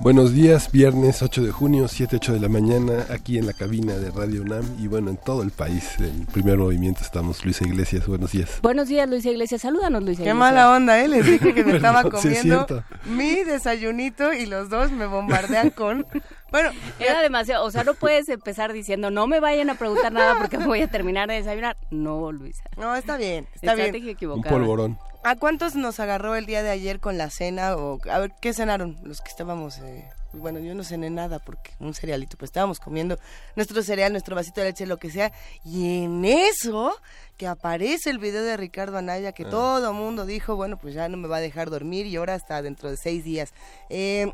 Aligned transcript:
Buenos 0.00 0.32
días, 0.32 0.70
viernes 0.70 1.22
8 1.22 1.42
de 1.42 1.50
junio, 1.50 1.88
7, 1.88 2.16
8 2.16 2.34
de 2.34 2.40
la 2.40 2.48
mañana, 2.48 3.04
aquí 3.10 3.36
en 3.36 3.46
la 3.46 3.52
cabina 3.52 3.94
de 3.94 4.12
Radio 4.12 4.42
UNAM 4.42 4.64
y 4.78 4.86
bueno, 4.86 5.10
en 5.10 5.16
todo 5.16 5.42
el 5.42 5.50
país, 5.50 5.98
en 5.98 6.24
primer 6.26 6.56
movimiento 6.56 7.00
estamos. 7.02 7.44
Luisa 7.44 7.64
Iglesias, 7.66 8.06
buenos 8.06 8.30
días. 8.30 8.60
Buenos 8.62 8.86
días, 8.88 9.08
Luisa 9.08 9.30
Iglesias, 9.30 9.60
salúdanos, 9.62 10.02
Luisa 10.04 10.22
Qué 10.22 10.30
Iglesias. 10.30 10.38
mala 10.38 10.70
onda, 10.72 11.00
¿eh? 11.02 11.08
Les 11.08 11.26
dije 11.26 11.52
que 11.52 11.64
me 11.64 11.72
estaba 11.76 12.04
sí 12.04 12.10
comiendo 12.10 12.84
mi 13.06 13.42
desayunito 13.42 14.32
y 14.32 14.46
los 14.46 14.70
dos 14.70 14.92
me 14.92 15.06
bombardean 15.06 15.70
con... 15.70 16.06
Bueno, 16.52 16.70
Era 17.00 17.20
demasiado, 17.20 17.64
o 17.66 17.70
sea, 17.70 17.82
no 17.82 17.94
puedes 17.94 18.28
empezar 18.28 18.72
diciendo, 18.72 19.10
no 19.10 19.26
me 19.26 19.40
vayan 19.40 19.68
a 19.68 19.74
preguntar 19.74 20.12
nada 20.12 20.38
porque 20.38 20.58
voy 20.58 20.80
a 20.80 20.88
terminar 20.88 21.28
de 21.28 21.34
desayunar. 21.34 21.76
No, 21.90 22.30
Luisa. 22.30 22.62
no, 22.76 22.94
está 22.94 23.16
bien, 23.16 23.46
está 23.54 23.72
Estrategia 23.72 23.90
bien. 23.92 24.04
Un 24.04 24.10
equivocada. 24.10 24.54
polvorón. 24.56 24.98
¿A 25.24 25.36
cuántos 25.36 25.74
nos 25.74 26.00
agarró 26.00 26.36
el 26.36 26.46
día 26.46 26.62
de 26.62 26.70
ayer 26.70 27.00
con 27.00 27.18
la 27.18 27.30
cena? 27.30 27.76
O, 27.76 27.98
a 28.10 28.18
ver, 28.18 28.32
¿qué 28.40 28.52
cenaron? 28.54 28.98
Los 29.02 29.20
que 29.20 29.28
estábamos... 29.28 29.78
eh, 29.78 30.08
bueno, 30.32 30.58
yo 30.58 30.74
no 30.74 30.84
cené 30.84 31.08
nada 31.08 31.38
porque 31.38 31.72
un 31.80 31.94
cerealito, 31.94 32.36
pues 32.36 32.50
estábamos 32.50 32.80
comiendo 32.80 33.18
nuestro 33.56 33.82
cereal, 33.82 34.12
nuestro 34.12 34.36
vasito 34.36 34.60
de 34.60 34.68
leche, 34.68 34.86
lo 34.86 34.98
que 34.98 35.10
sea. 35.10 35.32
Y 35.64 36.04
en 36.04 36.24
eso 36.24 36.94
que 37.38 37.46
aparece 37.46 38.10
el 38.10 38.18
video 38.18 38.42
de 38.42 38.56
Ricardo 38.56 38.98
Anaya, 38.98 39.32
que 39.32 39.44
todo 39.44 39.92
mundo 39.92 40.26
dijo, 40.26 40.54
bueno, 40.54 40.76
pues 40.76 40.94
ya 40.94 41.08
no 41.08 41.16
me 41.16 41.28
va 41.28 41.38
a 41.38 41.40
dejar 41.40 41.70
dormir 41.70 42.06
y 42.06 42.16
ahora 42.16 42.34
hasta 42.34 42.60
dentro 42.60 42.90
de 42.90 42.96
seis 42.96 43.24
días. 43.24 43.54
Eh, 43.88 44.32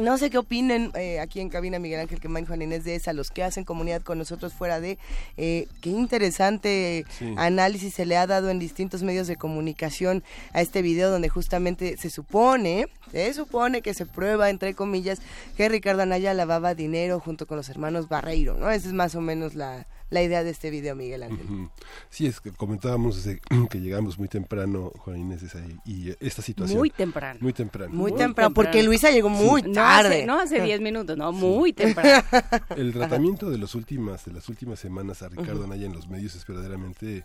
no 0.00 0.18
sé 0.18 0.30
qué 0.30 0.38
opinen 0.38 0.90
eh, 0.94 1.20
aquí 1.20 1.40
en 1.40 1.48
cabina 1.48 1.78
Miguel 1.78 2.00
Ángel 2.00 2.20
Quemain, 2.20 2.46
Juan 2.46 2.62
Inés 2.62 2.84
de 2.84 2.94
esa, 2.94 3.12
los 3.12 3.30
que 3.30 3.42
hacen 3.42 3.64
comunidad 3.64 4.02
con 4.02 4.18
nosotros 4.18 4.52
fuera 4.52 4.80
de 4.80 4.98
eh, 5.36 5.66
qué 5.80 5.90
interesante 5.90 7.04
Sí. 7.18 7.34
análisis 7.38 7.94
se 7.94 8.04
le 8.06 8.16
ha 8.16 8.26
dado 8.26 8.50
en 8.50 8.58
distintos 8.58 9.02
medios 9.02 9.26
de 9.26 9.36
comunicación 9.36 10.22
a 10.52 10.60
este 10.60 10.82
video 10.82 11.10
donde 11.10 11.28
justamente 11.28 11.96
se 11.96 12.10
supone, 12.10 12.88
se 13.12 13.32
supone 13.32 13.80
que 13.82 13.94
se 13.94 14.06
prueba 14.06 14.50
entre 14.50 14.74
comillas 14.74 15.20
que 15.56 15.68
Ricardo 15.68 16.02
Anaya 16.02 16.34
lavaba 16.34 16.74
dinero 16.74 17.20
junto 17.20 17.46
con 17.46 17.56
los 17.56 17.68
hermanos 17.68 18.08
Barreiro, 18.08 18.56
¿no? 18.58 18.70
Esa 18.70 18.88
es 18.88 18.94
más 18.94 19.14
o 19.14 19.20
menos 19.20 19.54
la, 19.54 19.86
la 20.10 20.22
idea 20.22 20.44
de 20.44 20.50
este 20.50 20.70
video, 20.70 20.94
Miguel 20.94 21.22
Ángel. 21.24 21.68
Sí, 22.10 22.26
es 22.26 22.40
que 22.40 22.52
comentábamos 22.52 23.16
desde 23.24 23.40
que 23.70 23.80
llegamos 23.80 24.18
muy 24.18 24.28
temprano, 24.28 24.92
Juan 24.98 25.18
Inés, 25.18 25.42
es 25.42 25.54
ahí, 25.56 25.76
y 25.84 26.10
eh, 26.10 26.16
esta 26.20 26.42
situación. 26.42 26.78
Muy 26.78 26.90
temprano. 26.90 27.38
Muy 27.42 27.52
temprano. 27.52 27.92
Muy, 27.92 28.12
Muy 28.12 28.18
temprano, 28.18 28.54
porque. 28.54 28.82
Luisa 28.82 29.10
llegó 29.10 29.28
muy 29.28 29.62
No 29.62 29.72
tarde. 29.72 30.24
no 30.26 30.38
hace 30.38 30.60
10 30.60 30.80
minutos, 30.80 31.16
no, 31.16 31.32
muy 31.32 31.72
temprano. 31.72 32.22
El 32.76 32.92
tratamiento 32.92 33.50
de, 33.50 33.58
los 33.58 33.74
últimas, 33.74 34.24
de 34.24 34.32
las 34.32 34.48
últimas 34.48 34.78
semanas 34.78 35.22
a 35.22 35.28
Ricardo 35.28 35.64
Anaya 35.64 35.86
en 35.86 35.92
los 35.92 36.06
medios 36.08 36.36
es 36.36 36.46
verdaderamente 36.46 37.24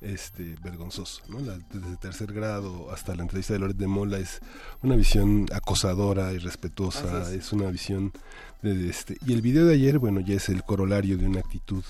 este, 0.00 0.54
vergonzoso. 0.62 1.22
¿no? 1.28 1.40
La- 1.40 1.58
desde 1.72 1.96
tercer 1.96 2.32
grado 2.32 2.90
hasta 2.92 3.14
la 3.14 3.22
entrevista 3.22 3.52
de 3.54 3.58
Loret 3.58 3.76
de 3.76 3.86
Mola 3.86 4.18
es 4.18 4.40
una 4.82 4.94
visión 4.96 5.46
acosadora, 5.52 6.32
irrespetuosa, 6.32 7.22
Así 7.22 7.36
es. 7.36 7.52
una 7.52 7.70
visión 7.70 8.12
de 8.62 8.88
este. 8.88 9.16
Y 9.26 9.32
el 9.32 9.42
video 9.42 9.66
de 9.66 9.74
ayer, 9.74 9.98
bueno, 9.98 10.20
ya 10.20 10.34
es 10.36 10.48
el 10.48 10.62
corolario 10.64 11.18
de 11.18 11.26
una 11.26 11.40
actitud 11.40 11.84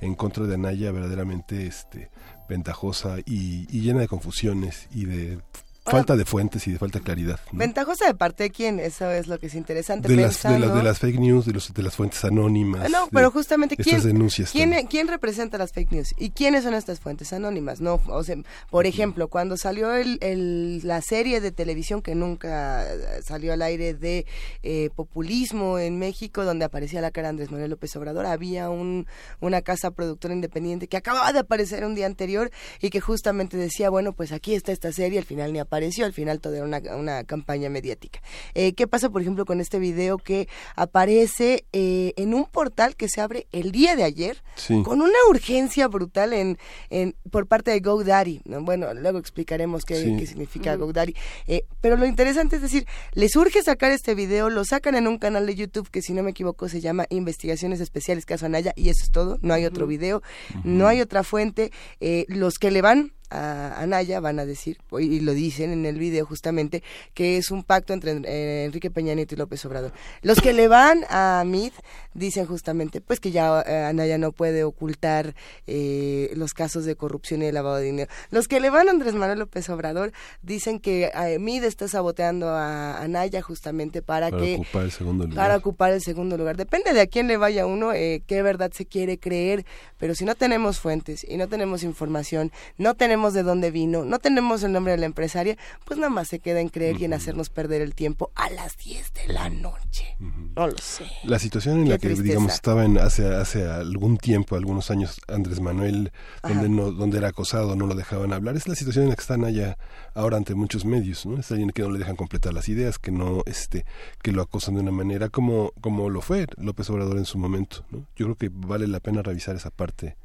en 0.00 0.14
contra 0.14 0.46
de 0.46 0.54
Anaya 0.54 0.92
verdaderamente 0.92 1.66
este, 1.66 2.10
ventajosa 2.48 3.18
y, 3.20 3.66
y 3.70 3.80
llena 3.80 4.00
de 4.00 4.08
confusiones 4.08 4.88
y 4.94 5.04
de 5.06 5.38
falta 5.86 6.16
de 6.16 6.24
fuentes 6.24 6.66
y 6.66 6.72
de 6.72 6.78
falta 6.78 6.98
de 6.98 7.04
claridad. 7.04 7.40
¿no? 7.52 7.58
Ventajosa 7.58 8.06
de 8.06 8.14
parte 8.14 8.44
de 8.44 8.50
quién, 8.50 8.80
eso 8.80 9.10
es 9.10 9.26
lo 9.28 9.38
que 9.38 9.46
es 9.46 9.54
interesante. 9.54 10.08
de, 10.08 10.16
las, 10.16 10.42
de, 10.42 10.58
las, 10.58 10.74
de 10.74 10.82
las 10.82 10.98
fake 10.98 11.18
news, 11.20 11.46
de, 11.46 11.52
los, 11.52 11.72
de 11.72 11.82
las 11.82 11.94
fuentes 11.96 12.24
anónimas. 12.24 12.82
Ah, 12.84 12.88
No, 12.90 13.08
pero 13.12 13.30
justamente 13.30 13.76
quién, 13.76 14.02
denuncias. 14.02 14.50
quién, 14.50 14.74
quién 14.88 15.08
representa 15.08 15.58
las 15.58 15.72
fake 15.72 15.92
news 15.92 16.14
y 16.18 16.30
quiénes 16.30 16.64
son 16.64 16.74
estas 16.74 17.00
fuentes 17.00 17.32
anónimas. 17.32 17.80
No, 17.80 18.00
o 18.08 18.24
sea, 18.24 18.36
por 18.70 18.86
ejemplo, 18.86 19.28
cuando 19.28 19.56
salió 19.56 19.94
el, 19.94 20.18
el- 20.20 20.80
la 20.86 21.00
serie 21.02 21.40
de 21.40 21.52
televisión 21.52 22.02
que 22.02 22.14
nunca 22.14 22.84
eh, 22.92 23.22
salió 23.24 23.52
al 23.52 23.62
aire 23.62 23.94
de 23.94 24.26
eh, 24.62 24.90
populismo 24.94 25.78
en 25.78 25.98
México, 25.98 26.44
donde 26.44 26.64
aparecía 26.64 27.00
la 27.00 27.10
cara 27.10 27.28
de 27.28 27.30
Andrés 27.30 27.50
Manuel 27.50 27.70
López 27.70 27.94
Obrador, 27.96 28.26
había 28.26 28.68
un, 28.70 29.06
una 29.40 29.62
casa 29.62 29.90
productora 29.90 30.34
independiente 30.34 30.88
que 30.88 30.96
acababa 30.96 31.32
de 31.32 31.38
aparecer 31.40 31.84
un 31.84 31.94
día 31.94 32.06
anterior 32.06 32.50
y 32.80 32.90
que 32.90 33.00
justamente 33.00 33.56
decía, 33.56 33.90
bueno, 33.90 34.12
pues 34.12 34.32
aquí 34.32 34.54
está 34.54 34.72
esta 34.72 34.92
serie, 34.92 35.18
al 35.18 35.24
final 35.24 35.52
ni 35.52 35.58
apareció, 35.76 36.06
al 36.06 36.14
final 36.14 36.40
todo 36.40 36.54
era 36.54 36.64
una, 36.64 36.80
una 36.96 37.24
campaña 37.24 37.68
mediática. 37.68 38.20
Eh, 38.54 38.72
¿Qué 38.72 38.86
pasa, 38.86 39.10
por 39.10 39.20
ejemplo, 39.20 39.44
con 39.44 39.60
este 39.60 39.78
video 39.78 40.16
que 40.16 40.48
aparece 40.74 41.66
eh, 41.74 42.14
en 42.16 42.32
un 42.32 42.46
portal 42.46 42.96
que 42.96 43.08
se 43.10 43.20
abre 43.20 43.46
el 43.52 43.72
día 43.72 43.94
de 43.94 44.04
ayer 44.04 44.42
Sí. 44.54 44.82
con 44.82 45.02
una 45.02 45.18
urgencia 45.28 45.86
brutal 45.86 46.32
en, 46.32 46.56
en 46.88 47.14
por 47.30 47.46
parte 47.46 47.72
de 47.72 47.80
GoDaddy? 47.80 48.40
¿no? 48.46 48.62
Bueno, 48.62 48.94
luego 48.94 49.18
explicaremos 49.18 49.84
qué, 49.84 49.96
Sí. 49.96 50.16
qué 50.18 50.26
significa 50.26 50.74
GoDaddy. 50.76 51.14
Eh, 51.46 51.66
pero 51.82 51.96
lo 51.98 52.06
interesante 52.06 52.56
es 52.56 52.62
decir, 52.62 52.86
les 53.12 53.36
urge 53.36 53.62
sacar 53.62 53.92
este 53.92 54.14
video, 54.14 54.48
lo 54.48 54.64
sacan 54.64 54.94
en 54.94 55.06
un 55.06 55.18
canal 55.18 55.44
de 55.46 55.54
YouTube 55.56 55.90
que 55.90 56.00
si 56.00 56.14
no 56.14 56.22
me 56.22 56.30
equivoco 56.30 56.70
se 56.70 56.80
llama 56.80 57.04
Investigaciones 57.10 57.80
Especiales 57.82 58.24
Caso 58.24 58.46
Anaya 58.46 58.72
y 58.76 58.88
eso 58.88 59.04
es 59.04 59.10
todo, 59.10 59.38
no 59.42 59.52
hay 59.52 59.66
otro 59.66 59.86
video, 59.86 60.22
no 60.64 60.88
hay 60.88 61.02
otra 61.02 61.22
fuente. 61.22 61.70
Eh, 62.00 62.24
los 62.28 62.54
que 62.58 62.70
le 62.70 62.80
van 62.80 63.12
a 63.30 63.80
Anaya 63.80 64.20
van 64.20 64.38
a 64.38 64.46
decir, 64.46 64.78
y 64.98 65.20
lo 65.20 65.32
dicen 65.32 65.72
en 65.72 65.86
el 65.86 65.98
video 65.98 66.26
justamente, 66.26 66.82
que 67.14 67.36
es 67.36 67.50
un 67.50 67.62
pacto 67.62 67.92
entre 67.92 68.12
eh, 68.24 68.64
Enrique 68.64 68.90
Peña 68.90 69.14
Nieto 69.14 69.34
y 69.34 69.38
López 69.38 69.64
Obrador. 69.64 69.92
Los 70.22 70.40
que 70.40 70.52
le 70.52 70.68
van 70.68 71.04
a 71.08 71.42
Mid 71.46 71.72
dicen 72.14 72.46
justamente 72.46 73.00
pues 73.00 73.20
que 73.20 73.30
ya 73.30 73.62
eh, 73.66 73.84
Anaya 73.84 74.18
no 74.18 74.32
puede 74.32 74.64
ocultar 74.64 75.34
eh, 75.66 76.32
los 76.34 76.54
casos 76.54 76.84
de 76.84 76.96
corrupción 76.96 77.42
y 77.42 77.46
de 77.46 77.52
lavado 77.52 77.76
de 77.76 77.84
dinero. 77.84 78.10
Los 78.30 78.48
que 78.48 78.60
le 78.60 78.70
van 78.70 78.88
a 78.88 78.92
Andrés 78.92 79.14
Manuel 79.14 79.40
López 79.40 79.68
Obrador 79.68 80.12
dicen 80.42 80.80
que 80.80 81.10
eh, 81.14 81.38
Mid 81.38 81.64
está 81.64 81.88
saboteando 81.88 82.48
a 82.48 82.98
Anaya 83.02 83.42
justamente 83.42 84.02
para, 84.02 84.30
para 84.30 84.42
que 84.42 84.54
ocupar 84.54 84.84
el 84.84 84.92
segundo 84.92 85.24
lugar. 85.24 85.36
para 85.36 85.56
ocupar 85.56 85.92
el 85.92 86.00
segundo 86.00 86.36
lugar. 86.36 86.56
Depende 86.56 86.92
de 86.92 87.00
a 87.00 87.06
quién 87.06 87.26
le 87.26 87.36
vaya 87.36 87.66
uno, 87.66 87.92
eh, 87.92 88.22
qué 88.26 88.42
verdad 88.42 88.70
se 88.72 88.86
quiere 88.86 89.18
creer, 89.18 89.64
pero 89.98 90.14
si 90.14 90.24
no 90.24 90.34
tenemos 90.34 90.80
fuentes 90.80 91.24
y 91.28 91.36
no 91.36 91.48
tenemos 91.48 91.82
información, 91.82 92.52
no 92.78 92.94
tenemos 92.94 93.15
de 93.34 93.42
dónde 93.42 93.70
vino, 93.70 94.04
no 94.04 94.18
tenemos 94.18 94.62
el 94.62 94.72
nombre 94.72 94.92
de 94.92 94.98
la 94.98 95.06
empresaria, 95.06 95.56
pues 95.84 95.98
nada 95.98 96.10
más 96.10 96.28
se 96.28 96.38
queda 96.38 96.60
en 96.60 96.68
creer 96.68 97.00
y 97.00 97.04
en 97.04 97.14
hacernos 97.14 97.50
perder 97.50 97.82
el 97.82 97.94
tiempo 97.94 98.30
a 98.34 98.50
las 98.50 98.76
10 98.78 99.12
de 99.14 99.32
la 99.32 99.48
noche. 99.48 100.16
No 100.18 100.66
lo 100.66 100.78
sé. 100.78 101.06
La 101.24 101.38
situación 101.38 101.78
en 101.78 101.84
Qué 101.84 101.90
la 101.90 101.98
que, 101.98 102.06
tristeza. 102.08 102.28
digamos, 102.28 102.52
estaba 102.52 102.84
en 102.84 102.98
hace, 102.98 103.34
hace 103.34 103.66
algún 103.66 104.16
tiempo, 104.18 104.56
algunos 104.56 104.90
años, 104.90 105.20
Andrés 105.28 105.60
Manuel, 105.60 106.12
donde, 106.42 106.68
no, 106.68 106.92
donde 106.92 107.18
era 107.18 107.28
acosado, 107.28 107.76
no 107.76 107.86
lo 107.86 107.94
dejaban 107.94 108.32
hablar, 108.32 108.56
es 108.56 108.68
la 108.68 108.74
situación 108.74 109.04
en 109.04 109.10
la 109.10 109.16
que 109.16 109.22
están 109.22 109.44
allá 109.44 109.76
ahora 110.14 110.36
ante 110.36 110.54
muchos 110.54 110.84
medios, 110.84 111.26
¿no? 111.26 111.38
Es 111.38 111.50
alguien 111.50 111.70
que 111.70 111.82
no 111.82 111.90
le 111.90 111.98
dejan 111.98 112.16
completar 112.16 112.54
las 112.54 112.68
ideas, 112.68 112.98
que 112.98 113.10
no, 113.10 113.42
este, 113.46 113.84
que 114.22 114.32
lo 114.32 114.42
acosan 114.42 114.74
de 114.74 114.80
una 114.80 114.92
manera 114.92 115.28
como, 115.28 115.72
como 115.80 116.08
lo 116.10 116.20
fue 116.20 116.46
López 116.56 116.88
Obrador 116.90 117.18
en 117.18 117.24
su 117.26 117.38
momento, 117.38 117.84
¿no? 117.90 118.06
Yo 118.16 118.26
creo 118.26 118.34
que 118.36 118.50
vale 118.52 118.86
la 118.86 119.00
pena 119.00 119.22
revisar 119.22 119.56
esa 119.56 119.70
parte. 119.70 120.16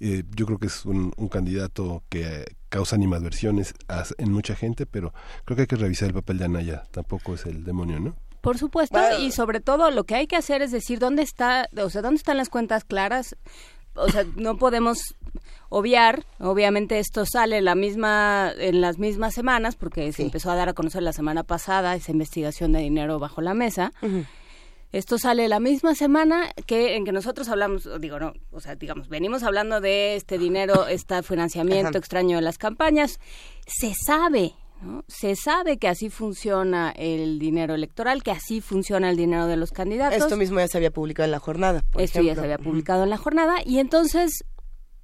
Eh, 0.00 0.24
yo 0.34 0.46
creo 0.46 0.58
que 0.58 0.66
es 0.66 0.84
un, 0.84 1.12
un 1.16 1.28
candidato 1.28 2.02
que 2.08 2.42
eh, 2.42 2.44
causa 2.68 2.96
animadversiones 2.96 3.74
a- 3.88 4.04
en 4.18 4.32
mucha 4.32 4.54
gente, 4.54 4.86
pero 4.86 5.12
creo 5.44 5.56
que 5.56 5.62
hay 5.62 5.66
que 5.68 5.76
revisar 5.76 6.08
el 6.08 6.14
papel 6.14 6.38
de 6.38 6.44
Anaya, 6.44 6.82
tampoco 6.90 7.34
es 7.34 7.46
el 7.46 7.64
demonio, 7.64 7.98
¿no? 8.00 8.16
Por 8.42 8.58
supuesto, 8.58 8.98
Bueno. 8.98 9.18
y 9.18 9.32
sobre 9.32 9.60
todo 9.60 9.90
lo 9.90 10.04
que 10.04 10.14
hay 10.14 10.26
que 10.26 10.36
hacer 10.36 10.62
es 10.62 10.70
decir 10.70 10.98
dónde 11.00 11.22
está, 11.22 11.68
o 11.82 11.90
sea, 11.90 12.02
dónde 12.02 12.18
están 12.18 12.36
las 12.36 12.48
cuentas 12.48 12.84
claras. 12.84 13.34
O 13.98 14.08
sea, 14.10 14.24
no 14.36 14.56
podemos 14.58 14.98
obviar, 15.68 16.24
obviamente 16.38 16.98
esto 16.98 17.24
sale 17.26 17.60
la 17.62 17.74
misma 17.74 18.52
en 18.58 18.80
las 18.80 18.98
mismas 18.98 19.34
semanas 19.34 19.74
porque 19.74 20.12
se 20.12 20.22
empezó 20.22 20.50
a 20.50 20.54
dar 20.54 20.68
a 20.68 20.74
conocer 20.74 21.02
la 21.02 21.12
semana 21.12 21.42
pasada 21.42 21.94
esa 21.96 22.12
investigación 22.12 22.72
de 22.72 22.80
dinero 22.80 23.18
bajo 23.18 23.40
la 23.40 23.54
mesa. 23.54 23.92
Ujú. 24.02 24.24
Esto 24.96 25.18
sale 25.18 25.46
la 25.46 25.60
misma 25.60 25.94
semana 25.94 26.48
que 26.64 26.96
en 26.96 27.04
que 27.04 27.12
nosotros 27.12 27.50
hablamos, 27.50 27.86
digo, 28.00 28.18
no, 28.18 28.32
o 28.50 28.60
sea, 28.60 28.76
digamos, 28.76 29.10
venimos 29.10 29.42
hablando 29.42 29.82
de 29.82 30.16
este 30.16 30.38
dinero, 30.38 30.86
este 30.86 31.22
financiamiento 31.22 31.90
Ajá. 31.90 31.98
extraño 31.98 32.36
de 32.36 32.42
las 32.42 32.56
campañas. 32.56 33.20
Se 33.66 33.92
sabe, 33.92 34.54
¿no? 34.80 35.04
Se 35.06 35.36
sabe 35.36 35.76
que 35.76 35.88
así 35.88 36.08
funciona 36.08 36.94
el 36.96 37.38
dinero 37.38 37.74
electoral, 37.74 38.22
que 38.22 38.30
así 38.30 38.62
funciona 38.62 39.10
el 39.10 39.18
dinero 39.18 39.46
de 39.46 39.58
los 39.58 39.70
candidatos. 39.70 40.16
Esto 40.16 40.38
mismo 40.38 40.60
ya 40.60 40.68
se 40.68 40.78
había 40.78 40.90
publicado 40.90 41.26
en 41.26 41.32
la 41.32 41.40
jornada. 41.40 41.82
por 41.92 42.00
Esto 42.00 42.22
ya 42.22 42.34
se 42.34 42.40
había 42.40 42.56
publicado 42.56 43.04
en 43.04 43.10
la 43.10 43.18
jornada 43.18 43.56
y 43.66 43.80
entonces 43.80 44.46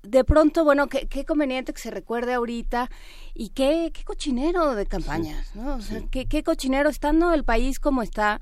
de 0.02 0.24
pronto, 0.24 0.64
bueno, 0.64 0.88
qué, 0.88 1.06
qué 1.06 1.26
conveniente 1.26 1.74
que 1.74 1.82
se 1.82 1.90
recuerde 1.90 2.32
ahorita 2.32 2.90
y 3.34 3.50
qué, 3.50 3.90
qué 3.92 4.04
cochinero 4.04 4.74
de 4.74 4.86
campañas, 4.86 5.54
¿no? 5.54 5.76
O 5.76 5.80
sea, 5.82 6.00
qué, 6.10 6.24
qué 6.24 6.42
cochinero 6.42 6.88
estando 6.88 7.34
el 7.34 7.44
país 7.44 7.78
como 7.78 8.00
está 8.02 8.40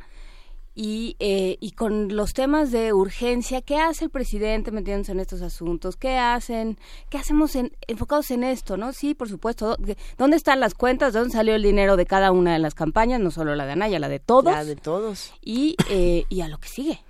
y, 0.75 1.17
eh, 1.19 1.59
y 1.61 1.73
con 1.73 2.15
los 2.15 2.33
temas 2.33 2.71
de 2.71 2.93
urgencia, 2.93 3.61
¿qué 3.61 3.77
hace 3.77 4.05
el 4.05 4.11
presidente 4.11 4.71
metiéndose 4.71 5.13
en 5.13 5.21
estos 5.21 5.43
asuntos? 5.43 5.97
¿Qué 5.97 6.17
hacen? 6.17 6.79
¿Qué 7.09 7.19
hacemos 7.19 7.57
en, 7.57 7.73
enfocados 7.89 8.31
en 8.31 8.45
esto? 8.45 8.77
¿no? 8.77 8.93
Sí, 8.93 9.15
por 9.15 9.29
supuesto. 9.29 9.77
¿Dónde 10.17 10.37
están 10.37 10.61
las 10.61 10.75
cuentas? 10.75 11.13
¿Dónde 11.13 11.33
salió 11.33 11.55
el 11.55 11.63
dinero 11.63 11.97
de 11.97 12.07
cada 12.07 12.33
una 12.33 12.53
de 12.53 12.61
las 12.61 12.75
campañas? 12.75 13.21
No 13.21 13.31
solo 13.31 13.55
la 13.55 13.67
de 13.67 13.73
Anaya, 13.73 13.99
la 13.99 14.09
de 14.09 14.21
todos. 14.21 14.53
La 14.53 14.65
de 14.65 14.77
todos. 14.77 15.33
Y, 15.43 15.77
eh, 15.89 16.25
y 16.29 16.41
a 16.41 16.49
lo 16.49 16.59
que 16.59 16.69
sigue. 16.69 17.01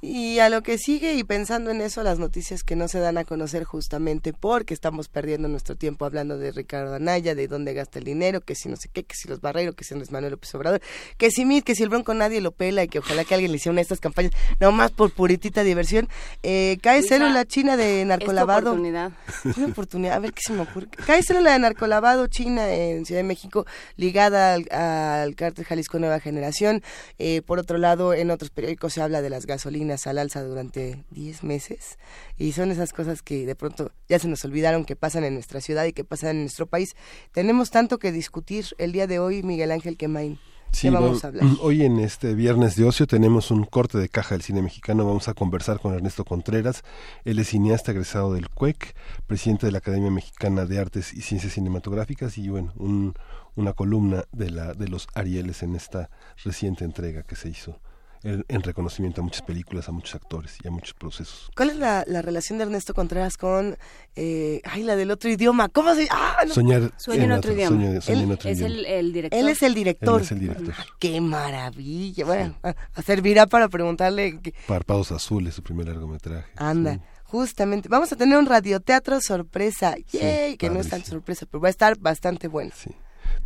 Y 0.00 0.38
a 0.38 0.48
lo 0.48 0.62
que 0.62 0.78
sigue 0.78 1.14
y 1.14 1.24
pensando 1.24 1.70
en 1.70 1.80
eso, 1.80 2.02
las 2.02 2.18
noticias 2.18 2.62
que 2.62 2.76
no 2.76 2.88
se 2.88 2.98
dan 2.98 3.18
a 3.18 3.24
conocer 3.24 3.64
justamente 3.64 4.32
porque 4.32 4.74
estamos 4.74 5.08
perdiendo 5.08 5.48
nuestro 5.48 5.76
tiempo 5.76 6.04
hablando 6.04 6.38
de 6.38 6.52
Ricardo 6.52 6.94
Anaya, 6.94 7.34
de 7.34 7.48
dónde 7.48 7.74
gasta 7.74 7.98
el 7.98 8.04
dinero, 8.04 8.40
que 8.40 8.54
si 8.54 8.68
no 8.68 8.76
sé 8.76 8.88
qué, 8.92 9.04
que 9.04 9.14
si 9.14 9.28
los 9.28 9.40
Barreiro, 9.40 9.74
que 9.74 9.84
si 9.84 9.94
Andrés 9.94 10.10
Manuel 10.10 10.32
López 10.32 10.54
Obrador, 10.54 10.80
que 11.18 11.30
si 11.30 11.44
Mit, 11.44 11.64
que 11.64 11.74
si 11.74 11.82
el 11.82 11.90
Bronco 11.90 12.14
nadie 12.14 12.40
lo 12.40 12.52
pela 12.52 12.82
y 12.84 12.88
que 12.88 12.98
ojalá 12.98 13.24
que 13.24 13.34
alguien 13.34 13.52
le 13.52 13.56
hiciera 13.56 13.72
una 13.72 13.80
de 13.80 13.82
estas 13.82 14.00
campañas, 14.00 14.32
nomás 14.60 14.90
por 14.90 15.12
puritita 15.12 15.62
diversión. 15.62 16.08
Eh, 16.42 16.78
cae 16.82 17.02
célula 17.02 17.44
china 17.44 17.76
de 17.76 18.04
narcolavado. 18.04 18.70
oportunidad. 18.70 19.12
Una 19.56 19.66
oportunidad, 19.66 20.14
a 20.14 20.18
ver 20.18 20.32
qué 20.32 20.40
se 20.46 20.52
me 20.54 20.62
ocurre. 20.62 20.88
Cae 21.06 21.22
célula 21.22 21.52
de 21.52 21.58
narcolavado 21.58 22.26
china 22.26 22.72
en 22.72 23.04
Ciudad 23.04 23.20
de 23.20 23.28
México 23.28 23.66
ligada 23.96 24.54
al, 24.54 24.66
al 24.72 25.34
cártel 25.34 25.64
Jalisco 25.64 25.98
Nueva 25.98 26.20
Generación. 26.20 26.82
Eh, 27.18 27.42
por 27.42 27.58
otro 27.58 27.76
lado, 27.78 28.14
en 28.14 28.30
otros 28.30 28.50
periódicos 28.50 28.94
se 28.94 29.02
habla 29.02 29.20
de 29.20 29.30
las 29.30 29.46
gasolinas 29.46 29.73
al 30.06 30.18
alza 30.18 30.42
durante 30.42 31.04
10 31.10 31.42
meses 31.42 31.98
y 32.38 32.52
son 32.52 32.70
esas 32.70 32.92
cosas 32.92 33.22
que 33.22 33.44
de 33.44 33.54
pronto 33.56 33.90
ya 34.08 34.18
se 34.18 34.28
nos 34.28 34.44
olvidaron 34.44 34.84
que 34.84 34.94
pasan 34.94 35.24
en 35.24 35.34
nuestra 35.34 35.60
ciudad 35.60 35.84
y 35.84 35.92
que 35.92 36.04
pasan 36.04 36.30
en 36.30 36.40
nuestro 36.42 36.66
país. 36.66 36.94
Tenemos 37.32 37.70
tanto 37.70 37.98
que 37.98 38.12
discutir 38.12 38.66
el 38.78 38.92
día 38.92 39.06
de 39.06 39.18
hoy, 39.18 39.42
Miguel 39.42 39.72
Ángel 39.72 39.96
Quemain. 39.96 40.38
Sí, 40.72 40.90
vamos 40.90 41.24
a 41.24 41.28
hablar? 41.28 41.44
Hoy 41.62 41.84
en 41.84 42.00
este 42.00 42.34
viernes 42.34 42.74
de 42.74 42.84
ocio 42.84 43.06
tenemos 43.06 43.52
un 43.52 43.64
corte 43.64 43.96
de 43.96 44.08
caja 44.08 44.34
del 44.34 44.42
cine 44.42 44.60
mexicano. 44.60 45.06
Vamos 45.06 45.28
a 45.28 45.34
conversar 45.34 45.78
con 45.78 45.94
Ernesto 45.94 46.24
Contreras. 46.24 46.82
Él 47.24 47.38
es 47.38 47.50
cineasta 47.50 47.92
egresado 47.92 48.34
del 48.34 48.48
CUEC, 48.48 48.96
presidente 49.28 49.66
de 49.66 49.72
la 49.72 49.78
Academia 49.78 50.10
Mexicana 50.10 50.66
de 50.66 50.80
Artes 50.80 51.14
y 51.14 51.20
Ciencias 51.20 51.52
Cinematográficas 51.52 52.38
y 52.38 52.48
bueno, 52.48 52.72
un, 52.76 53.14
una 53.54 53.72
columna 53.72 54.24
de, 54.32 54.50
la, 54.50 54.74
de 54.74 54.88
los 54.88 55.06
Arieles 55.14 55.62
en 55.62 55.76
esta 55.76 56.10
reciente 56.42 56.84
entrega 56.84 57.22
que 57.22 57.36
se 57.36 57.50
hizo 57.50 57.78
en, 58.24 58.62
reconocimiento 58.62 59.20
a 59.20 59.24
muchas 59.24 59.42
películas, 59.42 59.88
a 59.88 59.92
muchos 59.92 60.14
actores 60.14 60.56
y 60.62 60.68
a 60.68 60.70
muchos 60.70 60.94
procesos. 60.94 61.50
¿Cuál 61.54 61.70
es 61.70 61.76
la, 61.76 62.04
relación 62.22 62.58
de 62.58 62.64
Ernesto 62.64 62.94
Contreras 62.94 63.36
con, 63.36 63.76
eh, 64.16 64.60
ay, 64.64 64.82
la 64.82 64.96
del 64.96 65.10
otro 65.10 65.30
idioma? 65.30 65.68
¿Cómo 65.68 65.94
se 65.94 66.08
ah, 66.10 66.44
Soñar 66.50 66.92
en, 67.08 67.32
otro, 67.32 67.52
idioma. 67.52 67.84
él, 67.84 67.96
es 67.96 68.08
El, 68.08 69.12
director. 69.12 69.38
Él 69.38 69.48
es 69.48 69.62
el 69.62 69.74
director. 69.74 70.20
Él 70.20 70.24
es 70.24 70.32
el 70.32 70.40
director. 70.40 70.74
¡Qué 70.98 71.20
maravilla! 71.20 72.24
Bueno, 72.24 72.56
servirá 73.04 73.46
para 73.46 73.68
preguntarle... 73.68 74.40
Que... 74.40 74.54
Párpados 74.66 75.12
Azules, 75.12 75.54
su 75.54 75.62
primer 75.62 75.86
largometraje. 75.86 76.50
Anda. 76.56 77.00
Justamente, 77.24 77.88
vamos 77.88 78.12
a 78.12 78.16
tener 78.16 78.38
un 78.38 78.46
radioteatro 78.46 79.20
sorpresa, 79.20 79.96
¡yay! 80.12 80.56
que 80.56 80.70
no 80.70 80.78
es 80.78 80.88
tan 80.88 81.04
sorpresa, 81.04 81.46
pero 81.50 81.60
va 81.60 81.68
a 81.68 81.70
estar 81.70 81.98
bastante 81.98 82.48
bueno. 82.48 82.70
Sí. 82.76 82.90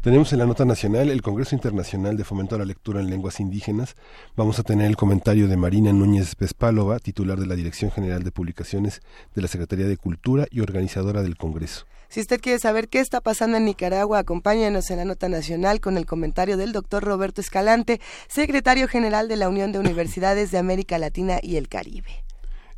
Tenemos 0.00 0.32
en 0.32 0.38
la 0.38 0.46
nota 0.46 0.64
nacional 0.64 1.10
el 1.10 1.22
Congreso 1.22 1.54
Internacional 1.54 2.16
de 2.16 2.24
Fomento 2.24 2.54
a 2.54 2.58
la 2.58 2.64
Lectura 2.64 3.00
en 3.00 3.10
Lenguas 3.10 3.40
Indígenas. 3.40 3.96
Vamos 4.36 4.58
a 4.58 4.62
tener 4.62 4.86
el 4.86 4.96
comentario 4.96 5.48
de 5.48 5.56
Marina 5.56 5.92
Núñez 5.92 6.36
Vespálova, 6.36 6.98
titular 6.98 7.38
de 7.38 7.46
la 7.46 7.56
Dirección 7.56 7.90
General 7.90 8.22
de 8.22 8.30
Publicaciones 8.30 9.02
de 9.34 9.42
la 9.42 9.48
Secretaría 9.48 9.86
de 9.86 9.96
Cultura 9.96 10.46
y 10.50 10.60
organizadora 10.60 11.22
del 11.22 11.36
Congreso. 11.36 11.84
Si 12.08 12.20
usted 12.20 12.40
quiere 12.40 12.58
saber 12.58 12.88
qué 12.88 13.00
está 13.00 13.20
pasando 13.20 13.56
en 13.56 13.64
Nicaragua, 13.64 14.20
acompáñenos 14.20 14.90
en 14.90 14.98
la 14.98 15.04
nota 15.04 15.28
nacional 15.28 15.80
con 15.80 15.98
el 15.98 16.06
comentario 16.06 16.56
del 16.56 16.72
doctor 16.72 17.02
Roberto 17.02 17.40
Escalante, 17.40 18.00
secretario 18.28 18.88
general 18.88 19.28
de 19.28 19.36
la 19.36 19.48
Unión 19.48 19.72
de 19.72 19.78
Universidades 19.78 20.50
de 20.50 20.58
América 20.58 20.98
Latina 20.98 21.38
y 21.42 21.56
el 21.56 21.68
Caribe. 21.68 22.24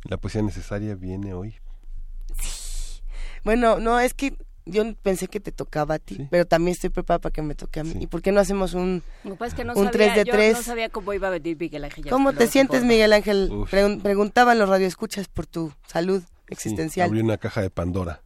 La 0.03 0.17
poesía 0.17 0.41
necesaria 0.41 0.95
viene 0.95 1.33
hoy. 1.33 1.55
Sí. 2.41 3.01
Bueno, 3.43 3.79
no, 3.79 3.99
es 3.99 4.13
que 4.13 4.35
yo 4.65 4.83
pensé 4.95 5.27
que 5.27 5.39
te 5.39 5.51
tocaba 5.51 5.95
a 5.95 5.99
ti, 5.99 6.27
pero 6.29 6.45
también 6.45 6.73
estoy 6.73 6.89
preparada 6.89 7.19
para 7.19 7.33
que 7.33 7.41
me 7.41 7.55
toque 7.55 7.79
a 7.79 7.83
mí. 7.83 7.95
¿Y 7.99 8.07
por 8.07 8.21
qué 8.21 8.31
no 8.31 8.39
hacemos 8.39 8.73
un, 8.73 9.03
pues 9.37 9.53
que 9.53 9.63
no 9.63 9.73
un 9.73 9.89
3 9.89 10.15
de 10.15 10.25
3? 10.25 10.53
Yo 10.53 10.57
no 10.57 10.63
sabía 10.63 10.89
cómo 10.89 11.13
iba 11.13 11.27
a 11.27 11.31
venir 11.31 11.57
Miguel 11.59 11.83
Ángel. 11.83 12.09
¿Cómo 12.09 12.33
te 12.33 12.47
sientes, 12.47 12.83
Miguel 12.83 13.13
Ángel? 13.13 13.51
preguntaban 13.69 14.59
los 14.59 14.69
radioescuchas 14.69 15.27
por 15.27 15.45
tu 15.47 15.73
salud 15.87 16.23
existencial. 16.47 17.07
abrí 17.07 17.21
una 17.21 17.37
caja 17.37 17.61
de 17.61 17.69
Pandora 17.69 18.21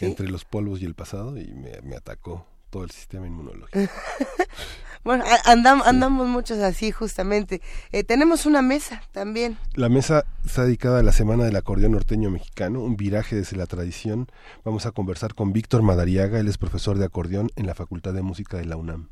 entre 0.00 0.28
los 0.28 0.44
polvos 0.44 0.82
y 0.82 0.84
el 0.84 0.94
pasado 0.94 1.38
y 1.38 1.54
me, 1.54 1.80
me 1.82 1.96
atacó 1.96 2.46
todo 2.70 2.84
el 2.84 2.90
sistema 2.90 3.26
inmunológico. 3.26 3.78
Bueno, 5.04 5.24
andamos, 5.44 6.28
muchos 6.28 6.58
así 6.58 6.90
justamente. 6.90 7.60
Eh, 7.92 8.04
tenemos 8.04 8.46
una 8.46 8.62
mesa 8.62 9.02
también. 9.12 9.56
La 9.74 9.88
mesa 9.88 10.24
está 10.44 10.64
dedicada 10.64 11.00
a 11.00 11.02
la 11.02 11.12
Semana 11.12 11.44
del 11.44 11.56
Acordeón 11.56 11.92
Norteño 11.92 12.30
Mexicano, 12.30 12.80
un 12.80 12.96
viraje 12.96 13.36
desde 13.36 13.56
la 13.56 13.66
tradición. 13.66 14.28
Vamos 14.64 14.86
a 14.86 14.92
conversar 14.92 15.34
con 15.34 15.52
Víctor 15.52 15.82
Madariaga, 15.82 16.38
él 16.38 16.48
es 16.48 16.58
profesor 16.58 16.98
de 16.98 17.04
acordeón 17.04 17.50
en 17.56 17.66
la 17.66 17.74
Facultad 17.74 18.14
de 18.14 18.22
Música 18.22 18.56
de 18.56 18.64
la 18.64 18.76
UNAM. 18.76 19.08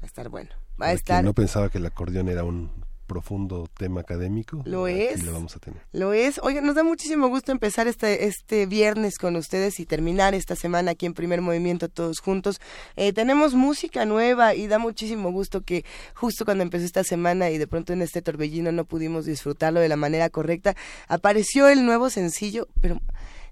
Va 0.00 0.04
a 0.04 0.06
estar 0.06 0.28
bueno. 0.28 0.50
Va 0.80 0.86
a 0.86 0.92
estar. 0.92 1.22
No 1.22 1.34
pensaba 1.34 1.68
que 1.68 1.78
el 1.78 1.86
acordeón 1.86 2.28
era 2.28 2.44
un 2.44 2.70
profundo 3.10 3.68
tema 3.76 4.02
académico. 4.02 4.62
Lo 4.64 4.86
es. 4.86 5.24
lo 5.24 5.32
vamos 5.32 5.56
a 5.56 5.58
tener. 5.58 5.82
Lo 5.90 6.12
es. 6.12 6.38
Oiga, 6.44 6.60
nos 6.60 6.76
da 6.76 6.84
muchísimo 6.84 7.26
gusto 7.26 7.50
empezar 7.50 7.88
este, 7.88 8.26
este 8.26 8.66
viernes 8.66 9.18
con 9.18 9.34
ustedes 9.34 9.80
y 9.80 9.84
terminar 9.84 10.32
esta 10.32 10.54
semana 10.54 10.92
aquí 10.92 11.06
en 11.06 11.14
Primer 11.14 11.40
Movimiento 11.40 11.88
todos 11.88 12.20
juntos. 12.20 12.60
Eh, 12.94 13.12
tenemos 13.12 13.54
música 13.54 14.04
nueva 14.04 14.54
y 14.54 14.68
da 14.68 14.78
muchísimo 14.78 15.32
gusto 15.32 15.62
que 15.62 15.84
justo 16.14 16.44
cuando 16.44 16.62
empezó 16.62 16.84
esta 16.84 17.02
semana 17.02 17.50
y 17.50 17.58
de 17.58 17.66
pronto 17.66 17.92
en 17.92 18.02
este 18.02 18.22
torbellino 18.22 18.70
no 18.70 18.84
pudimos 18.84 19.24
disfrutarlo 19.24 19.80
de 19.80 19.88
la 19.88 19.96
manera 19.96 20.30
correcta, 20.30 20.76
apareció 21.08 21.66
el 21.66 21.84
nuevo 21.84 22.10
sencillo, 22.10 22.68
pero 22.80 23.00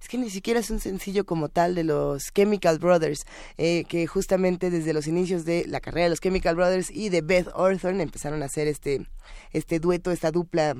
es 0.00 0.08
que 0.08 0.18
ni 0.18 0.30
siquiera 0.30 0.60
es 0.60 0.70
un 0.70 0.80
sencillo 0.80 1.24
como 1.24 1.48
tal 1.48 1.74
de 1.74 1.84
los 1.84 2.32
Chemical 2.32 2.78
Brothers, 2.78 3.24
eh, 3.56 3.84
que 3.88 4.06
justamente 4.06 4.70
desde 4.70 4.92
los 4.92 5.06
inicios 5.06 5.44
de 5.44 5.64
la 5.66 5.80
carrera 5.80 6.04
de 6.04 6.10
los 6.10 6.20
Chemical 6.20 6.56
Brothers 6.56 6.90
y 6.90 7.08
de 7.08 7.22
Beth 7.22 7.48
Orton 7.54 8.00
empezaron 8.00 8.42
a 8.42 8.46
hacer 8.46 8.68
este, 8.68 9.06
este 9.52 9.80
dueto, 9.80 10.10
esta 10.10 10.30
dupla 10.30 10.74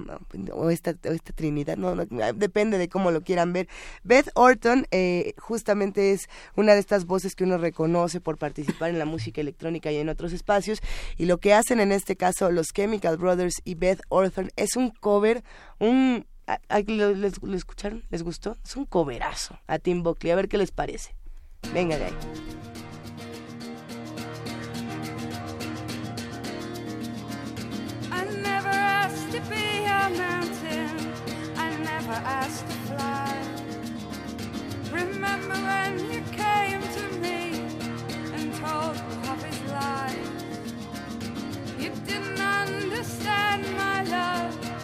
o 0.53 0.70
esta, 0.70 0.94
esta 1.03 1.32
trinidad, 1.32 1.76
no, 1.76 1.94
depende 2.35 2.79
de 2.79 2.88
cómo 2.88 3.11
lo 3.11 3.23
quieran 3.23 3.53
ver. 3.53 3.69
Beth 4.03 4.31
Orton 4.35 4.87
eh, 4.91 5.35
justamente 5.38 6.12
es 6.12 6.29
una 6.57 6.75
de 6.75 6.81
estas 6.81 7.04
voces 7.04 7.35
que 7.35 7.45
uno 7.45 7.59
reconoce 7.59 8.21
por 8.21 8.38
participar 8.38 8.90
en 8.90 8.99
la 8.99 9.04
música 9.04 9.40
electrónica 9.40 9.90
y 9.90 9.97
en 9.97 10.09
otros 10.09 10.33
espacios 10.33 10.81
y 11.16 11.26
lo 11.26 11.38
que 11.38 11.54
hacen 11.54 11.81
en 11.81 11.92
este 11.92 12.16
caso 12.16 12.50
los 12.50 12.69
Chemical 12.69 13.16
Brothers 13.16 13.57
y 13.64 13.75
Beth 13.75 14.00
Orton 14.09 14.50
es 14.57 14.76
un 14.76 14.90
cover, 14.90 15.42
un 15.78 16.26
¿Lo, 16.87 17.12
les, 17.14 17.43
¿Lo 17.43 17.57
escucharon? 17.57 18.05
¿Les 18.09 18.23
gustó? 18.23 18.57
Es 18.64 18.75
un 18.76 18.87
coverazo 18.87 19.59
a 19.67 19.78
Tim 19.78 20.02
Buckley. 20.02 20.33
A 20.33 20.37
ver 20.37 20.49
qué 20.49 20.57
les 20.57 20.71
parece. 20.71 21.14
Venga 21.75 21.99
de 21.99 22.07
ahí. 22.07 22.14
I 28.11 28.25
never 28.43 28.69
asked 28.71 29.31
to 29.33 29.40
be 29.50 29.85
a 29.85 30.09
mountain. 30.17 31.12
I 31.57 31.76
never 31.83 32.14
asked 32.25 32.67
to 32.67 32.75
fly. 32.88 33.37
Remember 34.90 35.55
when 35.55 35.99
you 36.11 36.23
came 36.33 36.81
to 36.81 37.19
me 37.21 37.61
and 38.35 38.55
told 38.55 38.97
me 38.97 39.28
of 39.28 39.43
his 39.45 39.61
lies? 39.71 40.17
You 41.78 41.90
didn't 42.07 42.40
understand 42.40 43.64
my 43.76 44.05
love. 44.05 44.77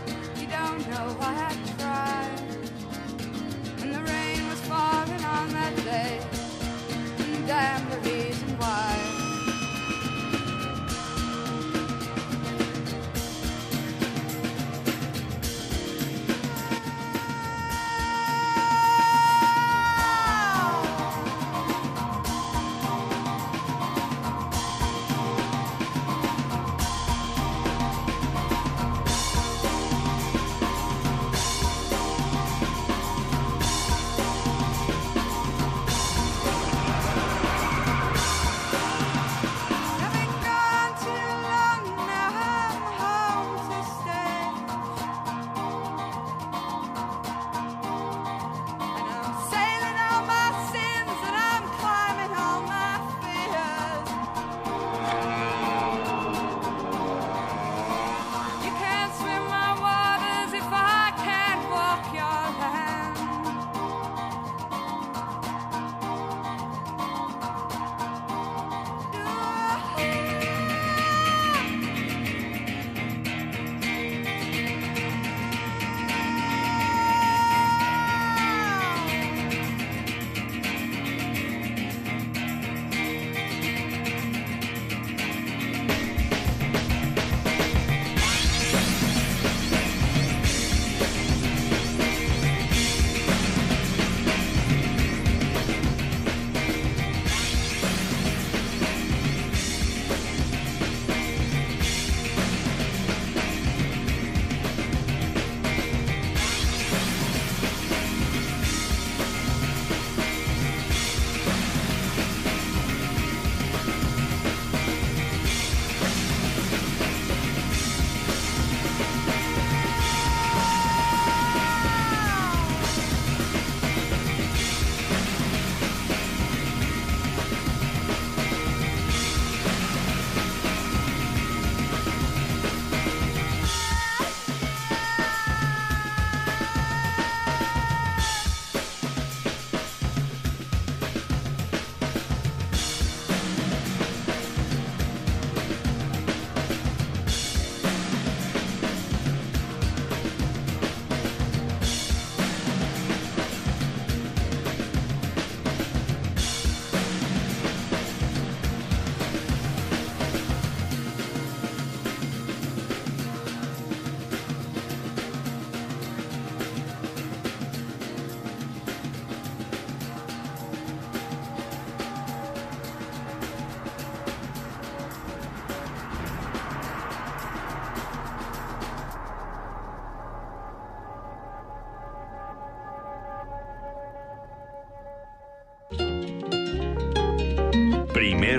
And 3.80 3.94
the 3.94 4.02
rain 4.02 4.48
was 4.48 4.60
falling 4.62 5.24
on 5.24 5.52
that 5.52 5.76
day, 5.84 6.20
damn 7.46 7.88
the 7.90 8.33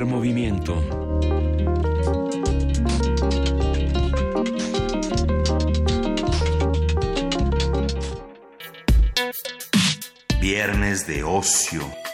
Movimiento. 0.03 0.83
Viernes 10.41 11.07
de 11.07 11.23
ocio. 11.23 12.04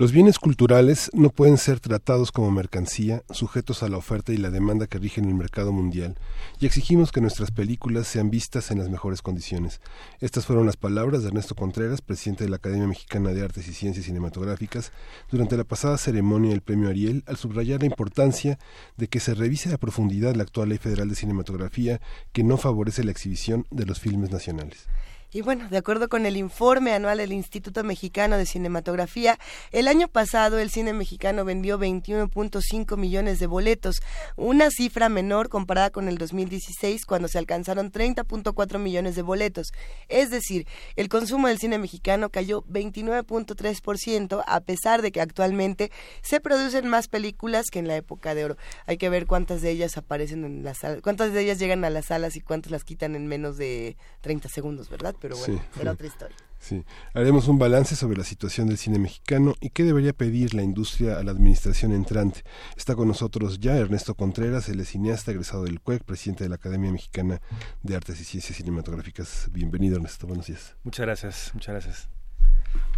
Los 0.00 0.12
bienes 0.12 0.38
culturales 0.38 1.10
no 1.12 1.28
pueden 1.28 1.58
ser 1.58 1.78
tratados 1.78 2.32
como 2.32 2.50
mercancía, 2.50 3.22
sujetos 3.28 3.82
a 3.82 3.88
la 3.90 3.98
oferta 3.98 4.32
y 4.32 4.38
la 4.38 4.48
demanda 4.48 4.86
que 4.86 4.98
rigen 4.98 5.26
el 5.26 5.34
mercado 5.34 5.72
mundial, 5.72 6.16
y 6.58 6.64
exigimos 6.64 7.12
que 7.12 7.20
nuestras 7.20 7.50
películas 7.50 8.06
sean 8.06 8.30
vistas 8.30 8.70
en 8.70 8.78
las 8.78 8.88
mejores 8.88 9.20
condiciones. 9.20 9.82
Estas 10.20 10.46
fueron 10.46 10.64
las 10.64 10.78
palabras 10.78 11.20
de 11.20 11.28
Ernesto 11.28 11.54
Contreras, 11.54 12.00
presidente 12.00 12.44
de 12.44 12.48
la 12.48 12.56
Academia 12.56 12.86
Mexicana 12.86 13.34
de 13.34 13.42
Artes 13.42 13.68
y 13.68 13.74
Ciencias 13.74 14.06
Cinematográficas, 14.06 14.90
durante 15.30 15.58
la 15.58 15.64
pasada 15.64 15.98
ceremonia 15.98 16.52
del 16.52 16.62
Premio 16.62 16.88
Ariel, 16.88 17.22
al 17.26 17.36
subrayar 17.36 17.80
la 17.80 17.86
importancia 17.86 18.58
de 18.96 19.06
que 19.08 19.20
se 19.20 19.34
revise 19.34 19.70
a 19.70 19.76
profundidad 19.76 20.34
la 20.34 20.44
actual 20.44 20.70
Ley 20.70 20.78
Federal 20.78 21.10
de 21.10 21.14
Cinematografía 21.14 22.00
que 22.32 22.42
no 22.42 22.56
favorece 22.56 23.04
la 23.04 23.10
exhibición 23.10 23.66
de 23.70 23.84
los 23.84 24.00
filmes 24.00 24.30
nacionales. 24.30 24.88
Y 25.32 25.42
bueno, 25.42 25.68
de 25.68 25.76
acuerdo 25.76 26.08
con 26.08 26.26
el 26.26 26.36
informe 26.36 26.92
anual 26.92 27.18
del 27.18 27.32
Instituto 27.32 27.84
Mexicano 27.84 28.36
de 28.36 28.46
Cinematografía, 28.46 29.38
el 29.70 29.86
año 29.86 30.08
pasado 30.08 30.58
el 30.58 30.70
cine 30.70 30.92
mexicano 30.92 31.44
vendió 31.44 31.78
21.5 31.78 32.96
millones 32.96 33.38
de 33.38 33.46
boletos, 33.46 34.02
una 34.34 34.70
cifra 34.72 35.08
menor 35.08 35.48
comparada 35.48 35.90
con 35.90 36.08
el 36.08 36.18
2016 36.18 37.06
cuando 37.06 37.28
se 37.28 37.38
alcanzaron 37.38 37.92
30.4 37.92 38.78
millones 38.80 39.14
de 39.14 39.22
boletos. 39.22 39.68
Es 40.08 40.30
decir, 40.30 40.66
el 40.96 41.08
consumo 41.08 41.46
del 41.46 41.58
cine 41.58 41.78
mexicano 41.78 42.30
cayó 42.30 42.64
29.3% 42.64 44.42
a 44.44 44.60
pesar 44.60 45.00
de 45.00 45.12
que 45.12 45.20
actualmente 45.20 45.92
se 46.22 46.40
producen 46.40 46.88
más 46.88 47.06
películas 47.06 47.66
que 47.70 47.78
en 47.78 47.86
la 47.86 47.94
época 47.94 48.34
de 48.34 48.46
oro. 48.46 48.56
Hay 48.86 48.98
que 48.98 49.08
ver 49.08 49.28
cuántas 49.28 49.62
de 49.62 49.70
ellas 49.70 49.96
aparecen 49.96 50.44
en 50.44 50.64
las 50.64 50.80
cuántas 51.04 51.32
de 51.32 51.40
ellas 51.40 51.60
llegan 51.60 51.84
a 51.84 51.90
las 51.90 52.06
salas 52.06 52.34
y 52.34 52.40
cuántas 52.40 52.72
las 52.72 52.82
quitan 52.82 53.14
en 53.14 53.28
menos 53.28 53.56
de 53.56 53.96
30 54.22 54.48
segundos, 54.48 54.90
¿verdad? 54.90 55.14
Pero 55.20 55.36
bueno, 55.36 55.62
era 55.80 55.92
otra 55.92 56.06
historia. 56.06 56.36
Sí, 56.60 56.84
haremos 57.14 57.48
un 57.48 57.58
balance 57.58 57.96
sobre 57.96 58.18
la 58.18 58.24
situación 58.24 58.68
del 58.68 58.76
cine 58.76 58.98
mexicano 58.98 59.54
y 59.60 59.70
qué 59.70 59.82
debería 59.82 60.12
pedir 60.12 60.52
la 60.52 60.62
industria 60.62 61.18
a 61.18 61.22
la 61.22 61.30
administración 61.30 61.92
entrante. 61.92 62.42
Está 62.76 62.94
con 62.94 63.08
nosotros 63.08 63.60
ya 63.60 63.78
Ernesto 63.78 64.14
Contreras, 64.14 64.68
el 64.68 64.84
cineasta 64.84 65.30
egresado 65.30 65.64
del 65.64 65.80
CUEC, 65.80 66.04
presidente 66.04 66.44
de 66.44 66.50
la 66.50 66.56
Academia 66.56 66.92
Mexicana 66.92 67.40
de 67.82 67.96
Artes 67.96 68.20
y 68.20 68.24
Ciencias 68.24 68.58
Cinematográficas. 68.58 69.48
Bienvenido, 69.52 69.96
Ernesto. 69.96 70.26
Buenos 70.26 70.48
días. 70.48 70.76
Muchas 70.84 71.06
gracias, 71.06 71.50
muchas 71.54 71.72
gracias. 71.72 72.19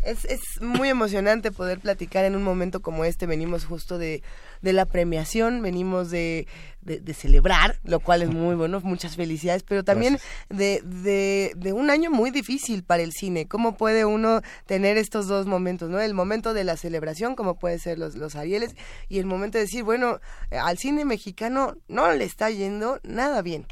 Es, 0.02 0.24
es 0.24 0.40
muy 0.60 0.88
emocionante 0.88 1.52
poder 1.52 1.78
platicar 1.78 2.24
en 2.24 2.34
un 2.34 2.42
momento 2.42 2.82
como 2.82 3.04
este. 3.04 3.26
Venimos 3.26 3.64
justo 3.64 3.98
de, 3.98 4.22
de 4.60 4.72
la 4.72 4.84
premiación, 4.86 5.62
venimos 5.62 6.10
de, 6.10 6.48
de, 6.80 7.14
celebrar, 7.14 7.78
lo 7.84 8.00
cual 8.00 8.22
es 8.22 8.30
muy 8.30 8.56
bueno, 8.56 8.80
muchas 8.80 9.14
felicidades, 9.14 9.62
pero 9.62 9.84
también 9.84 10.18
de, 10.48 10.82
de, 10.84 11.52
de, 11.54 11.72
un 11.72 11.90
año 11.90 12.10
muy 12.10 12.30
difícil 12.30 12.82
para 12.82 13.02
el 13.02 13.12
cine. 13.12 13.46
¿Cómo 13.46 13.76
puede 13.76 14.04
uno 14.04 14.42
tener 14.66 14.96
estos 14.96 15.28
dos 15.28 15.46
momentos, 15.46 15.88
no? 15.88 16.00
El 16.00 16.14
momento 16.14 16.52
de 16.52 16.64
la 16.64 16.76
celebración, 16.76 17.36
como 17.36 17.58
puede 17.58 17.78
ser 17.78 17.98
los, 17.98 18.16
los 18.16 18.34
Arieles, 18.34 18.74
y 19.08 19.20
el 19.20 19.26
momento 19.26 19.58
de 19.58 19.64
decir, 19.64 19.84
bueno, 19.84 20.20
al 20.50 20.78
cine 20.78 21.04
mexicano 21.04 21.76
no 21.86 22.10
le 22.12 22.24
está 22.24 22.50
yendo 22.50 22.98
nada 23.04 23.42
bien. 23.42 23.66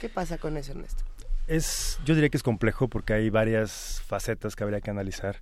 ¿Qué 0.00 0.08
pasa 0.08 0.36
con 0.36 0.56
eso, 0.56 0.72
Ernesto? 0.72 1.04
Es, 1.46 1.98
yo 2.04 2.14
diría 2.14 2.30
que 2.30 2.36
es 2.36 2.42
complejo 2.42 2.88
porque 2.88 3.12
hay 3.12 3.30
varias 3.30 4.02
facetas 4.06 4.56
que 4.56 4.64
habría 4.64 4.80
que 4.80 4.90
analizar. 4.90 5.36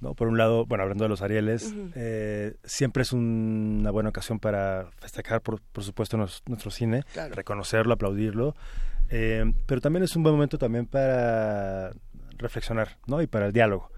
¿no? 0.00 0.14
Por 0.14 0.28
un 0.28 0.36
lado, 0.36 0.66
bueno, 0.66 0.82
hablando 0.82 1.04
de 1.04 1.08
los 1.08 1.22
Arieles, 1.22 1.72
eh, 1.94 2.56
siempre 2.64 3.02
es 3.02 3.12
una 3.12 3.90
buena 3.90 4.08
ocasión 4.08 4.38
para 4.40 4.88
festejar, 4.98 5.40
por, 5.40 5.60
por 5.60 5.84
supuesto, 5.84 6.16
nuestro 6.16 6.70
cine, 6.70 7.04
reconocerlo, 7.30 7.94
aplaudirlo, 7.94 8.54
eh, 9.08 9.52
pero 9.66 9.80
también 9.80 10.02
es 10.02 10.16
un 10.16 10.22
buen 10.22 10.34
momento 10.34 10.58
también 10.58 10.86
para 10.86 11.92
reflexionar 12.36 12.98
¿no? 13.06 13.22
y 13.22 13.26
para 13.26 13.46
el 13.46 13.52
diálogo. 13.52 13.90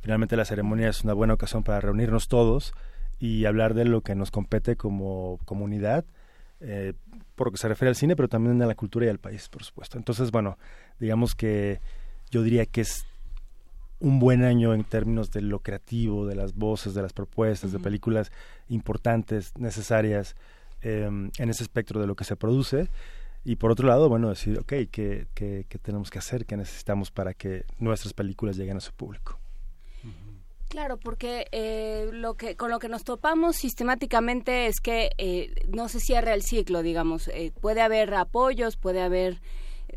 Finalmente 0.00 0.36
la 0.36 0.44
ceremonia 0.44 0.88
es 0.88 1.02
una 1.02 1.12
buena 1.12 1.34
ocasión 1.34 1.62
para 1.62 1.80
reunirnos 1.80 2.28
todos 2.28 2.72
y 3.18 3.44
hablar 3.44 3.74
de 3.74 3.84
lo 3.84 4.00
que 4.00 4.14
nos 4.14 4.30
compete 4.30 4.76
como 4.76 5.38
comunidad, 5.44 6.04
eh, 6.60 6.94
por 7.40 7.46
lo 7.46 7.52
que 7.52 7.56
se 7.56 7.68
refiere 7.68 7.88
al 7.88 7.96
cine, 7.96 8.16
pero 8.16 8.28
también 8.28 8.60
a 8.60 8.66
la 8.66 8.74
cultura 8.74 9.06
y 9.06 9.08
al 9.08 9.18
país, 9.18 9.48
por 9.48 9.64
supuesto. 9.64 9.96
Entonces, 9.96 10.30
bueno, 10.30 10.58
digamos 10.98 11.34
que 11.34 11.80
yo 12.30 12.42
diría 12.42 12.66
que 12.66 12.82
es 12.82 13.06
un 13.98 14.18
buen 14.18 14.44
año 14.44 14.74
en 14.74 14.84
términos 14.84 15.30
de 15.30 15.40
lo 15.40 15.60
creativo, 15.60 16.26
de 16.26 16.34
las 16.34 16.54
voces, 16.54 16.92
de 16.92 17.00
las 17.00 17.14
propuestas, 17.14 17.72
de 17.72 17.78
películas 17.78 18.30
importantes, 18.68 19.54
necesarias 19.56 20.36
em, 20.82 21.30
en 21.38 21.48
ese 21.48 21.62
espectro 21.62 21.98
de 21.98 22.06
lo 22.06 22.14
que 22.14 22.24
se 22.24 22.36
produce. 22.36 22.88
Y 23.42 23.56
por 23.56 23.70
otro 23.70 23.88
lado, 23.88 24.10
bueno, 24.10 24.28
decir, 24.28 24.58
ok, 24.58 24.74
¿qué, 24.90 25.26
qué, 25.32 25.64
qué 25.66 25.78
tenemos 25.78 26.10
que 26.10 26.18
hacer? 26.18 26.44
¿Qué 26.44 26.58
necesitamos 26.58 27.10
para 27.10 27.32
que 27.32 27.64
nuestras 27.78 28.12
películas 28.12 28.58
lleguen 28.58 28.76
a 28.76 28.80
su 28.80 28.92
público? 28.92 29.39
Claro, 30.70 30.98
porque 30.98 31.48
eh, 31.50 32.08
lo 32.12 32.34
que 32.34 32.54
con 32.54 32.70
lo 32.70 32.78
que 32.78 32.88
nos 32.88 33.02
topamos 33.02 33.56
sistemáticamente 33.56 34.68
es 34.68 34.80
que 34.80 35.10
eh, 35.18 35.52
no 35.68 35.88
se 35.88 35.98
cierra 35.98 36.32
el 36.32 36.42
ciclo, 36.42 36.82
digamos. 36.82 37.26
Eh, 37.26 37.52
puede 37.60 37.80
haber 37.80 38.14
apoyos, 38.14 38.76
puede 38.76 39.02
haber, 39.02 39.40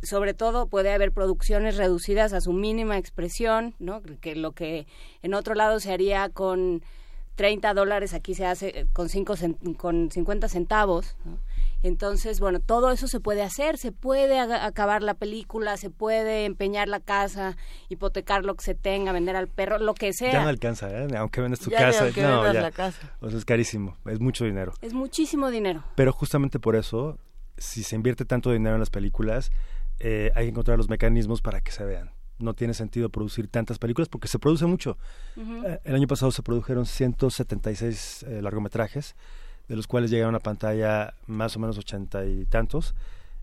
sobre 0.01 0.33
todo, 0.33 0.65
puede 0.65 0.91
haber 0.91 1.11
producciones 1.11 1.77
reducidas 1.77 2.33
a 2.33 2.41
su 2.41 2.53
mínima 2.53 2.97
expresión, 2.97 3.75
¿no? 3.77 4.01
Que 4.19 4.35
lo 4.35 4.53
que 4.53 4.87
en 5.21 5.35
otro 5.35 5.53
lado 5.53 5.79
se 5.79 5.93
haría 5.93 6.29
con 6.29 6.81
30 7.35 7.75
dólares 7.75 8.15
aquí 8.15 8.33
se 8.33 8.47
hace 8.47 8.87
con 8.93 9.09
cinco 9.09 9.35
con 9.77 10.09
50 10.09 10.49
centavos. 10.49 11.15
¿no? 11.23 11.37
Entonces, 11.83 12.39
bueno, 12.39 12.61
todo 12.61 12.91
eso 12.91 13.07
se 13.07 13.19
puede 13.19 13.43
hacer, 13.43 13.77
se 13.77 13.91
puede 13.91 14.39
acabar 14.39 15.03
la 15.03 15.13
película, 15.13 15.75
se 15.75 15.89
puede 15.89 16.45
empeñar 16.45 16.87
la 16.87 17.01
casa, 17.01 17.57
hipotecar 17.89 18.45
lo 18.45 18.55
que 18.55 18.63
se 18.63 18.73
tenga, 18.73 19.11
vender 19.11 19.35
al 19.35 19.49
perro, 19.49 19.77
lo 19.79 19.93
que 19.93 20.13
sea. 20.13 20.31
Ya 20.31 20.43
no 20.43 20.49
alcanza, 20.49 20.89
¿eh? 20.89 21.07
aunque 21.17 21.41
vendas 21.41 21.59
tu 21.59 21.69
casa. 21.69 22.05
no, 22.05 22.53
ya. 22.53 22.61
la 22.61 22.71
casa. 22.71 23.13
O 23.19 23.29
sea, 23.29 23.37
es 23.37 23.43
carísimo, 23.43 23.97
es 24.05 24.21
mucho 24.21 24.45
dinero. 24.45 24.73
Es 24.81 24.93
muchísimo 24.93 25.51
dinero. 25.51 25.83
Pero 25.95 26.13
justamente 26.13 26.57
por 26.57 26.77
eso, 26.77 27.19
si 27.57 27.83
se 27.83 27.97
invierte 27.97 28.23
tanto 28.23 28.51
dinero 28.51 28.75
en 28.75 28.79
las 28.79 28.89
películas, 28.89 29.51
eh, 29.99 30.31
hay 30.35 30.45
que 30.45 30.49
encontrar 30.51 30.77
los 30.77 30.87
mecanismos 30.89 31.41
para 31.41 31.59
que 31.59 31.71
se 31.71 31.83
vean 31.83 32.11
no 32.39 32.53
tiene 32.53 32.73
sentido 32.73 33.09
producir 33.09 33.47
tantas 33.47 33.79
películas 33.79 34.09
porque 34.09 34.27
se 34.27 34.37
produce 34.37 34.65
mucho. 34.65 34.97
Eh, 35.37 35.79
el 35.83 35.95
año 35.95 36.07
pasado 36.07 36.31
se 36.31 36.43
produjeron 36.43 36.85
176 36.85 38.23
eh, 38.23 38.41
largometrajes 38.41 39.15
de 39.73 39.77
los 39.77 39.87
cuales 39.87 40.11
llegaron 40.11 40.35
a 40.35 40.39
pantalla 40.39 41.15
más 41.25 41.55
o 41.55 41.59
menos 41.59 41.79
ochenta 41.79 42.23
y 42.25 42.45
tantos, 42.45 42.93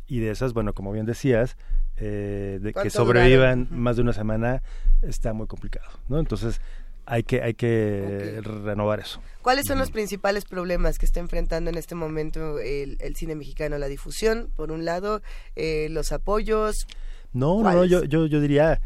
y 0.06 0.20
de 0.20 0.30
esas, 0.30 0.52
bueno, 0.52 0.74
como 0.74 0.92
bien 0.92 1.04
decías, 1.04 1.56
eh, 1.96 2.60
de 2.62 2.72
que 2.72 2.88
sobrevivan 2.88 3.66
más 3.72 3.96
de 3.96 4.02
una 4.02 4.12
semana 4.12 4.62
está 5.02 5.32
muy 5.32 5.48
complicado, 5.48 5.90
¿no? 6.08 6.20
Entonces 6.20 6.60
hay 7.04 7.24
que 7.24 7.42
hay 7.42 7.54
que 7.54 8.40
renovar 8.44 9.00
eso. 9.00 9.20
¿Cuáles 9.42 9.66
son 9.66 9.80
los 9.80 9.90
principales 9.90 10.44
problemas 10.44 11.00
que 11.00 11.06
está 11.06 11.18
enfrentando 11.18 11.68
en 11.68 11.76
este 11.76 11.96
momento 11.96 12.60
el, 12.60 13.16
cine 13.16 13.34
mexicano? 13.34 13.76
La 13.78 13.88
difusión, 13.88 14.52
por 14.54 14.70
un 14.70 14.84
lado, 14.84 15.22
eh, 15.56 15.88
los 15.90 16.12
apoyos. 16.12 16.86
No, 17.32 17.60
no, 17.60 17.84
yo, 17.84 18.04
yo, 18.04 18.26
yo 18.26 18.40
diría 18.40 18.80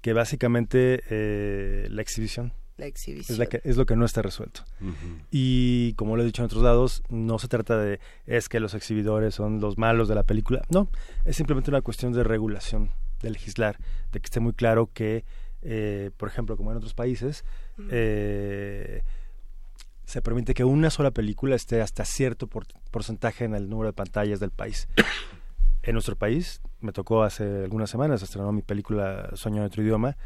que 0.00 0.14
básicamente 0.14 1.02
eh, 1.10 1.88
la 1.90 2.00
exhibición 2.00 2.54
la 2.76 2.86
exhibición. 2.86 3.40
Es, 3.40 3.60
es 3.64 3.76
lo 3.76 3.86
que 3.86 3.96
no 3.96 4.04
está 4.04 4.22
resuelto. 4.22 4.62
Y 5.30 5.94
como 5.94 6.16
lo 6.16 6.22
he 6.22 6.26
dicho 6.26 6.42
en 6.42 6.46
otros 6.46 6.62
lados, 6.62 7.02
no 7.08 7.38
se 7.38 7.48
trata 7.48 7.78
de 7.78 8.00
es 8.26 8.48
que 8.48 8.60
los 8.60 8.74
exhibidores 8.74 9.34
son 9.34 9.60
los 9.60 9.78
malos 9.78 10.08
de 10.08 10.14
la 10.14 10.24
película. 10.24 10.62
No, 10.68 10.88
es 11.24 11.36
simplemente 11.36 11.70
una 11.70 11.82
cuestión 11.82 12.12
de 12.12 12.22
regulación, 12.22 12.90
de 13.22 13.30
legislar, 13.30 13.78
de 14.12 14.20
que 14.20 14.26
esté 14.26 14.40
muy 14.40 14.52
claro 14.52 14.90
que, 14.92 15.24
eh, 15.62 16.10
por 16.16 16.28
ejemplo, 16.28 16.56
como 16.56 16.70
en 16.70 16.76
otros 16.76 16.94
países, 16.94 17.44
eh, 17.90 19.02
se 20.04 20.22
permite 20.22 20.54
que 20.54 20.64
una 20.64 20.90
sola 20.90 21.10
película 21.10 21.56
esté 21.56 21.80
hasta 21.80 22.04
cierto 22.04 22.48
porcentaje 22.90 23.44
en 23.44 23.54
el 23.54 23.68
número 23.68 23.88
de 23.88 23.92
pantallas 23.94 24.38
del 24.38 24.50
país. 24.50 24.88
en 25.82 25.92
nuestro 25.92 26.16
país, 26.16 26.60
me 26.80 26.92
tocó 26.92 27.22
hace 27.22 27.62
algunas 27.62 27.88
semanas, 27.88 28.20
se 28.20 28.24
estrenó 28.24 28.50
mi 28.50 28.62
película 28.62 29.30
Sueño 29.34 29.60
de 29.60 29.68
otro 29.68 29.82
idioma, 29.82 30.16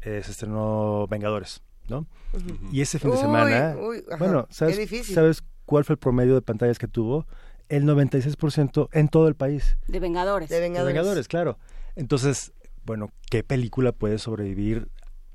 eh, 0.00 0.20
se 0.24 0.32
estrenó 0.32 1.06
Vengadores 1.08 1.62
¿no? 1.88 2.06
Y 2.72 2.80
ese 2.80 2.98
fin 2.98 3.10
de 3.10 3.16
semana, 3.16 3.76
bueno, 4.18 4.46
¿sabes, 4.50 5.06
¿sabes 5.06 5.44
cuál 5.64 5.84
fue 5.84 5.94
el 5.94 5.98
promedio 5.98 6.34
de 6.34 6.42
pantallas 6.42 6.78
que 6.78 6.88
tuvo? 6.88 7.26
El 7.68 7.84
96% 7.84 8.88
en 8.92 9.08
todo 9.08 9.28
el 9.28 9.34
país. 9.34 9.78
De 9.88 10.00
Vengadores. 10.00 10.48
De 10.50 10.60
Vengadores. 10.60 10.94
De 10.94 10.98
Vengadores, 11.00 11.28
claro. 11.28 11.58
Entonces, 11.96 12.52
bueno, 12.84 13.10
¿qué 13.30 13.42
película 13.42 13.92
puede 13.92 14.18
sobrevivir 14.18 14.88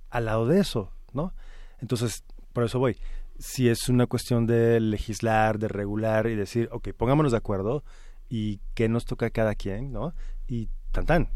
al 0.09 0.25
lado 0.25 0.47
de 0.47 0.59
eso, 0.59 0.91
no? 1.13 1.33
Entonces, 1.79 2.23
por 2.53 2.63
eso 2.63 2.79
voy. 2.79 2.97
Si 3.39 3.69
es 3.69 3.89
una 3.89 4.05
cuestión 4.05 4.45
de 4.45 4.79
legislar, 4.79 5.59
de 5.59 5.69
regular 5.69 6.27
y 6.27 6.35
decir, 6.35 6.69
ok, 6.71 6.89
pongámonos 6.95 7.31
de 7.31 7.37
acuerdo 7.37 7.83
y 8.27 8.59
qué 8.73 8.89
nos 8.89 9.05
toca 9.05 9.27
a 9.27 9.29
cada 9.29 9.55
quien, 9.55 9.91
¿no? 9.91 10.13
Y 10.47 10.69
tan 10.91 11.05
tan, 11.05 11.29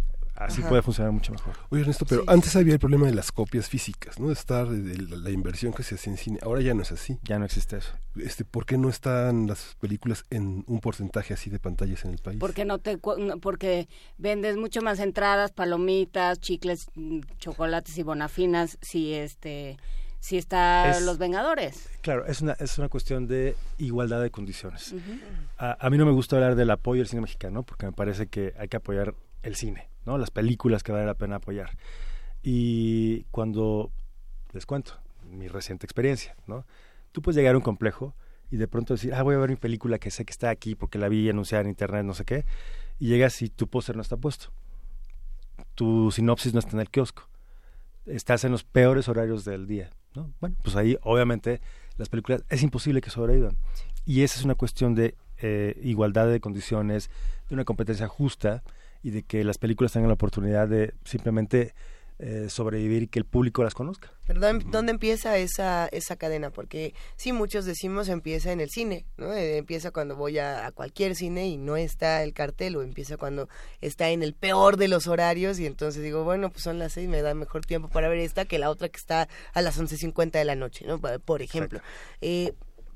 así 0.45 0.61
puede 0.61 0.81
funcionar 0.81 1.11
mucho 1.11 1.31
mejor. 1.31 1.53
Oye, 1.69 1.81
Ernesto, 1.81 2.05
pero 2.05 2.23
antes 2.27 2.55
había 2.55 2.73
el 2.73 2.79
problema 2.79 3.05
de 3.05 3.13
las 3.13 3.31
copias 3.31 3.67
físicas, 3.69 4.19
¿no? 4.19 4.27
De 4.27 4.33
estar, 4.33 4.67
de 4.67 4.97
la, 4.97 5.29
inversión 5.31 5.73
que 5.73 5.83
se 5.83 5.95
hace 5.95 6.09
en 6.09 6.17
cine. 6.17 6.39
Ahora 6.41 6.61
ya 6.61 6.73
no 6.73 6.81
es 6.81 6.91
así. 6.91 7.19
Ya 7.23 7.39
no 7.39 7.45
existe 7.45 7.77
eso. 7.77 7.93
Este, 8.15 8.45
¿Por 8.45 8.65
qué 8.65 8.77
no 8.77 8.89
están 8.89 9.47
las 9.47 9.75
películas 9.79 10.25
en 10.29 10.63
un 10.67 10.79
porcentaje 10.79 11.33
así 11.33 11.49
de 11.49 11.59
pantallas 11.59 12.05
en 12.05 12.11
el 12.11 12.19
país? 12.19 12.39
Porque, 12.39 12.65
no 12.65 12.79
te, 12.79 12.97
porque 12.97 13.87
vendes 14.17 14.57
mucho 14.57 14.81
más 14.81 14.99
entradas, 14.99 15.51
palomitas, 15.51 16.39
chicles, 16.39 16.87
mm, 16.95 17.21
chocolates 17.39 17.97
y 17.97 18.03
bonafinas 18.03 18.77
si 18.81 19.13
este 19.13 19.77
si 20.23 20.37
está 20.37 21.01
Los 21.01 21.17
Vengadores. 21.17 21.89
Claro, 21.99 22.25
es 22.25 22.39
una, 22.39 22.53
es 22.53 22.77
una 22.77 22.87
cuestión 22.87 23.27
de 23.27 23.57
igualdad 23.77 24.21
de 24.21 24.31
condiciones. 24.31 24.95
a, 25.57 25.85
a, 25.85 25.89
mí 25.89 25.97
no 25.97 26.05
me 26.05 26.13
gusta 26.13 26.37
hablar 26.37 26.55
del 26.55 26.71
apoyo 26.71 27.01
al 27.01 27.09
cine 27.09 27.21
mexicano 27.21 27.63
porque 27.63 27.87
me 27.87 27.91
parece 27.91 28.27
que 28.27 28.53
hay 28.57 28.69
que 28.69 28.77
apoyar 28.77 29.15
el 29.41 29.57
cine, 29.57 29.89
¿no? 30.05 30.17
Las 30.17 30.31
películas 30.31 30.83
que 30.83 30.91
vale 30.91 31.05
la 31.05 31.13
pena 31.15 31.37
apoyar. 31.37 31.77
Y 32.41 33.23
cuando, 33.31 33.91
les 34.51 34.65
cuento, 34.65 34.99
mi 35.29 35.47
reciente 35.47 35.85
experiencia, 35.85 36.35
¿no? 36.47 36.65
Tú 37.11 37.21
puedes 37.21 37.37
llegar 37.37 37.55
a 37.55 37.57
un 37.57 37.63
complejo 37.63 38.15
y 38.51 38.57
de 38.57 38.67
pronto 38.67 38.93
decir, 38.93 39.13
ah, 39.13 39.23
voy 39.23 39.35
a 39.35 39.39
ver 39.39 39.49
mi 39.49 39.55
película 39.55 39.99
que 39.99 40.11
sé 40.11 40.25
que 40.25 40.31
está 40.31 40.49
aquí 40.49 40.75
porque 40.75 40.97
la 40.97 41.09
vi 41.09 41.29
anunciada 41.29 41.63
en 41.63 41.69
internet, 41.69 42.03
no 42.03 42.13
sé 42.13 42.25
qué, 42.25 42.45
y 42.99 43.07
llegas 43.07 43.41
y 43.41 43.49
tu 43.49 43.67
póster 43.67 43.95
no 43.95 44.01
está 44.01 44.17
puesto. 44.17 44.51
Tu 45.75 46.11
sinopsis 46.11 46.53
no 46.53 46.59
está 46.59 46.71
en 46.73 46.81
el 46.81 46.89
kiosco. 46.89 47.29
Estás 48.05 48.43
en 48.43 48.51
los 48.51 48.63
peores 48.63 49.07
horarios 49.07 49.45
del 49.45 49.65
día 49.65 49.89
bueno, 50.39 50.55
pues 50.63 50.75
ahí 50.75 50.97
obviamente 51.01 51.61
las 51.97 52.09
películas 52.09 52.43
es 52.49 52.63
imposible 52.63 53.01
que 53.01 53.09
sobrevivan. 53.09 53.57
Y 54.05 54.21
esa 54.21 54.39
es 54.39 54.45
una 54.45 54.55
cuestión 54.55 54.95
de 54.95 55.15
eh, 55.37 55.79
igualdad 55.83 56.27
de 56.27 56.39
condiciones, 56.39 57.09
de 57.49 57.55
una 57.55 57.65
competencia 57.65 58.07
justa 58.07 58.63
y 59.03 59.11
de 59.11 59.23
que 59.23 59.43
las 59.43 59.57
películas 59.57 59.91
tengan 59.91 60.09
la 60.09 60.15
oportunidad 60.15 60.67
de 60.67 60.93
simplemente 61.03 61.75
eh, 62.19 62.47
sobrevivir 62.49 63.03
y 63.03 63.07
que 63.07 63.19
el 63.19 63.25
público 63.25 63.63
las 63.63 63.73
conozca. 63.73 64.13
¿Pero 64.27 64.39
dónde, 64.39 64.91
empieza 64.91 65.37
esa, 65.37 65.87
esa 65.87 66.15
cadena? 66.15 66.51
Porque 66.51 66.93
sí, 67.17 67.33
muchos 67.33 67.65
decimos 67.65 68.07
empieza 68.07 68.51
en 68.51 68.61
el 68.61 68.69
cine, 68.69 69.05
¿no? 69.17 69.33
Eh, 69.33 69.57
empieza 69.57 69.91
cuando 69.91 70.15
voy 70.15 70.37
a, 70.37 70.71
cualquier 70.73 71.15
cine 71.15 71.47
y 71.47 71.57
no 71.57 71.75
está 71.75 72.23
el 72.23 72.33
cartel, 72.33 72.77
o 72.77 72.81
empieza 72.81 73.17
cuando 73.17 73.49
está 73.81 74.09
en 74.11 74.23
el 74.23 74.33
peor 74.35 74.77
de 74.77 74.87
los 74.87 75.07
horarios 75.07 75.59
y 75.59 75.65
entonces 75.65 76.01
digo, 76.01 76.23
bueno, 76.23 76.49
pues 76.49 76.63
son 76.63 76.79
las 76.79 76.93
seis, 76.93 77.09
me 77.09 77.21
da 77.21 77.33
mejor 77.33 77.65
tiempo 77.65 77.89
para 77.89 78.07
ver 78.07 78.19
esta 78.19 78.45
que 78.45 78.57
la 78.57 78.69
otra 78.69 78.87
que 78.87 78.97
está 78.97 79.27
a 79.53 79.61
las 79.61 79.77
11.50 79.77 80.31
de 80.31 80.45
la 80.45 80.55
noche, 80.55 80.85
¿no? 80.87 81.01
Por 81.01 81.41
ejemplo. 81.41 81.81
Eh, 82.21 82.53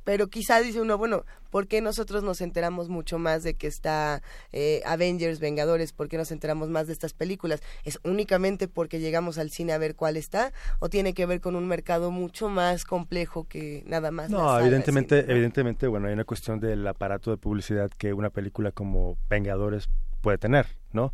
pero 0.08 0.30
quizá 0.30 0.62
dice 0.62 0.80
uno, 0.80 0.98
bueno, 0.98 1.26
¿por 1.50 1.68
qué 1.68 1.82
nosotros 1.82 2.24
nos 2.24 2.40
enteramos 2.40 2.88
mucho 2.88 3.20
más 3.20 3.44
de 3.44 3.56
que 3.56 3.68
está 3.68 4.22
eh, 4.54 4.82
Avengers, 4.86 5.42
Vengadores? 5.42 5.92
¿Por 5.92 6.08
qué 6.08 6.16
nos 6.16 6.32
enteramos 6.32 6.70
más 6.70 6.88
de 6.88 6.94
estas 6.94 7.12
películas? 7.12 7.62
¿Es 7.84 8.00
únicamente 8.06 8.70
porque 8.70 9.02
llegamos 9.02 9.38
al 9.38 9.50
cine 9.50 9.74
a 9.74 9.78
ver 9.78 9.98
cuál 9.98 10.16
está? 10.16 10.54
¿O 10.80 10.88
tiene 10.88 11.14
que 11.14 11.26
ver 11.26 11.42
con 11.42 11.58
un 11.58 11.68
mercado 11.68 12.10
mucho 12.10 12.48
más 12.48 12.86
complejo 12.86 13.50
que 13.50 13.84
nada 13.86 14.12
más? 14.12 14.30
No, 14.30 14.58
evidentemente, 14.58 15.26
evidentemente, 15.28 15.88
bueno, 15.88 16.08
hay 16.08 16.14
una 16.14 16.24
cuestión 16.24 16.62
del 16.62 16.88
aparato 16.88 17.30
de 17.30 17.36
publicidad 17.36 17.92
que 17.92 18.14
una 18.14 18.30
película 18.30 18.72
como 18.72 19.18
Vengadores 19.30 19.90
puede 20.22 20.38
tener, 20.38 20.68
¿no? 20.94 21.12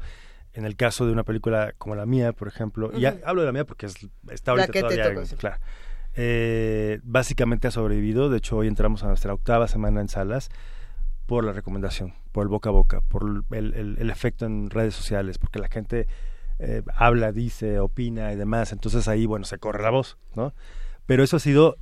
En 0.54 0.66
el 0.66 0.76
caso 0.76 1.08
de 1.08 1.14
una 1.14 1.24
película 1.24 1.74
como 1.80 1.96
la 1.96 2.06
mía, 2.06 2.32
por 2.32 2.48
ejemplo, 2.48 2.92
y 2.96 3.06
hablo 3.06 3.42
de 3.42 3.48
la 3.48 3.54
mía 3.54 3.66
porque 3.66 3.88
es, 3.88 3.96
está 4.30 4.52
ahorita 4.52 4.72
todavía, 4.72 5.16
claro 5.36 5.58
eh, 6.16 7.00
básicamente 7.04 7.68
ha 7.68 7.72
sobrevivido. 7.72 8.30
De 8.30 8.38
hecho, 8.38 8.58
hoy 8.58 8.68
entramos 8.68 9.04
a 9.04 9.08
nuestra 9.08 9.34
octava 9.34 9.68
semana 9.68 10.02
en 10.02 10.10
salas 10.10 10.50
por 11.26 11.44
la 11.44 11.54
recomendación, 11.54 12.14
por 12.32 12.44
el 12.44 12.50
boca 12.50 12.70
a 12.70 12.74
boca, 12.74 13.02
por 13.02 13.44
el, 13.52 14.10
efecto 14.10 14.46
en 14.46 14.70
redes 14.70 14.94
sociales, 14.94 15.38
porque 15.38 15.60
la 15.60 15.70
gente 15.70 16.08
eh, 16.60 16.84
habla, 16.96 17.32
dice, 17.32 17.80
opina 17.80 18.32
y 18.34 18.36
demás. 18.36 18.72
Entonces 18.72 19.08
ahí, 19.08 19.26
bueno, 19.26 19.46
se 19.46 19.58
corre 19.58 19.82
la 19.82 19.90
voz, 19.90 20.18
¿no? 20.36 20.54
Pero 21.06 21.24
eso 21.24 21.38
ha 21.38 21.40
sido 21.40 21.78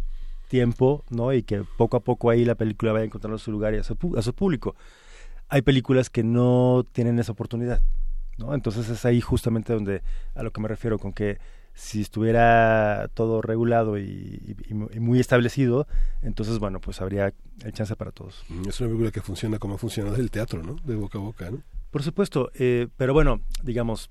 tiempo, 0.47 1.03
¿no? 1.09 1.33
Y 1.33 1.43
que 1.43 1.63
poco 1.77 1.97
a 1.97 2.01
poco 2.01 2.29
ahí 2.29 2.45
la 2.45 2.55
película 2.55 2.91
vaya 2.91 3.05
encontrando 3.05 3.37
su 3.37 3.51
lugar 3.51 3.73
y 3.73 3.77
a 3.77 3.83
su, 3.83 3.97
a 4.17 4.21
su 4.21 4.33
público. 4.33 4.75
Hay 5.49 5.61
películas 5.61 6.09
que 6.09 6.23
no 6.23 6.85
tienen 6.91 7.19
esa 7.19 7.33
oportunidad, 7.33 7.81
¿no? 8.37 8.53
Entonces 8.53 8.89
es 8.89 9.05
ahí 9.05 9.21
justamente 9.21 9.73
donde 9.73 10.01
a 10.35 10.43
lo 10.43 10.51
que 10.51 10.61
me 10.61 10.67
refiero 10.67 10.99
con 10.99 11.13
que 11.13 11.39
si 11.73 12.01
estuviera 12.01 13.09
todo 13.13 13.41
regulado 13.41 13.97
y, 13.97 14.55
muy 14.99 15.19
establecido, 15.19 15.87
entonces, 16.21 16.59
bueno, 16.59 16.79
pues 16.79 17.01
habría 17.01 17.33
el 17.63 17.73
chance 17.73 17.95
para 17.95 18.11
todos. 18.11 18.43
Mm, 18.49 18.69
es 18.69 18.79
una 18.79 18.89
película 18.89 19.11
que 19.11 19.21
funciona 19.21 19.59
como 19.59 19.77
funciona 19.77 20.09
desde 20.11 20.23
el 20.23 20.31
teatro, 20.31 20.63
¿no? 20.63 20.75
De 20.83 20.95
boca 20.95 21.17
a 21.17 21.21
boca, 21.21 21.51
¿no? 21.51 21.61
Por 21.89 22.03
supuesto, 22.03 22.51
eh, 22.55 22.87
pero 22.97 23.13
bueno, 23.13 23.41
digamos, 23.63 24.09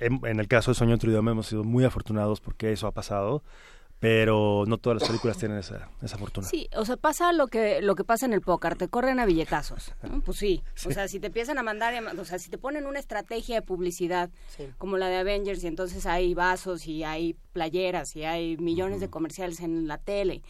en, 0.00 0.40
el 0.40 0.48
caso 0.48 0.70
de 0.70 0.74
Sueño 0.74 0.94
otro 0.94 1.10
idioma 1.10 1.30
hemos 1.30 1.46
sido 1.46 1.64
muy 1.64 1.84
afortunados 1.84 2.40
porque 2.40 2.72
eso 2.72 2.86
ha 2.86 2.92
pasado 2.92 3.42
pero 4.02 4.64
no 4.66 4.78
todas 4.78 4.98
las 4.98 5.08
películas 5.08 5.38
tienen 5.38 5.58
esa, 5.58 5.88
esa 6.02 6.18
fortuna. 6.18 6.48
Sí, 6.48 6.68
o 6.74 6.84
sea, 6.84 6.96
pasa 6.96 7.32
lo 7.32 7.46
que 7.46 7.80
lo 7.82 7.94
que 7.94 8.02
pasa 8.02 8.26
en 8.26 8.32
el 8.32 8.40
póker, 8.40 8.74
te 8.74 8.88
corren 8.88 9.20
a 9.20 9.26
billetazos. 9.26 9.94
Pues 10.24 10.38
sí. 10.38 10.62
o 10.86 10.90
sea, 10.90 11.06
si 11.06 11.20
te 11.20 11.28
empiezan 11.28 11.56
a 11.58 11.62
mandar, 11.62 11.94
o 12.18 12.24
sea, 12.24 12.40
si 12.40 12.50
te 12.50 12.58
ponen 12.58 12.86
una 12.86 12.98
estrategia 12.98 13.54
de 13.54 13.62
publicidad 13.62 14.28
como 14.78 14.98
la 14.98 15.06
de 15.06 15.18
Avengers 15.18 15.62
y 15.62 15.68
entonces 15.68 16.04
hay 16.06 16.34
vasos 16.34 16.88
y 16.88 17.04
hay 17.04 17.36
playeras 17.52 18.16
y 18.16 18.24
hay 18.24 18.56
millones 18.56 18.98
de 19.00 19.08
comerciales 19.08 19.60
en 19.60 19.86
la 19.86 19.98
tele. 19.98 20.42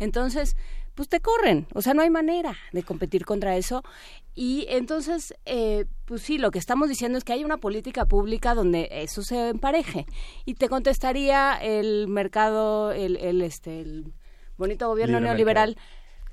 Entonces, 0.00 0.56
pues 0.96 1.08
te 1.10 1.20
corren, 1.20 1.66
o 1.74 1.82
sea, 1.82 1.94
no 1.94 2.02
hay 2.02 2.10
manera 2.10 2.56
de 2.72 2.82
competir 2.82 3.24
contra 3.26 3.56
eso. 3.56 3.84
Y 4.34 4.66
entonces, 4.68 5.34
eh, 5.44 5.84
pues 6.06 6.22
sí, 6.22 6.38
lo 6.38 6.50
que 6.50 6.58
estamos 6.58 6.88
diciendo 6.88 7.18
es 7.18 7.24
que 7.24 7.34
hay 7.34 7.44
una 7.44 7.58
política 7.58 8.06
pública 8.06 8.54
donde 8.54 8.88
eso 8.90 9.22
se 9.22 9.50
empareje. 9.50 10.06
Y 10.46 10.54
te 10.54 10.68
contestaría 10.68 11.54
el 11.56 12.08
mercado, 12.08 12.92
el, 12.92 13.16
el 13.18 13.42
este, 13.42 13.82
el 13.82 14.12
bonito 14.56 14.88
gobierno 14.88 15.20
neoliberal. 15.20 15.76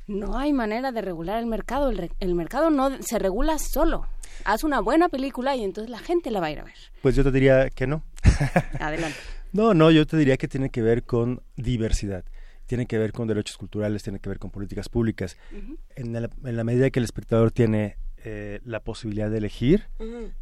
No 0.07 0.37
hay 0.37 0.53
manera 0.53 0.93
de 0.93 1.01
regular 1.01 1.39
el 1.39 1.45
mercado. 1.45 1.89
El, 1.89 2.09
el, 2.19 2.35
mercado 2.35 2.69
no 2.69 3.01
se 3.01 3.19
regula 3.19 3.57
solo. 3.59 4.07
Haz 4.45 4.63
una 4.63 4.79
buena 4.79 5.09
película 5.09 5.55
y 5.57 5.63
entonces 5.63 5.89
la 5.89 5.99
gente 5.99 6.31
la 6.31 6.39
va 6.39 6.47
a 6.47 6.51
ir 6.51 6.59
a 6.59 6.63
ver. 6.63 6.75
Pues 7.01 7.15
yo 7.15 7.23
te 7.23 7.31
diría 7.31 7.69
que 7.69 7.85
no. 7.85 8.03
Adelante. 8.79 9.17
no, 9.51 9.73
no, 9.73 9.91
yo 9.91 10.07
te 10.07 10.17
diría 10.17 10.37
que 10.37 10.47
tiene 10.47 10.69
que 10.69 10.81
ver 10.81 11.03
con 11.03 11.41
diversidad 11.55 12.23
tiene 12.65 12.85
que 12.85 12.97
ver 12.97 13.11
con 13.11 13.27
derechos 13.27 13.57
culturales, 13.57 14.03
tiene 14.03 14.19
que 14.19 14.29
ver 14.29 14.39
con 14.39 14.51
políticas 14.51 14.89
públicas. 14.89 15.37
en, 15.95 16.13
la, 16.13 16.63
medida 16.63 16.89
que 16.89 16.99
el 16.99 17.05
espectador 17.05 17.51
tiene 17.51 17.97
eh, 18.23 18.61
la 18.63 18.79
posibilidad 18.81 19.29
de 19.29 19.37
elegir, 19.37 19.85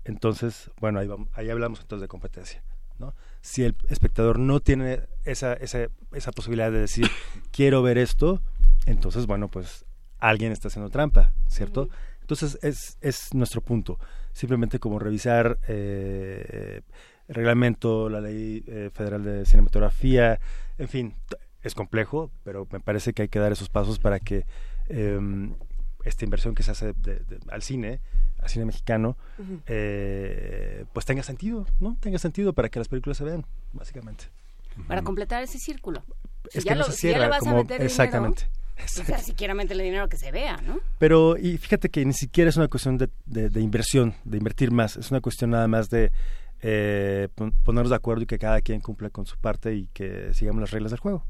entonces, 0.03 0.71
bueno, 0.79 0.99
ahí, 0.99 1.09
ahí 1.33 1.49
hablamos 1.49 1.81
entonces 1.81 2.01
de 2.01 2.07
competencia. 2.07 2.63
¿no? 2.99 3.15
Si 3.41 3.63
el 3.63 3.75
espectador 3.89 4.39
no 4.39 4.59
tiene 4.59 5.01
esa, 5.25 5.53
esa, 5.53 5.87
esa 6.13 6.31
posibilidad 6.31 6.71
de 6.71 6.79
decir, 6.79 7.07
quiero 7.51 7.81
ver 7.81 7.97
esto, 7.97 8.41
entonces, 8.85 9.25
bueno, 9.25 9.49
pues 9.49 9.85
alguien 10.19 10.51
está 10.51 10.67
haciendo 10.67 10.89
trampa, 10.89 11.33
¿cierto? 11.47 11.89
Entonces, 12.21 12.59
es, 12.61 12.97
es 13.01 13.33
nuestro 13.33 13.61
punto. 13.61 13.99
Simplemente 14.31 14.79
como 14.79 14.99
revisar 14.99 15.59
eh, 15.67 16.81
el 17.27 17.35
reglamento, 17.35 18.09
la 18.09 18.21
ley 18.21 18.63
eh, 18.67 18.89
federal 18.93 19.23
de 19.23 19.45
cinematografía, 19.45 20.39
en 20.77 20.87
fin, 20.87 21.15
es 21.63 21.75
complejo, 21.75 22.31
pero 22.43 22.67
me 22.71 22.79
parece 22.79 23.13
que 23.13 23.23
hay 23.23 23.27
que 23.27 23.39
dar 23.39 23.51
esos 23.51 23.69
pasos 23.69 23.99
para 23.99 24.19
que 24.19 24.45
em, 24.87 25.53
esta 26.03 26.25
inversión 26.25 26.55
que 26.55 26.63
se 26.63 26.71
hace 26.71 26.93
al 27.49 27.61
cine, 27.61 27.99
al 28.39 28.49
cine 28.49 28.65
mexicano, 28.65 29.17
eh, 29.67 30.85
pues 30.93 31.05
tenga 31.05 31.23
sentido, 31.23 31.67
¿no? 31.79 31.97
Tenga 31.99 32.17
sentido 32.17 32.53
para 32.53 32.69
que 32.69 32.79
las 32.79 32.87
películas 32.87 33.17
se 33.17 33.23
vean, 33.23 33.45
básicamente. 33.73 34.25
Para 34.87 35.01
completar 35.01 35.43
ese 35.43 35.59
círculo. 35.59 36.03
es 36.53 36.63
que 36.63 36.75
no 36.75 36.85
se 36.85 36.93
cierra, 36.93 37.37
como, 37.39 37.61
exactamente. 37.61 38.49
O 38.83 39.03
sea, 39.03 39.19
siquiera 39.19 39.53
meterle 39.53 39.83
dinero 39.83 40.09
que 40.09 40.17
se 40.17 40.31
vea, 40.31 40.57
¿no? 40.57 40.79
Pero, 40.97 41.37
y 41.37 41.57
fíjate 41.59 41.89
que 41.89 42.03
ni 42.03 42.13
siquiera 42.13 42.49
es 42.49 42.57
una 42.57 42.67
cuestión 42.67 42.97
de, 42.97 43.09
de 43.25 43.61
inversión, 43.61 44.15
de 44.23 44.37
invertir 44.37 44.71
más, 44.71 44.97
es 44.97 45.11
una 45.11 45.21
cuestión 45.21 45.51
nada 45.51 45.67
más 45.67 45.89
de 45.89 46.11
eh, 46.63 47.27
ponernos 47.63 47.89
de 47.89 47.95
acuerdo 47.95 48.23
y 48.23 48.25
que 48.27 48.37
cada 48.37 48.61
quien 48.61 48.81
cumpla 48.81 49.09
con 49.09 49.25
su 49.25 49.37
parte 49.37 49.73
y 49.73 49.87
que 49.87 50.33
sigamos 50.33 50.61
las 50.61 50.71
reglas 50.71 50.91
del 50.91 50.99
juego. 50.99 51.25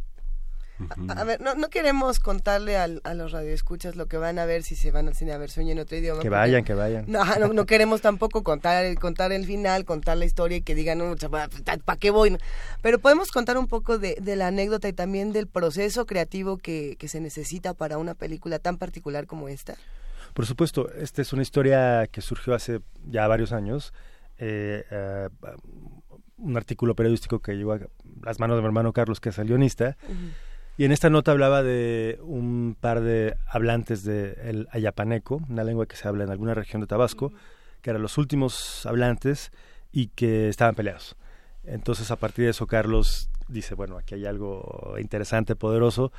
A, 1.10 1.24
ver, 1.24 1.42
no, 1.42 1.56
no 1.56 1.70
queremos 1.70 2.20
contarle 2.20 2.78
al, 2.78 3.02
a 3.04 3.14
los 3.14 3.32
radioescuchas 3.32 3.96
lo 3.96 4.08
que 4.08 4.18
van 4.18 4.40
a 4.40 4.46
ver 4.46 4.64
si 4.64 4.76
se 4.76 4.92
van 4.92 5.08
al 5.08 5.16
cine 5.16 5.34
a 5.34 5.38
ver 5.38 5.50
sueño 5.50 5.72
en 5.72 5.80
otro 5.80 5.98
idioma. 5.98 6.22
Que 6.22 6.30
vayan, 6.30 6.64
que 6.64 6.74
vayan. 6.74 7.06
No, 7.08 7.24
no, 7.54 7.66
queremos 7.66 8.02
tampoco 8.02 8.44
contar, 8.44 8.94
contar 9.00 9.32
el 9.32 9.46
final, 9.46 9.86
contar 9.86 10.18
la 10.18 10.26
historia 10.26 10.58
y 10.58 10.62
que 10.62 10.76
digan, 10.76 10.98
no, 10.98 11.16
¿para 11.30 12.00
qué 12.00 12.12
voy? 12.12 12.38
Pero 12.82 13.00
podemos 13.00 13.32
contar 13.32 13.58
un 13.58 13.68
poco 13.68 13.98
de, 13.98 14.18
de, 14.22 14.36
la 14.36 14.48
anécdota 14.48 14.88
y 14.88 14.94
también 14.94 15.34
del 15.34 15.48
proceso 15.48 16.06
creativo 16.06 16.58
que, 16.58 16.96
que 17.00 17.08
se 17.08 17.20
necesita 17.20 17.74
para 17.74 17.98
una 17.98 18.14
película 18.14 18.60
tan 18.60 18.78
particular 18.78 19.28
como 19.28 19.48
esta. 19.48 19.76
Por 20.34 20.46
supuesto, 20.46 20.92
esta 20.94 21.22
es 21.22 21.34
una 21.34 21.42
historia 21.42 22.08
que 22.08 22.22
surgió 22.22 22.54
hace 22.54 22.82
ya 23.10 23.28
varios 23.28 23.52
años. 23.52 23.94
Eh, 24.38 24.84
eh, 24.90 25.30
un 26.38 26.58
artículo 26.58 26.96
periodístico 26.96 27.40
que 27.40 27.54
llegó 27.54 27.74
a 27.74 27.80
las 28.24 28.40
manos 28.40 28.58
de 28.58 28.62
mi 28.62 28.66
hermano 28.66 28.94
Carlos, 28.94 29.20
que 29.20 29.30
es 29.30 29.38
el 29.38 29.48
guionista. 29.48 29.98
Y 30.82 30.86
en 30.86 30.92
esta 30.92 31.12
nota 31.12 31.32
hablaba 31.32 31.62
de 31.62 32.18
un 32.24 32.76
par 32.80 33.02
de 33.02 33.38
hablantes 33.46 34.04
del 34.04 34.68
ayapaneco, 34.72 35.40
una 35.48 35.64
lengua 35.64 35.86
que 35.86 35.96
se 35.96 36.08
habla 36.08 36.24
en 36.24 36.32
alguna 36.32 36.56
región 36.56 36.82
de 36.82 36.88
Tabasco, 36.88 37.32
que 37.84 37.92
eran 37.92 38.02
los 38.02 38.18
últimos 38.18 38.84
hablantes 38.88 39.52
y 39.92 40.08
que 40.08 40.50
estaban 40.50 40.74
peleados. 40.74 41.18
Entonces 41.64 42.10
a 42.10 42.16
partir 42.16 42.46
de 42.46 42.50
eso 42.50 42.66
Carlos 42.66 43.30
dice, 43.48 43.76
bueno, 43.76 43.96
aquí 43.96 44.16
hay 44.16 44.26
algo 44.26 44.96
interesante, 44.98 45.56
poderoso, 45.56 46.12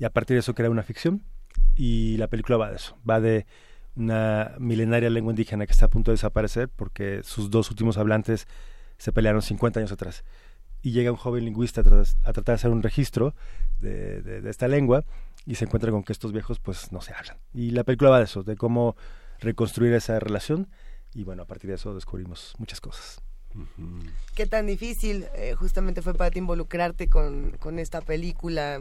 y 0.00 0.04
a 0.04 0.10
partir 0.10 0.34
de 0.34 0.40
eso 0.40 0.52
crea 0.52 0.68
una 0.68 0.82
ficción 0.82 1.22
y 1.76 2.16
la 2.16 2.26
película 2.26 2.56
va 2.56 2.70
de 2.70 2.76
eso, 2.78 2.98
va 3.08 3.20
de 3.20 3.46
una 3.94 4.56
milenaria 4.58 5.10
lengua 5.10 5.30
indígena 5.30 5.64
que 5.64 5.72
está 5.72 5.86
a 5.86 5.90
punto 5.90 6.10
de 6.10 6.14
desaparecer 6.14 6.68
porque 6.68 7.20
sus 7.22 7.50
dos 7.50 7.70
últimos 7.70 7.98
hablantes 7.98 8.48
se 8.96 9.12
pelearon 9.12 9.42
50 9.42 9.78
años 9.78 9.92
atrás. 9.92 10.24
Y 10.88 10.92
llega 10.92 11.10
un 11.10 11.18
joven 11.18 11.44
lingüista 11.44 11.82
a, 11.82 11.84
tratar 11.84 12.44
de 12.44 12.52
hacer 12.52 12.70
un 12.70 12.82
registro 12.82 13.34
de, 13.78 14.22
de, 14.22 14.48
esta 14.48 14.68
lengua 14.68 15.04
y 15.44 15.56
se 15.56 15.66
encuentra 15.66 15.90
con 15.90 16.02
que 16.02 16.14
estos 16.14 16.32
viejos 16.32 16.60
pues 16.60 16.92
no 16.92 17.02
se 17.02 17.12
hablan. 17.12 17.36
Y 17.52 17.72
la 17.72 17.84
película 17.84 18.08
va 18.08 18.18
de 18.18 18.24
eso, 18.24 18.42
de 18.42 18.56
cómo 18.56 18.96
reconstruir 19.38 19.92
esa 19.92 20.18
relación 20.18 20.66
y 21.12 21.24
bueno, 21.24 21.42
a 21.42 21.46
partir 21.46 21.68
de 21.68 21.76
eso 21.76 21.94
descubrimos 21.94 22.54
muchas 22.56 22.80
cosas. 22.80 23.20
Qué 24.34 24.46
tan 24.46 24.66
difícil 24.66 25.26
eh, 25.34 25.54
justamente 25.54 26.02
fue 26.02 26.14
para 26.14 26.30
ti 26.30 26.38
involucrarte 26.38 27.08
con, 27.08 27.56
con 27.58 27.78
esta 27.78 28.00
película, 28.00 28.80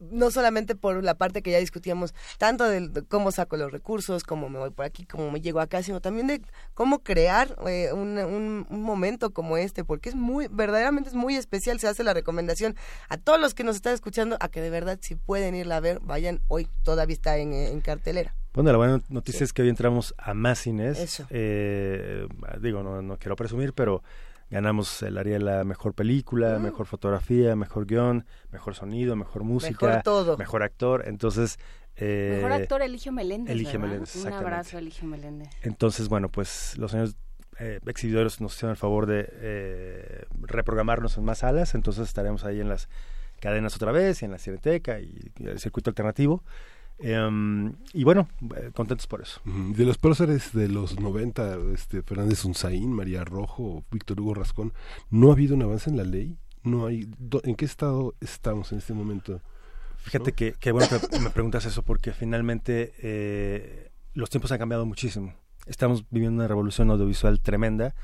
no 0.00 0.30
solamente 0.30 0.74
por 0.74 1.02
la 1.02 1.14
parte 1.14 1.42
que 1.42 1.50
ya 1.50 1.58
discutíamos, 1.58 2.14
tanto 2.38 2.64
de, 2.64 3.04
cómo 3.08 3.32
saco 3.32 3.56
los 3.56 3.72
recursos, 3.72 4.22
cómo 4.22 4.48
me 4.48 4.58
voy 4.58 4.70
por 4.70 4.84
aquí, 4.84 5.06
cómo 5.06 5.30
me 5.30 5.40
llego 5.40 5.60
acá, 5.60 5.82
sino 5.82 6.00
también 6.00 6.26
de 6.26 6.42
cómo 6.74 6.98
crear 6.98 7.56
eh, 7.66 7.90
un, 7.92 8.18
un, 8.18 8.66
momento 8.82 9.30
como 9.30 9.56
este, 9.56 9.84
porque 9.84 10.10
es 10.10 10.14
muy, 10.14 10.48
verdaderamente 10.48 11.08
es 11.08 11.14
muy 11.14 11.36
especial, 11.36 11.80
se 11.80 11.88
hace 11.88 12.04
la 12.04 12.14
recomendación 12.14 12.76
a 13.08 13.16
todos 13.16 13.40
los 13.40 13.54
que 13.54 13.64
nos 13.64 13.76
están 13.76 13.94
escuchando 13.94 14.36
a 14.40 14.48
que 14.48 14.60
de 14.60 14.70
verdad 14.70 14.98
si 15.00 15.14
pueden 15.14 15.54
irla 15.54 15.78
a 15.78 15.80
ver, 15.80 16.00
vayan 16.00 16.40
hoy, 16.48 16.68
todavía 16.82 17.14
está 17.14 17.38
en 17.38 17.80
cartelera. 17.80 18.34
Bueno, 18.56 18.72
la 18.72 18.78
buena 18.78 19.02
noticia 19.10 19.44
es 19.44 19.52
que 19.52 19.60
hoy 19.60 19.68
entramos 19.68 20.14
a 20.16 20.32
más 20.32 20.60
cines. 20.60 21.22
Eh, 21.28 22.26
digo, 22.58 22.82
no, 22.82 23.02
no 23.02 23.18
quiero 23.18 23.36
presumir, 23.36 23.74
pero 23.74 24.02
ganamos 24.50 25.02
el 25.02 25.18
área 25.18 25.34
de 25.34 25.44
la 25.44 25.64
mejor 25.64 25.92
película, 25.92 26.58
mm. 26.58 26.62
mejor 26.62 26.86
fotografía, 26.86 27.54
mejor 27.54 27.84
guion, 27.84 28.24
mejor 28.52 28.74
sonido, 28.74 29.14
mejor 29.14 29.44
música, 29.44 29.86
mejor, 29.86 30.02
todo. 30.02 30.38
mejor 30.38 30.62
actor. 30.62 31.04
Entonces, 31.06 31.58
eh, 31.96 32.36
mejor 32.36 32.52
actor 32.52 32.80
Eligio 32.80 33.12
Meléndez. 33.12 33.52
Eligio 33.52 33.78
Meléndez, 33.78 34.16
Un 34.24 34.32
abrazo, 34.32 34.78
Eligio 34.78 35.06
Meléndez. 35.06 35.50
Entonces, 35.60 36.08
bueno, 36.08 36.30
pues 36.30 36.78
los 36.78 36.92
señores 36.92 37.14
eh, 37.58 37.80
exhibidores 37.84 38.40
nos 38.40 38.54
hicieron 38.54 38.70
el 38.70 38.78
favor 38.78 39.04
de 39.04 39.28
eh, 39.32 40.24
reprogramarnos 40.40 41.18
en 41.18 41.24
más 41.24 41.40
salas, 41.40 41.74
entonces 41.74 42.08
estaremos 42.08 42.42
ahí 42.46 42.62
en 42.62 42.70
las 42.70 42.88
cadenas 43.38 43.76
otra 43.76 43.92
vez, 43.92 44.22
y 44.22 44.24
en 44.24 44.30
la 44.30 44.38
Cineteca 44.38 44.98
y 44.98 45.30
el 45.44 45.60
circuito 45.60 45.90
alternativo. 45.90 46.42
Em, 46.98 47.74
y 47.92 48.04
bueno, 48.04 48.28
eh, 48.56 48.70
contentos 48.74 49.06
por 49.06 49.20
eso. 49.20 49.40
De 49.44 49.84
los 49.84 49.98
próceres 49.98 50.52
de 50.52 50.68
los 50.68 50.98
90, 50.98 51.56
este, 51.74 52.02
Fernández 52.02 52.44
Unzaín, 52.44 52.92
María 52.92 53.24
Rojo, 53.24 53.84
Víctor 53.90 54.20
Hugo 54.20 54.34
Rascón, 54.34 54.72
¿no 55.10 55.30
ha 55.30 55.32
habido 55.32 55.54
un 55.54 55.62
avance 55.62 55.90
en 55.90 55.96
la 55.96 56.04
ley? 56.04 56.38
no 56.66 56.86
hay 56.86 57.08
¿En 57.44 57.54
qué 57.54 57.64
estado 57.64 58.14
estamos 58.20 58.72
en 58.72 58.78
este 58.78 58.92
momento? 58.92 59.40
Fíjate 59.98 60.32
que, 60.32 60.72
bueno 60.72 60.86
que 60.88 61.18
me 61.18 61.30
preguntas 61.30 61.64
eso 61.64 61.82
porque 61.82 62.12
finalmente 62.12 62.92
eh, 62.98 63.90
los 64.14 64.30
tiempos 64.30 64.52
han 64.52 64.58
cambiado 64.58 64.86
muchísimo. 64.86 65.34
Estamos 65.66 66.04
viviendo 66.10 66.36
una 66.36 66.46
revolución 66.46 66.90
audiovisual 66.90 67.40
tremenda 67.40 67.94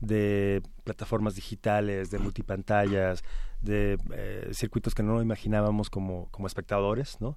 de 0.00 0.62
plataformas 0.84 1.34
digitales, 1.34 2.10
de 2.12 2.18
multipantallas, 2.20 3.24
de 3.62 3.98
eh, 4.12 4.50
circuitos 4.52 4.94
que 4.94 5.02
no 5.02 5.20
imaginábamos 5.20 5.90
como, 5.90 6.28
como 6.30 6.46
espectadores, 6.46 7.20
¿no? 7.20 7.36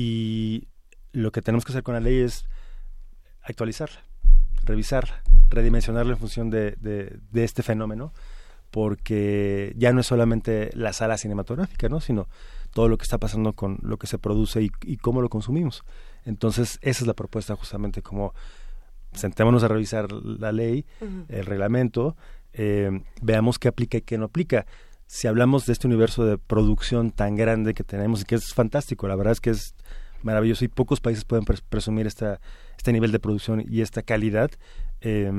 Y 0.00 0.68
lo 1.10 1.32
que 1.32 1.42
tenemos 1.42 1.64
que 1.64 1.72
hacer 1.72 1.82
con 1.82 1.94
la 1.94 2.00
ley 2.00 2.20
es 2.20 2.44
actualizarla, 3.42 4.04
revisarla, 4.62 5.24
redimensionarla 5.48 6.12
en 6.12 6.18
función 6.20 6.50
de, 6.50 6.76
de, 6.78 7.42
este 7.44 7.64
fenómeno, 7.64 8.12
porque 8.70 9.74
ya 9.76 9.92
no 9.92 10.02
es 10.02 10.06
solamente 10.06 10.70
la 10.74 10.92
sala 10.92 11.18
cinematográfica, 11.18 11.88
¿no? 11.88 12.00
sino 12.00 12.28
todo 12.72 12.86
lo 12.86 12.96
que 12.96 13.02
está 13.02 13.18
pasando 13.18 13.54
con 13.54 13.80
lo 13.82 13.96
que 13.96 14.06
se 14.06 14.18
produce 14.18 14.62
y, 14.62 14.96
cómo 14.98 15.20
lo 15.20 15.28
consumimos. 15.28 15.82
Entonces, 16.24 16.78
esa 16.80 17.02
es 17.02 17.06
la 17.08 17.14
propuesta 17.14 17.56
justamente 17.56 18.00
como 18.00 18.34
sentémonos 19.14 19.64
a 19.64 19.68
revisar 19.68 20.12
la 20.12 20.52
ley, 20.52 20.86
el 21.28 21.44
reglamento, 21.44 22.16
eh, 22.52 23.02
veamos 23.20 23.58
qué 23.58 23.66
aplica 23.66 23.98
y 23.98 24.02
qué 24.02 24.16
no 24.16 24.26
aplica 24.26 24.64
si 25.08 25.26
hablamos 25.26 25.64
de 25.64 25.72
este 25.72 25.86
universo 25.86 26.24
de 26.26 26.36
producción 26.36 27.10
tan 27.10 27.34
grande 27.34 27.72
que 27.72 27.82
tenemos 27.82 28.20
y 28.20 28.24
que 28.24 28.34
es 28.34 28.52
fantástico, 28.52 29.08
la 29.08 29.16
verdad 29.16 29.32
es 29.32 29.40
que 29.40 29.50
es 29.50 29.74
maravilloso 30.22 30.66
y 30.66 30.68
pocos 30.68 31.00
países 31.00 31.24
pueden 31.24 31.46
presumir 31.46 32.06
esta, 32.06 32.40
este 32.76 32.92
nivel 32.92 33.10
de 33.10 33.18
producción 33.18 33.64
y 33.66 33.80
esta 33.80 34.02
calidad, 34.02 34.50
eh, 35.00 35.32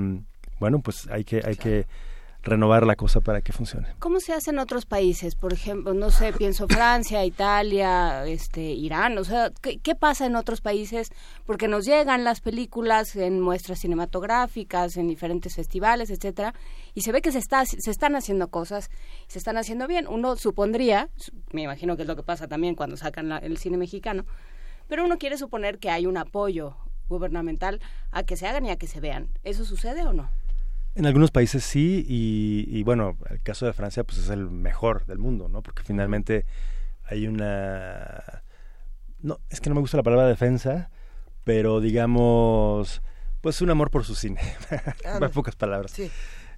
bueno, 0.59 0.79
pues 0.81 1.07
hay 1.11 1.23
que, 1.23 1.43
hay 1.45 1.55
que 1.55 1.85
renovar 2.43 2.85
la 2.85 2.95
cosa 2.95 3.21
para 3.21 3.41
que 3.41 3.51
funcione. 3.51 3.87
¿Cómo 3.99 4.19
se 4.19 4.33
hace 4.33 4.51
en 4.51 4.59
otros 4.59 4.85
países? 4.85 5.35
Por 5.35 5.53
ejemplo, 5.53 5.93
no 5.93 6.09
sé, 6.09 6.31
pienso 6.33 6.67
Francia, 6.67 7.25
Italia, 7.25 8.25
este, 8.25 8.61
Irán, 8.61 9.17
o 9.17 9.23
sea, 9.23 9.51
¿qué, 9.61 9.95
pasa 9.95 10.25
en 10.25 10.35
otros 10.35 10.61
países? 10.61 11.11
Porque 11.45 11.67
nos 11.67 11.85
llegan 11.85 12.23
las 12.23 12.39
películas 12.39 13.15
en 13.15 13.41
muestras 13.41 13.79
cinematográficas, 13.79 14.95
en 14.97 15.07
diferentes 15.07 15.55
festivales, 15.55 16.09
etcétera, 16.09 16.53
y 16.93 17.01
se 17.01 17.11
ve 17.11 17.21
que 17.21 17.31
se 17.31 17.39
está 17.39 17.65
se 17.65 17.91
están 17.91 18.15
haciendo 18.15 18.47
cosas, 18.49 18.89
se 19.27 19.37
están 19.37 19.57
haciendo 19.57 19.87
bien. 19.87 20.07
Uno 20.07 20.35
supondría, 20.37 21.09
me 21.51 21.63
imagino 21.63 21.95
que 21.95 22.03
es 22.03 22.07
lo 22.07 22.15
que 22.15 22.23
pasa 22.23 22.47
también 22.47 22.75
cuando 22.75 22.95
sacan 22.95 23.31
el 23.31 23.57
cine 23.57 23.77
mexicano, 23.77 24.25
pero 24.87 25.03
uno 25.03 25.17
quiere 25.17 25.37
suponer 25.37 25.77
que 25.77 25.89
hay 25.89 26.05
un 26.05 26.17
apoyo 26.17 26.75
gubernamental 27.09 27.81
a 28.11 28.23
que 28.23 28.37
se 28.37 28.47
hagan 28.47 28.65
y 28.65 28.69
a 28.69 28.77
que 28.77 28.87
se 28.87 29.01
vean. 29.01 29.29
¿Eso 29.43 29.65
sucede 29.65 30.03
o 30.03 30.13
no? 30.13 30.29
En 30.95 31.05
algunos 31.05 31.31
países 31.31 31.63
sí, 31.63 32.05
y, 32.07 32.83
bueno, 32.83 33.17
el 33.29 33.41
caso 33.41 33.65
de 33.65 33.73
Francia 33.73 34.03
pues 34.03 34.17
es 34.17 34.29
el 34.29 34.49
mejor 34.49 35.05
del 35.05 35.17
mundo, 35.17 35.47
¿no? 35.47 35.61
Porque 35.61 35.83
finalmente 35.83 36.45
hay 37.03 37.27
una... 37.27 38.43
No, 39.21 39.39
es 39.49 39.61
que 39.61 39.69
no 39.69 39.75
me 39.75 39.81
gusta 39.81 39.97
la 39.97 40.03
palabra 40.03 40.27
defensa, 40.27 40.89
pero 41.43 41.79
digamos, 41.79 43.01
pues 43.41 43.61
un 43.61 43.69
amor 43.69 43.91
por 43.91 44.03
su 44.03 44.15
cine, 44.15 44.41
en 45.03 45.31
pocas 45.31 45.55
palabras. 45.55 45.91
Sí. 45.91 46.09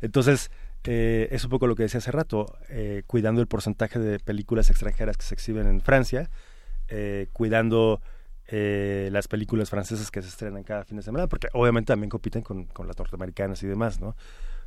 Entonces, 0.02 0.50
eh, 0.84 1.28
es 1.32 1.44
un 1.44 1.52
poco 1.52 1.68
lo 1.68 1.76
que 1.76 1.84
decía 1.84 2.00
hace 2.00 2.12
rato, 2.12 2.58
eh, 2.70 3.04
cuidando 3.06 3.42
el 3.42 3.48
porcentaje 3.48 4.00
de 4.00 4.20
películas 4.20 4.70
extranjeras 4.70 5.18
que 5.18 5.24
se 5.24 5.34
exhiben 5.34 5.68
en 5.68 5.82
Francia, 5.82 6.30
eh, 6.88 7.28
cuidando 7.34 8.02
eh, 8.54 9.08
las 9.12 9.30
películas 9.30 9.70
francesas 9.70 10.12
que 10.12 10.22
se 10.22 10.28
estrenan 10.28 10.64
cada 10.64 10.84
fin 10.84 10.98
de 10.98 11.04
semana, 11.04 11.28
porque 11.28 11.48
obviamente 11.54 11.94
también 11.94 12.10
compiten 12.10 12.42
con, 12.42 12.66
con 12.66 12.86
las 12.86 12.98
norteamericanas 12.98 13.64
y 13.64 13.68
demás, 13.68 14.02
¿no? 14.02 14.16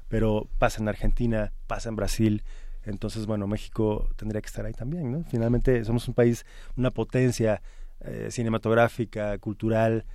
Pero 0.09 0.49
pasa 0.59 0.81
en 0.81 0.89
Argentina, 0.89 1.53
pasa 1.67 1.91
en 1.91 1.97
Brasil, 1.97 2.43
entonces, 2.85 3.27
bueno, 3.27 3.47
México 3.47 4.09
tendría 4.17 4.41
que 4.41 4.47
estar 4.47 4.65
ahí 4.65 4.73
también, 4.73 5.13
¿no? 5.13 5.25
Finalmente 5.25 5.85
somos 5.85 6.09
un 6.09 6.15
país, 6.15 6.47
una 6.77 6.91
potencia 6.91 7.61
eh, 8.01 8.29
cinematográfica, 8.31 9.37
cultural, 9.39 10.07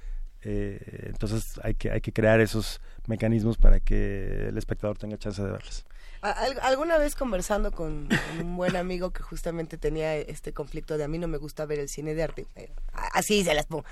eh, 0.42 1.08
entonces 1.08 1.60
hay 1.64 1.76
que, 1.76 1.92
hay 1.92 2.02
que 2.02 2.12
crear 2.12 2.40
esos 2.40 2.82
mecanismos 3.08 3.58
para 3.58 3.80
que 3.80 4.48
el 4.48 4.58
espectador 4.58 4.98
tenga 4.98 5.18
chance 5.18 5.44
de 5.44 5.52
verlas 5.52 5.86
alguna 6.22 6.98
vez 6.98 7.16
conversando 7.16 7.72
con, 7.72 8.10
un 8.40 8.58
buen 8.58 8.76
amigo 8.76 9.12
que 9.12 9.24
justamente 9.24 9.78
tenía 9.78 10.16
este 10.16 10.54
conflicto 10.54 10.98
de 10.98 11.06
a 11.06 11.08
mí 11.08 11.18
no 11.18 11.28
me 11.28 11.38
gusta 11.38 11.66
ver 11.66 11.80
el 11.80 11.90
cine 11.90 12.14
de 12.14 12.24
arte. 12.24 12.48
Eh, 12.56 12.72
así 13.14 13.44
se 13.44 13.54
las 13.54 13.66
pongo. 13.66 13.86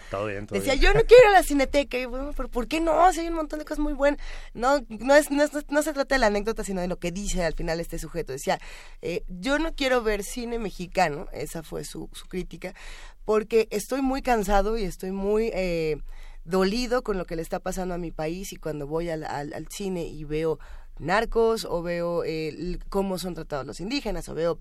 Decía, 0.52 0.76
yo 0.76 0.94
no 0.94 1.02
quiero 1.02 1.24
ir 1.24 1.30
a 1.30 1.32
la 1.32 1.44
cineteca. 1.44 1.98
Y 1.98 2.06
bueno, 2.06 2.34
pero 2.36 2.50
¿por 2.50 2.68
qué 2.68 2.80
no? 2.80 3.12
Si 3.14 3.22
hay 3.22 3.30
un 3.30 3.36
montón 3.36 3.60
de 3.60 3.66
cosas 3.66 3.80
muy 3.80 3.94
buenas. 3.94 4.20
No, 4.54 4.84
no, 4.90 5.16
es, 5.16 5.32
no, 5.32 5.48
se 5.82 5.94
trata 5.94 6.16
de 6.16 6.20
la 6.20 6.28
anécdota, 6.28 6.64
sino 6.64 6.82
de 6.82 6.88
lo 6.88 7.00
que 7.00 7.12
dice 7.12 7.44
al 7.44 7.54
final 7.54 7.80
este 7.80 8.00
sujeto. 8.00 8.34
Decía, 8.34 8.60
eh, 9.02 9.24
yo 9.28 9.60
no 9.60 9.74
quiero 9.74 10.02
ver 10.02 10.24
cine 10.24 10.60
mexicano, 10.60 11.28
esa 11.32 11.64
fue 11.64 11.84
su, 11.84 12.10
su 12.14 12.28
crítica, 12.28 12.74
porque 13.26 13.68
estoy 13.72 14.02
muy 14.02 14.22
cansado 14.22 14.78
y 14.78 14.84
estoy 14.84 15.12
muy... 15.12 15.52
Eh, 15.54 15.98
dolido 16.44 17.04
con 17.04 17.18
lo 17.18 17.26
que 17.26 17.36
le 17.36 17.42
está 17.42 17.60
pasando 17.60 17.94
a 17.94 17.98
mi 17.98 18.10
país 18.10 18.54
y 18.54 18.56
cuando 18.56 18.88
voy 18.88 19.10
al, 19.10 19.26
al 19.26 19.68
cine 19.70 20.06
y 20.06 20.24
veo 20.24 20.60
narcos 21.00 21.66
o 21.66 21.82
veo 21.82 22.24
eh, 22.24 22.78
cómo 22.90 23.18
son 23.18 23.34
tratados 23.34 23.66
los 23.66 23.80
indígenas 23.80 24.30
o 24.30 24.36
veo 24.36 24.58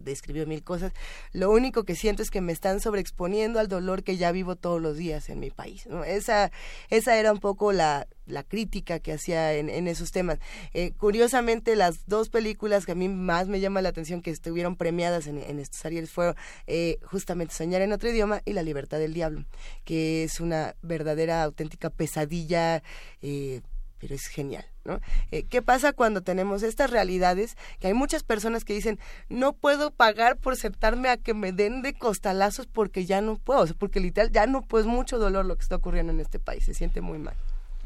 describió 0.00 0.46
mil 0.46 0.62
cosas. 0.62 0.92
Lo 1.32 1.50
único 1.50 1.84
que 1.84 1.94
siento 1.94 2.22
es 2.22 2.30
que 2.30 2.40
me 2.40 2.52
están 2.52 2.80
sobreexponiendo 2.80 3.58
al 3.58 3.68
dolor 3.68 4.02
que 4.02 4.16
ya 4.16 4.32
vivo 4.32 4.56
todos 4.56 4.80
los 4.80 4.96
días 4.96 5.28
en 5.28 5.40
mi 5.40 5.50
país 5.50 5.86
esa 6.06 6.50
esa 6.90 7.16
era 7.16 7.32
un 7.32 7.40
poco 7.40 7.72
la, 7.72 8.06
la 8.26 8.42
crítica 8.42 8.98
que 8.98 9.12
hacía 9.12 9.54
en, 9.54 9.88
esos 9.88 10.10
temas. 10.10 10.38
Eh, 10.74 10.92
curiosamente 10.96 11.76
las 11.76 12.06
dos 12.06 12.28
películas 12.28 12.86
que 12.86 12.92
a 12.92 12.94
mí 12.94 13.08
más 13.08 13.48
me 13.48 13.60
llama 13.60 13.82
la 13.82 13.90
atención 13.90 14.22
que 14.22 14.30
estuvieron 14.30 14.76
premiadas 14.76 15.26
en, 15.26 15.38
en 15.38 15.58
estos 15.58 15.84
Ariel 15.84 16.06
fueron 16.06 16.36
eh, 16.66 16.98
justamente 17.04 17.54
Soñar 17.54 17.82
en 17.82 17.92
otro 17.92 18.08
idioma 18.08 18.42
y 18.44 18.52
La 18.52 18.62
libertad 18.62 18.98
del 18.98 19.14
diablo 19.14 19.44
que 19.84 20.24
es 20.24 20.40
una 20.40 20.74
verdadera 20.82 21.42
auténtica 21.42 21.90
pesadilla 21.90 22.82
eh, 23.22 23.62
pero 23.98 24.14
es 24.14 24.26
genial, 24.26 24.66
¿no? 24.86 25.00
Eh, 25.30 25.42
¿Qué 25.44 25.62
pasa 25.62 25.92
cuando 25.92 26.22
tenemos 26.22 26.62
estas 26.62 26.90
realidades? 26.90 27.56
Que 27.78 27.88
hay 27.88 27.94
muchas 27.94 28.22
personas 28.22 28.64
que 28.64 28.72
dicen, 28.72 28.98
no 29.28 29.52
puedo 29.52 29.90
pagar 29.90 30.36
por 30.36 30.56
sentarme 30.56 31.08
a 31.08 31.16
que 31.16 31.34
me 31.34 31.52
den 31.52 31.82
de 31.82 31.92
costalazos 31.94 32.66
porque 32.66 33.04
ya 33.04 33.20
no 33.20 33.36
puedo, 33.36 33.66
porque 33.78 34.00
literal 34.00 34.30
ya 34.30 34.46
no 34.46 34.62
pues 34.62 34.86
mucho 34.86 35.18
dolor 35.18 35.44
lo 35.44 35.56
que 35.56 35.62
está 35.62 35.76
ocurriendo 35.76 36.12
en 36.12 36.20
este 36.20 36.38
país, 36.38 36.64
se 36.64 36.74
siente 36.74 37.00
muy 37.00 37.18
mal. 37.18 37.34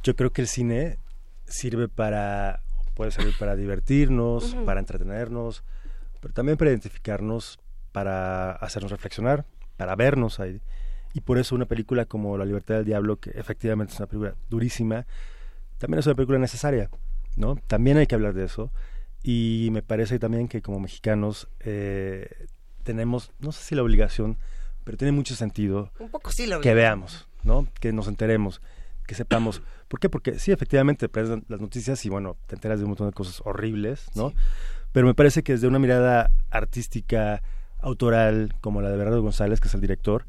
Yo 0.02 0.14
creo 0.16 0.32
que 0.32 0.42
el 0.42 0.48
cine 0.48 0.98
sirve 1.46 1.88
para, 1.88 2.62
puede 2.94 3.10
servir 3.10 3.34
para 3.38 3.56
divertirnos, 3.56 4.54
para 4.64 4.80
entretenernos, 4.80 5.64
pero 6.20 6.32
también 6.32 6.56
para 6.56 6.70
identificarnos, 6.70 7.58
para 7.92 8.52
hacernos 8.52 8.90
reflexionar, 8.92 9.44
para 9.76 9.96
vernos 9.96 10.40
ahí. 10.40 10.60
Y 11.12 11.22
por 11.22 11.38
eso 11.38 11.54
una 11.54 11.66
película 11.66 12.04
como 12.04 12.38
La 12.38 12.44
libertad 12.44 12.76
del 12.76 12.84
diablo, 12.84 13.16
que 13.16 13.30
efectivamente 13.30 13.92
es 13.92 13.98
una 13.98 14.06
película 14.06 14.34
durísima, 14.48 15.06
también 15.80 15.98
es 15.98 16.06
una 16.06 16.14
película 16.14 16.38
necesaria, 16.38 16.90
¿no? 17.36 17.56
También 17.66 17.96
hay 17.96 18.06
que 18.06 18.14
hablar 18.14 18.34
de 18.34 18.44
eso. 18.44 18.70
Y 19.22 19.70
me 19.72 19.82
parece 19.82 20.18
también 20.18 20.46
que 20.46 20.60
como 20.60 20.78
mexicanos 20.78 21.48
eh, 21.60 22.46
tenemos, 22.82 23.32
no 23.40 23.50
sé 23.50 23.64
si 23.64 23.74
la 23.74 23.82
obligación, 23.82 24.36
pero 24.84 24.98
tiene 24.98 25.12
mucho 25.12 25.34
sentido 25.34 25.90
Un 25.98 26.10
poco 26.10 26.30
sí 26.32 26.48
que 26.62 26.74
veamos, 26.74 27.28
¿no? 27.42 27.66
Que 27.80 27.92
nos 27.92 28.08
enteremos, 28.08 28.60
que 29.06 29.14
sepamos. 29.14 29.62
¿Por 29.88 30.00
qué? 30.00 30.10
Porque 30.10 30.38
sí, 30.38 30.52
efectivamente, 30.52 31.08
te 31.08 31.22
las 31.22 31.60
noticias 31.60 32.04
y 32.04 32.10
bueno, 32.10 32.36
te 32.46 32.56
enteras 32.56 32.78
de 32.78 32.84
un 32.84 32.90
montón 32.90 33.08
de 33.08 33.14
cosas 33.14 33.40
horribles, 33.44 34.06
¿no? 34.14 34.34
Pero 34.92 35.06
me 35.06 35.14
parece 35.14 35.42
que 35.42 35.52
desde 35.52 35.66
una 35.66 35.78
mirada 35.78 36.30
artística, 36.50 37.42
autoral, 37.78 38.54
como 38.60 38.82
la 38.82 38.90
de 38.90 38.98
Bernardo 38.98 39.22
González, 39.22 39.60
que 39.60 39.68
es 39.68 39.74
el 39.74 39.80
director, 39.80 40.26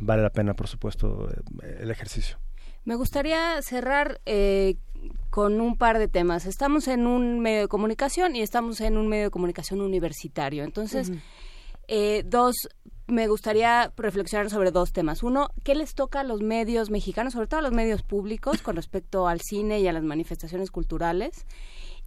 vale 0.00 0.22
la 0.22 0.30
pena, 0.30 0.54
por 0.54 0.66
supuesto, 0.66 1.28
eh, 1.62 1.78
el 1.80 1.90
ejercicio. 1.90 2.38
Me 2.88 2.94
gustaría 2.94 3.60
cerrar 3.60 4.18
eh, 4.24 4.76
con 5.28 5.60
un 5.60 5.76
par 5.76 5.98
de 5.98 6.08
temas. 6.08 6.46
Estamos 6.46 6.88
en 6.88 7.06
un 7.06 7.38
medio 7.38 7.60
de 7.60 7.68
comunicación 7.68 8.34
y 8.34 8.40
estamos 8.40 8.80
en 8.80 8.96
un 8.96 9.08
medio 9.08 9.24
de 9.24 9.30
comunicación 9.30 9.82
universitario. 9.82 10.64
Entonces, 10.64 11.12
eh, 11.86 12.22
dos, 12.24 12.54
me 13.06 13.28
gustaría 13.28 13.92
reflexionar 13.94 14.48
sobre 14.48 14.70
dos 14.70 14.94
temas. 14.94 15.22
Uno, 15.22 15.50
¿qué 15.64 15.74
les 15.74 15.94
toca 15.94 16.20
a 16.20 16.24
los 16.24 16.40
medios 16.40 16.88
mexicanos, 16.88 17.34
sobre 17.34 17.46
todo 17.46 17.60
a 17.60 17.62
los 17.62 17.72
medios 17.72 18.02
públicos, 18.02 18.62
con 18.62 18.76
respecto 18.76 19.28
al 19.28 19.42
cine 19.42 19.80
y 19.80 19.86
a 19.86 19.92
las 19.92 20.02
manifestaciones 20.02 20.70
culturales? 20.70 21.44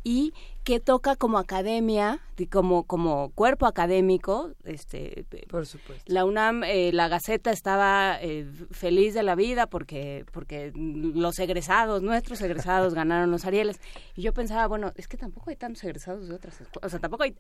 Y 0.04 0.34
que 0.64 0.80
toca 0.80 1.16
como 1.16 1.38
academia, 1.38 2.20
como, 2.52 2.84
como 2.84 3.32
cuerpo 3.32 3.66
académico. 3.66 4.52
Este, 4.64 5.26
Por 5.50 5.66
supuesto. 5.66 6.04
La 6.12 6.26
UNAM, 6.26 6.64
eh, 6.64 6.92
la 6.94 7.08
Gaceta 7.08 7.52
estaba 7.52 8.18
eh, 8.22 8.46
feliz 8.72 9.14
de 9.14 9.24
la 9.24 9.36
vida 9.36 9.68
porque, 9.68 10.26
porque 10.32 10.72
los 10.76 11.40
egresados, 11.40 12.02
nuestros 12.02 12.42
egresados 12.42 12.94
ganaron 12.96 13.32
los 13.32 13.46
Arieles. 13.46 13.80
Y 14.16 14.22
yo 14.22 14.34
pensaba, 14.34 14.68
bueno, 14.68 14.92
es 14.96 15.08
que 15.08 15.18
tampoco 15.18 15.50
hay 15.50 15.56
tantos 15.56 15.84
egresados 15.84 16.28
de 16.28 16.36
otras 16.36 16.62
escuelas, 16.62 16.88
o 16.88 16.90
sea, 16.90 17.00
tampoco 17.00 17.24
hay 17.24 17.36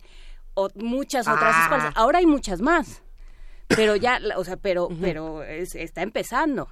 muchas 0.75 1.27
otras 1.27 1.53
Ah. 1.55 1.61
escuelas. 1.63 1.93
Ahora 1.95 2.19
hay 2.19 2.25
muchas 2.25 2.61
más 2.61 3.03
pero 3.75 3.95
ya, 3.95 4.19
o 4.37 4.43
sea, 4.43 4.57
pero, 4.57 4.89
pero 5.01 5.43
es- 5.43 5.75
está 5.75 6.01
empezando, 6.01 6.67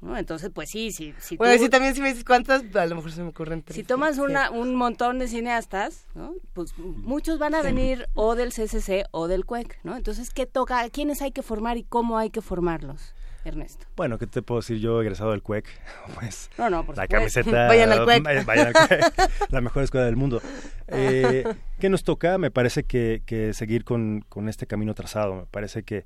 ¿no? 0.00 0.16
Entonces, 0.18 0.50
pues 0.54 0.70
sí, 0.70 0.90
sí, 0.92 1.14
si 1.18 1.36
Bueno, 1.36 1.56
tú- 1.56 1.62
sí, 1.64 1.68
también 1.70 1.94
si 1.94 2.00
me 2.02 2.08
dices 2.08 2.24
cuántas, 2.24 2.62
a 2.74 2.86
lo 2.86 2.96
mejor 2.96 3.10
se 3.12 3.22
me 3.22 3.28
ocurren 3.30 3.62
tres. 3.62 3.74
si 3.76 3.82
tomas 3.84 4.16
Sí. 4.16 4.20
una, 4.20 4.50
un 4.50 4.74
montón 4.74 5.18
de 5.18 5.28
cineastas, 5.28 6.06
¿no? 6.14 6.34
pues 6.52 6.74
muchos 6.78 7.38
van 7.38 7.54
a 7.54 7.62
venir 7.62 8.06
o 8.14 8.34
del 8.34 8.52
CCC 8.52 9.04
o 9.10 9.28
del 9.28 9.44
CUEC, 9.44 9.78
¿no? 9.84 9.96
Entonces, 9.96 10.30
¿qué 10.30 10.46
toca? 10.46 10.80
¿A 10.80 10.90
quiénes 10.90 11.22
hay 11.22 11.32
que 11.32 11.42
formar 11.42 11.76
y 11.78 11.84
cómo 11.84 12.18
hay 12.18 12.30
que 12.30 12.42
formarlos, 12.42 13.14
Ernesto? 13.44 13.86
Bueno, 13.96 14.18
¿qué 14.18 14.26
te 14.26 14.42
puedo 14.42 14.60
decir 14.60 14.78
yo, 14.78 15.00
egresado 15.02 15.30
del 15.32 15.42
CUEC? 15.42 15.66
Pues 16.18 16.50
No, 16.58 16.70
no, 16.70 16.84
por 16.86 16.96
la 16.96 17.04
supuesto. 17.04 17.40
camiseta... 17.42 17.66
Vayan 17.68 17.92
al 17.92 18.04
CUEC. 18.04 18.22
Vayan, 18.46 18.66
al 18.68 18.72
CUEC, 18.72 19.14
la 19.50 19.60
mejor 19.60 19.82
escuela 19.82 20.06
del 20.06 20.16
mundo. 20.16 20.40
Eh, 20.88 21.44
¿Qué 21.78 21.88
nos 21.88 22.04
toca? 22.04 22.38
Me 22.38 22.50
parece 22.50 22.84
que, 22.84 23.22
que 23.26 23.52
seguir 23.54 23.84
con, 23.84 24.24
con 24.28 24.48
este 24.48 24.66
camino 24.66 24.94
trazado. 24.94 25.34
Me 25.34 25.46
parece 25.46 25.82
que, 25.82 26.04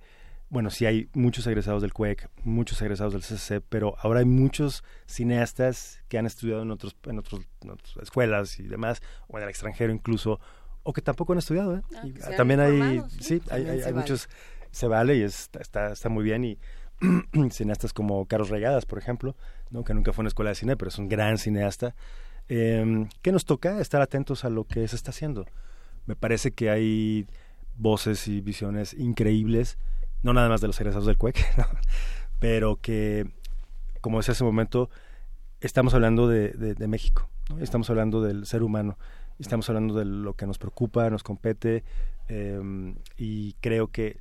bueno, 0.51 0.71
sí 0.71 0.87
hay 0.87 1.09
muchos 1.15 1.47
egresados 1.47 1.83
del 1.83 1.93
CUEC, 1.93 2.29
muchos 2.45 2.81
egresados 2.83 3.13
del 3.13 3.23
CCC, 3.23 3.63
pero 3.69 3.95
ahora 3.99 4.21
hay 4.21 4.25
muchos 4.27 4.83
cineastas 5.07 6.01
que 6.09 6.19
han 6.19 6.27
estudiado 6.27 6.63
en, 6.63 6.71
otros, 6.71 6.97
en, 7.07 7.19
otros, 7.19 7.43
en 7.63 7.71
otras 7.71 7.97
escuelas 8.03 8.59
y 8.59 8.63
demás, 8.65 9.03
o 9.29 9.37
en 9.39 9.45
el 9.45 9.51
extranjero 9.51 9.93
incluso, 9.93 10.41
o 10.85 10.93
que 10.93 11.03
tampoco 11.03 11.33
han 11.35 11.39
estudiado. 11.41 11.77
¿eh? 11.77 11.83
Ah, 11.97 12.03
Y 12.07 12.37
también 12.37 12.61
hay, 12.61 13.01
sí. 13.11 13.21
sí, 13.21 13.35
hay, 13.35 13.41
También 13.41 13.71
hay- 13.71 13.77
hay 13.79 13.83
vale. 13.93 13.95
muchos, 13.97 14.29
se 14.71 14.87
vale 14.87 15.17
y 15.17 15.23
es- 15.23 15.51
está, 15.61 15.93
está 15.93 16.09
muy 16.09 16.25
bien 16.25 16.45
y 16.45 16.59
cineastas 17.51 17.93
como 17.93 18.27
Carlos 18.27 18.49
Regadas, 18.51 18.87
por 18.87 18.99
ejemplo, 18.99 19.37
que 19.85 19.95
nunca 19.95 20.13
fue 20.13 20.23
una 20.23 20.29
escuela 20.29 20.51
de 20.51 20.57
cine, 20.57 20.77
pero 20.77 20.89
es 20.89 20.99
un 20.99 21.09
gran 21.09 21.39
cineasta. 21.39 21.95
Eh, 22.49 23.07
¿Qué 23.23 23.33
nos 23.33 23.45
toca? 23.45 23.81
Estar 23.81 24.01
atentos 24.01 24.45
a 24.45 24.51
lo 24.51 24.65
que 24.65 24.87
se 24.89 24.97
está 24.97 25.11
haciendo. 25.11 25.47
Me 26.07 26.17
parece 26.17 26.53
que 26.53 26.71
hay 26.71 27.27
voces 27.77 28.27
y 28.29 28.41
visiones 28.41 28.95
increíbles, 28.95 29.79
no 30.23 30.33
nada 30.33 30.49
más 30.49 30.61
de 30.61 30.67
los 30.67 30.81
egresados 30.81 31.07
del 31.07 31.17
CUEC, 31.17 31.39
pero 32.39 32.77
que, 32.77 33.31
como 34.01 34.19
decía 34.19 34.33
hace 34.33 34.43
un 34.43 34.51
momento, 34.51 34.91
estamos 35.61 35.95
hablando 35.95 36.29
de, 36.29 36.75
México, 36.89 37.29
estamos 37.61 37.89
hablando 37.91 38.21
del 38.23 38.47
ser 38.47 38.63
humano, 38.63 38.99
estamos 39.39 39.69
hablando 39.69 39.95
de 39.95 40.05
lo 40.05 40.35
que 40.35 40.47
nos 40.47 40.59
preocupa, 40.59 41.09
nos 41.11 41.23
compete, 41.23 41.85
eh, 42.29 42.95
y 43.17 43.55
creo 43.61 43.89
que 43.89 44.19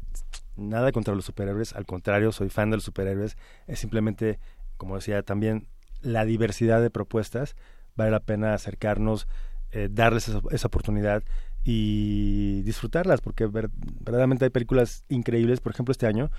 nada 0.56 0.92
contra 0.92 1.14
los 1.14 1.26
superhéroes, 1.26 1.74
al 1.74 1.86
contrario, 1.86 2.32
soy 2.32 2.50
fan 2.50 2.70
de 2.72 2.78
los 2.78 2.84
superhéroes, 2.84 3.38
es 3.68 3.80
simplemente, 3.80 4.40
como 4.78 4.96
decía 4.96 5.22
también, 5.24 5.68
la 6.02 6.26
diversidad 6.26 6.82
de 6.82 6.90
propuestas, 6.90 7.56
vale 7.96 8.12
la 8.12 8.20
pena 8.20 8.54
acercarnos, 8.54 9.28
eh, 9.72 9.90
darles 9.92 10.28
esa, 10.30 10.42
esa 10.52 10.68
oportunidad 10.68 11.24
y 11.64 12.62
disfrutarlas, 12.62 13.22
porque 13.22 13.46
ver- 13.46 13.70
verdaderamente 14.00 14.46
hay 14.46 14.52
películas 14.52 15.04
increíbles, 15.10 15.60
por 15.60 15.74
ejemplo 15.74 15.92
este 15.92 16.08
año, 16.08 16.32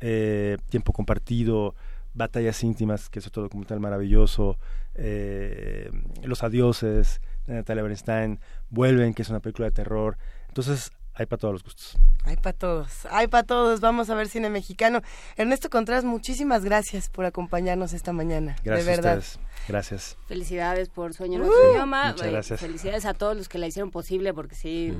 eh, 0.00 0.56
Tiempo 0.70 0.92
Compartido, 0.92 1.74
Batallas 2.14 2.64
Íntimas, 2.64 3.08
que 3.10 3.18
es 3.18 3.26
otro 3.26 3.42
documental 3.42 3.78
maravilloso, 3.78 4.58
eh, 4.94 5.90
Los 6.22 6.42
Adioses, 6.42 7.20
de 7.46 7.54
Natalia 7.54 7.82
Bernstein, 7.82 8.40
Vuelven, 8.70 9.14
que 9.14 9.22
es 9.22 9.28
una 9.28 9.40
película 9.40 9.66
de 9.66 9.72
terror, 9.72 10.16
entonces 10.48 10.90
hay 11.20 11.26
para 11.26 11.38
todos 11.38 11.52
los 11.52 11.62
gustos. 11.62 11.98
Hay 12.24 12.36
para 12.36 12.56
todos, 12.56 13.06
hay 13.10 13.26
para 13.28 13.42
todos. 13.42 13.80
Vamos 13.80 14.08
a 14.08 14.14
ver 14.14 14.28
cine 14.28 14.48
mexicano. 14.48 15.02
Ernesto 15.36 15.68
Contreras, 15.68 16.04
muchísimas 16.04 16.64
gracias 16.64 17.10
por 17.10 17.24
acompañarnos 17.26 17.92
esta 17.92 18.12
mañana. 18.12 18.56
Gracias 18.64 18.86
de 18.86 18.90
verdad. 18.92 19.14
a 19.14 19.18
ustedes. 19.18 19.40
Gracias. 19.68 20.16
Felicidades 20.26 20.88
por 20.88 21.12
Sueño 21.12 21.36
en 21.36 21.42
otro 21.42 21.72
idioma. 21.72 22.12
muchas 22.12 22.30
gracias. 22.30 22.60
Felicidades 22.60 23.04
a 23.04 23.12
todos 23.14 23.36
los 23.36 23.48
que 23.50 23.58
la 23.58 23.66
hicieron 23.66 23.90
posible, 23.90 24.32
porque 24.32 24.54
sí, 24.54 24.94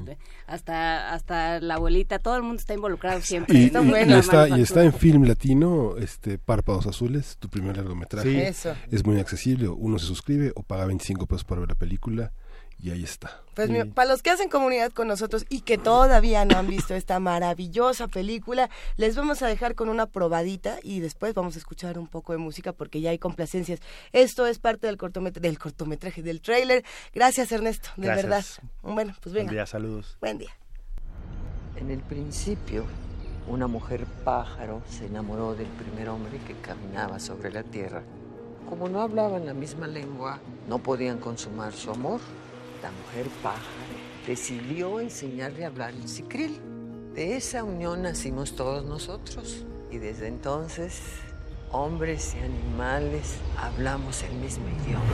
hasta 0.46 1.14
hasta 1.14 1.60
la 1.60 1.74
abuelita, 1.76 2.18
todo 2.18 2.36
el 2.36 2.42
mundo 2.42 2.60
está 2.60 2.74
involucrado 2.74 3.20
siempre. 3.22 3.58
Y, 3.58 3.64
Está 3.66 3.80
y- 3.82 3.88
buena 3.88 4.06
y 4.06 4.14
la 4.14 4.18
está, 4.18 4.48
y 4.48 4.60
está 4.60 4.84
en 4.84 4.92
film 4.92 5.24
latino, 5.24 5.96
este 5.96 6.38
Párpados 6.38 6.86
Azules, 6.86 7.36
tu 7.38 7.48
primer 7.48 7.76
largometraje. 7.78 8.30
Sí. 8.30 8.40
Eso. 8.40 8.74
Es 8.90 9.04
muy 9.06 9.18
accesible, 9.18 9.68
uno 9.68 9.98
se 9.98 10.06
suscribe 10.06 10.52
o 10.54 10.62
paga 10.62 10.84
25 10.84 11.26
pesos 11.26 11.44
para 11.44 11.60
ver 11.60 11.70
la 11.70 11.74
película 11.76 12.32
y 12.82 12.90
ahí 12.90 13.04
está. 13.04 13.40
Pues 13.54 13.66
Sí. 13.66 13.72
mira, 13.72 13.84
para 13.86 14.08
los 14.10 14.22
que 14.22 14.30
hacen 14.30 14.48
comunidad 14.48 14.90
con 14.92 15.06
nosotros 15.08 15.44
y 15.48 15.60
que 15.62 15.76
todavía 15.78 16.44
no 16.44 16.56
han 16.56 16.66
visto 16.66 16.94
esta 16.94 17.18
maravillosa 17.20 18.08
película, 18.08 18.70
les 18.96 19.16
vamos 19.16 19.42
a 19.42 19.46
dejar 19.48 19.74
con 19.74 19.88
una 19.88 20.06
probadita 20.06 20.78
y 20.82 21.00
después 21.00 21.34
vamos 21.34 21.56
a 21.56 21.58
escuchar 21.58 21.98
un 21.98 22.06
poco 22.06 22.32
de 22.32 22.38
música 22.38 22.72
porque 22.72 23.00
ya 23.00 23.10
hay 23.10 23.18
complacencias. 23.18 23.80
Esto 24.12 24.46
es 24.46 24.58
parte 24.58 24.86
del 24.86 24.96
cortometraje, 24.96 25.46
del 25.46 25.58
cortometraje, 25.58 26.22
del 26.22 26.40
trailer. 26.40 26.84
Gracias 27.14 27.52
Ernesto, 27.52 27.90
de 27.96 28.06
Gracias. 28.06 28.24
verdad. 28.26 28.44
Bueno, 28.82 29.14
pues 29.20 29.34
Buen 29.34 29.46
venga. 29.46 29.52
día, 29.52 29.66
saludos. 29.66 30.16
Buen 30.20 30.38
día. 30.38 30.50
En 31.76 31.90
el 31.90 32.00
principio, 32.00 32.84
una 33.48 33.66
mujer 33.66 34.04
pájaro 34.24 34.82
se 34.88 35.06
enamoró 35.06 35.54
del 35.54 35.66
primer 35.68 36.08
hombre 36.08 36.38
que 36.46 36.54
caminaba 36.54 37.18
sobre 37.18 37.50
la 37.52 37.62
tierra. 37.62 38.02
Como 38.68 38.88
no 38.88 39.00
hablaban 39.00 39.46
la 39.46 39.54
misma 39.54 39.86
lengua, 39.86 40.38
no 40.68 40.78
podían 40.78 41.18
consumar 41.18 41.72
su 41.72 41.90
amor. 41.90 42.20
La 42.82 42.90
mujer 42.90 43.26
pájaro 43.42 43.60
decidió 44.26 45.00
enseñarle 45.00 45.64
a 45.64 45.68
hablar 45.68 45.90
el 45.90 46.08
sicril. 46.08 46.60
De 47.14 47.36
esa 47.36 47.62
unión 47.62 48.02
nacimos 48.02 48.56
todos 48.56 48.84
nosotros. 48.86 49.66
Y 49.90 49.98
desde 49.98 50.28
entonces, 50.28 51.00
hombres 51.72 52.34
y 52.34 52.38
animales 52.38 53.36
hablamos 53.58 54.22
el 54.22 54.34
mismo 54.36 54.64
idioma. 54.68 55.04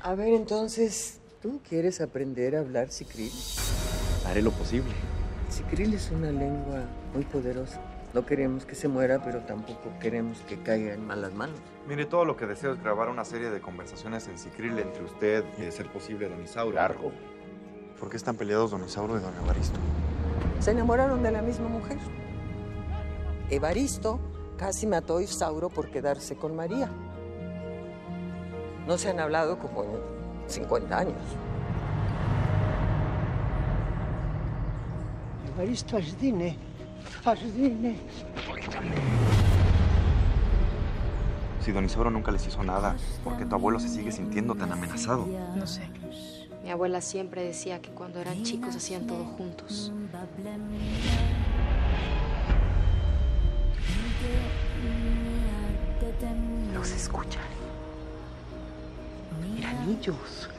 A 0.00 0.14
ver, 0.14 0.28
entonces, 0.28 1.20
¿tú 1.42 1.60
quieres 1.68 2.00
aprender 2.00 2.56
a 2.56 2.60
hablar 2.60 2.90
sicril? 2.90 3.32
Haré 4.24 4.40
lo 4.40 4.50
posible. 4.50 4.94
Sicril 5.50 5.92
es 5.92 6.10
una 6.10 6.32
lengua 6.32 6.84
muy 7.12 7.24
poderosa. 7.24 7.80
No 8.14 8.24
queremos 8.24 8.64
que 8.64 8.76
se 8.76 8.86
muera, 8.86 9.20
pero 9.24 9.40
tampoco 9.40 9.90
queremos 9.98 10.38
que 10.42 10.56
caiga 10.62 10.94
en 10.94 11.04
malas 11.04 11.34
manos. 11.34 11.58
Mire, 11.88 12.06
todo 12.06 12.24
lo 12.24 12.36
que 12.36 12.46
deseo 12.46 12.72
es 12.72 12.80
grabar 12.80 13.08
una 13.08 13.24
serie 13.24 13.50
de 13.50 13.60
conversaciones 13.60 14.28
en 14.28 14.38
Sicril 14.38 14.78
entre 14.78 15.02
usted 15.02 15.44
y, 15.58 15.62
de 15.62 15.72
ser 15.72 15.90
posible, 15.90 16.28
Don 16.28 16.40
Isauro. 16.40 16.76
Largo. 16.76 17.10
¿Por 17.98 18.10
qué 18.10 18.16
están 18.16 18.36
peleados 18.36 18.70
Don 18.70 18.84
Isauro 18.84 19.18
y 19.18 19.20
Don 19.20 19.34
Evaristo? 19.42 19.80
Se 20.60 20.70
enamoraron 20.70 21.24
de 21.24 21.32
la 21.32 21.42
misma 21.42 21.68
mujer. 21.68 21.98
Evaristo 23.50 24.20
casi 24.56 24.86
mató 24.86 25.16
a 25.16 25.22
Isauro 25.22 25.68
por 25.68 25.90
quedarse 25.90 26.36
con 26.36 26.54
María. 26.54 26.88
No 28.86 28.96
se 28.96 29.10
han 29.10 29.18
hablado 29.18 29.58
como 29.58 29.82
en 29.82 29.90
50 30.46 30.96
años. 30.96 31.20
Evaristo 35.56 35.96
Asdine, 35.96 36.56
Asdine. 37.24 37.96
Si 41.60 41.72
Don 41.72 41.84
Isidoro 41.84 42.10
nunca 42.10 42.30
les 42.30 42.46
hizo 42.46 42.62
nada, 42.62 42.96
¿por 43.22 43.38
qué 43.38 43.46
tu 43.46 43.54
abuelo 43.54 43.80
se 43.80 43.88
sigue 43.88 44.12
sintiendo 44.12 44.54
tan 44.54 44.70
amenazado? 44.70 45.26
No 45.56 45.66
sé. 45.66 45.88
Mi 46.62 46.70
abuela 46.70 47.00
siempre 47.00 47.42
decía 47.42 47.80
que 47.80 47.90
cuando 47.90 48.20
eran 48.20 48.42
chicos 48.42 48.76
hacían 48.76 49.06
todo 49.06 49.24
juntos. 49.24 49.92
Los 56.74 56.90
escuchan. 56.90 57.42
Miranillos. 59.42 60.50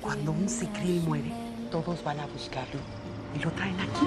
Cuando 0.00 0.32
un 0.32 0.48
cicril 0.48 1.02
muere, 1.02 1.32
todos 1.70 2.02
van 2.02 2.18
a 2.18 2.26
buscarlo 2.26 2.80
y 3.36 3.38
lo 3.38 3.52
traen 3.52 3.78
aquí. 3.78 4.06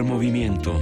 Primer 0.00 0.14
movimiento. 0.14 0.80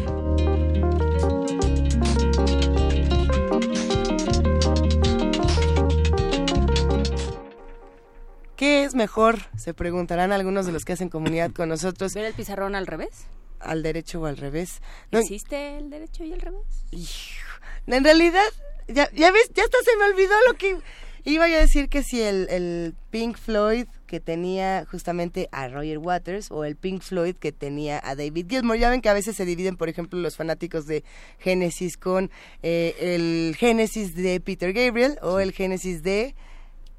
¿Qué 8.55 8.85
es 8.85 8.95
mejor? 8.95 9.41
Se 9.57 9.75
preguntarán 9.75 10.31
algunos 10.31 10.67
de 10.67 10.73
los 10.73 10.85
que 10.85 10.93
hacen 10.93 11.09
comunidad 11.09 11.51
con 11.51 11.69
nosotros. 11.69 12.15
¿Ver 12.15 12.27
el 12.27 12.35
pizarrón 12.35 12.77
al 12.77 12.87
revés? 12.87 13.27
Al 13.59 13.83
derecho 13.83 14.21
o 14.21 14.27
al 14.27 14.37
revés. 14.37 14.83
No, 15.11 15.19
¿Existe 15.19 15.79
el 15.79 15.91
derecho 15.91 16.23
y 16.23 16.33
el 16.33 16.41
revés? 16.41 16.85
En 17.89 18.05
realidad, 18.05 18.47
ya, 18.87 19.11
ya 19.15 19.33
ves, 19.33 19.51
ya 19.53 19.65
hasta 19.65 19.79
se 19.85 19.97
me 19.97 20.05
olvidó 20.05 20.35
lo 20.47 20.57
que 20.57 20.79
iba 21.25 21.49
yo 21.49 21.57
a 21.57 21.61
decir 21.61 21.89
que 21.89 22.03
si 22.03 22.21
el, 22.21 22.49
el 22.51 22.95
Pink 23.11 23.37
Floyd 23.37 23.87
que 24.09 24.19
tenía 24.19 24.87
justamente 24.91 25.49
a 25.53 25.69
Roger 25.69 25.99
Waters 25.99 26.51
o 26.51 26.65
el 26.65 26.75
Pink 26.75 27.03
Floyd 27.03 27.37
que 27.37 27.53
tenía 27.53 28.01
a 28.03 28.17
David 28.17 28.47
Gilmour. 28.49 28.79
Ya 28.79 28.91
ven 28.91 29.03
que 29.03 29.09
a 29.09 29.13
veces 29.13 29.37
se 29.37 29.45
dividen, 29.45 29.77
por 29.77 29.89
ejemplo, 29.89 30.19
los 30.19 30.37
fanáticos 30.37 30.87
de 30.87 31.05
Genesis 31.39 31.97
con 31.97 32.31
eh, 32.63 32.97
el 32.99 33.55
Genesis 33.57 34.17
de 34.17 34.41
Peter 34.41 34.73
Gabriel 34.73 35.19
o 35.23 35.39
el 35.39 35.53
Genesis 35.53 36.03
de... 36.03 36.35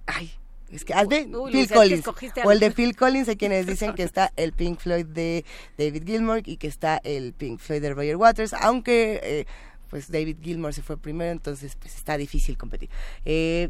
Ay, 0.05 0.31
es 0.71 0.85
que, 0.85 0.93
de 0.93 1.25
Uy, 1.35 1.51
Phil 1.51 1.53
Luis, 1.53 1.63
es 1.63 1.67
que 1.69 1.73
Collins. 1.73 2.07
O 2.45 2.51
el 2.51 2.59
de. 2.59 2.71
Phil 2.71 2.95
Collins, 2.95 3.27
hay 3.27 3.37
quienes 3.37 3.65
dicen 3.67 3.95
que 3.95 4.03
está 4.03 4.31
el 4.35 4.53
Pink 4.53 4.79
Floyd 4.79 5.05
de 5.05 5.43
David 5.77 6.03
Gilmour 6.05 6.41
y 6.45 6.57
que 6.57 6.67
está 6.67 7.01
el 7.03 7.33
Pink 7.33 7.59
Floyd 7.59 7.81
de 7.81 7.93
Roger 7.93 8.17
Waters, 8.17 8.53
aunque 8.53 9.19
eh, 9.23 9.45
pues 9.89 10.11
David 10.11 10.37
Gilmour 10.41 10.73
se 10.73 10.83
fue 10.83 10.97
primero, 10.97 11.31
entonces 11.31 11.75
pues 11.75 11.95
está 11.95 12.17
difícil 12.17 12.57
competir. 12.57 12.89
Eh, 13.25 13.69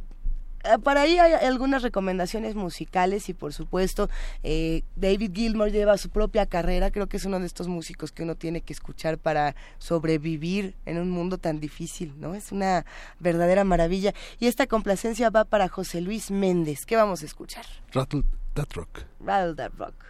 para 0.83 1.01
ahí 1.01 1.17
hay 1.17 1.33
algunas 1.33 1.81
recomendaciones 1.81 2.55
musicales 2.55 3.29
y 3.29 3.33
por 3.33 3.53
supuesto 3.53 4.09
eh, 4.43 4.83
David 4.95 5.31
Gilmour 5.33 5.71
lleva 5.71 5.97
su 5.97 6.09
propia 6.09 6.45
carrera, 6.45 6.91
creo 6.91 7.07
que 7.07 7.17
es 7.17 7.25
uno 7.25 7.39
de 7.39 7.45
estos 7.45 7.67
músicos 7.67 8.11
que 8.11 8.23
uno 8.23 8.35
tiene 8.35 8.61
que 8.61 8.73
escuchar 8.73 9.17
para 9.17 9.55
sobrevivir 9.77 10.75
en 10.85 10.99
un 10.99 11.09
mundo 11.09 11.37
tan 11.37 11.59
difícil, 11.59 12.13
¿no? 12.19 12.35
Es 12.35 12.51
una 12.51 12.85
verdadera 13.19 13.63
maravilla. 13.63 14.13
Y 14.39 14.47
esta 14.47 14.67
complacencia 14.67 15.29
va 15.29 15.45
para 15.45 15.67
José 15.67 16.01
Luis 16.01 16.31
Méndez. 16.31 16.85
¿Qué 16.85 16.95
vamos 16.95 17.23
a 17.23 17.25
escuchar? 17.25 17.65
Rattle 17.91 18.23
That 18.53 18.69
Rock. 18.73 19.05
Rattle 19.19 19.55
That 19.55 19.71
Rock. 19.77 20.09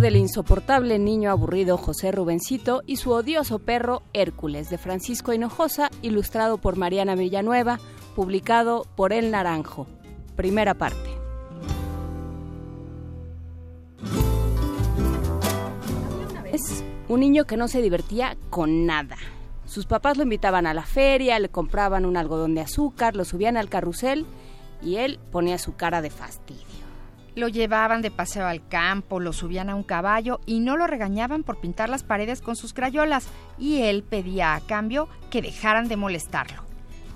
Del 0.00 0.16
insoportable 0.16 0.98
niño 0.98 1.30
aburrido 1.30 1.76
José 1.76 2.10
Rubencito 2.10 2.82
y 2.86 2.96
su 2.96 3.12
odioso 3.12 3.58
perro 3.60 4.02
Hércules 4.12 4.68
de 4.68 4.78
Francisco 4.78 5.32
Hinojosa, 5.32 5.90
ilustrado 6.02 6.58
por 6.58 6.76
Mariana 6.76 7.14
Villanueva, 7.14 7.78
publicado 8.16 8.86
por 8.96 9.12
El 9.12 9.30
Naranjo. 9.30 9.86
Primera 10.36 10.74
parte. 10.74 11.10
Un 17.08 17.20
niño 17.20 17.44
que 17.44 17.56
no 17.56 17.68
se 17.68 17.82
divertía 17.82 18.36
con 18.50 18.86
nada. 18.86 19.16
Sus 19.66 19.86
papás 19.86 20.16
lo 20.16 20.24
invitaban 20.24 20.66
a 20.66 20.74
la 20.74 20.84
feria, 20.84 21.38
le 21.38 21.48
compraban 21.48 22.04
un 22.04 22.16
algodón 22.16 22.54
de 22.54 22.62
azúcar, 22.62 23.14
lo 23.14 23.24
subían 23.24 23.56
al 23.56 23.68
carrusel 23.68 24.26
y 24.82 24.96
él 24.96 25.20
ponía 25.30 25.58
su 25.58 25.76
cara 25.76 26.02
de 26.02 26.10
fastidio. 26.10 26.73
Lo 27.34 27.48
llevaban 27.48 28.00
de 28.00 28.12
paseo 28.12 28.46
al 28.46 28.66
campo, 28.68 29.18
lo 29.18 29.32
subían 29.32 29.68
a 29.68 29.74
un 29.74 29.82
caballo 29.82 30.40
y 30.46 30.60
no 30.60 30.76
lo 30.76 30.86
regañaban 30.86 31.42
por 31.42 31.60
pintar 31.60 31.88
las 31.88 32.04
paredes 32.04 32.40
con 32.40 32.54
sus 32.54 32.72
crayolas, 32.72 33.26
y 33.58 33.82
él 33.82 34.04
pedía 34.04 34.54
a 34.54 34.60
cambio 34.60 35.08
que 35.30 35.42
dejaran 35.42 35.88
de 35.88 35.96
molestarlo. 35.96 36.62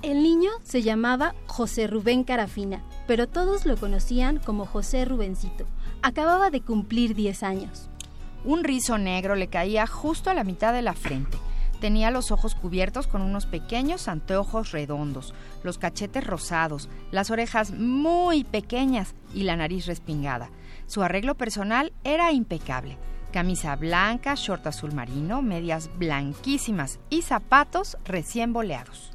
El 0.02 0.22
niño 0.22 0.50
se 0.62 0.82
llamaba 0.82 1.34
José 1.46 1.86
Rubén 1.86 2.24
Carafina, 2.24 2.82
pero 3.06 3.28
todos 3.28 3.66
lo 3.66 3.76
conocían 3.76 4.38
como 4.38 4.66
José 4.66 5.04
Rubencito. 5.04 5.66
Acababa 6.02 6.50
de 6.50 6.60
cumplir 6.60 7.14
10 7.14 7.42
años. 7.42 7.88
Un 8.44 8.62
rizo 8.62 8.98
negro 8.98 9.34
le 9.34 9.48
caía 9.48 9.86
justo 9.86 10.30
a 10.30 10.34
la 10.34 10.44
mitad 10.44 10.72
de 10.72 10.82
la 10.82 10.94
frente. 10.94 11.36
Tenía 11.80 12.10
los 12.10 12.32
ojos 12.32 12.54
cubiertos 12.54 13.06
con 13.06 13.22
unos 13.22 13.46
pequeños 13.46 14.08
anteojos 14.08 14.72
redondos, 14.72 15.32
los 15.62 15.78
cachetes 15.78 16.26
rosados, 16.26 16.88
las 17.12 17.30
orejas 17.30 17.70
muy 17.70 18.42
pequeñas 18.44 19.14
y 19.32 19.44
la 19.44 19.56
nariz 19.56 19.86
respingada. 19.86 20.50
Su 20.86 21.02
arreglo 21.02 21.36
personal 21.36 21.92
era 22.02 22.32
impecable. 22.32 22.96
Camisa 23.32 23.76
blanca, 23.76 24.34
short 24.34 24.66
azul 24.66 24.92
marino, 24.92 25.42
medias 25.42 25.90
blanquísimas 25.98 26.98
y 27.10 27.22
zapatos 27.22 27.96
recién 28.04 28.52
boleados. 28.52 29.12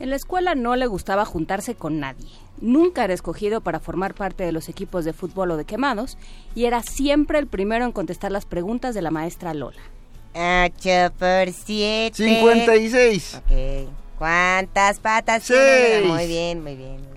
En 0.00 0.10
la 0.10 0.16
escuela 0.16 0.54
no 0.54 0.74
le 0.74 0.86
gustaba 0.86 1.24
juntarse 1.24 1.76
con 1.76 2.00
nadie. 2.00 2.28
Nunca 2.60 3.04
era 3.04 3.14
escogido 3.14 3.60
para 3.60 3.80
formar 3.80 4.14
parte 4.14 4.44
de 4.44 4.52
los 4.52 4.68
equipos 4.68 5.04
de 5.04 5.12
fútbol 5.12 5.52
o 5.52 5.56
de 5.56 5.64
quemados 5.64 6.18
y 6.54 6.64
era 6.64 6.82
siempre 6.82 7.38
el 7.38 7.46
primero 7.46 7.84
en 7.84 7.92
contestar 7.92 8.32
las 8.32 8.44
preguntas 8.44 8.94
de 8.94 9.02
la 9.02 9.10
maestra 9.10 9.54
Lola. 9.54 9.80
8 10.34 11.12
por 11.18 11.52
7. 11.52 12.12
56. 12.14 13.40
Ok. 13.44 13.88
¿Cuántas 14.18 15.00
patas 15.00 15.42
Seis. 15.42 15.58
tiene? 15.58 16.06
Muy 16.06 16.26
bien, 16.26 16.62
muy 16.62 16.76
bien. 16.76 17.12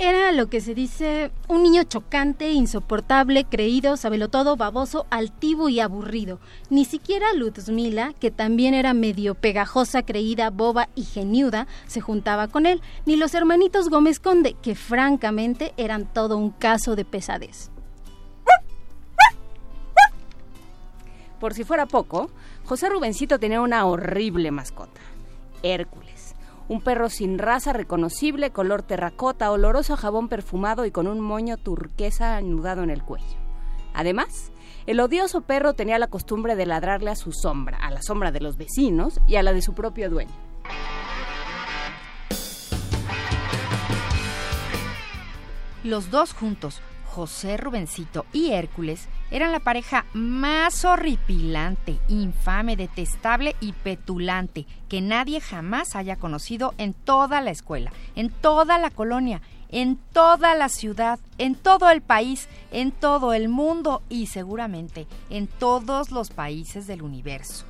Era 0.00 0.30
lo 0.30 0.48
que 0.48 0.60
se 0.60 0.76
dice 0.76 1.32
un 1.48 1.64
niño 1.64 1.82
chocante, 1.82 2.52
insoportable, 2.52 3.44
creído, 3.44 3.96
sabelotodo, 3.96 4.56
baboso, 4.56 5.06
altivo 5.10 5.68
y 5.68 5.80
aburrido. 5.80 6.38
Ni 6.70 6.84
siquiera 6.84 7.32
Luzmila, 7.32 8.12
que 8.20 8.30
también 8.30 8.74
era 8.74 8.94
medio 8.94 9.34
pegajosa, 9.34 10.04
creída, 10.04 10.50
boba 10.50 10.88
y 10.94 11.02
geniuda, 11.02 11.66
se 11.88 12.00
juntaba 12.00 12.46
con 12.46 12.64
él, 12.64 12.80
ni 13.06 13.16
los 13.16 13.34
hermanitos 13.34 13.88
Gómez 13.88 14.20
Conde, 14.20 14.54
que 14.62 14.76
francamente 14.76 15.74
eran 15.76 16.12
todo 16.12 16.36
un 16.36 16.50
caso 16.50 16.94
de 16.94 17.04
pesadez. 17.04 17.72
Por 21.40 21.54
si 21.54 21.64
fuera 21.64 21.86
poco, 21.86 22.30
José 22.68 22.90
Rubencito 22.90 23.38
tenía 23.38 23.62
una 23.62 23.86
horrible 23.86 24.50
mascota, 24.50 25.00
Hércules, 25.62 26.34
un 26.68 26.82
perro 26.82 27.08
sin 27.08 27.38
raza 27.38 27.72
reconocible, 27.72 28.50
color 28.50 28.82
terracota, 28.82 29.50
oloroso 29.50 29.94
a 29.94 29.96
jabón 29.96 30.28
perfumado 30.28 30.84
y 30.84 30.90
con 30.90 31.06
un 31.06 31.18
moño 31.18 31.56
turquesa 31.56 32.36
anudado 32.36 32.82
en 32.82 32.90
el 32.90 33.02
cuello. 33.02 33.38
Además, 33.94 34.52
el 34.84 35.00
odioso 35.00 35.40
perro 35.40 35.72
tenía 35.72 35.98
la 35.98 36.08
costumbre 36.08 36.56
de 36.56 36.66
ladrarle 36.66 37.10
a 37.10 37.16
su 37.16 37.32
sombra, 37.32 37.78
a 37.78 37.90
la 37.90 38.02
sombra 38.02 38.32
de 38.32 38.40
los 38.40 38.58
vecinos 38.58 39.18
y 39.26 39.36
a 39.36 39.42
la 39.42 39.54
de 39.54 39.62
su 39.62 39.72
propio 39.72 40.10
dueño. 40.10 40.34
Los 45.84 46.10
dos 46.10 46.34
juntos, 46.34 46.82
José 47.06 47.56
Rubencito 47.56 48.26
y 48.34 48.50
Hércules, 48.50 49.08
eran 49.30 49.52
la 49.52 49.60
pareja 49.60 50.06
más 50.14 50.84
horripilante, 50.84 51.98
infame, 52.08 52.76
detestable 52.76 53.56
y 53.60 53.72
petulante 53.72 54.66
que 54.88 55.00
nadie 55.00 55.40
jamás 55.40 55.96
haya 55.96 56.16
conocido 56.16 56.74
en 56.78 56.94
toda 56.94 57.40
la 57.40 57.50
escuela, 57.50 57.92
en 58.16 58.30
toda 58.30 58.78
la 58.78 58.90
colonia, 58.90 59.42
en 59.70 59.98
toda 60.12 60.54
la 60.54 60.68
ciudad, 60.68 61.18
en 61.36 61.54
todo 61.54 61.90
el 61.90 62.00
país, 62.00 62.48
en 62.72 62.90
todo 62.90 63.34
el 63.34 63.48
mundo 63.48 64.02
y 64.08 64.26
seguramente 64.26 65.06
en 65.30 65.46
todos 65.46 66.10
los 66.10 66.30
países 66.30 66.86
del 66.86 67.02
universo. 67.02 67.64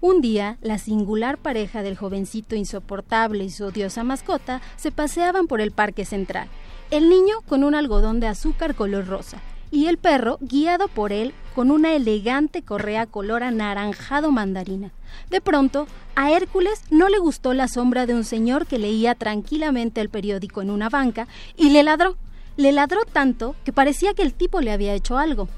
Un 0.00 0.20
día, 0.20 0.58
la 0.60 0.78
singular 0.78 1.38
pareja 1.38 1.82
del 1.82 1.96
jovencito 1.96 2.54
insoportable 2.54 3.42
y 3.42 3.50
su 3.50 3.64
odiosa 3.64 4.04
mascota 4.04 4.60
se 4.76 4.92
paseaban 4.92 5.46
por 5.48 5.60
el 5.60 5.72
parque 5.72 6.04
central. 6.04 6.48
El 6.90 7.08
niño 7.08 7.40
con 7.48 7.64
un 7.64 7.74
algodón 7.74 8.20
de 8.20 8.28
azúcar 8.28 8.76
color 8.76 9.06
rosa 9.06 9.40
y 9.70 9.86
el 9.86 9.98
perro 9.98 10.38
guiado 10.40 10.88
por 10.88 11.12
él 11.12 11.34
con 11.54 11.70
una 11.70 11.94
elegante 11.94 12.62
correa 12.62 13.06
color 13.06 13.42
anaranjado 13.42 14.30
mandarina. 14.30 14.90
De 15.30 15.40
pronto, 15.40 15.86
a 16.14 16.30
Hércules 16.30 16.82
no 16.90 17.08
le 17.08 17.18
gustó 17.18 17.54
la 17.54 17.68
sombra 17.68 18.06
de 18.06 18.14
un 18.14 18.24
señor 18.24 18.66
que 18.66 18.78
leía 18.78 19.14
tranquilamente 19.14 20.00
el 20.00 20.10
periódico 20.10 20.62
en 20.62 20.70
una 20.70 20.88
banca 20.88 21.26
y 21.56 21.70
le 21.70 21.82
ladró. 21.82 22.16
Le 22.56 22.72
ladró 22.72 23.04
tanto 23.04 23.54
que 23.64 23.72
parecía 23.72 24.14
que 24.14 24.22
el 24.22 24.32
tipo 24.32 24.60
le 24.60 24.72
había 24.72 24.94
hecho 24.94 25.18
algo. 25.18 25.48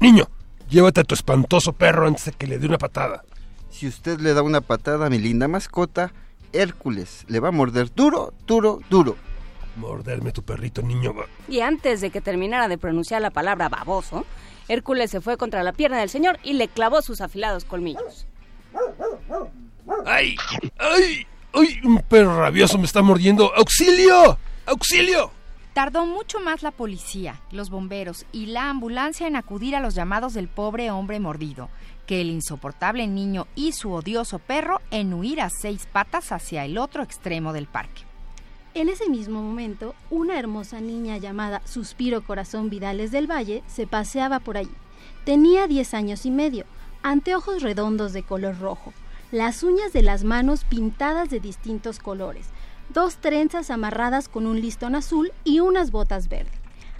Niño, 0.00 0.28
llévate 0.70 1.00
a 1.00 1.04
tu 1.04 1.14
espantoso 1.14 1.72
perro 1.72 2.06
antes 2.06 2.26
de 2.26 2.32
que 2.32 2.46
le 2.46 2.58
dé 2.58 2.66
una 2.66 2.78
patada. 2.78 3.22
Si 3.70 3.86
usted 3.86 4.20
le 4.20 4.34
da 4.34 4.42
una 4.42 4.60
patada 4.60 5.06
a 5.06 5.10
mi 5.10 5.18
linda 5.18 5.48
mascota, 5.48 6.12
Hércules 6.52 7.24
le 7.28 7.40
va 7.40 7.48
a 7.48 7.52
morder 7.52 7.94
duro, 7.94 8.32
duro, 8.46 8.80
duro. 8.88 9.16
Morderme 9.78 10.32
tu 10.32 10.42
perrito, 10.42 10.82
niño. 10.82 11.14
Y 11.48 11.60
antes 11.60 12.00
de 12.00 12.10
que 12.10 12.20
terminara 12.20 12.68
de 12.68 12.78
pronunciar 12.78 13.22
la 13.22 13.30
palabra 13.30 13.68
baboso, 13.68 14.26
Hércules 14.68 15.10
se 15.10 15.20
fue 15.20 15.36
contra 15.36 15.62
la 15.62 15.72
pierna 15.72 15.98
del 15.98 16.10
señor 16.10 16.38
y 16.42 16.54
le 16.54 16.68
clavó 16.68 17.00
sus 17.00 17.20
afilados 17.20 17.64
colmillos. 17.64 18.26
¡Ay! 20.04 20.36
¡Ay! 20.78 21.26
¡Ay! 21.54 21.80
Un 21.84 22.00
perro 22.00 22.38
rabioso 22.40 22.76
me 22.76 22.84
está 22.84 23.02
mordiendo. 23.02 23.54
¡Auxilio! 23.54 24.38
¡Auxilio! 24.66 25.30
Tardó 25.72 26.06
mucho 26.06 26.40
más 26.40 26.62
la 26.62 26.72
policía, 26.72 27.40
los 27.52 27.70
bomberos 27.70 28.26
y 28.32 28.46
la 28.46 28.68
ambulancia 28.68 29.28
en 29.28 29.36
acudir 29.36 29.76
a 29.76 29.80
los 29.80 29.94
llamados 29.94 30.34
del 30.34 30.48
pobre 30.48 30.90
hombre 30.90 31.20
mordido, 31.20 31.70
que 32.06 32.20
el 32.20 32.30
insoportable 32.30 33.06
niño 33.06 33.46
y 33.54 33.72
su 33.72 33.92
odioso 33.92 34.40
perro 34.40 34.80
en 34.90 35.14
huir 35.14 35.40
a 35.40 35.50
seis 35.50 35.86
patas 35.90 36.32
hacia 36.32 36.64
el 36.64 36.78
otro 36.78 37.04
extremo 37.04 37.52
del 37.52 37.66
parque. 37.66 38.07
En 38.78 38.88
ese 38.88 39.08
mismo 39.08 39.42
momento, 39.42 39.96
una 40.08 40.38
hermosa 40.38 40.80
niña 40.80 41.16
llamada 41.16 41.62
Suspiro 41.64 42.22
Corazón 42.22 42.70
Vidales 42.70 43.10
del 43.10 43.28
Valle 43.28 43.64
se 43.66 43.88
paseaba 43.88 44.38
por 44.38 44.56
allí. 44.56 44.70
Tenía 45.24 45.66
10 45.66 45.94
años 45.94 46.24
y 46.24 46.30
medio, 46.30 46.64
anteojos 47.02 47.62
redondos 47.64 48.12
de 48.12 48.22
color 48.22 48.60
rojo, 48.60 48.92
las 49.32 49.64
uñas 49.64 49.92
de 49.92 50.02
las 50.02 50.22
manos 50.22 50.62
pintadas 50.62 51.28
de 51.28 51.40
distintos 51.40 51.98
colores, 51.98 52.46
dos 52.94 53.16
trenzas 53.16 53.70
amarradas 53.70 54.28
con 54.28 54.46
un 54.46 54.60
listón 54.60 54.94
azul 54.94 55.32
y 55.42 55.58
unas 55.58 55.90
botas 55.90 56.28
verdes. 56.28 56.54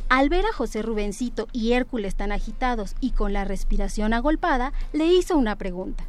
Al 0.09 0.31
ver 0.31 0.47
a 0.47 0.53
José 0.53 0.83
Rubencito 0.83 1.47
y 1.53 1.75
Hércules 1.75 2.17
tan 2.17 2.33
agitados 2.33 2.97
y 2.99 3.13
con 3.13 3.33
la 3.33 3.45
respiración 3.45 4.15
agolpada, 4.15 4.73
le 4.93 5.07
hizo 5.07 5.39
una 5.39 5.55
pregunta. 5.55 6.09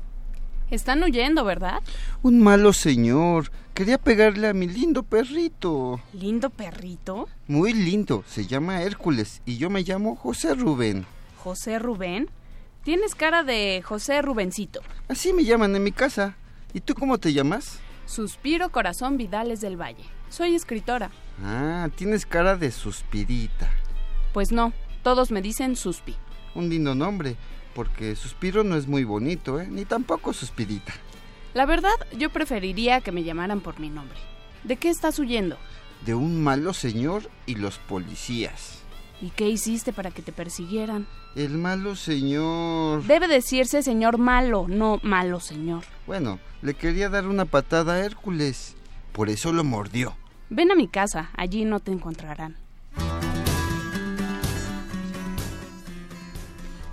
Están 0.71 1.03
huyendo, 1.03 1.45
¿verdad? 1.45 1.81
Un 2.21 2.41
malo 2.41 2.73
señor. 2.73 3.51
Quería 3.79 3.97
pegarle 3.97 4.49
a 4.49 4.53
mi 4.53 4.67
lindo 4.67 5.03
perrito. 5.03 6.01
¿Lindo 6.11 6.49
perrito? 6.49 7.29
Muy 7.47 7.71
lindo. 7.71 8.25
Se 8.27 8.45
llama 8.45 8.81
Hércules 8.81 9.41
y 9.45 9.55
yo 9.55 9.69
me 9.69 9.83
llamo 9.83 10.17
José 10.17 10.53
Rubén. 10.53 11.05
¿José 11.41 11.79
Rubén? 11.79 12.29
Tienes 12.83 13.15
cara 13.15 13.43
de 13.43 13.81
José 13.81 14.21
Rubencito. 14.21 14.81
Así 15.07 15.31
me 15.31 15.45
llaman 15.45 15.77
en 15.77 15.83
mi 15.85 15.93
casa. 15.93 16.35
¿Y 16.73 16.81
tú 16.81 16.93
cómo 16.93 17.19
te 17.19 17.31
llamas? 17.31 17.79
Suspiro 18.05 18.69
Corazón 18.69 19.15
Vidales 19.15 19.61
del 19.61 19.79
Valle. 19.79 20.03
Soy 20.27 20.55
escritora. 20.55 21.09
Ah, 21.41 21.87
tienes 21.95 22.25
cara 22.25 22.57
de 22.57 22.71
suspirita. 22.71 23.71
Pues 24.33 24.51
no, 24.51 24.73
todos 25.03 25.31
me 25.31 25.41
dicen 25.41 25.77
Suspi. 25.77 26.17
Un 26.53 26.67
lindo 26.67 26.95
nombre, 26.95 27.37
porque 27.73 28.17
suspiro 28.17 28.65
no 28.65 28.75
es 28.75 28.87
muy 28.87 29.05
bonito, 29.05 29.61
¿eh? 29.61 29.69
Ni 29.71 29.85
tampoco 29.85 30.33
suspirita. 30.33 30.91
La 31.53 31.65
verdad, 31.65 31.93
yo 32.17 32.29
preferiría 32.29 33.01
que 33.01 33.11
me 33.11 33.23
llamaran 33.23 33.61
por 33.61 33.79
mi 33.79 33.89
nombre. 33.89 34.17
¿De 34.63 34.77
qué 34.77 34.89
estás 34.89 35.17
huyendo? 35.19 35.57
De 36.05 36.13
un 36.13 36.43
malo 36.43 36.73
señor 36.73 37.23
y 37.45 37.55
los 37.55 37.79
policías. 37.79 38.79
¿Y 39.21 39.31
qué 39.31 39.49
hiciste 39.49 39.91
para 39.91 40.11
que 40.11 40.21
te 40.21 40.31
persiguieran? 40.31 41.07
El 41.35 41.57
malo 41.57 41.95
señor... 41.95 43.03
Debe 43.03 43.27
decirse 43.27 43.83
señor 43.83 44.17
malo, 44.17 44.67
no 44.67 44.99
malo 45.03 45.39
señor. 45.39 45.83
Bueno, 46.07 46.39
le 46.61 46.73
quería 46.73 47.09
dar 47.09 47.27
una 47.27 47.45
patada 47.45 47.93
a 47.93 47.99
Hércules. 47.99 48.75
Por 49.11 49.29
eso 49.29 49.51
lo 49.51 49.63
mordió. 49.63 50.15
Ven 50.49 50.71
a 50.71 50.75
mi 50.75 50.87
casa, 50.87 51.31
allí 51.35 51.65
no 51.65 51.79
te 51.79 51.91
encontrarán. 51.91 52.55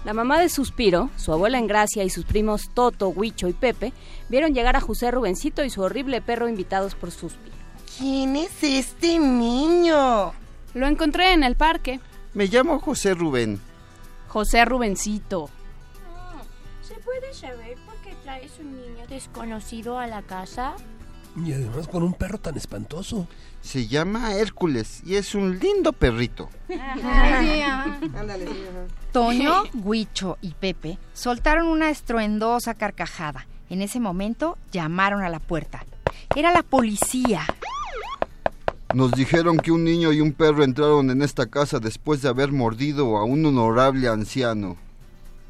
La 0.07 0.15
mamá 0.15 0.39
de 0.39 0.49
Suspiro, 0.49 1.11
su 1.17 1.33
abuela 1.33 1.59
Engracia 1.59 2.05
y 2.05 2.11
sus 2.11 2.25
primos 2.25 2.71
Toto, 2.73 3.09
Huicho 3.09 3.49
y 3.49 3.53
Pepe 3.53 3.93
vieron 4.29 4.55
llegar 4.55 4.77
a 4.77 4.81
José 4.81 5.11
Rubencito 5.11 5.65
y 5.65 5.71
su 5.71 5.83
horrible 5.83 6.21
perro 6.21 6.49
invitados 6.49 6.95
por 6.95 7.11
Suspiro. 7.11 7.57
¿Quién 7.99 8.37
es 8.37 8.63
este 8.63 9.19
niño? 9.19 10.33
Lo 10.75 10.87
encontré 10.87 11.33
en 11.33 11.43
el 11.43 11.57
parque. 11.57 11.99
Me 12.35 12.47
llamo 12.47 12.79
José 12.79 13.15
Rubén. 13.15 13.61
José 14.29 14.65
Rubencito. 14.65 15.51
¿Se 16.83 16.95
puede 17.01 17.35
saber 17.35 17.77
por 17.85 17.97
qué 17.97 18.15
traes 18.23 18.53
un 18.61 18.77
niño 18.77 19.09
desconocido 19.09 19.99
a 19.99 20.07
la 20.07 20.23
casa? 20.23 20.77
Y 21.45 21.53
además 21.53 21.87
con 21.89 22.03
un 22.03 22.15
perro 22.15 22.39
tan 22.39 22.57
espantoso. 22.57 23.29
Se 23.61 23.87
llama 23.87 24.35
Hércules 24.35 25.03
y 25.05 25.17
es 25.17 25.35
un 25.35 25.59
lindo 25.59 25.93
perrito. 25.93 26.49
Ándale, 26.69 27.55
sí, 27.55 27.61
ajá. 27.63 27.99
Toño, 29.13 29.65
Huicho 29.75 30.39
y 30.41 30.53
Pepe 30.53 30.99
soltaron 31.13 31.67
una 31.67 31.91
estruendosa 31.91 32.75
carcajada. 32.75 33.47
En 33.69 33.83
ese 33.83 34.01
momento 34.01 34.57
llamaron 34.73 35.23
a 35.23 35.29
la 35.29 35.41
puerta. 35.41 35.85
Era 36.35 36.53
la 36.53 36.63
policía. 36.63 37.43
Nos 38.95 39.13
dijeron 39.13 39.59
que 39.59 39.73
un 39.73 39.85
niño 39.85 40.13
y 40.13 40.21
un 40.21 40.33
perro 40.33 40.65
entraron 40.65 41.11
en 41.11 41.21
esta 41.21 41.47
casa 41.47 41.81
después 41.81 42.23
de 42.23 42.29
haber 42.29 42.53
mordido 42.53 43.17
a 43.17 43.25
un 43.25 43.45
honorable 43.45 44.09
anciano. 44.09 44.77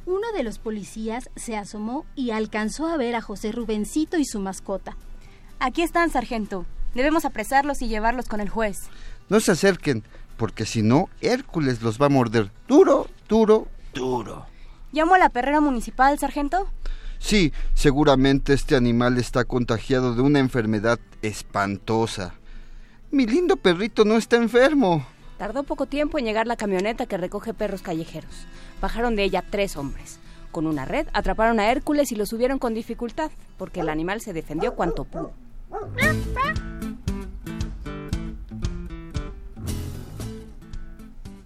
Uno 0.06 0.32
de 0.34 0.42
los 0.42 0.58
policías 0.58 1.30
se 1.36 1.56
asomó 1.56 2.06
y 2.14 2.30
alcanzó 2.30 2.86
a 2.86 2.96
ver 2.96 3.14
a 3.14 3.20
José 3.20 3.52
Rubencito 3.52 4.16
y 4.16 4.24
su 4.24 4.40
mascota. 4.40 4.96
Aquí 5.58 5.82
están, 5.82 6.10
sargento. 6.10 6.66
Debemos 6.94 7.24
apresarlos 7.24 7.82
y 7.82 7.88
llevarlos 7.88 8.26
con 8.26 8.40
el 8.40 8.48
juez. 8.48 8.88
No 9.28 9.40
se 9.40 9.52
acerquen, 9.52 10.04
porque 10.36 10.66
si 10.66 10.82
no, 10.82 11.08
Hércules 11.20 11.82
los 11.82 12.00
va 12.00 12.06
a 12.06 12.10
morder 12.10 12.50
duro, 12.68 13.08
duro, 13.28 13.68
duro. 13.94 14.46
¿Llamo 14.92 15.14
a 15.14 15.18
la 15.18 15.30
perrera 15.30 15.60
municipal, 15.60 16.18
sargento? 16.18 16.68
Sí, 17.18 17.52
seguramente 17.74 18.52
este 18.52 18.76
animal 18.76 19.18
está 19.18 19.44
contagiado 19.44 20.14
de 20.14 20.22
una 20.22 20.38
enfermedad 20.38 20.98
espantosa. 21.22 22.34
Mi 23.10 23.26
lindo 23.26 23.56
perrito 23.56 24.04
no 24.04 24.16
está 24.16 24.36
enfermo. 24.36 25.06
Tardó 25.38 25.62
poco 25.62 25.86
tiempo 25.86 26.18
en 26.18 26.24
llegar 26.24 26.46
la 26.46 26.56
camioneta 26.56 27.06
que 27.06 27.16
recoge 27.16 27.54
perros 27.54 27.82
callejeros. 27.82 28.46
Bajaron 28.80 29.16
de 29.16 29.24
ella 29.24 29.44
tres 29.48 29.76
hombres. 29.76 30.18
Con 30.50 30.66
una 30.66 30.84
red 30.84 31.08
atraparon 31.12 31.60
a 31.60 31.70
Hércules 31.70 32.12
y 32.12 32.16
lo 32.16 32.24
subieron 32.24 32.58
con 32.58 32.74
dificultad, 32.74 33.30
porque 33.58 33.80
el 33.80 33.88
animal 33.88 34.20
se 34.20 34.32
defendió 34.32 34.74
cuanto 34.74 35.04
pudo. 35.04 35.32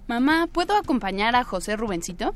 Mamá, 0.07 0.49
¿puedo 0.49 0.77
acompañar 0.77 1.37
a 1.37 1.45
José 1.45 1.77
Rubencito? 1.77 2.35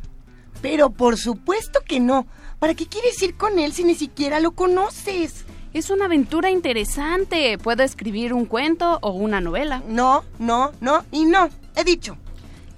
Pero 0.62 0.90
por 0.90 1.16
supuesto 1.16 1.80
que 1.86 2.00
no. 2.00 2.26
¿Para 2.58 2.74
qué 2.74 2.86
quieres 2.86 3.20
ir 3.20 3.36
con 3.36 3.58
él 3.58 3.72
si 3.72 3.84
ni 3.84 3.94
siquiera 3.94 4.40
lo 4.40 4.52
conoces? 4.52 5.44
Es 5.72 5.90
una 5.90 6.04
aventura 6.04 6.50
interesante. 6.50 7.58
Puedo 7.58 7.82
escribir 7.82 8.32
un 8.32 8.46
cuento 8.46 8.98
o 9.02 9.10
una 9.10 9.40
novela. 9.40 9.82
No, 9.88 10.24
no, 10.38 10.70
no 10.80 11.04
y 11.10 11.24
no. 11.24 11.48
He 11.74 11.82
dicho. 11.82 12.16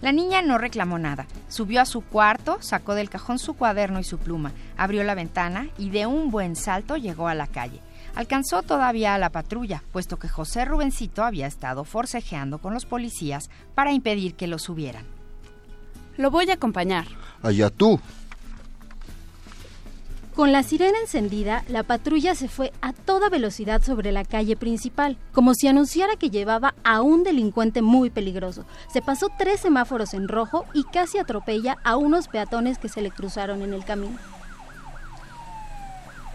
La 0.00 0.12
niña 0.12 0.40
no 0.40 0.56
reclamó 0.56 0.98
nada. 0.98 1.26
Subió 1.48 1.80
a 1.82 1.86
su 1.86 2.00
cuarto, 2.00 2.58
sacó 2.60 2.94
del 2.94 3.10
cajón 3.10 3.38
su 3.38 3.54
cuaderno 3.54 4.00
y 4.00 4.04
su 4.04 4.18
pluma, 4.18 4.52
abrió 4.76 5.04
la 5.04 5.14
ventana 5.14 5.68
y 5.78 5.90
de 5.90 6.06
un 6.06 6.30
buen 6.30 6.56
salto 6.56 6.96
llegó 6.96 7.28
a 7.28 7.34
la 7.34 7.46
calle. 7.46 7.80
Alcanzó 8.16 8.62
todavía 8.62 9.14
a 9.14 9.18
la 9.18 9.30
patrulla, 9.30 9.82
puesto 9.92 10.18
que 10.18 10.28
José 10.28 10.64
Rubencito 10.64 11.22
había 11.22 11.46
estado 11.46 11.84
forcejeando 11.84 12.58
con 12.58 12.72
los 12.72 12.86
policías 12.86 13.50
para 13.74 13.92
impedir 13.92 14.34
que 14.34 14.46
lo 14.46 14.58
subieran. 14.58 15.04
Lo 16.16 16.30
voy 16.30 16.50
a 16.50 16.54
acompañar. 16.54 17.04
Allá 17.42 17.68
tú. 17.68 18.00
Con 20.34 20.50
la 20.50 20.62
sirena 20.62 20.98
encendida, 20.98 21.62
la 21.68 21.82
patrulla 21.82 22.34
se 22.34 22.48
fue 22.48 22.72
a 22.80 22.94
toda 22.94 23.28
velocidad 23.28 23.82
sobre 23.82 24.12
la 24.12 24.24
calle 24.24 24.56
principal, 24.56 25.18
como 25.32 25.54
si 25.54 25.68
anunciara 25.68 26.16
que 26.16 26.30
llevaba 26.30 26.74
a 26.84 27.02
un 27.02 27.22
delincuente 27.22 27.82
muy 27.82 28.08
peligroso. 28.08 28.64
Se 28.90 29.02
pasó 29.02 29.28
tres 29.38 29.60
semáforos 29.60 30.14
en 30.14 30.28
rojo 30.28 30.64
y 30.72 30.84
casi 30.84 31.18
atropella 31.18 31.76
a 31.84 31.96
unos 31.96 32.28
peatones 32.28 32.78
que 32.78 32.88
se 32.88 33.02
le 33.02 33.10
cruzaron 33.10 33.62
en 33.62 33.74
el 33.74 33.84
camino. 33.84 34.18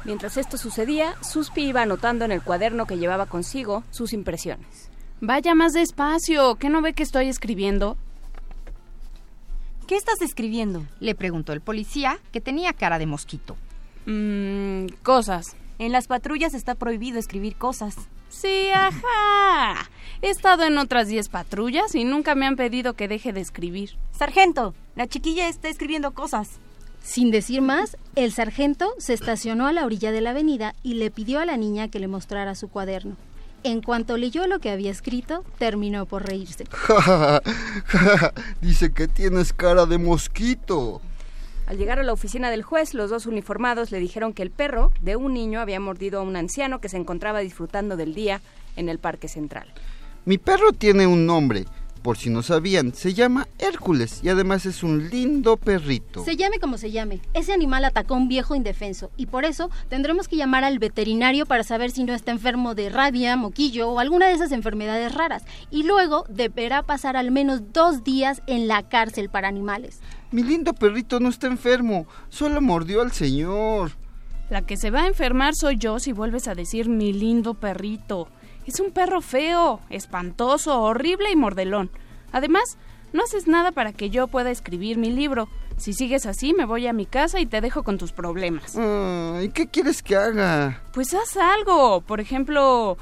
Mientras 0.04 0.38
esto 0.38 0.58
sucedía, 0.58 1.16
Suspi 1.22 1.64
iba 1.64 1.82
anotando 1.82 2.26
en 2.26 2.32
el 2.32 2.42
cuaderno 2.42 2.86
que 2.86 2.98
llevaba 2.98 3.28
consigo 3.28 3.84
sus 3.92 4.14
impresiones. 4.14 4.90
Vaya 5.20 5.54
más 5.54 5.74
despacio. 5.74 6.56
¿Qué 6.56 6.70
no 6.70 6.82
ve 6.82 6.94
que 6.94 7.04
estoy 7.04 7.30
escribiendo? 7.30 7.98
¿Qué 9.88 9.96
estás 9.96 10.22
escribiendo? 10.22 10.86
Le 11.00 11.16
preguntó 11.16 11.54
el 11.54 11.62
policía, 11.62 12.20
que 12.32 12.42
tenía 12.42 12.74
cara 12.74 12.98
de 12.98 13.06
mosquito. 13.06 13.58
Mmm, 14.06 14.88
cosas. 15.04 15.56
En 15.78 15.92
las 15.92 16.08
patrullas 16.08 16.54
está 16.54 16.76
prohibido 16.76 17.20
escribir 17.20 17.56
cosas. 17.56 17.96
Sí, 18.30 18.70
ajá. 18.74 19.90
He 20.22 20.30
estado 20.30 20.64
en 20.64 20.78
otras 20.78 21.08
10 21.08 21.30
patrullas 21.30 21.94
y 21.96 22.06
nunca 22.06 22.34
me 22.34 22.48
han 22.48 22.56
pedido 22.56 22.94
que 22.94 23.08
deje 23.08 23.34
de 23.34 23.42
escribir. 23.42 23.98
Sargento, 24.12 24.74
la 24.96 25.08
chiquilla 25.08 25.50
está 25.50 25.68
escribiendo 25.68 26.12
cosas. 26.14 26.60
Sin 27.04 27.32
decir 27.32 27.62
más, 27.62 27.98
el 28.16 28.32
sargento 28.32 28.94
se 28.98 29.14
estacionó 29.14 29.68
a 29.68 29.74
la 29.74 29.86
orilla 29.86 30.12
de 30.12 30.22
la 30.22 30.32
avenida 30.32 30.76
y 30.84 30.94
le 30.94 31.12
pidió 31.12 31.40
a 31.40 31.46
la 31.46 31.58
niña 31.58 31.88
que 31.88 32.00
le 32.00 32.08
mostrara 32.08 32.56
su 32.56 32.70
cuaderno. 32.70 33.16
En 33.64 33.82
cuanto 33.82 34.18
leyó 34.18 34.48
lo 34.48 34.60
que 34.60 34.72
había 34.72 34.90
escrito, 34.90 35.44
terminó 35.60 36.06
por 36.06 36.26
reírse. 36.26 36.66
Dice 38.62 38.92
que 38.92 39.08
tienes 39.08 39.54
cara 39.54 39.86
de 39.86 39.98
mosquito. 40.00 41.02
Al 41.68 41.78
llegar 41.78 42.00
a 42.00 42.04
la 42.04 42.14
oficina 42.14 42.50
del 42.50 42.64
juez, 42.64 42.94
los 42.94 43.10
dos 43.10 43.28
uniformados 43.28 43.92
le 43.92 44.00
dijeron 44.00 44.34
que 44.34 44.42
el 44.42 44.50
perro 44.50 44.92
de 45.00 45.16
un 45.16 45.34
niño 45.34 45.60
había 45.60 45.80
mordido 45.80 46.20
a 46.20 46.24
un 46.24 46.36
anciano 46.36 46.82
que 46.82 46.90
se 46.90 46.98
encontraba 46.98 47.40
disfrutando 47.40 47.98
del 47.98 48.16
día 48.16 48.42
en 48.76 48.90
el 48.90 49.00
parque 49.00 49.28
central. 49.28 49.68
Mi 50.26 50.38
perro 50.38 50.72
tiene 50.72 51.08
un 51.08 51.26
nombre, 51.26 51.66
por 52.02 52.18
si 52.18 52.30
no 52.30 52.42
sabían, 52.42 52.94
se 52.94 53.14
llama 53.14 53.48
Hércules 53.60 54.20
y 54.24 54.30
además 54.30 54.66
es 54.66 54.84
un 54.84 55.10
lindo 55.10 55.58
perrito. 55.58 56.24
Se 56.24 56.36
llame 56.36 56.60
como 56.60 56.78
se 56.78 56.92
llame, 56.92 57.22
ese 57.34 57.54
animal 57.54 57.86
atacó 57.86 58.16
a 58.16 58.18
un 58.18 58.28
viejo 58.28 58.56
indefenso 58.56 59.12
y 59.18 59.28
por 59.28 59.46
eso 59.46 59.70
tendremos 59.90 60.28
que 60.28 60.36
llamar 60.36 60.64
al 60.64 60.80
veterinario 60.80 61.46
para 61.46 61.64
saber 61.64 61.92
si 61.92 62.04
no 62.04 62.14
está 62.14 62.32
enfermo 62.32 62.76
de 62.76 62.90
rabia, 62.90 63.36
moquillo 63.36 63.90
o 63.90 64.00
alguna 64.00 64.28
de 64.28 64.34
esas 64.34 64.52
enfermedades 64.52 65.14
raras. 65.14 65.44
Y 65.70 65.84
luego 65.84 66.26
deberá 66.30 66.84
pasar 66.84 67.18
al 67.18 67.32
menos 67.32 67.74
dos 67.74 68.04
días 68.04 68.42
en 68.48 68.68
la 68.68 68.84
cárcel 68.84 69.30
para 69.30 69.48
animales. 69.48 70.00
Mi 70.32 70.44
lindo 70.44 70.74
perrito 70.74 71.20
no 71.20 71.30
está 71.30 71.48
enfermo, 71.48 72.08
solo 72.30 72.62
mordió 72.62 73.02
al 73.02 73.12
señor. 73.12 73.92
La 74.50 74.62
que 74.64 74.76
se 74.76 74.92
va 74.92 75.04
a 75.04 75.08
enfermar 75.08 75.56
soy 75.56 75.78
yo 75.78 76.00
si 76.00 76.12
vuelves 76.12 76.48
a 76.48 76.56
decir 76.56 76.90
mi 76.90 77.14
lindo 77.14 77.54
perrito. 77.54 78.28
Es 78.72 78.80
un 78.80 78.92
perro 78.92 79.20
feo, 79.20 79.82
espantoso, 79.90 80.82
horrible 80.82 81.30
y 81.30 81.36
mordelón. 81.36 81.92
Además, 82.32 82.78
no 83.12 83.22
haces 83.22 83.46
nada 83.46 83.74
para 83.74 83.92
que 83.92 84.10
yo 84.10 84.28
pueda 84.28 84.50
escribir 84.50 84.98
mi 84.98 85.12
libro. 85.12 85.50
Si 85.76 85.92
sigues 85.92 86.26
así, 86.26 86.54
me 86.54 86.64
voy 86.64 86.88
a 86.88 86.94
mi 86.94 87.06
casa 87.06 87.42
y 87.42 87.46
te 87.46 87.60
dejo 87.60 87.84
con 87.84 87.98
tus 87.98 88.14
problemas. 88.14 88.78
¿Y 89.44 89.50
qué 89.50 89.68
quieres 89.70 90.02
que 90.02 90.16
haga? 90.16 90.82
Pues 90.94 91.14
haz 91.14 91.36
algo. 91.36 92.00
Por 92.00 92.22
ejemplo, 92.22 92.98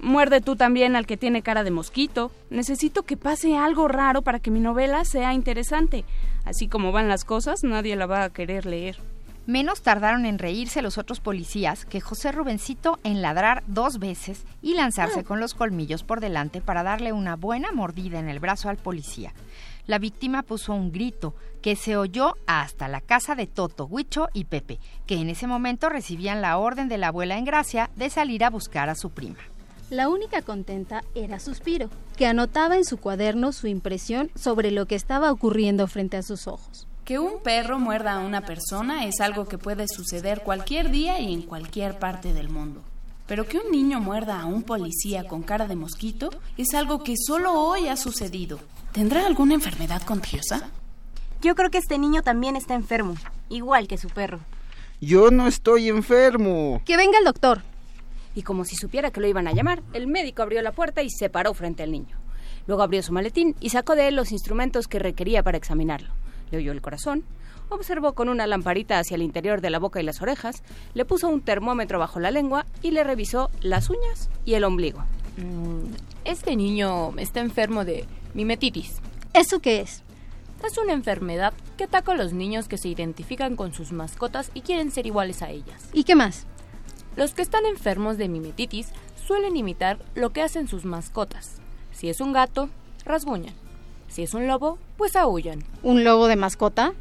muerde 0.00 0.40
tú 0.40 0.56
también 0.56 0.96
al 0.96 1.06
que 1.06 1.16
tiene 1.16 1.42
cara 1.42 1.62
de 1.62 1.70
mosquito. 1.70 2.32
Necesito 2.50 3.04
que 3.04 3.16
pase 3.16 3.56
algo 3.56 3.86
raro 3.86 4.22
para 4.22 4.40
que 4.40 4.50
mi 4.50 4.58
novela 4.58 5.04
sea 5.04 5.34
interesante. 5.34 6.04
Así 6.44 6.66
como 6.66 6.90
van 6.90 7.06
las 7.06 7.24
cosas, 7.24 7.62
nadie 7.62 7.94
la 7.94 8.06
va 8.06 8.24
a 8.24 8.30
querer 8.30 8.66
leer. 8.66 8.98
Menos 9.46 9.82
tardaron 9.82 10.24
en 10.24 10.38
reírse 10.38 10.82
los 10.82 10.98
otros 10.98 11.18
policías 11.18 11.84
que 11.84 12.00
José 12.00 12.30
Rubencito 12.30 13.00
en 13.02 13.22
ladrar 13.22 13.64
dos 13.66 13.98
veces 13.98 14.44
y 14.62 14.74
lanzarse 14.74 15.24
con 15.24 15.40
los 15.40 15.54
colmillos 15.54 16.04
por 16.04 16.20
delante 16.20 16.60
para 16.60 16.84
darle 16.84 17.12
una 17.12 17.34
buena 17.34 17.72
mordida 17.72 18.20
en 18.20 18.28
el 18.28 18.38
brazo 18.38 18.68
al 18.68 18.76
policía. 18.76 19.34
La 19.86 19.98
víctima 19.98 20.44
puso 20.44 20.72
un 20.72 20.92
grito 20.92 21.34
que 21.60 21.74
se 21.74 21.96
oyó 21.96 22.36
hasta 22.46 22.86
la 22.86 23.00
casa 23.00 23.34
de 23.34 23.48
Toto, 23.48 23.86
Huicho 23.86 24.28
y 24.32 24.44
Pepe, 24.44 24.78
que 25.06 25.16
en 25.16 25.28
ese 25.28 25.48
momento 25.48 25.88
recibían 25.88 26.40
la 26.40 26.56
orden 26.58 26.88
de 26.88 26.98
la 26.98 27.08
abuela 27.08 27.36
en 27.36 27.44
gracia 27.44 27.90
de 27.96 28.10
salir 28.10 28.44
a 28.44 28.50
buscar 28.50 28.88
a 28.90 28.94
su 28.94 29.10
prima. 29.10 29.38
La 29.90 30.08
única 30.08 30.42
contenta 30.42 31.02
era 31.16 31.40
Suspiro, 31.40 31.90
que 32.16 32.26
anotaba 32.26 32.76
en 32.76 32.84
su 32.84 32.98
cuaderno 32.98 33.50
su 33.50 33.66
impresión 33.66 34.30
sobre 34.36 34.70
lo 34.70 34.86
que 34.86 34.94
estaba 34.94 35.32
ocurriendo 35.32 35.88
frente 35.88 36.16
a 36.16 36.22
sus 36.22 36.46
ojos. 36.46 36.86
Que 37.12 37.18
un 37.18 37.42
perro 37.42 37.78
muerda 37.78 38.14
a 38.14 38.20
una 38.20 38.40
persona 38.40 39.04
es 39.04 39.20
algo 39.20 39.46
que 39.46 39.58
puede 39.58 39.86
suceder 39.86 40.40
cualquier 40.42 40.90
día 40.90 41.20
y 41.20 41.34
en 41.34 41.42
cualquier 41.42 41.98
parte 41.98 42.32
del 42.32 42.48
mundo. 42.48 42.80
Pero 43.26 43.46
que 43.46 43.58
un 43.58 43.70
niño 43.70 44.00
muerda 44.00 44.40
a 44.40 44.46
un 44.46 44.62
policía 44.62 45.24
con 45.24 45.42
cara 45.42 45.66
de 45.66 45.76
mosquito 45.76 46.30
es 46.56 46.72
algo 46.72 47.04
que 47.04 47.16
solo 47.18 47.52
hoy 47.52 47.88
ha 47.88 47.98
sucedido. 47.98 48.60
¿Tendrá 48.92 49.26
alguna 49.26 49.52
enfermedad 49.52 50.00
contagiosa? 50.04 50.70
Yo 51.42 51.54
creo 51.54 51.68
que 51.68 51.76
este 51.76 51.98
niño 51.98 52.22
también 52.22 52.56
está 52.56 52.72
enfermo, 52.72 53.16
igual 53.50 53.88
que 53.88 53.98
su 53.98 54.08
perro. 54.08 54.40
Yo 54.98 55.30
no 55.30 55.48
estoy 55.48 55.90
enfermo. 55.90 56.80
Que 56.86 56.96
venga 56.96 57.18
el 57.18 57.26
doctor. 57.26 57.60
Y 58.34 58.40
como 58.40 58.64
si 58.64 58.74
supiera 58.74 59.10
que 59.10 59.20
lo 59.20 59.26
iban 59.26 59.48
a 59.48 59.52
llamar, 59.52 59.82
el 59.92 60.06
médico 60.06 60.40
abrió 60.40 60.62
la 60.62 60.72
puerta 60.72 61.02
y 61.02 61.10
se 61.10 61.28
paró 61.28 61.52
frente 61.52 61.82
al 61.82 61.92
niño. 61.92 62.16
Luego 62.66 62.82
abrió 62.82 63.02
su 63.02 63.12
maletín 63.12 63.54
y 63.60 63.68
sacó 63.68 63.96
de 63.96 64.08
él 64.08 64.16
los 64.16 64.32
instrumentos 64.32 64.88
que 64.88 64.98
requería 64.98 65.42
para 65.42 65.58
examinarlo. 65.58 66.21
Le 66.52 66.58
oyó 66.58 66.70
el 66.70 66.82
corazón, 66.82 67.24
observó 67.70 68.12
con 68.12 68.28
una 68.28 68.46
lamparita 68.46 68.98
hacia 68.98 69.14
el 69.14 69.22
interior 69.22 69.60
de 69.60 69.70
la 69.70 69.78
boca 69.78 70.00
y 70.00 70.04
las 70.04 70.22
orejas, 70.22 70.62
le 70.94 71.04
puso 71.04 71.28
un 71.28 71.40
termómetro 71.40 71.98
bajo 71.98 72.20
la 72.20 72.30
lengua 72.30 72.66
y 72.82 72.90
le 72.90 73.02
revisó 73.02 73.50
las 73.62 73.90
uñas 73.90 74.28
y 74.44 74.54
el 74.54 74.64
ombligo. 74.64 75.00
Mm, 75.38 75.94
este 76.24 76.54
niño 76.54 77.14
está 77.16 77.40
enfermo 77.40 77.84
de 77.84 78.04
mimetitis. 78.34 79.00
¿Eso 79.32 79.60
qué 79.60 79.80
es? 79.80 80.02
Es 80.64 80.78
una 80.78 80.92
enfermedad 80.92 81.54
que 81.76 81.84
ataca 81.84 82.12
a 82.12 82.16
los 82.16 82.34
niños 82.34 82.68
que 82.68 82.78
se 82.78 82.88
identifican 82.88 83.56
con 83.56 83.72
sus 83.72 83.90
mascotas 83.90 84.50
y 84.54 84.60
quieren 84.60 84.90
ser 84.90 85.06
iguales 85.06 85.42
a 85.42 85.50
ellas. 85.50 85.88
¿Y 85.92 86.04
qué 86.04 86.14
más? 86.14 86.46
Los 87.16 87.32
que 87.32 87.42
están 87.42 87.66
enfermos 87.66 88.18
de 88.18 88.28
mimetitis 88.28 88.90
suelen 89.26 89.56
imitar 89.56 89.98
lo 90.14 90.30
que 90.30 90.42
hacen 90.42 90.68
sus 90.68 90.84
mascotas. 90.84 91.56
Si 91.92 92.10
es 92.10 92.20
un 92.20 92.32
gato, 92.32 92.68
rasguñan. 93.04 93.54
Si 94.12 94.22
es 94.22 94.34
un 94.34 94.46
lobo, 94.46 94.76
pues 94.98 95.16
aullan. 95.16 95.64
¿Un 95.82 96.04
lobo 96.04 96.26
de 96.26 96.36
mascota? 96.36 96.92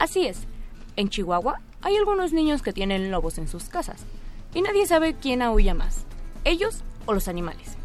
Así 0.00 0.26
es. 0.26 0.48
En 0.96 1.08
Chihuahua 1.08 1.60
hay 1.80 1.94
algunos 1.94 2.32
niños 2.32 2.60
que 2.60 2.72
tienen 2.72 3.12
lobos 3.12 3.38
en 3.38 3.46
sus 3.46 3.68
casas. 3.68 4.04
Y 4.52 4.62
nadie 4.62 4.84
sabe 4.84 5.14
quién 5.14 5.42
aúlla 5.42 5.74
más, 5.74 6.06
ellos 6.42 6.82
o 7.06 7.14
los 7.14 7.28
animales. 7.28 7.76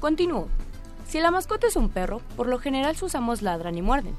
Continúo. 0.00 0.48
Si 1.06 1.20
la 1.20 1.30
mascota 1.30 1.66
es 1.66 1.76
un 1.76 1.90
perro, 1.90 2.22
por 2.36 2.46
lo 2.46 2.58
general 2.58 2.96
sus 2.96 3.14
amos 3.14 3.42
ladran 3.42 3.76
y 3.76 3.82
muerden, 3.82 4.16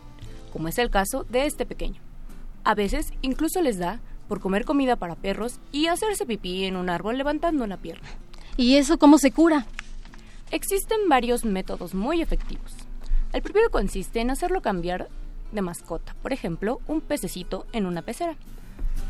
como 0.54 0.68
es 0.68 0.78
el 0.78 0.92
caso 0.92 1.24
de 1.24 1.48
este 1.48 1.66
pequeño. 1.66 2.00
A 2.64 2.76
veces 2.76 3.14
incluso 3.24 3.64
les 3.64 3.80
da 3.80 4.00
por 4.28 4.42
comer 4.42 4.66
comida 4.66 4.96
para 4.98 5.16
perros 5.16 5.60
y 5.72 5.88
hacerse 5.88 6.28
pipí 6.28 6.66
en 6.66 6.76
un 6.76 6.92
árbol 6.92 7.18
levantando 7.18 7.64
una 7.64 7.78
pierna. 7.78 8.10
¿Y 8.58 8.76
eso 8.76 9.00
cómo 9.00 9.18
se 9.18 9.32
cura? 9.32 9.66
Existen 10.52 11.10
varios 11.10 11.46
métodos 11.46 11.96
muy 11.96 12.22
efectivos. 12.22 12.87
El 13.38 13.44
primero 13.44 13.70
consiste 13.70 14.20
en 14.20 14.32
hacerlo 14.32 14.64
cambiar 14.64 15.10
de 15.52 15.62
mascota, 15.62 16.16
por 16.24 16.34
ejemplo, 16.34 16.82
un 16.88 17.02
pececito 17.02 17.68
en 17.72 17.86
una 17.86 18.02
pecera. 18.02 18.36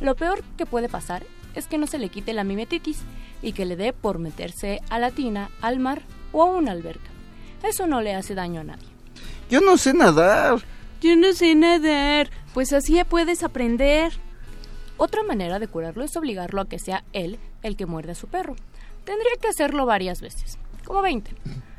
Lo 0.01 0.17
peor 0.17 0.43
que 0.57 0.65
puede 0.65 0.89
pasar 0.89 1.23
es 1.55 1.67
que 1.67 1.77
no 1.77 1.87
se 1.87 1.97
le 1.97 2.09
quite 2.09 2.33
la 2.33 2.43
mimetitis 2.43 2.99
y 3.41 3.53
que 3.53 3.63
le 3.63 3.77
dé 3.77 3.93
por 3.93 4.19
meterse 4.19 4.81
a 4.89 4.99
la 4.99 5.11
tina, 5.11 5.49
al 5.61 5.79
mar 5.79 6.01
o 6.33 6.41
a 6.41 6.45
una 6.45 6.73
alberca. 6.73 7.09
Eso 7.63 7.87
no 7.87 8.01
le 8.01 8.15
hace 8.15 8.35
daño 8.35 8.59
a 8.59 8.65
nadie. 8.65 8.89
Yo 9.49 9.61
no 9.61 9.77
sé 9.77 9.93
nadar. 9.93 10.59
Yo 10.99 11.15
no 11.15 11.31
sé 11.31 11.55
nadar. 11.55 12.29
Pues 12.53 12.73
así 12.73 13.01
puedes 13.05 13.43
aprender. 13.43 14.11
Otra 14.97 15.23
manera 15.23 15.57
de 15.57 15.69
curarlo 15.69 16.03
es 16.03 16.17
obligarlo 16.17 16.59
a 16.59 16.67
que 16.67 16.79
sea 16.79 17.05
él 17.13 17.39
el 17.63 17.77
que 17.77 17.85
muerde 17.85 18.11
a 18.11 18.15
su 18.15 18.27
perro. 18.27 18.57
Tendría 19.05 19.37
que 19.39 19.47
hacerlo 19.47 19.85
varias 19.85 20.19
veces, 20.19 20.57
como 20.83 21.01
20, 21.01 21.31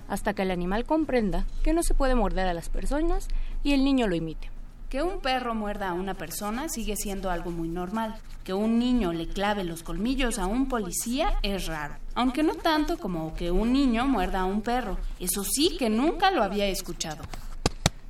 hasta 0.08 0.34
que 0.34 0.42
el 0.42 0.50
animal 0.50 0.84
comprenda 0.84 1.46
que 1.62 1.72
no 1.72 1.82
se 1.82 1.94
puede 1.94 2.14
morder 2.14 2.48
a 2.48 2.54
las 2.54 2.68
personas 2.68 3.28
y 3.62 3.72
el 3.72 3.84
niño 3.84 4.08
lo 4.08 4.14
imite. 4.14 4.50
Que 4.88 5.02
un 5.02 5.20
perro 5.20 5.54
muerda 5.54 5.90
a 5.90 5.92
una 5.92 6.14
persona 6.14 6.70
sigue 6.70 6.96
siendo 6.96 7.30
algo 7.30 7.50
muy 7.50 7.68
normal. 7.68 8.16
Que 8.42 8.54
un 8.54 8.78
niño 8.78 9.12
le 9.12 9.28
clave 9.28 9.62
los 9.62 9.82
colmillos 9.82 10.38
a 10.38 10.46
un 10.46 10.66
policía 10.66 11.34
es 11.42 11.66
raro. 11.66 11.96
Aunque 12.14 12.42
no 12.42 12.54
tanto 12.54 12.96
como 12.96 13.34
que 13.34 13.50
un 13.50 13.74
niño 13.74 14.06
muerda 14.06 14.40
a 14.40 14.44
un 14.46 14.62
perro. 14.62 14.96
Eso 15.20 15.44
sí 15.44 15.76
que 15.78 15.90
nunca 15.90 16.30
lo 16.30 16.42
había 16.42 16.66
escuchado. 16.66 17.22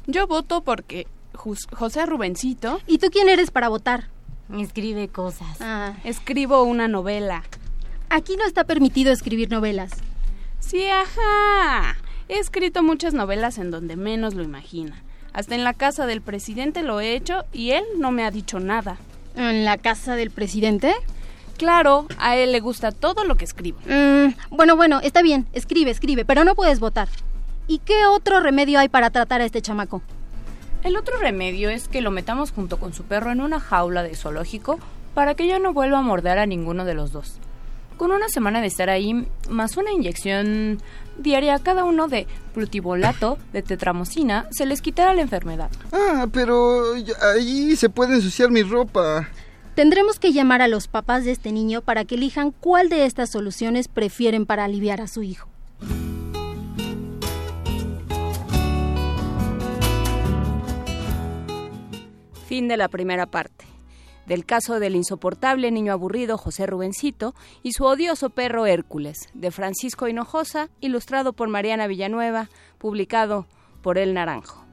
Yo 0.07 0.29
voto 0.29 0.63
porque 0.63 1.09
José 1.35 2.07
Rubencito... 2.07 2.81
¿Y 2.87 2.99
tú 2.99 3.09
quién 3.11 3.29
eres 3.29 3.51
para 3.51 3.69
votar? 3.69 4.09
Escribe 4.57 5.09
cosas. 5.09 5.61
Ah, 5.61 5.97
escribo 6.05 6.63
una 6.63 6.87
novela. 6.87 7.43
Aquí 8.09 8.37
no 8.37 8.47
está 8.47 8.63
permitido 8.63 9.13
escribir 9.13 9.51
novelas. 9.51 9.91
Sí, 10.61 10.87
ajá. 10.89 11.97
He 12.29 12.39
escrito 12.39 12.83
muchas 12.83 13.15
novelas 13.15 13.59
en 13.59 13.71
donde 13.71 13.97
menos 13.97 14.35
lo 14.35 14.43
imagina. 14.43 15.03
Hasta 15.33 15.55
en 15.55 15.65
la 15.65 15.75
casa 15.75 16.07
del 16.07 16.21
presidente 16.21 16.83
lo 16.83 17.01
he 17.01 17.15
hecho 17.15 17.45
y 17.53 17.71
él 17.71 17.85
no 17.97 18.11
me 18.11 18.25
ha 18.25 18.31
dicho 18.31 18.61
nada. 18.61 18.99
¿En 19.37 19.65
la 19.65 19.79
casa 19.79 20.17
del 20.17 20.31
presidente? 20.31 20.95
Claro, 21.57 22.07
a 22.19 22.37
él 22.37 22.53
le 22.53 22.61
gusta 22.61 22.93
todo 22.93 23.25
lo 23.25 23.37
que 23.37 23.45
escribo. 23.45 23.79
Mm, 23.87 24.35
bueno, 24.51 24.77
bueno, 24.77 25.01
está 25.03 25.23
bien, 25.23 25.47
escribe, 25.53 25.91
escribe, 25.91 26.25
pero 26.25 26.45
no 26.45 26.55
puedes 26.55 26.81
votar. 26.81 27.09
¿Y 27.67 27.79
qué 27.81 28.07
otro 28.07 28.41
remedio 28.41 28.79
hay 28.79 28.89
para 28.89 29.11
tratar 29.11 29.41
a 29.41 29.45
este 29.45 29.61
chamaco? 29.61 30.03
El 30.85 30.97
otro 30.97 31.19
remedio 31.19 31.71
es 31.71 31.89
que 31.89 32.01
lo 32.01 32.11
metamos 32.11 32.53
junto 32.53 32.79
con 32.79 32.93
su 32.93 33.05
perro 33.05 33.33
en 33.33 33.41
una 33.41 33.59
jaula 33.59 34.03
de 34.03 34.15
zoológico 34.15 34.79
para 35.15 35.35
que 35.35 35.47
ya 35.47 35.59
no 35.59 35.73
vuelva 35.73 35.99
a 35.99 36.03
morder 36.03 36.39
a 36.39 36.47
ninguno 36.47 36.85
de 36.85 36.95
los 36.95 37.11
dos. 37.11 37.39
Con 37.99 38.13
una 38.13 38.29
semana 38.29 38.61
de 38.61 38.69
estar 38.69 38.91
ahí, 38.91 39.27
más 39.51 39.77
una 39.77 39.91
inyección 39.91 40.81
diaria 41.19 41.57
a 41.57 41.59
cada 41.59 41.83
uno 41.83 42.07
de 42.07 42.29
plutibolato 42.55 43.39
de 43.53 43.61
tetramocina, 43.63 44.47
se 44.53 44.67
les 44.67 44.83
quitará 44.83 45.15
la 45.15 45.23
enfermedad. 45.23 45.69
Ah, 45.93 46.29
pero 46.33 46.95
ahí 47.35 47.75
se 47.75 47.91
puede 47.91 48.15
ensuciar 48.15 48.53
mi 48.53 48.63
ropa. 48.63 49.29
Tendremos 49.75 50.21
que 50.21 50.33
llamar 50.33 50.63
a 50.63 50.69
los 50.69 50.87
papás 50.87 51.25
de 51.25 51.33
este 51.33 51.51
niño 51.51 51.83
para 51.83 52.05
que 52.05 52.15
elijan 52.15 52.53
cuál 52.53 52.89
de 52.89 53.05
estas 53.05 53.33
soluciones 53.33 53.89
prefieren 53.89 54.47
para 54.47 54.65
aliviar 54.65 55.01
a 55.01 55.09
su 55.09 55.25
hijo. 55.25 55.49
Fin 62.47 62.69
de 62.69 62.77
la 62.77 62.87
primera 62.87 63.27
parte 63.27 63.78
del 64.29 64.45
caso 64.45 64.79
del 64.79 64.95
insoportable 64.95 65.71
niño 65.71 65.93
aburrido 65.93 66.37
José 66.39 66.67
Rubencito 66.67 67.35
y 67.63 67.73
su 67.73 67.85
odioso 67.85 68.31
perro 68.31 68.67
Hércules, 68.67 69.31
de 69.35 69.51
Francisco 69.51 70.07
Hinojosa, 70.07 70.69
ilustrado 70.81 71.33
por 71.33 71.49
Mariana 71.49 71.87
Villanueva, 71.87 72.49
publicado 72.79 73.47
por 73.83 73.97
El 73.99 74.15
Naranjo. 74.15 74.68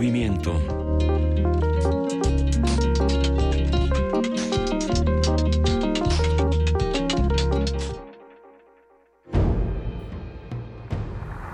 Movimiento. 0.00 0.52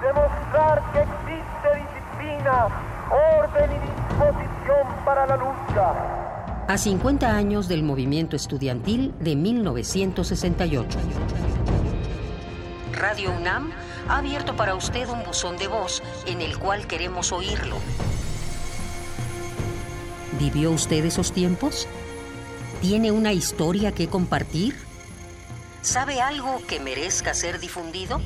Demostrar 0.00 0.92
que 0.92 1.00
existe 1.00 1.68
disciplina, 1.74 2.68
orden 3.10 3.70
y 3.72 3.80
disposición 3.80 5.04
para 5.04 5.26
la 5.26 5.36
lucha. 5.36 6.66
a 6.68 6.78
50 6.78 7.36
años 7.36 7.66
del 7.66 7.82
movimiento 7.82 8.36
estudiantil 8.36 9.12
de 9.18 9.34
1968. 9.34 10.98
Radio 12.92 13.32
UNAM 13.32 13.72
ha 14.08 14.18
abierto 14.18 14.54
para 14.54 14.76
usted 14.76 15.08
un 15.08 15.24
buzón 15.24 15.56
de 15.56 15.66
voz 15.66 16.00
en 16.26 16.40
el 16.40 16.58
cual 16.58 16.86
queremos 16.86 17.32
oírlo. 17.32 17.76
¿Vivió 20.46 20.70
usted 20.70 21.04
esos 21.04 21.32
tiempos? 21.32 21.88
¿Tiene 22.80 23.10
una 23.10 23.32
historia 23.32 23.90
que 23.90 24.06
compartir? 24.06 24.76
¿Sabe 25.82 26.20
algo 26.20 26.62
que 26.68 26.78
merezca 26.78 27.34
ser 27.34 27.58
difundido? 27.58 28.20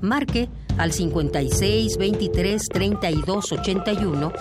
Marque 0.00 0.48
al 0.76 0.92
56 0.92 1.98
23 1.98 2.68
32 2.68 3.52
81 3.52 4.32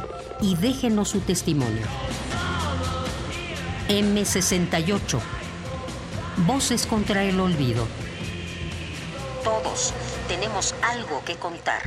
y 0.42 0.56
déjenos 0.56 1.10
su 1.10 1.20
testimonio. 1.20 1.86
M68. 3.88 5.20
Voces 6.48 6.88
contra 6.88 7.24
el 7.24 7.40
olvido. 7.40 7.86
Todos 9.44 9.94
tenemos 10.28 10.74
algo 10.82 11.22
que 11.24 11.36
contar. 11.36 11.84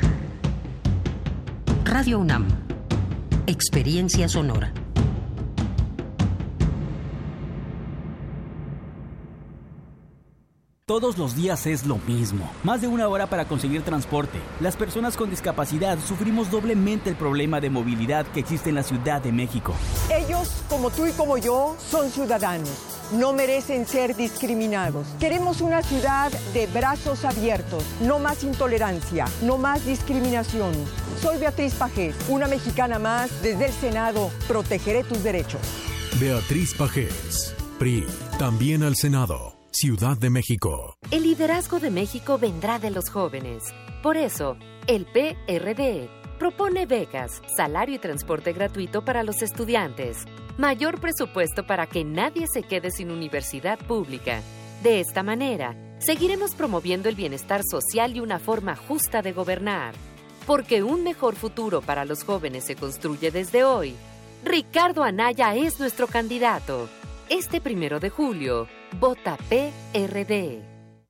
Radio 1.85 2.21
UNAM. 2.21 2.64
Experiencia 3.47 4.27
sonora. 4.27 4.84
Todos 10.87 11.17
los 11.17 11.35
días 11.35 11.67
es 11.67 11.87
lo 11.87 11.97
mismo. 11.97 12.47
Más 12.63 12.83
de 12.83 12.89
una 12.89 13.09
hora 13.09 13.27
para 13.27 13.49
conseguir 13.49 13.81
transporte. 13.81 14.39
Las 14.61 14.77
personas 14.77 15.17
con 15.17 15.31
discapacidad 15.31 15.99
sufrimos 15.99 16.51
doblemente 16.51 17.09
el 17.09 17.17
problema 17.17 17.59
de 17.59 17.71
movilidad 17.71 18.27
que 18.27 18.41
existe 18.41 18.69
en 18.69 18.75
la 18.75 18.83
Ciudad 18.83 19.23
de 19.23 19.33
México. 19.33 19.73
Ellos, 20.15 20.63
como 20.69 20.91
tú 20.91 21.07
y 21.07 21.13
como 21.13 21.39
yo, 21.39 21.75
son 21.79 22.11
ciudadanos. 22.11 22.69
No 23.15 23.33
merecen 23.33 23.87
ser 23.87 24.15
discriminados. 24.15 25.07
Queremos 25.19 25.63
una 25.63 25.83
ciudad 25.83 26.31
de 26.53 26.67
brazos 26.67 27.25
abiertos, 27.25 27.83
no 28.03 28.19
más 28.19 28.45
intolerancia, 28.45 29.25
no 29.41 29.57
más 29.57 29.87
discriminación. 29.87 30.75
Soy 31.23 31.39
Beatriz 31.39 31.73
Pajés, 31.77 32.15
una 32.29 32.47
mexicana 32.47 32.99
más 32.99 33.31
desde 33.41 33.69
el 33.69 33.73
Senado. 33.73 34.31
Protegeré 34.47 35.03
tus 35.03 35.23
derechos. 35.23 35.63
Beatriz 36.21 36.75
Pajés, 36.75 37.55
PRI, 37.79 38.07
también 38.39 38.83
al 38.83 38.97
Senado. 38.97 39.54
Ciudad 39.77 40.17
de 40.17 40.31
México. 40.31 40.97
El 41.11 41.25
liderazgo 41.25 41.81
de 41.81 41.91
México 41.91 42.39
vendrá 42.39 42.79
de 42.79 42.93
los 42.93 43.11
jóvenes. 43.11 43.65
Por 44.05 44.17
eso, 44.17 44.57
el 44.87 45.05
PRD 45.05 46.09
propone 46.39 46.87
becas, 46.87 47.43
salario 47.57 47.97
y 47.97 47.99
transporte 47.99 48.53
gratuito 48.53 49.05
para 49.05 49.25
los 49.25 49.43
estudiantes, 49.43 50.19
mayor 50.59 51.01
presupuesto 51.01 51.67
para 51.67 51.89
que 51.89 52.05
nadie 52.05 52.47
se 52.47 52.63
quede 52.63 52.93
sin 52.93 53.11
universidad 53.11 53.77
pública. 53.81 54.43
De 54.85 55.01
esta 55.01 55.25
manera, 55.25 55.75
seguiremos 55.99 56.55
promoviendo 56.55 57.09
el 57.09 57.17
bienestar 57.17 57.63
social 57.69 58.15
y 58.15 58.21
una 58.21 58.39
forma 58.39 58.77
justa 58.77 59.23
de 59.23 59.33
gobernar. 59.33 59.97
Porque 60.47 60.85
un 60.85 61.03
mejor 61.03 61.35
futuro 61.35 61.81
para 61.81 62.05
los 62.05 62.23
jóvenes 62.23 62.63
se 62.63 62.77
construye 62.77 63.33
desde 63.33 63.65
hoy. 63.65 63.97
Ricardo 64.45 65.03
Anaya 65.03 65.57
es 65.57 65.81
nuestro 65.81 66.07
candidato. 66.07 66.89
Este 67.29 67.61
primero 67.61 67.99
de 67.99 68.11
julio, 68.11 68.69
vota 69.01 69.37
PRD. 69.49 70.63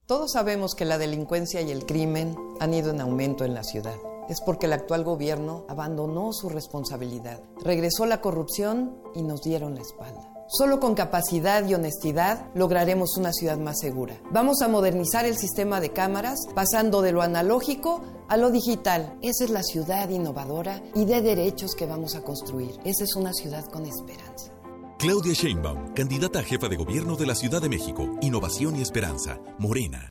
Todos 0.06 0.32
sabemos 0.32 0.74
que 0.74 0.84
la 0.84 0.98
delincuencia 0.98 1.60
y 1.62 1.70
el 1.70 1.86
crimen 1.86 2.36
han 2.60 2.74
ido 2.74 2.90
en 2.90 3.00
aumento 3.00 3.44
en 3.44 3.54
la 3.54 3.62
ciudad. 3.62 3.96
Es 4.28 4.40
porque 4.40 4.66
el 4.66 4.72
actual 4.72 5.04
gobierno 5.04 5.64
abandonó 5.68 6.32
su 6.32 6.48
responsabilidad. 6.48 7.40
Regresó 7.62 8.06
la 8.06 8.20
corrupción 8.20 8.98
y 9.14 9.22
nos 9.22 9.42
dieron 9.42 9.74
la 9.74 9.82
espalda. 9.82 10.30
Solo 10.46 10.78
con 10.78 10.94
capacidad 10.94 11.66
y 11.66 11.74
honestidad 11.74 12.48
lograremos 12.54 13.16
una 13.16 13.32
ciudad 13.32 13.58
más 13.58 13.80
segura. 13.80 14.20
Vamos 14.30 14.60
a 14.60 14.68
modernizar 14.68 15.24
el 15.24 15.36
sistema 15.36 15.80
de 15.80 15.90
cámaras 15.90 16.38
pasando 16.54 17.00
de 17.00 17.12
lo 17.12 17.22
analógico 17.22 18.02
a 18.28 18.36
lo 18.36 18.50
digital. 18.50 19.18
Esa 19.22 19.44
es 19.44 19.50
la 19.50 19.62
ciudad 19.62 20.08
innovadora 20.10 20.82
y 20.94 21.06
de 21.06 21.22
derechos 21.22 21.74
que 21.74 21.86
vamos 21.86 22.14
a 22.14 22.22
construir. 22.22 22.78
Esa 22.84 23.04
es 23.04 23.16
una 23.16 23.32
ciudad 23.32 23.64
con 23.66 23.86
esperanza. 23.86 24.53
Claudia 24.98 25.34
Sheinbaum, 25.34 25.92
candidata 25.92 26.38
a 26.38 26.42
jefa 26.42 26.68
de 26.68 26.76
gobierno 26.76 27.16
de 27.16 27.26
la 27.26 27.34
Ciudad 27.34 27.60
de 27.60 27.68
México. 27.68 28.16
Innovación 28.22 28.76
y 28.76 28.82
esperanza. 28.82 29.38
Morena. 29.58 30.10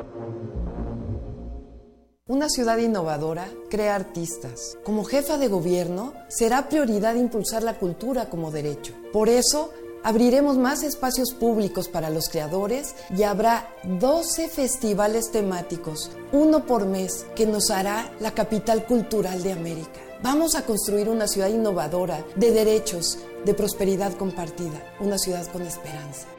Una 2.31 2.47
ciudad 2.47 2.77
innovadora 2.77 3.49
crea 3.69 3.93
artistas. 3.93 4.77
Como 4.85 5.03
jefa 5.03 5.37
de 5.37 5.49
gobierno, 5.49 6.13
será 6.29 6.69
prioridad 6.69 7.15
impulsar 7.15 7.61
la 7.61 7.77
cultura 7.77 8.29
como 8.29 8.51
derecho. 8.51 8.93
Por 9.11 9.27
eso, 9.27 9.71
abriremos 10.01 10.55
más 10.57 10.81
espacios 10.83 11.33
públicos 11.33 11.89
para 11.89 12.09
los 12.09 12.29
creadores 12.29 12.95
y 13.09 13.23
habrá 13.23 13.75
12 13.83 14.47
festivales 14.47 15.29
temáticos, 15.31 16.09
uno 16.31 16.65
por 16.65 16.85
mes, 16.85 17.25
que 17.35 17.45
nos 17.45 17.69
hará 17.69 18.09
la 18.21 18.31
capital 18.31 18.85
cultural 18.85 19.43
de 19.43 19.51
América. 19.51 19.99
Vamos 20.23 20.55
a 20.55 20.65
construir 20.65 21.09
una 21.09 21.27
ciudad 21.27 21.49
innovadora, 21.49 22.25
de 22.37 22.51
derechos, 22.51 23.19
de 23.43 23.53
prosperidad 23.53 24.13
compartida, 24.13 24.81
una 25.01 25.17
ciudad 25.17 25.45
con 25.47 25.63
esperanza. 25.63 26.30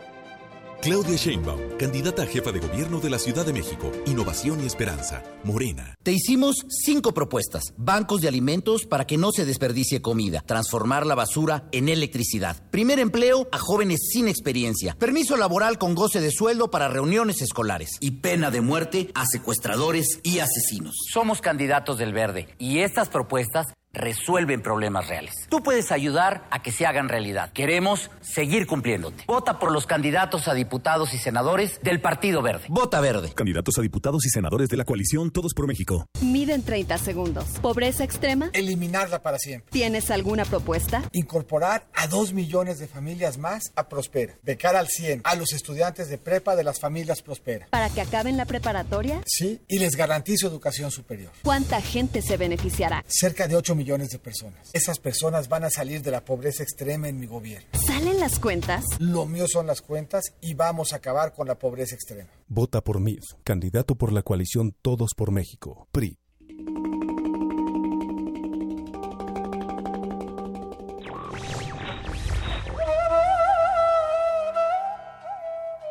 Claudia 0.83 1.15
Sheinbaum, 1.17 1.79
candidata 1.79 2.25
a 2.25 2.27
jefa 2.27 2.51
de 2.51 2.59
gobierno 2.59 2.99
de 2.99 3.09
la 3.09 3.21
Ciudad 3.21 3.47
de 3.47 3.53
México. 3.53 3.93
Innovación 4.05 4.65
y 4.65 4.67
esperanza. 4.67 5.23
Morena. 5.45 5.95
Te 6.03 6.11
hicimos 6.11 6.57
cinco 6.69 7.15
propuestas. 7.15 7.73
Bancos 7.77 8.21
de 8.21 8.27
alimentos 8.27 8.85
para 8.87 9.07
que 9.07 9.17
no 9.17 9.31
se 9.31 9.45
desperdicie 9.45 10.03
comida. 10.03 10.43
Transformar 10.45 11.07
la 11.07 11.15
basura 11.15 11.69
en 11.71 11.89
electricidad. 11.89 12.69
Primer 12.73 12.99
empleo 12.99 13.47
a 13.53 13.59
jóvenes 13.59 14.09
sin 14.13 14.27
experiencia. 14.27 14.97
Permiso 14.99 15.37
laboral 15.37 15.79
con 15.79 15.95
goce 15.95 16.21
de 16.21 16.33
sueldo 16.33 16.69
para 16.69 16.89
reuniones 16.89 17.43
escolares. 17.43 17.99
Y 18.01 18.11
pena 18.23 18.51
de 18.51 18.61
muerte 18.61 19.13
a 19.15 19.25
secuestradores 19.25 20.19
y 20.25 20.41
asesinos. 20.41 20.97
Somos 21.13 21.41
candidatos 21.41 21.97
del 21.99 22.13
verde 22.13 22.49
y 22.59 22.81
estas 22.81 23.09
propuestas 23.09 23.69
resuelven 23.93 24.63
problemas 24.63 25.09
reales. 25.09 25.35
Tú 25.49 25.63
puedes 25.63 25.93
ayudar 25.93 26.45
a 26.51 26.63
que 26.63 26.73
se 26.73 26.87
hagan 26.87 27.09
realidad. 27.09 27.53
Queremos 27.53 28.11
seguir 28.21 28.67
cumpliéndote. 28.67 29.25
Vota 29.27 29.59
por 29.59 29.71
los 29.71 29.87
candidatos 29.87 30.49
a 30.49 30.55
diputados 30.55 31.15
y 31.15 31.19
senadores 31.19 31.81
del 31.83 32.01
Partido 32.01 32.43
Verde. 32.43 32.65
Vota 32.69 33.01
verde. 33.01 33.33
Candidatos 33.35 33.79
a 33.79 33.83
diputados 33.83 34.25
y 34.25 34.31
senadores 34.31 34.69
de 34.69 34.77
la 34.77 34.85
coalición 34.85 35.31
Todos 35.31 35.55
por 35.55 35.67
México. 35.67 36.07
Miden 36.23 36.63
30 36.63 36.99
segundos. 36.99 37.45
¿Pobreza 37.61 38.05
extrema? 38.05 38.51
Eliminarla 38.53 39.23
para 39.23 39.39
siempre. 39.39 39.71
¿Tienes 39.71 40.11
alguna 40.11 40.45
propuesta? 40.45 41.03
Incorporar 41.13 41.87
a 41.95 42.07
dos 42.07 42.33
millones 42.33 42.79
de 42.79 42.89
familias 42.89 43.39
más 43.39 43.73
a 43.77 43.89
Prospera. 43.89 44.39
Becar 44.43 44.77
al 44.77 44.89
100 44.89 45.23
a 45.25 45.35
los 45.35 45.53
estudiantes 45.53 46.09
de 46.09 46.19
prepa 46.19 46.57
de 46.57 46.65
las 46.65 46.81
familias 46.81 47.23
Prospera. 47.23 47.67
¿Para 47.71 47.91
que 47.91 48.01
acaben 48.01 48.37
la 48.37 48.47
preparatoria? 48.47 49.23
Sí, 49.27 49.61
y 49.69 49.79
les 49.79 49.97
garantizo 49.97 50.47
educación 50.47 50.91
superior. 50.91 51.33
¿Cuánta 51.43 51.81
gente 51.81 52.23
se 52.23 52.37
beneficiará? 52.37 53.05
Cerca 53.07 53.47
de 53.49 53.57
8 53.57 53.75
millones 53.75 53.82
de 53.85 54.19
personas. 54.19 54.71
Esas 54.73 54.99
personas 54.99 55.49
van 55.49 55.65
a 55.65 55.71
salir 55.71 56.03
de 56.03 56.11
la 56.11 56.25
pobreza 56.25 56.63
extrema 56.63 57.09
en 57.09 57.19
mi 57.19 57.27
gobierno. 57.27 57.69
¿Salen 57.87 58.21
las 58.21 58.39
cuentas? 58.39 58.85
Lo 58.99 59.27
mío 59.27 59.47
son 59.49 59.67
las 59.67 59.83
cuentas 59.83 60.35
y 60.41 60.55
vamos 60.55 60.93
a 60.93 60.97
acabar 60.97 61.35
con 61.35 61.49
la 61.49 61.59
pobreza 61.59 61.95
extrema. 61.95 62.31
Vota 62.49 62.83
por 62.83 63.01
mí, 63.01 63.19
candidato 63.45 63.97
por 63.97 64.13
la 64.13 64.23
coalición 64.23 64.75
Todos 64.83 65.15
por 65.17 65.33
México. 65.33 65.89
PRI. 65.91 66.19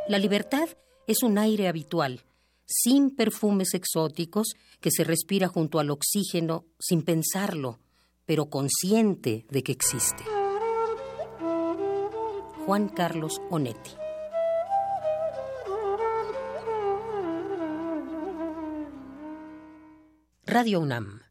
La 0.08 0.18
libertad 0.18 0.68
es 1.08 1.24
un 1.24 1.38
aire 1.38 1.68
habitual, 1.68 2.22
sin 2.72 3.16
perfumes 3.16 3.74
exóticos, 3.74 4.56
que 4.80 4.92
se 4.92 5.04
respira 5.04 5.48
junto 5.48 5.80
al 5.80 5.92
oxígeno 5.92 6.66
sin 6.80 7.04
pensarlo, 7.04 7.80
pero 8.26 8.50
consciente 8.50 9.46
de 9.50 9.64
que 9.64 9.72
existe. 9.72 10.24
Juan 12.66 12.90
Carlos 12.90 13.42
Onetti. 13.50 13.92
Radio 20.46 20.80
UNAM. 20.80 21.31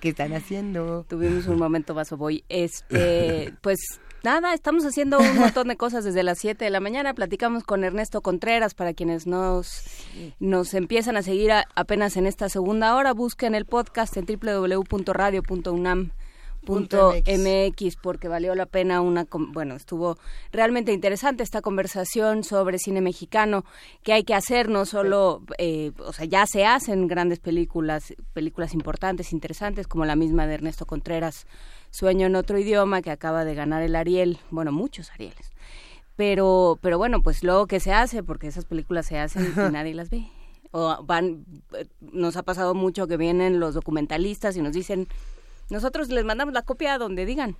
¿Qué 0.00 0.10
están 0.10 0.34
haciendo? 0.34 1.04
Tuvimos 1.08 1.46
un 1.46 1.58
momento 1.58 1.94
vaso 1.94 2.18
voy. 2.18 2.44
Este, 2.50 3.54
pues 3.62 3.78
nada, 4.22 4.52
estamos 4.52 4.84
haciendo 4.84 5.18
un 5.18 5.38
montón 5.38 5.68
de 5.68 5.76
cosas 5.76 6.04
desde 6.04 6.22
las 6.22 6.38
7 6.38 6.62
de 6.62 6.70
la 6.70 6.80
mañana. 6.80 7.14
Platicamos 7.14 7.64
con 7.64 7.82
Ernesto 7.82 8.20
Contreras 8.20 8.74
para 8.74 8.92
quienes 8.92 9.26
nos, 9.26 9.84
nos 10.38 10.74
empiezan 10.74 11.16
a 11.16 11.22
seguir 11.22 11.50
apenas 11.74 12.18
en 12.18 12.26
esta 12.26 12.50
segunda 12.50 12.94
hora. 12.94 13.14
Busquen 13.14 13.54
el 13.54 13.64
podcast 13.64 14.16
en 14.18 14.26
www.radio.unam 14.26 16.10
punto 16.64 17.14
mx 17.14 17.96
porque 17.96 18.28
valió 18.28 18.54
la 18.54 18.66
pena 18.66 19.00
una 19.00 19.26
bueno 19.30 19.76
estuvo 19.76 20.18
realmente 20.52 20.92
interesante 20.92 21.42
esta 21.42 21.62
conversación 21.62 22.44
sobre 22.44 22.78
cine 22.78 23.00
mexicano 23.00 23.64
que 24.02 24.12
hay 24.12 24.24
que 24.24 24.34
hacer 24.34 24.68
no 24.68 24.84
solo 24.84 25.42
eh, 25.58 25.92
o 25.98 26.12
sea 26.12 26.26
ya 26.26 26.46
se 26.46 26.66
hacen 26.66 27.06
grandes 27.06 27.38
películas 27.38 28.14
películas 28.34 28.74
importantes 28.74 29.32
interesantes 29.32 29.86
como 29.86 30.04
la 30.04 30.16
misma 30.16 30.46
de 30.46 30.54
Ernesto 30.54 30.84
Contreras 30.84 31.46
Sueño 31.90 32.26
en 32.26 32.36
otro 32.36 32.58
idioma 32.58 33.02
que 33.02 33.10
acaba 33.10 33.44
de 33.44 33.54
ganar 33.54 33.82
el 33.82 33.96
Ariel 33.96 34.38
bueno 34.50 34.72
muchos 34.72 35.10
Arieles. 35.10 35.52
Pero 36.16 36.78
pero 36.80 36.98
bueno 36.98 37.22
pues 37.22 37.42
luego 37.42 37.66
que 37.66 37.80
se 37.80 37.92
hace 37.92 38.22
porque 38.22 38.46
esas 38.46 38.64
películas 38.64 39.06
se 39.06 39.18
hacen 39.18 39.52
y 39.56 39.72
nadie 39.72 39.94
las 39.94 40.10
ve. 40.10 40.28
O 40.70 41.02
van 41.04 41.44
nos 42.00 42.36
ha 42.36 42.44
pasado 42.44 42.74
mucho 42.74 43.08
que 43.08 43.16
vienen 43.16 43.58
los 43.58 43.74
documentalistas 43.74 44.56
y 44.56 44.62
nos 44.62 44.72
dicen 44.72 45.08
nosotros 45.70 46.08
les 46.08 46.24
mandamos 46.24 46.52
la 46.52 46.62
copia 46.62 46.98
donde 46.98 47.24
digan. 47.24 47.56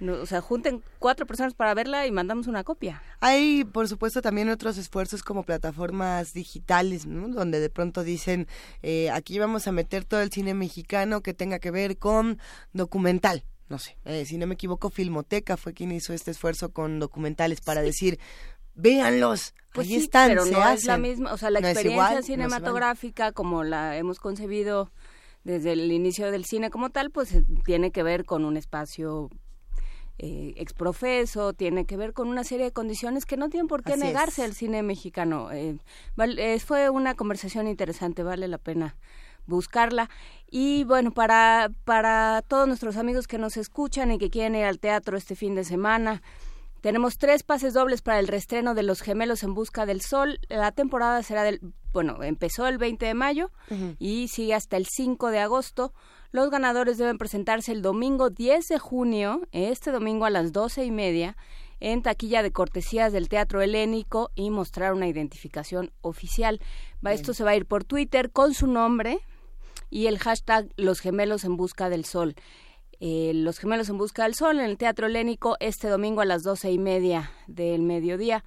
o 0.00 0.26
sea, 0.26 0.40
junten 0.40 0.82
cuatro 0.98 1.26
personas 1.26 1.54
para 1.54 1.74
verla 1.74 2.06
y 2.06 2.10
mandamos 2.10 2.46
una 2.46 2.64
copia. 2.64 3.02
Hay, 3.20 3.64
por 3.64 3.88
supuesto, 3.88 4.22
también 4.22 4.48
otros 4.48 4.76
esfuerzos 4.76 5.22
como 5.22 5.44
plataformas 5.44 6.32
digitales, 6.32 7.06
¿no? 7.06 7.28
Donde 7.28 7.60
de 7.60 7.70
pronto 7.70 8.02
dicen, 8.02 8.48
eh, 8.82 9.10
aquí 9.10 9.38
vamos 9.38 9.68
a 9.68 9.72
meter 9.72 10.04
todo 10.04 10.20
el 10.20 10.32
cine 10.32 10.54
mexicano 10.54 11.22
que 11.22 11.34
tenga 11.34 11.58
que 11.58 11.70
ver 11.70 11.98
con 11.98 12.38
documental. 12.72 13.44
No 13.68 13.78
sé, 13.78 13.96
eh, 14.04 14.26
si 14.26 14.36
no 14.36 14.46
me 14.46 14.54
equivoco, 14.54 14.90
Filmoteca 14.90 15.56
fue 15.56 15.72
quien 15.72 15.92
hizo 15.92 16.12
este 16.12 16.30
esfuerzo 16.30 16.70
con 16.70 16.98
documentales 16.98 17.62
para 17.62 17.80
decir, 17.80 18.18
véanlos, 18.74 19.54
pues 19.72 19.88
ahí 19.88 19.96
están, 19.96 20.28
pero 20.28 20.44
no 20.44 20.68
es 20.68 20.84
la 20.84 20.98
misma, 20.98 21.32
o 21.32 21.38
sea, 21.38 21.50
la 21.50 21.60
experiencia 21.60 22.22
cinematográfica 22.22 23.32
como 23.32 23.64
la 23.64 23.96
hemos 23.96 24.20
concebido 24.20 24.90
desde 25.44 25.72
el 25.72 25.92
inicio 25.92 26.30
del 26.30 26.44
cine 26.44 26.70
como 26.70 26.90
tal, 26.90 27.10
pues 27.10 27.34
eh, 27.34 27.44
tiene 27.64 27.92
que 27.92 28.02
ver 28.02 28.24
con 28.24 28.44
un 28.44 28.56
espacio 28.56 29.30
eh, 30.18 30.54
exprofeso, 30.56 31.52
tiene 31.52 31.84
que 31.84 31.96
ver 31.96 32.12
con 32.12 32.28
una 32.28 32.44
serie 32.44 32.66
de 32.66 32.72
condiciones 32.72 33.26
que 33.26 33.36
no 33.36 33.50
tienen 33.50 33.68
por 33.68 33.82
qué 33.82 33.96
negarse 33.96 34.42
al 34.42 34.54
cine 34.54 34.82
mexicano. 34.82 35.50
Eh, 35.52 35.78
fue 36.64 36.88
una 36.88 37.14
conversación 37.14 37.68
interesante, 37.68 38.22
vale 38.22 38.48
la 38.48 38.58
pena 38.58 38.96
buscarla. 39.46 40.08
Y 40.50 40.84
bueno, 40.84 41.10
para, 41.12 41.70
para 41.84 42.42
todos 42.48 42.66
nuestros 42.66 42.96
amigos 42.96 43.26
que 43.26 43.38
nos 43.38 43.56
escuchan 43.58 44.10
y 44.12 44.18
que 44.18 44.30
quieren 44.30 44.54
ir 44.54 44.64
al 44.64 44.78
teatro 44.78 45.16
este 45.16 45.36
fin 45.36 45.54
de 45.54 45.64
semana, 45.64 46.22
tenemos 46.80 47.18
tres 47.18 47.42
pases 47.42 47.74
dobles 47.74 48.00
para 48.00 48.18
el 48.18 48.28
restreno 48.28 48.74
de 48.74 48.82
Los 48.82 49.02
Gemelos 49.02 49.42
en 49.42 49.52
Busca 49.54 49.84
del 49.84 50.00
Sol. 50.00 50.38
La 50.48 50.72
temporada 50.72 51.22
será 51.22 51.42
del, 51.42 51.60
bueno, 51.94 52.22
empezó 52.22 52.66
el 52.66 52.76
20 52.76 53.06
de 53.06 53.14
mayo 53.14 53.50
y 53.98 54.28
sigue 54.28 54.52
hasta 54.52 54.76
el 54.76 54.86
5 54.86 55.30
de 55.30 55.38
agosto. 55.38 55.94
Los 56.32 56.50
ganadores 56.50 56.98
deben 56.98 57.16
presentarse 57.16 57.70
el 57.70 57.80
domingo 57.80 58.28
10 58.28 58.66
de 58.66 58.78
junio, 58.80 59.42
este 59.52 59.92
domingo 59.92 60.24
a 60.24 60.30
las 60.30 60.52
doce 60.52 60.84
y 60.84 60.90
media, 60.90 61.36
en 61.78 62.02
taquilla 62.02 62.42
de 62.42 62.50
cortesías 62.50 63.12
del 63.12 63.28
Teatro 63.28 63.62
Helénico 63.62 64.32
y 64.34 64.50
mostrar 64.50 64.92
una 64.92 65.06
identificación 65.06 65.92
oficial. 66.00 66.60
Va, 67.04 67.12
esto 67.12 67.32
se 67.32 67.44
va 67.44 67.52
a 67.52 67.56
ir 67.56 67.64
por 67.64 67.84
Twitter 67.84 68.32
con 68.32 68.54
su 68.54 68.66
nombre 68.66 69.20
y 69.88 70.06
el 70.06 70.18
hashtag 70.18 70.68
Los 70.76 70.98
Gemelos 70.98 71.44
en 71.44 71.56
Busca 71.56 71.88
del 71.88 72.04
Sol. 72.04 72.34
Eh, 72.98 73.30
Los 73.34 73.60
Gemelos 73.60 73.88
en 73.88 73.98
Busca 73.98 74.24
del 74.24 74.34
Sol 74.34 74.58
en 74.58 74.64
el 74.64 74.78
Teatro 74.78 75.06
Helénico 75.06 75.56
este 75.60 75.88
domingo 75.88 76.22
a 76.22 76.24
las 76.24 76.42
doce 76.42 76.72
y 76.72 76.78
media 76.78 77.30
del 77.46 77.82
mediodía. 77.82 78.44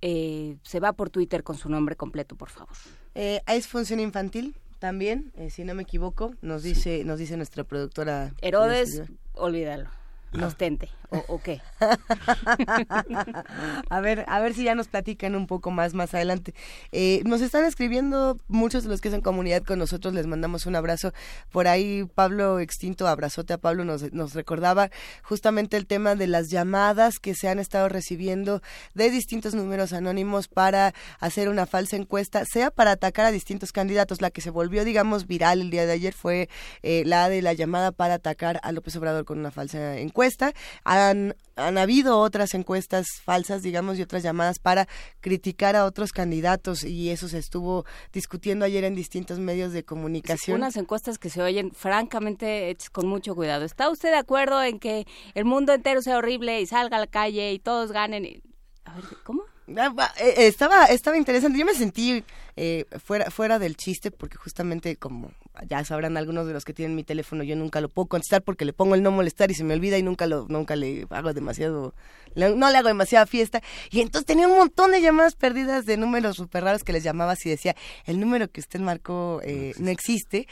Eh, 0.00 0.56
se 0.62 0.80
va 0.80 0.92
por 0.92 1.10
Twitter 1.10 1.42
con 1.42 1.56
su 1.56 1.68
nombre 1.68 1.96
completo, 1.96 2.36
por 2.36 2.50
favor. 2.50 2.74
Eh, 3.14 3.40
¿Es 3.46 3.66
función 3.66 4.00
infantil? 4.00 4.56
También, 4.78 5.32
eh, 5.36 5.50
si 5.50 5.64
no 5.64 5.74
me 5.74 5.82
equivoco, 5.82 6.34
nos 6.40 6.62
dice, 6.62 7.04
nos 7.04 7.18
dice 7.18 7.36
nuestra 7.36 7.64
productora. 7.64 8.32
Herodes, 8.40 9.02
olvídalo 9.34 9.97
ostente 10.42 10.90
o, 11.10 11.24
o 11.28 11.40
qué 11.40 11.62
a 13.88 14.00
ver 14.00 14.26
a 14.28 14.40
ver 14.40 14.52
si 14.52 14.64
ya 14.64 14.74
nos 14.74 14.88
platican 14.88 15.36
un 15.36 15.46
poco 15.46 15.70
más 15.70 15.94
más 15.94 16.12
adelante. 16.12 16.54
Eh, 16.92 17.22
nos 17.24 17.40
están 17.40 17.64
escribiendo 17.64 18.38
muchos 18.48 18.82
de 18.82 18.90
los 18.90 19.00
que 19.00 19.10
son 19.10 19.22
comunidad 19.22 19.62
con 19.62 19.78
nosotros 19.78 20.12
les 20.12 20.26
mandamos 20.26 20.66
un 20.66 20.76
abrazo. 20.76 21.12
Por 21.50 21.66
ahí 21.66 22.04
Pablo 22.14 22.60
extinto 22.60 23.08
abrazote 23.08 23.54
a 23.54 23.58
Pablo 23.58 23.84
nos, 23.84 24.12
nos 24.12 24.34
recordaba 24.34 24.90
justamente 25.22 25.78
el 25.78 25.86
tema 25.86 26.14
de 26.14 26.26
las 26.26 26.50
llamadas 26.50 27.20
que 27.20 27.34
se 27.34 27.48
han 27.48 27.58
estado 27.58 27.88
recibiendo 27.88 28.60
de 28.94 29.10
distintos 29.10 29.54
números 29.54 29.94
anónimos 29.94 30.48
para 30.48 30.92
hacer 31.20 31.48
una 31.48 31.64
falsa 31.64 31.96
encuesta 31.96 32.44
sea 32.44 32.70
para 32.70 32.92
atacar 32.92 33.24
a 33.24 33.30
distintos 33.30 33.72
candidatos. 33.72 34.20
La 34.20 34.30
que 34.30 34.42
se 34.42 34.50
volvió 34.50 34.84
digamos 34.84 35.26
viral 35.26 35.62
el 35.62 35.70
día 35.70 35.86
de 35.86 35.92
ayer 35.92 36.12
fue 36.12 36.50
eh, 36.82 37.02
la 37.06 37.30
de 37.30 37.40
la 37.40 37.54
llamada 37.54 37.92
para 37.92 38.14
atacar 38.14 38.60
a 38.62 38.72
López 38.72 38.94
Obrador 38.96 39.24
con 39.24 39.38
una 39.38 39.50
falsa 39.50 39.96
encuesta 39.96 40.17
encuesta. 40.18 40.52
Han, 40.84 41.36
han 41.54 41.78
habido 41.78 42.18
otras 42.18 42.54
encuestas 42.54 43.06
falsas, 43.24 43.62
digamos, 43.62 43.98
y 43.98 44.02
otras 44.02 44.24
llamadas 44.24 44.58
para 44.58 44.88
criticar 45.20 45.76
a 45.76 45.84
otros 45.84 46.12
candidatos 46.12 46.82
y 46.82 47.10
eso 47.10 47.28
se 47.28 47.38
estuvo 47.38 47.84
discutiendo 48.12 48.64
ayer 48.64 48.82
en 48.82 48.96
distintos 48.96 49.38
medios 49.38 49.72
de 49.72 49.84
comunicación. 49.84 50.56
Unas 50.56 50.76
encuestas 50.76 51.18
que 51.18 51.30
se 51.30 51.40
oyen 51.40 51.70
francamente 51.72 52.68
hechas 52.70 52.90
con 52.90 53.06
mucho 53.06 53.36
cuidado. 53.36 53.64
¿Está 53.64 53.90
usted 53.90 54.10
de 54.10 54.16
acuerdo 54.16 54.60
en 54.62 54.80
que 54.80 55.06
el 55.34 55.44
mundo 55.44 55.72
entero 55.72 56.02
sea 56.02 56.18
horrible 56.18 56.60
y 56.60 56.66
salga 56.66 56.96
a 56.96 57.00
la 57.00 57.06
calle 57.06 57.52
y 57.52 57.60
todos 57.60 57.92
ganen? 57.92 58.42
A 58.84 58.94
ver, 58.96 59.04
¿cómo? 59.22 59.44
Ah, 59.76 60.14
eh, 60.18 60.46
estaba 60.46 60.86
estaba 60.86 61.18
interesante 61.18 61.58
yo 61.58 61.66
me 61.66 61.74
sentí 61.74 62.24
eh, 62.56 62.86
fuera 63.04 63.30
fuera 63.30 63.58
del 63.58 63.76
chiste 63.76 64.10
porque 64.10 64.38
justamente 64.38 64.96
como 64.96 65.30
ya 65.66 65.84
sabrán 65.84 66.16
algunos 66.16 66.46
de 66.46 66.52
los 66.52 66.64
que 66.64 66.74
tienen 66.74 66.94
mi 66.94 67.04
teléfono, 67.04 67.42
yo 67.42 67.56
nunca 67.56 67.80
lo 67.80 67.88
puedo 67.88 68.06
contestar 68.06 68.42
porque 68.42 68.64
le 68.64 68.72
pongo 68.72 68.94
el 68.94 69.02
no 69.02 69.10
molestar 69.10 69.50
y 69.50 69.54
se 69.54 69.64
me 69.64 69.74
olvida 69.74 69.98
y 69.98 70.02
nunca 70.02 70.26
lo 70.26 70.46
nunca 70.48 70.76
le 70.76 71.06
hago 71.10 71.32
demasiado 71.32 71.94
no 72.34 72.70
le 72.70 72.76
hago 72.76 72.88
demasiada 72.88 73.26
fiesta 73.26 73.62
y 73.90 74.00
entonces 74.00 74.26
tenía 74.26 74.46
un 74.48 74.56
montón 74.56 74.92
de 74.92 75.00
llamadas 75.00 75.34
perdidas 75.34 75.86
de 75.86 75.96
números 75.96 76.36
súper 76.36 76.64
raros 76.64 76.84
que 76.84 76.92
les 76.92 77.02
llamaba 77.02 77.34
y 77.44 77.50
decía, 77.50 77.76
el 78.04 78.20
número 78.20 78.50
que 78.50 78.60
usted 78.60 78.80
marcó 78.80 79.40
eh, 79.44 79.72
no 79.78 79.90
existe. 79.90 80.46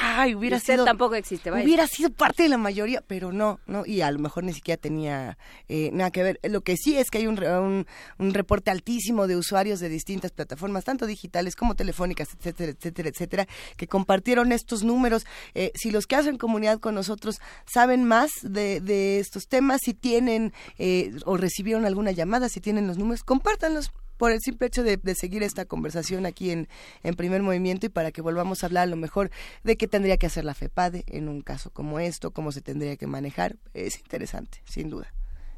Ay, 0.00 0.34
hubiera 0.34 0.56
usted 0.56 0.74
sido 0.74 0.84
tampoco 0.84 1.14
existe, 1.14 1.50
Hubiera 1.50 1.86
sido 1.86 2.10
parte 2.10 2.42
de 2.44 2.48
la 2.48 2.58
mayoría, 2.58 3.02
pero 3.06 3.32
no, 3.32 3.60
no 3.66 3.84
y 3.86 4.00
a 4.00 4.10
lo 4.10 4.18
mejor 4.18 4.44
ni 4.44 4.52
siquiera 4.52 4.80
tenía 4.80 5.38
eh, 5.68 5.90
nada 5.92 6.10
que 6.10 6.22
ver. 6.22 6.40
Lo 6.44 6.62
que 6.62 6.76
sí 6.76 6.96
es 6.96 7.10
que 7.10 7.18
hay 7.18 7.26
un, 7.26 7.42
un, 7.42 7.86
un 8.18 8.34
reporte 8.34 8.70
altísimo 8.70 9.26
de 9.26 9.36
usuarios 9.36 9.80
de 9.80 9.88
distintas 9.88 10.30
plataformas, 10.32 10.84
tanto 10.84 11.06
digitales 11.06 11.56
como 11.56 11.74
telefónicas, 11.74 12.28
etcétera, 12.34 12.72
etcétera, 12.72 13.08
etcétera, 13.08 13.48
que 13.76 13.86
compartieron 13.86 14.49
estos 14.52 14.84
números. 14.84 15.26
Eh, 15.54 15.72
si 15.74 15.90
los 15.90 16.06
que 16.06 16.16
hacen 16.16 16.38
comunidad 16.38 16.80
con 16.80 16.94
nosotros 16.94 17.40
saben 17.66 18.04
más 18.04 18.30
de, 18.42 18.80
de 18.80 19.18
estos 19.18 19.48
temas, 19.48 19.80
si 19.84 19.94
tienen 19.94 20.52
eh, 20.78 21.12
o 21.24 21.36
recibieron 21.36 21.84
alguna 21.84 22.12
llamada, 22.12 22.48
si 22.48 22.60
tienen 22.60 22.86
los 22.86 22.98
números, 22.98 23.22
compártanlos 23.24 23.90
por 24.20 24.32
el 24.32 24.40
simple 24.40 24.66
hecho 24.66 24.82
de, 24.82 24.98
de 24.98 25.14
seguir 25.14 25.42
esta 25.42 25.64
conversación 25.64 26.26
aquí 26.26 26.50
en, 26.50 26.68
en 27.02 27.14
primer 27.14 27.42
movimiento 27.42 27.86
y 27.86 27.88
para 27.88 28.12
que 28.12 28.20
volvamos 28.20 28.62
a 28.62 28.66
hablar 28.66 28.82
a 28.82 28.90
lo 28.90 28.96
mejor 28.96 29.30
de 29.64 29.78
qué 29.78 29.88
tendría 29.88 30.18
que 30.18 30.26
hacer 30.26 30.44
la 30.44 30.52
FEPADE 30.52 31.04
en 31.06 31.26
un 31.28 31.40
caso 31.40 31.70
como 31.70 31.98
esto, 32.00 32.30
cómo 32.30 32.52
se 32.52 32.60
tendría 32.60 32.96
que 32.96 33.06
manejar. 33.06 33.56
Es 33.72 33.98
interesante, 33.98 34.62
sin 34.66 34.90
duda. 34.90 35.10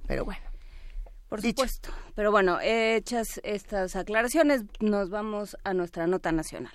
Pero 0.06 0.24
bueno. 0.24 0.42
Por 1.28 1.40
supuesto. 1.40 1.88
Pero 2.14 2.30
bueno, 2.30 2.58
hechas 2.62 3.40
estas 3.42 3.96
aclaraciones, 3.96 4.64
nos 4.80 5.08
vamos 5.08 5.56
a 5.64 5.72
nuestra 5.72 6.06
nota 6.06 6.30
nacional. 6.30 6.74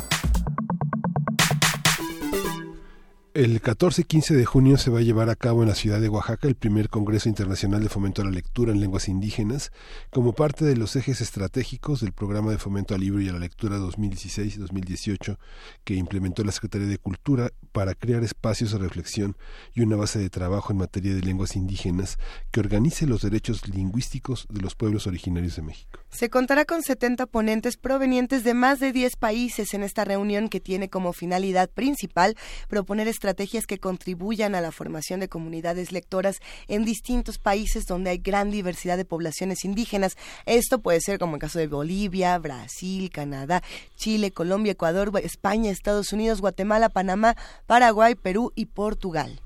El 3.33 3.61
14 3.61 4.01
y 4.01 4.03
15 4.03 4.35
de 4.35 4.43
junio 4.43 4.75
se 4.75 4.91
va 4.91 4.99
a 4.99 5.03
llevar 5.03 5.29
a 5.29 5.37
cabo 5.37 5.61
en 5.61 5.69
la 5.69 5.75
ciudad 5.75 6.01
de 6.01 6.09
Oaxaca 6.09 6.49
el 6.49 6.55
primer 6.55 6.89
Congreso 6.89 7.29
Internacional 7.29 7.81
de 7.81 7.87
Fomento 7.87 8.21
a 8.21 8.25
la 8.25 8.31
Lectura 8.31 8.73
en 8.73 8.81
Lenguas 8.81 9.07
Indígenas, 9.07 9.71
como 10.09 10.33
parte 10.33 10.65
de 10.65 10.75
los 10.75 10.97
ejes 10.97 11.21
estratégicos 11.21 12.01
del 12.01 12.11
Programa 12.11 12.51
de 12.51 12.57
Fomento 12.57 12.93
al 12.93 12.99
Libro 12.99 13.21
y 13.21 13.29
a 13.29 13.31
la 13.31 13.39
Lectura 13.39 13.77
2016-2018 13.77 15.37
que 15.85 15.93
implementó 15.93 16.43
la 16.43 16.51
Secretaría 16.51 16.89
de 16.89 16.97
Cultura 16.97 17.51
para 17.71 17.95
crear 17.95 18.21
espacios 18.21 18.73
de 18.73 18.79
reflexión 18.79 19.37
y 19.73 19.79
una 19.79 19.95
base 19.95 20.19
de 20.19 20.29
trabajo 20.29 20.73
en 20.73 20.79
materia 20.79 21.15
de 21.15 21.21
lenguas 21.21 21.55
indígenas 21.55 22.17
que 22.51 22.59
organice 22.59 23.07
los 23.07 23.21
derechos 23.21 23.65
lingüísticos 23.69 24.45
de 24.49 24.59
los 24.59 24.75
pueblos 24.75 25.07
originarios 25.07 25.55
de 25.55 25.61
México. 25.61 26.01
Se 26.09 26.29
contará 26.29 26.65
con 26.65 26.83
70 26.83 27.27
ponentes 27.27 27.77
provenientes 27.77 28.43
de 28.43 28.55
más 28.55 28.81
de 28.81 28.91
10 28.91 29.15
países 29.15 29.73
en 29.73 29.83
esta 29.83 30.03
reunión 30.03 30.49
que 30.49 30.59
tiene 30.59 30.89
como 30.89 31.13
finalidad 31.13 31.69
principal 31.69 32.35
proponer 32.67 33.07
estrategias 33.21 33.67
que 33.67 33.77
contribuyan 33.77 34.55
a 34.55 34.61
la 34.61 34.71
formación 34.71 35.19
de 35.19 35.29
comunidades 35.29 35.91
lectoras 35.91 36.39
en 36.67 36.85
distintos 36.85 37.37
países 37.37 37.85
donde 37.85 38.09
hay 38.09 38.17
gran 38.17 38.49
diversidad 38.49 38.97
de 38.97 39.05
poblaciones 39.05 39.63
indígenas. 39.63 40.17
Esto 40.47 40.79
puede 40.79 41.01
ser 41.01 41.19
como 41.19 41.35
el 41.35 41.41
caso 41.41 41.59
de 41.59 41.67
Bolivia, 41.67 42.35
Brasil, 42.39 43.11
Canadá, 43.11 43.61
Chile, 43.95 44.31
Colombia, 44.31 44.71
Ecuador, 44.71 45.11
España, 45.23 45.69
Estados 45.69 46.13
Unidos, 46.13 46.41
Guatemala, 46.41 46.89
Panamá, 46.89 47.35
Paraguay, 47.67 48.15
Perú 48.15 48.53
y 48.55 48.65
Portugal. 48.65 49.39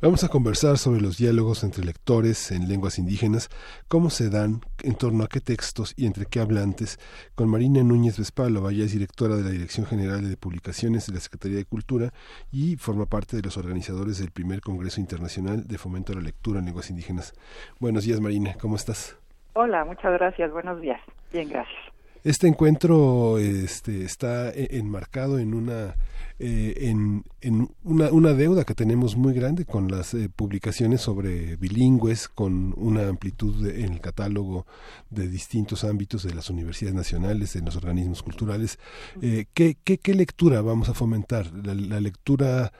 Vamos 0.00 0.24
a 0.24 0.28
conversar 0.28 0.78
sobre 0.78 1.00
los 1.00 1.18
diálogos 1.18 1.62
entre 1.62 1.84
lectores 1.84 2.50
en 2.50 2.68
lenguas 2.68 2.98
indígenas, 2.98 3.48
cómo 3.88 4.10
se 4.10 4.30
dan, 4.30 4.60
en 4.82 4.94
torno 4.94 5.24
a 5.24 5.28
qué 5.28 5.40
textos 5.40 5.94
y 5.96 6.06
entre 6.06 6.26
qué 6.26 6.40
hablantes, 6.40 6.98
con 7.34 7.48
Marina 7.48 7.82
Núñez 7.82 8.18
Vespalo, 8.18 8.68
ella 8.68 8.84
es 8.84 8.92
directora 8.92 9.36
de 9.36 9.44
la 9.44 9.50
Dirección 9.50 9.86
General 9.86 10.28
de 10.28 10.36
Publicaciones 10.36 11.06
de 11.06 11.14
la 11.14 11.20
Secretaría 11.20 11.58
de 11.58 11.64
Cultura 11.64 12.12
y 12.50 12.76
forma 12.76 13.06
parte 13.06 13.36
de 13.36 13.42
los 13.42 13.56
organizadores 13.56 14.18
del 14.18 14.30
primer 14.30 14.60
Congreso 14.60 15.00
Internacional 15.00 15.66
de 15.68 15.78
Fomento 15.78 16.12
a 16.12 16.16
la 16.16 16.22
Lectura 16.22 16.58
en 16.58 16.66
Lenguas 16.66 16.90
Indígenas. 16.90 17.32
Buenos 17.78 18.04
días, 18.04 18.20
Marina, 18.20 18.56
¿cómo 18.60 18.76
estás? 18.76 19.16
Hola, 19.54 19.84
muchas 19.84 20.12
gracias, 20.14 20.50
buenos 20.50 20.80
días. 20.80 21.00
Bien, 21.32 21.48
gracias. 21.48 21.92
Este 22.24 22.46
encuentro 22.46 23.38
este, 23.38 24.04
está 24.04 24.50
e-, 24.50 24.78
enmarcado 24.78 25.38
en 25.38 25.54
una 25.54 25.96
eh, 26.44 26.88
en, 26.90 27.22
en 27.40 27.68
una, 27.84 28.10
una, 28.10 28.32
deuda 28.32 28.64
que 28.64 28.74
tenemos 28.74 29.16
muy 29.16 29.32
grande 29.32 29.64
con 29.64 29.86
las 29.86 30.12
eh, 30.12 30.28
publicaciones 30.28 31.00
sobre 31.00 31.54
bilingües, 31.54 32.28
con 32.28 32.74
una 32.76 33.06
amplitud 33.06 33.64
en 33.68 33.92
el 33.92 34.00
catálogo 34.00 34.66
de 35.08 35.28
distintos 35.28 35.84
ámbitos 35.84 36.24
de 36.24 36.34
las 36.34 36.50
universidades 36.50 36.96
nacionales, 36.96 37.52
de 37.52 37.60
los 37.60 37.76
organismos 37.76 38.24
culturales. 38.24 38.80
Eh, 39.22 39.44
¿qué, 39.54 39.76
qué, 39.84 39.98
qué, 39.98 40.14
lectura 40.14 40.62
vamos 40.62 40.88
a 40.88 40.94
fomentar? 40.94 41.46
La, 41.64 42.00
lectura, 42.00 42.72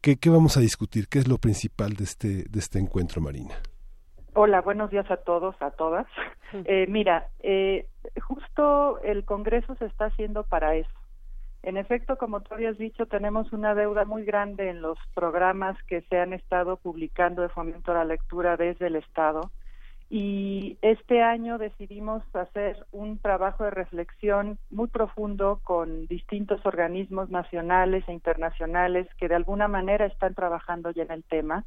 ¿qué, 0.00 0.16
¿qué, 0.16 0.30
vamos 0.30 0.56
a 0.56 0.60
discutir? 0.60 1.06
¿Qué 1.06 1.18
es 1.18 1.28
lo 1.28 1.36
principal 1.36 1.92
de 1.92 2.04
este, 2.04 2.44
de 2.48 2.58
este 2.58 2.78
encuentro, 2.78 3.20
Marina? 3.20 3.54
Hola, 4.32 4.62
buenos 4.62 4.90
días 4.90 5.10
a 5.10 5.18
todos, 5.18 5.54
a 5.60 5.72
todas. 5.72 6.06
mira, 6.88 7.28
justo 8.22 8.98
el 9.02 9.26
Congreso 9.26 9.74
se 9.74 9.84
está 9.84 10.06
haciendo 10.06 10.44
para 10.44 10.74
eso 10.76 10.99
en 11.62 11.76
efecto, 11.76 12.16
como 12.16 12.40
tú 12.40 12.54
habías 12.54 12.78
dicho, 12.78 13.06
tenemos 13.06 13.52
una 13.52 13.74
deuda 13.74 14.04
muy 14.04 14.24
grande 14.24 14.70
en 14.70 14.80
los 14.80 14.98
programas 15.14 15.76
que 15.84 16.00
se 16.02 16.18
han 16.18 16.32
estado 16.32 16.76
publicando 16.76 17.42
de 17.42 17.50
fomento 17.50 17.92
a 17.92 17.96
la 17.96 18.04
lectura 18.04 18.56
desde 18.56 18.86
el 18.86 18.96
Estado. 18.96 19.50
Y 20.08 20.78
este 20.82 21.22
año 21.22 21.58
decidimos 21.58 22.24
hacer 22.34 22.84
un 22.90 23.18
trabajo 23.18 23.62
de 23.62 23.70
reflexión 23.70 24.58
muy 24.70 24.88
profundo 24.88 25.60
con 25.62 26.06
distintos 26.06 26.64
organismos 26.64 27.30
nacionales 27.30 28.04
e 28.08 28.12
internacionales 28.12 29.06
que 29.18 29.28
de 29.28 29.36
alguna 29.36 29.68
manera 29.68 30.06
están 30.06 30.34
trabajando 30.34 30.90
ya 30.90 31.04
en 31.04 31.12
el 31.12 31.22
tema 31.22 31.64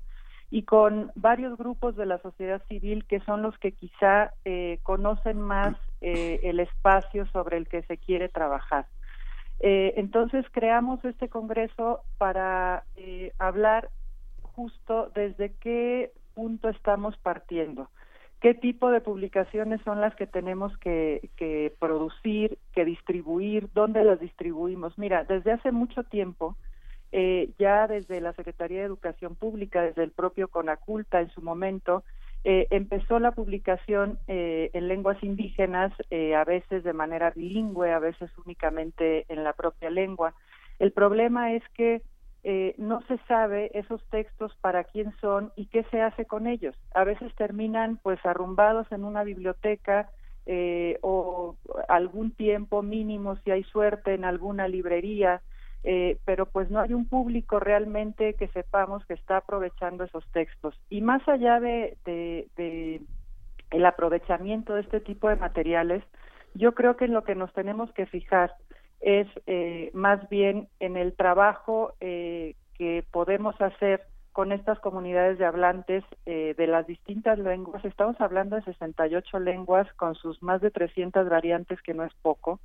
y 0.52 0.64
con 0.64 1.12
varios 1.16 1.58
grupos 1.58 1.96
de 1.96 2.06
la 2.06 2.18
sociedad 2.18 2.62
civil 2.68 3.06
que 3.06 3.22
son 3.22 3.44
los 3.44 3.58
que 3.60 3.72
quizá 3.72 4.34
eh, 4.44 4.80
conocen 4.84 5.40
más 5.40 5.78
eh, 6.02 6.42
el 6.44 6.60
espacio 6.60 7.26
sobre 7.28 7.56
el 7.56 7.70
que 7.70 7.84
se 7.84 7.98
quiere 7.98 8.28
trabajar. 8.28 8.88
Eh, 9.60 9.94
entonces 9.98 10.46
creamos 10.52 11.04
este 11.06 11.30
congreso 11.30 12.02
para 12.18 12.84
eh, 12.96 13.32
hablar 13.40 13.90
justo 14.42 15.12
desde 15.16 15.54
qué 15.54 16.12
punto 16.34 16.70
estamos 16.70 17.18
partiendo, 17.18 17.90
qué 18.42 18.54
tipo 18.54 18.92
de 18.92 19.02
publicaciones 19.02 19.82
son 19.86 20.02
las 20.02 20.16
que 20.16 20.28
tenemos 20.28 20.78
que, 20.80 21.74
producir, 21.80 22.58
que 22.74 22.86
distribuir, 22.86 23.70
dónde 23.74 24.04
las 24.04 24.20
distribuimos. 24.20 24.98
Mira, 24.98 25.24
desde 25.24 25.54
hace 25.54 25.72
mucho 25.72 26.04
tiempo, 26.04 26.58
eh, 27.12 27.52
ya 27.58 27.88
desde 27.88 28.20
la 28.20 28.34
Secretaría 28.34 28.80
de 28.80 28.86
Educación 28.86 29.36
Pública, 29.36 29.82
desde 29.82 30.04
el 30.04 30.12
propio 30.12 30.50
Conaculta 30.50 31.22
en 31.22 31.30
su 31.30 31.42
momento, 31.42 32.04
eh, 32.46 32.68
empezó 32.72 33.20
la 33.20 33.32
publicación 33.32 34.20
eh, 34.28 34.70
en 34.74 34.90
lenguas 34.90 35.22
indígenas, 35.24 35.94
eh, 36.10 36.36
a 36.36 36.44
veces 36.44 36.84
de 36.84 36.92
manera 36.92 37.32
bilingüe, 37.32 37.94
a 37.94 38.00
veces 38.00 38.30
únicamente 38.46 39.26
en 39.30 39.46
la 39.46 39.54
propia 39.54 39.90
lengua. 39.90 40.34
El 40.80 40.92
problema 40.92 41.54
es 41.54 41.64
que 41.74 42.02
no 42.78 43.02
se 43.08 43.18
sabe 43.20 43.72
esos 43.74 44.04
textos 44.10 44.54
para 44.60 44.84
quién 44.84 45.14
son 45.22 45.54
y 45.56 45.68
qué 45.68 45.86
se 45.92 46.02
hace 46.02 46.26
con 46.26 46.46
ellos. 46.46 46.76
A 46.94 47.06
veces 47.06 47.34
terminan 47.36 48.02
pues 48.04 48.20
arrumbados 48.26 48.92
en 48.92 49.06
una 49.06 49.24
biblioteca 49.24 50.10
o 51.02 51.56
algún 51.88 52.32
tiempo 52.32 52.82
mínimo, 52.82 53.38
si 53.46 53.52
hay 53.52 53.64
suerte, 53.64 54.14
en 54.14 54.26
alguna 54.26 54.68
librería 54.68 55.42
eh, 55.84 56.18
pero 56.26 56.46
pues 56.46 56.70
no 56.70 56.80
hay 56.80 56.94
un 56.94 57.06
público 57.06 57.60
realmente 57.60 58.36
que 58.36 58.48
sepamos 58.50 59.06
que 59.06 59.14
está 59.14 59.38
aprovechando 59.38 60.06
esos 60.06 60.26
textos. 60.32 60.80
Y 60.90 61.02
más 61.02 61.28
allá 61.28 61.60
de, 61.60 61.98
de, 62.06 63.02
el 63.72 63.86
aprovechamiento 63.86 64.76
de 64.76 64.82
este 64.82 65.02
tipo 65.02 65.28
de 65.28 65.36
materiales, 65.36 66.04
yo 66.54 66.74
creo 66.74 66.96
que 66.96 67.06
en 67.06 67.14
lo 67.14 67.24
que 67.24 67.36
nos 67.36 67.52
tenemos 67.54 67.92
que 67.94 68.06
fijar 68.06 68.54
es 69.02 69.28
eh, 69.48 69.92
más 69.94 70.30
bien 70.30 70.70
en 70.80 70.96
el 70.96 71.14
trabajo 71.14 71.94
eh, 72.00 72.56
que 72.78 73.04
podemos 73.12 73.60
hacer 73.60 74.06
con 74.32 74.52
estas 74.52 74.80
comunidades 74.80 75.38
de 75.38 75.46
hablantes 75.46 76.04
eh, 76.26 76.56
de 76.58 76.68
las 76.68 76.88
distintas 76.88 77.38
lenguas. 77.38 77.84
Estamos 77.84 78.20
hablando 78.20 78.56
de 78.56 78.64
68 78.64 79.40
lenguas 79.40 79.92
con 79.94 80.16
sus 80.16 80.42
más 80.42 80.62
de 80.62 80.72
300 80.72 81.30
variantes, 81.30 81.82
que 81.82 81.94
no 81.94 82.04
es 82.04 82.14
poco 82.22 82.60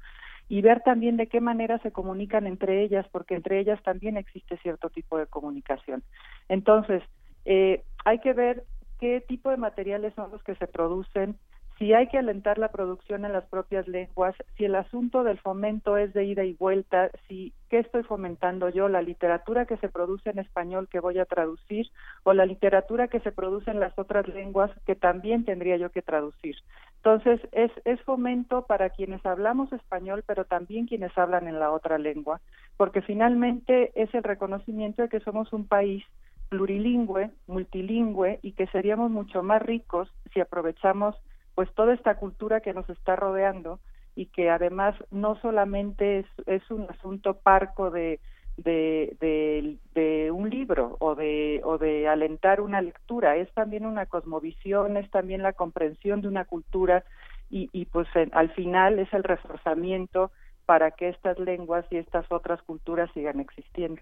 y 0.49 0.62
ver 0.62 0.80
también 0.80 1.16
de 1.16 1.28
qué 1.28 1.40
manera 1.40 1.78
se 1.80 1.92
comunican 1.92 2.46
entre 2.46 2.82
ellas, 2.82 3.07
porque 3.12 3.34
entre 3.34 3.61
ellas 3.61 3.82
también 3.82 4.16
existe 4.16 4.57
cierto 4.59 4.88
tipo 4.90 5.18
de 5.18 5.26
comunicación. 5.26 6.03
Entonces, 6.49 7.03
eh, 7.44 7.84
hay 8.05 8.18
que 8.20 8.32
ver 8.32 8.64
qué 8.99 9.22
tipo 9.26 9.51
de 9.51 9.59
materiales 9.59 10.14
son 10.14 10.30
los 10.30 10.42
que 10.42 10.55
se 10.57 10.66
producen, 10.66 11.38
si 11.79 11.95
hay 11.95 12.09
que 12.09 12.18
alentar 12.18 12.59
la 12.59 12.72
producción 12.72 13.24
en 13.24 13.33
las 13.33 13.45
propias 13.47 13.87
lenguas, 13.87 14.35
si 14.57 14.64
el 14.64 14.74
asunto 14.74 15.22
del 15.22 15.39
fomento 15.39 15.97
es 15.97 16.12
de 16.12 16.24
ida 16.24 16.45
y 16.45 16.55
vuelta, 16.55 17.11
si 17.29 17.53
qué 17.70 17.79
estoy 17.79 18.03
fomentando 18.03 18.68
yo, 18.68 18.89
la 18.89 19.01
literatura 19.01 19.64
que 19.64 19.76
se 19.76 19.89
produce 19.89 20.31
en 20.31 20.41
español 20.41 20.89
que 20.89 20.99
voy 20.99 21.18
a 21.20 21.24
traducir 21.24 21.87
o 22.24 22.33
la 22.33 22.47
literatura 22.47 23.07
que 23.07 23.20
se 23.20 23.31
produce 23.31 23.70
en 23.70 23.79
las 23.79 23.97
otras 23.97 24.26
lenguas 24.26 24.72
que 24.87 24.97
también 24.97 25.45
tendría 25.45 25.76
yo 25.76 25.91
que 25.91 26.03
traducir. 26.03 26.57
Entonces, 26.97 27.41
es, 27.53 27.70
es 27.85 28.01
fomento 28.03 28.62
para 28.66 28.91
quienes 28.91 29.24
hablamos 29.24 29.72
español, 29.72 30.24
pero 30.26 30.47
también 30.47 30.87
quienes 30.87 31.16
hablan 31.16 31.47
en 31.47 31.61
la 31.61 31.70
otra 31.70 31.97
lengua, 31.97 32.41
porque 32.76 33.03
finalmente 33.03 33.93
es 33.95 34.12
el 34.14 34.24
reconocimiento 34.24 35.03
de 35.03 35.09
que 35.09 35.20
somos 35.20 35.53
un 35.53 35.68
país 35.68 36.05
plurilingüe, 36.49 37.31
multilingüe 37.47 38.41
y 38.43 38.53
que 38.53 38.66
seríamos 38.68 39.11
mucho 39.11 39.43
más 39.43 39.62
ricos 39.62 40.09
si 40.33 40.41
aprovechamos 40.41 41.14
pues 41.59 41.75
toda 41.75 41.93
esta 41.93 42.15
cultura 42.15 42.61
que 42.61 42.73
nos 42.73 42.89
está 42.89 43.17
rodeando 43.17 43.81
y 44.15 44.27
que 44.27 44.49
además 44.49 44.95
no 45.11 45.35
solamente 45.41 46.21
es, 46.21 46.27
es 46.47 46.63
un 46.71 46.87
asunto 46.89 47.41
parco 47.41 47.91
de, 47.91 48.21
de, 48.59 49.77
de, 49.93 50.31
un 50.31 50.51
libro 50.51 50.97
o 51.01 51.17
de, 51.17 51.61
o 51.65 51.77
de 51.77 52.07
alentar 52.07 52.61
una 52.61 52.81
lectura, 52.81 53.35
es 53.35 53.53
también 53.55 53.87
una 53.87 54.07
cosmovisión, 54.07 54.97
es 54.97 55.11
también 55.11 55.43
la 55.43 55.53
comprensión 55.53 56.21
de 56.21 56.29
una 56.29 56.45
cultura 56.45 57.03
y, 57.51 57.69
y 57.73 57.87
pues 57.87 58.07
al 58.31 58.51
final 58.55 59.01
es 59.01 59.13
el 59.13 59.25
reforzamiento 59.25 60.31
para 60.65 60.93
que 60.93 61.09
estas 61.09 61.41
lenguas 61.41 61.85
y 61.91 61.97
estas 61.97 62.25
otras 62.31 62.63
culturas 62.63 63.11
sigan 63.15 63.41
existiendo. 63.41 64.01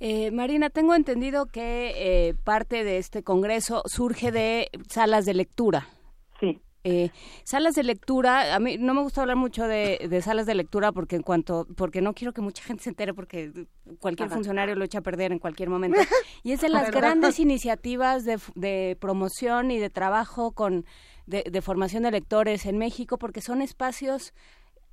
Eh, 0.00 0.30
Marina, 0.32 0.68
tengo 0.68 0.94
entendido 0.94 1.46
que 1.46 2.28
eh, 2.28 2.34
parte 2.44 2.84
de 2.84 2.98
este 2.98 3.22
congreso 3.22 3.80
surge 3.86 4.30
de 4.32 4.68
salas 4.86 5.24
de 5.24 5.32
lectura. 5.32 5.86
Sí. 6.40 6.60
Eh, 6.86 7.10
salas 7.44 7.74
de 7.74 7.82
lectura, 7.82 8.54
a 8.54 8.58
mí 8.58 8.76
no 8.76 8.92
me 8.92 9.00
gusta 9.00 9.22
hablar 9.22 9.38
mucho 9.38 9.66
de, 9.66 10.20
salas 10.22 10.44
de 10.44 10.54
lectura 10.54 10.92
porque 10.92 11.16
en 11.16 11.22
cuanto, 11.22 11.66
porque 11.76 12.02
no 12.02 12.12
quiero 12.12 12.34
que 12.34 12.42
mucha 12.42 12.62
gente 12.62 12.82
se 12.82 12.90
entere 12.90 13.14
porque 13.14 13.66
cualquier 14.00 14.28
funcionario 14.28 14.74
lo 14.74 14.84
echa 14.84 14.98
a 14.98 15.02
perder 15.02 15.32
en 15.32 15.38
cualquier 15.38 15.70
momento. 15.70 15.98
Y 16.42 16.52
es 16.52 16.60
de 16.60 16.68
las 16.68 16.90
grandes 16.90 17.40
iniciativas 17.40 18.24
de, 18.26 18.96
promoción 19.00 19.70
y 19.70 19.78
de 19.78 19.88
trabajo 19.88 20.52
con 20.52 20.84
de, 21.26 21.44
de 21.50 21.62
formación 21.62 22.02
de 22.02 22.10
lectores 22.10 22.66
en 22.66 22.76
México 22.76 23.16
porque 23.16 23.40
son 23.40 23.62
espacios 23.62 24.34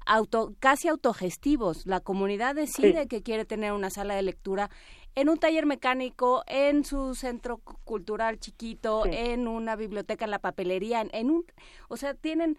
auto, 0.05 0.53
casi 0.59 0.87
autogestivos. 0.87 1.85
La 1.85 1.99
comunidad 1.99 2.55
decide 2.55 3.07
que 3.07 3.21
quiere 3.21 3.45
tener 3.45 3.73
una 3.73 3.89
sala 3.89 4.15
de 4.15 4.21
lectura 4.21 4.69
en 5.15 5.29
un 5.29 5.37
taller 5.37 5.65
mecánico, 5.65 6.43
en 6.47 6.85
su 6.85 7.15
centro 7.15 7.57
cultural 7.57 8.39
chiquito, 8.39 9.05
en 9.05 9.47
una 9.47 9.75
biblioteca, 9.75 10.25
en 10.25 10.31
la 10.31 10.39
papelería, 10.39 11.05
en, 11.11 11.31
un, 11.31 11.45
o 11.89 11.97
sea, 11.97 12.13
tienen 12.13 12.57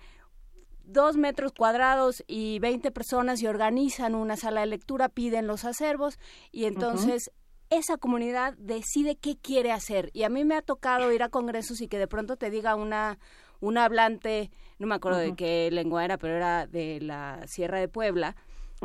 dos 0.84 1.16
metros 1.16 1.52
cuadrados 1.52 2.24
y 2.26 2.58
20 2.58 2.90
personas 2.90 3.40
y 3.40 3.46
organizan 3.46 4.14
una 4.14 4.36
sala 4.36 4.60
de 4.60 4.66
lectura, 4.66 5.08
piden 5.08 5.46
los 5.46 5.64
acervos 5.64 6.18
y 6.50 6.64
entonces 6.64 7.30
esa 7.70 7.96
comunidad 7.96 8.54
decide 8.58 9.16
qué 9.16 9.36
quiere 9.36 9.72
hacer. 9.72 10.10
Y 10.12 10.24
a 10.24 10.28
mí 10.28 10.44
me 10.44 10.56
ha 10.56 10.62
tocado 10.62 11.10
ir 11.12 11.22
a 11.22 11.30
congresos 11.30 11.80
y 11.80 11.88
que 11.88 11.98
de 11.98 12.08
pronto 12.08 12.36
te 12.36 12.50
diga 12.50 12.74
una 12.74 13.18
un 13.62 13.78
hablante, 13.78 14.50
no 14.78 14.88
me 14.88 14.96
acuerdo 14.96 15.18
de 15.18 15.36
qué 15.36 15.70
lengua 15.70 16.04
era, 16.04 16.18
pero 16.18 16.34
era 16.34 16.66
de 16.66 17.00
la 17.00 17.46
Sierra 17.46 17.78
de 17.78 17.86
Puebla, 17.86 18.34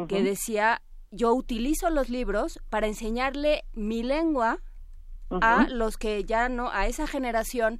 que 0.07 0.21
decía, 0.21 0.83
yo 1.11 1.33
utilizo 1.33 1.89
los 1.89 2.09
libros 2.09 2.59
para 2.69 2.87
enseñarle 2.87 3.63
mi 3.73 4.03
lengua 4.03 4.59
a 5.29 5.67
los 5.69 5.97
que 5.97 6.23
ya 6.23 6.47
no, 6.49 6.69
a 6.71 6.87
esa 6.87 7.05
generación 7.05 7.79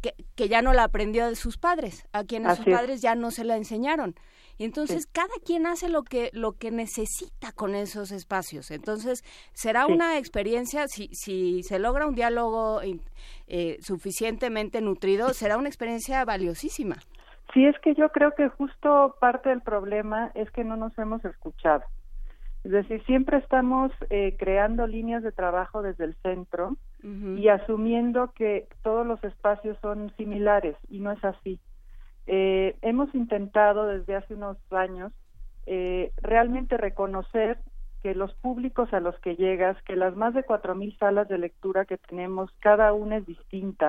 que, 0.00 0.14
que, 0.34 0.48
ya 0.48 0.62
no 0.62 0.72
la 0.72 0.84
aprendió 0.84 1.26
de 1.26 1.36
sus 1.36 1.58
padres, 1.58 2.06
a 2.12 2.24
quienes 2.24 2.56
sus 2.56 2.66
padres 2.66 3.00
ya 3.00 3.14
no 3.14 3.30
se 3.30 3.44
la 3.44 3.56
enseñaron. 3.56 4.14
Y 4.58 4.64
entonces 4.64 5.06
cada 5.06 5.34
quien 5.44 5.66
hace 5.66 5.88
lo 5.88 6.02
que 6.02 6.30
lo 6.32 6.52
que 6.52 6.72
necesita 6.72 7.52
con 7.52 7.76
esos 7.76 8.10
espacios. 8.10 8.72
Entonces 8.72 9.22
será 9.52 9.86
una 9.86 10.18
experiencia 10.18 10.88
si 10.88 11.08
si 11.12 11.62
se 11.62 11.78
logra 11.78 12.08
un 12.08 12.16
diálogo 12.16 12.80
eh, 13.46 13.78
suficientemente 13.80 14.80
nutrido, 14.80 15.32
será 15.32 15.56
una 15.56 15.68
experiencia 15.68 16.24
valiosísima. 16.24 16.96
Sí, 17.54 17.64
es 17.64 17.78
que 17.78 17.94
yo 17.94 18.10
creo 18.10 18.32
que 18.36 18.48
justo 18.48 19.16
parte 19.20 19.48
del 19.48 19.62
problema 19.62 20.32
es 20.34 20.50
que 20.50 20.64
no 20.64 20.76
nos 20.76 20.96
hemos 20.98 21.24
escuchado. 21.24 21.84
Es 22.68 22.72
decir, 22.72 23.02
siempre 23.06 23.38
estamos 23.38 23.92
eh, 24.10 24.36
creando 24.38 24.86
líneas 24.86 25.22
de 25.22 25.32
trabajo 25.32 25.80
desde 25.80 26.04
el 26.04 26.14
centro 26.16 26.76
y 27.02 27.48
asumiendo 27.48 28.32
que 28.34 28.68
todos 28.82 29.06
los 29.06 29.24
espacios 29.24 29.78
son 29.80 30.12
similares 30.18 30.76
y 30.90 31.00
no 31.00 31.10
es 31.10 31.24
así. 31.24 31.58
Eh, 32.26 32.76
hemos 32.82 33.14
intentado 33.14 33.86
desde 33.86 34.16
hace 34.16 34.34
unos 34.34 34.58
años 34.70 35.14
eh, 35.64 36.12
realmente 36.18 36.76
reconocer 36.76 37.56
que 38.02 38.14
los 38.14 38.34
públicos 38.34 38.92
a 38.92 39.00
los 39.00 39.18
que 39.20 39.34
llegas, 39.36 39.82
que 39.84 39.96
las 39.96 40.14
más 40.14 40.34
de 40.34 40.42
cuatro 40.42 40.74
mil 40.74 40.94
salas 40.98 41.26
de 41.26 41.38
lectura 41.38 41.86
que 41.86 41.96
tenemos, 41.96 42.50
cada 42.60 42.92
una 42.92 43.16
es 43.16 43.24
distinta 43.24 43.88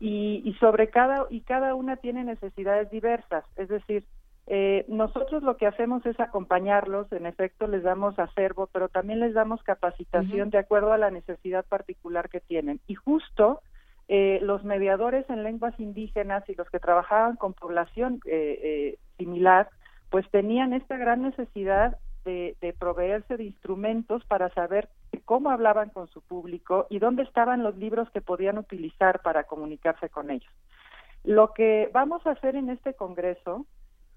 y, 0.00 0.42
y, 0.44 0.54
sobre 0.54 0.90
cada 0.90 1.26
y 1.30 1.42
cada 1.42 1.76
una 1.76 1.94
tiene 1.98 2.24
necesidades 2.24 2.90
diversas. 2.90 3.44
Es 3.54 3.68
decir, 3.68 4.04
eh, 4.46 4.84
nosotros 4.88 5.42
lo 5.42 5.56
que 5.56 5.66
hacemos 5.66 6.04
es 6.04 6.18
acompañarlos, 6.18 7.10
en 7.12 7.26
efecto 7.26 7.66
les 7.66 7.82
damos 7.82 8.18
acervo, 8.18 8.68
pero 8.72 8.88
también 8.88 9.20
les 9.20 9.34
damos 9.34 9.62
capacitación 9.62 10.50
de 10.50 10.58
acuerdo 10.58 10.92
a 10.92 10.98
la 10.98 11.10
necesidad 11.10 11.64
particular 11.64 12.28
que 12.28 12.40
tienen. 12.40 12.80
Y 12.86 12.94
justo 12.94 13.60
eh, 14.08 14.40
los 14.42 14.64
mediadores 14.64 15.28
en 15.30 15.42
lenguas 15.42 15.78
indígenas 15.78 16.46
y 16.48 16.54
los 16.54 16.68
que 16.70 16.80
trabajaban 16.80 17.36
con 17.36 17.54
población 17.54 18.20
eh, 18.26 18.58
eh, 18.62 18.98
similar, 19.16 19.70
pues 20.10 20.28
tenían 20.30 20.72
esta 20.72 20.96
gran 20.96 21.22
necesidad 21.22 21.96
de, 22.24 22.54
proveerse 22.78 23.36
de 23.36 23.44
instrumentos 23.44 24.24
para 24.26 24.48
saber 24.50 24.88
cómo 25.24 25.50
hablaban 25.50 25.88
con 25.90 26.08
su 26.08 26.20
público 26.20 26.86
y 26.90 26.98
dónde 26.98 27.22
estaban 27.22 27.62
los 27.62 27.76
libros 27.76 28.10
que 28.10 28.20
podían 28.20 28.58
utilizar 28.58 29.22
para 29.22 29.44
comunicarse 29.44 30.08
con 30.08 30.30
ellos. 30.30 30.52
Lo 31.24 31.52
que 31.52 31.88
vamos 31.92 32.26
a 32.26 32.32
hacer 32.32 32.54
en 32.54 32.68
este 32.68 32.94
Congreso 32.94 33.66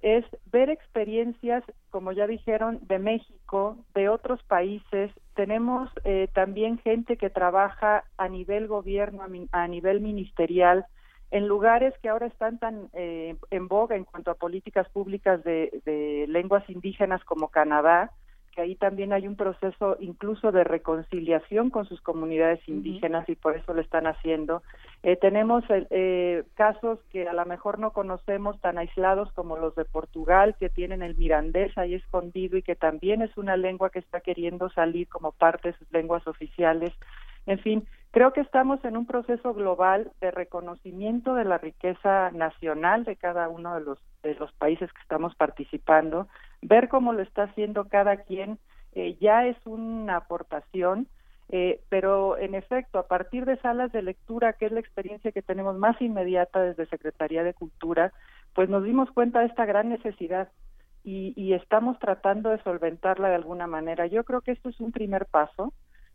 es 0.06 0.24
ver 0.52 0.70
experiencias, 0.70 1.64
como 1.90 2.12
ya 2.12 2.28
dijeron, 2.28 2.78
de 2.84 3.00
México, 3.00 3.76
de 3.96 4.08
otros 4.08 4.40
países. 4.44 5.12
Tenemos 5.34 5.90
eh, 6.04 6.28
también 6.32 6.78
gente 6.78 7.18
que 7.18 7.32
trabaja 7.32 8.04
a 8.16 8.30
nivel 8.30 8.68
gobierno, 8.68 9.26
a, 9.52 9.68
nivel 9.68 10.02
ministerial, 10.02 10.86
en 11.32 11.48
lugares 11.48 11.96
que 12.04 12.10
ahora 12.10 12.28
están 12.28 12.60
tan 12.60 12.90
eh, 12.94 13.36
en 13.50 13.68
boga 13.68 13.96
en 13.96 14.04
cuanto 14.04 14.30
a 14.30 14.36
políticas 14.36 14.88
públicas 14.90 15.44
de 15.44 16.26
lenguas 16.30 16.70
indígenas 16.70 17.24
como 17.24 17.48
Canadá, 17.48 18.12
que 18.56 18.62
ahí 18.62 18.76
también 18.76 19.12
hay 19.12 19.28
un 19.28 19.36
proceso 19.36 19.98
incluso 20.00 20.52
de 20.54 20.64
reconciliación 20.64 21.70
con 21.70 21.86
sus 21.86 22.00
comunidades 22.02 22.62
indígenas 22.68 23.28
y 23.28 23.36
por 23.36 23.58
eso 23.58 23.74
lo 23.74 23.82
están 23.82 24.08
haciendo. 24.08 24.64
Eh, 25.04 25.18
tenemos 25.18 25.64
eh, 25.70 26.44
casos 26.56 27.00
que 27.12 27.28
a 27.28 27.34
lo 27.34 27.46
mejor 27.46 27.80
no 27.80 27.92
conocemos 27.92 28.60
tan 28.62 28.78
aislados 28.78 29.32
como 29.34 29.58
los 29.58 29.76
de 29.76 29.84
Portugal, 29.84 30.56
que 30.58 30.70
tienen 30.70 31.04
el 31.04 31.18
mirandés 31.18 31.78
ahí 31.78 31.96
escondido 31.96 32.58
y 32.58 32.64
que 32.64 32.76
también 32.76 33.22
es 33.22 33.38
una 33.38 33.58
lengua 33.58 33.90
que 33.90 34.00
está 34.00 34.22
queriendo 34.22 34.70
salir 34.70 35.08
como 35.10 35.34
parte 35.34 35.72
de 35.72 35.78
sus 35.78 35.92
lenguas 35.92 36.26
oficiales. 36.26 36.94
En 37.46 37.60
fin, 37.60 37.88
creo 38.12 38.32
que 38.32 38.42
estamos 38.42 38.84
en 38.86 38.96
un 38.96 39.06
proceso 39.06 39.54
global 39.54 40.12
de 40.22 40.32
reconocimiento 40.32 41.36
de 41.36 41.44
la 41.44 41.58
riqueza 41.58 42.32
nacional 42.32 43.04
de 43.04 43.18
cada 43.18 43.50
uno 43.50 43.76
de 43.76 43.82
los, 43.82 44.00
de 44.24 44.36
los 44.36 44.52
países 44.54 44.92
que 44.94 45.02
estamos 45.02 45.36
participando 45.36 46.28
ver 46.62 46.90
cómo 46.90 47.14
lo 47.14 47.22
está 47.22 47.44
haciendo 47.44 47.88
cada 47.88 48.18
quien 48.18 48.60
eh, 48.94 49.18
ya 49.20 49.46
es 49.46 49.58
una 49.66 50.18
aportación, 50.18 51.08
eh, 51.50 51.82
pero 51.90 52.38
en 52.38 52.56
efecto, 52.56 52.98
a 52.98 53.08
partir 53.08 53.46
de 53.46 53.58
salas 53.58 53.92
de 53.92 54.02
lectura, 54.02 54.54
que 54.54 54.66
es 54.66 54.72
la 54.72 54.80
experiencia 54.80 55.32
que 55.32 55.42
tenemos 55.42 55.78
más 55.78 56.02
inmediata 56.02 56.62
desde 56.62 56.88
Secretaría 56.88 57.44
de 57.44 57.54
Cultura, 57.54 58.14
pues 58.54 58.70
nos 58.70 58.84
dimos 58.84 59.12
cuenta 59.12 59.42
de 59.42 59.48
esta 59.48 59.66
gran 59.66 59.90
necesidad 59.90 60.50
y, 61.04 61.34
y 61.36 61.54
estamos 61.54 62.00
tratando 62.00 62.50
de 62.50 62.64
solventarla 62.64 63.30
de 63.30 63.36
alguna 63.36 63.68
manera. 63.68 64.08
Yo 64.08 64.24
creo 64.24 64.42
que 64.42 64.52
esto 64.52 64.70
es 64.70 64.80
un 64.80 64.92
primer 64.92 65.26
paso. 65.26 65.74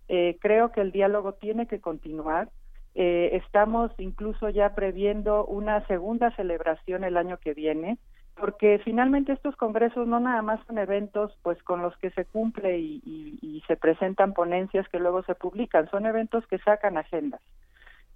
Eh, 0.09 0.39
creo 0.41 0.73
que 0.73 0.81
el 0.81 0.91
diálogo 0.91 1.35
tiene 1.35 1.69
que 1.69 1.81
continuar. 1.81 2.49
Eh, 2.97 3.31
estamos 3.45 3.93
incluso 3.99 4.49
ya 4.49 4.75
previendo 4.75 5.45
una 5.45 5.87
segunda 5.87 6.35
celebración 6.35 7.05
el 7.05 7.17
año 7.17 7.39
que 7.39 7.55
viene 7.55 7.99
porque 8.37 8.81
finalmente 8.85 9.33
estos 9.33 9.57
congresos 9.57 10.07
no 10.07 10.21
nada 10.21 10.43
más 10.43 10.61
son 10.67 10.79
eventos 10.79 11.37
pues 11.43 11.63
con 11.63 11.83
los 11.83 11.97
que 11.99 12.11
se 12.11 12.25
cumple 12.25 12.79
y, 12.79 13.63
se 13.67 13.77
presentan 13.77 14.33
ponencias 14.33 14.89
que 14.89 14.99
luego 14.99 15.23
se 15.23 15.37
publican, 15.37 15.89
son 15.91 16.05
eventos 16.05 16.45
que 16.49 16.59
sacan 16.59 16.97
agendas. 16.97 17.41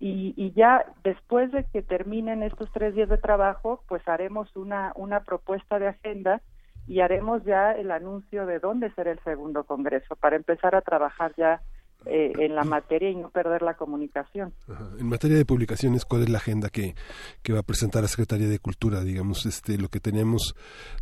Y, 0.01 0.53
ya 0.57 0.85
después 1.05 1.53
de 1.53 1.65
que 1.65 1.83
terminen 1.83 2.43
estos 2.43 2.71
tres 2.73 2.95
días 2.95 3.09
de 3.09 3.19
trabajo, 3.19 3.85
pues 3.89 4.07
haremos 4.09 4.55
una, 4.57 4.93
una 4.97 5.21
propuesta 5.21 5.79
de 5.79 5.89
agenda 5.89 6.41
y 6.89 7.01
haremos 7.01 7.45
ya 7.45 7.73
el 7.73 7.91
anuncio 7.91 8.47
de 8.47 8.59
dónde 8.59 8.91
será 8.93 9.13
el 9.13 9.21
segundo 9.21 9.65
congreso 9.65 10.17
para 10.17 10.37
empezar 10.37 10.75
a 10.75 10.83
trabajar 10.83 11.33
ya 11.37 11.61
eh, 12.07 12.33
en 12.39 12.55
la 12.55 12.65
materia 12.65 13.11
y 13.11 13.17
no 13.17 13.31
perder 13.31 13.63
la 13.63 13.75
comunicación. 13.75 14.53
En 14.99 15.09
materia 15.09 15.37
de 15.37 15.45
publicaciones, 15.45 16.05
¿cuál 16.05 16.23
es 16.23 16.29
la 16.29 16.39
agenda 16.39 16.69
que, 16.69 16.95
que 17.43 17.53
va 17.53 17.61
a 17.61 17.65
presentar 17.65 18.03
la 18.03 18.09
Secretaría 18.09 18.49
de 18.49 18.59
Cultura? 18.59 19.03
Digamos, 19.03 19.47
este, 19.47 19.79
lo 19.79 19.89
que 19.89 20.01
tenemos 20.01 20.55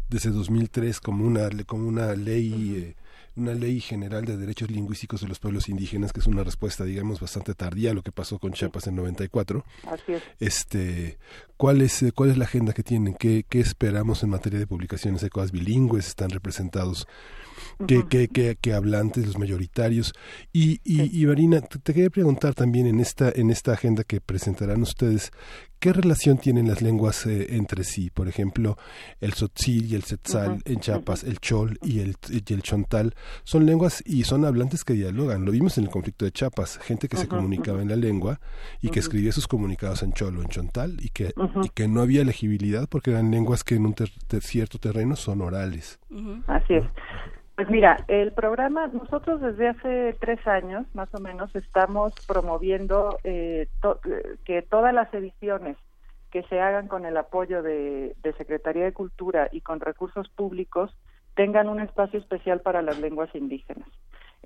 desde 0.09 0.31
2003 0.31 1.01
como 1.01 1.24
una, 1.24 1.49
como 1.66 1.89
una 1.89 2.15
ley... 2.15 2.95
Eh, 2.97 3.03
una 3.37 3.55
ley 3.55 3.81
general 3.81 4.25
de 4.25 4.37
derechos 4.37 4.71
lingüísticos 4.71 5.21
de 5.21 5.29
los 5.29 5.39
pueblos 5.39 5.69
indígenas, 5.69 6.13
que 6.13 6.21
es 6.21 6.27
una 6.27 6.45
respuesta, 6.45 6.85
digamos, 6.85 7.21
bastante 7.21 7.55
tardía 7.55 7.91
a 7.91 7.95
lo 7.95 8.03
que 8.03 8.13
pasó 8.13 8.39
con 8.39 8.53
Chiapas 8.53 8.87
en 8.87 8.97
94. 8.97 9.65
Así 9.87 10.13
es. 10.13 10.23
Este, 10.41 11.19
¿cuál, 11.57 11.83
es, 11.83 12.03
eh, 12.03 12.13
¿Cuál 12.13 12.31
es 12.31 12.39
la 12.39 12.45
agenda 12.45 12.73
que 12.73 12.83
tienen? 12.83 13.15
¿Qué, 13.15 13.45
¿Qué 13.49 13.61
esperamos 13.61 14.23
en 14.23 14.31
materia 14.31 14.59
de 14.59 14.67
publicaciones? 14.67 15.23
¿Hay 15.23 15.31
cosas 15.31 15.53
bilingües? 15.53 16.09
¿Están 16.09 16.31
representados 16.31 17.07
que, 17.87 18.29
que, 18.29 18.57
que, 18.61 18.73
hablantes, 18.73 19.27
los 19.27 19.39
mayoritarios. 19.39 20.13
Y, 20.53 20.81
y, 20.85 21.27
Marina, 21.27 21.61
te, 21.61 21.93
quería 21.93 22.11
preguntar 22.11 22.55
también 22.55 22.87
en 22.87 23.01
esta, 23.01 23.33
en 23.35 23.51
esta 23.51 23.73
agenda 23.73 24.05
que 24.05 24.21
presentarán 24.21 24.83
ustedes, 24.83 25.33
¿qué 25.83 25.93
relación 25.93 26.39
tienen 26.39 26.69
las 26.69 26.81
lenguas 26.81 27.27
eh, 27.27 27.57
entre 27.57 27.83
sí? 27.83 28.09
Por 28.09 28.29
ejemplo, 28.29 28.77
el 29.21 29.33
tzotzil 29.33 29.91
y 29.91 29.97
el 29.97 30.05
setzal 30.05 30.63
en 30.65 30.79
Chiapas, 30.79 31.25
el 31.25 31.41
chol 31.41 31.77
y 31.83 31.99
el, 31.99 32.15
y 32.31 32.55
el 32.55 32.63
chontal, 32.63 33.15
son 33.43 33.67
lenguas 33.67 34.01
y 34.07 34.23
son 34.23 34.45
hablantes 34.45 34.85
que 34.85 34.93
dialogan. 34.93 35.45
Lo 35.45 35.51
vimos 35.51 35.79
en 35.79 35.85
el 35.85 35.91
conflicto 35.91 36.25
de 36.25 36.31
Chiapas, 36.31 36.79
gente 36.79 37.09
que 37.09 37.17
se 37.17 37.27
comunicaba 37.27 37.83
en 37.83 37.89
la 37.89 37.97
lengua 37.97 38.39
y 38.81 38.91
que 38.91 39.01
escribía 39.01 39.33
sus 39.33 39.49
comunicados 39.49 40.05
en 40.05 40.13
chol 40.13 40.39
o 40.39 40.43
en 40.43 40.49
chontal 40.51 40.99
y 41.01 41.09
que, 41.09 41.35
y 41.65 41.69
que 41.71 41.89
no 41.89 42.01
había 42.01 42.23
legibilidad 42.23 42.89
porque 42.89 43.11
eran 43.11 43.33
lenguas 43.33 43.65
que 43.65 43.75
en 43.75 43.87
un 43.87 43.97
cierto 44.41 44.79
terreno 44.79 45.17
son 45.17 45.41
orales. 45.41 45.99
Así 46.47 46.75
es. 46.75 46.85
Pues 47.62 47.70
mira, 47.70 48.05
el 48.09 48.32
programa, 48.32 48.89
nosotros 48.89 49.40
desde 49.40 49.68
hace 49.68 50.16
tres 50.18 50.44
años, 50.48 50.84
más 50.94 51.14
o 51.14 51.20
menos, 51.20 51.55
estamos 51.55 52.12
promoviendo 52.26 53.20
eh, 53.22 53.68
que 54.44 54.62
todas 54.62 54.93
las 54.93 55.14
ediciones 55.14 55.76
que 56.32 56.43
se 56.48 56.60
hagan 56.60 56.89
con 56.89 57.06
el 57.06 57.16
apoyo 57.16 57.62
de, 57.62 58.16
de 58.20 58.32
Secretaría 58.32 58.82
de 58.82 58.93
Cultura 58.93 59.48
y 59.52 59.60
con 59.60 59.78
recursos 59.78 60.28
públicos 60.30 60.93
tengan 61.36 61.68
un 61.68 61.78
espacio 61.78 62.18
especial 62.18 62.62
para 62.62 62.82
las 62.82 62.98
lenguas 62.98 63.32
indígenas. 63.32 63.89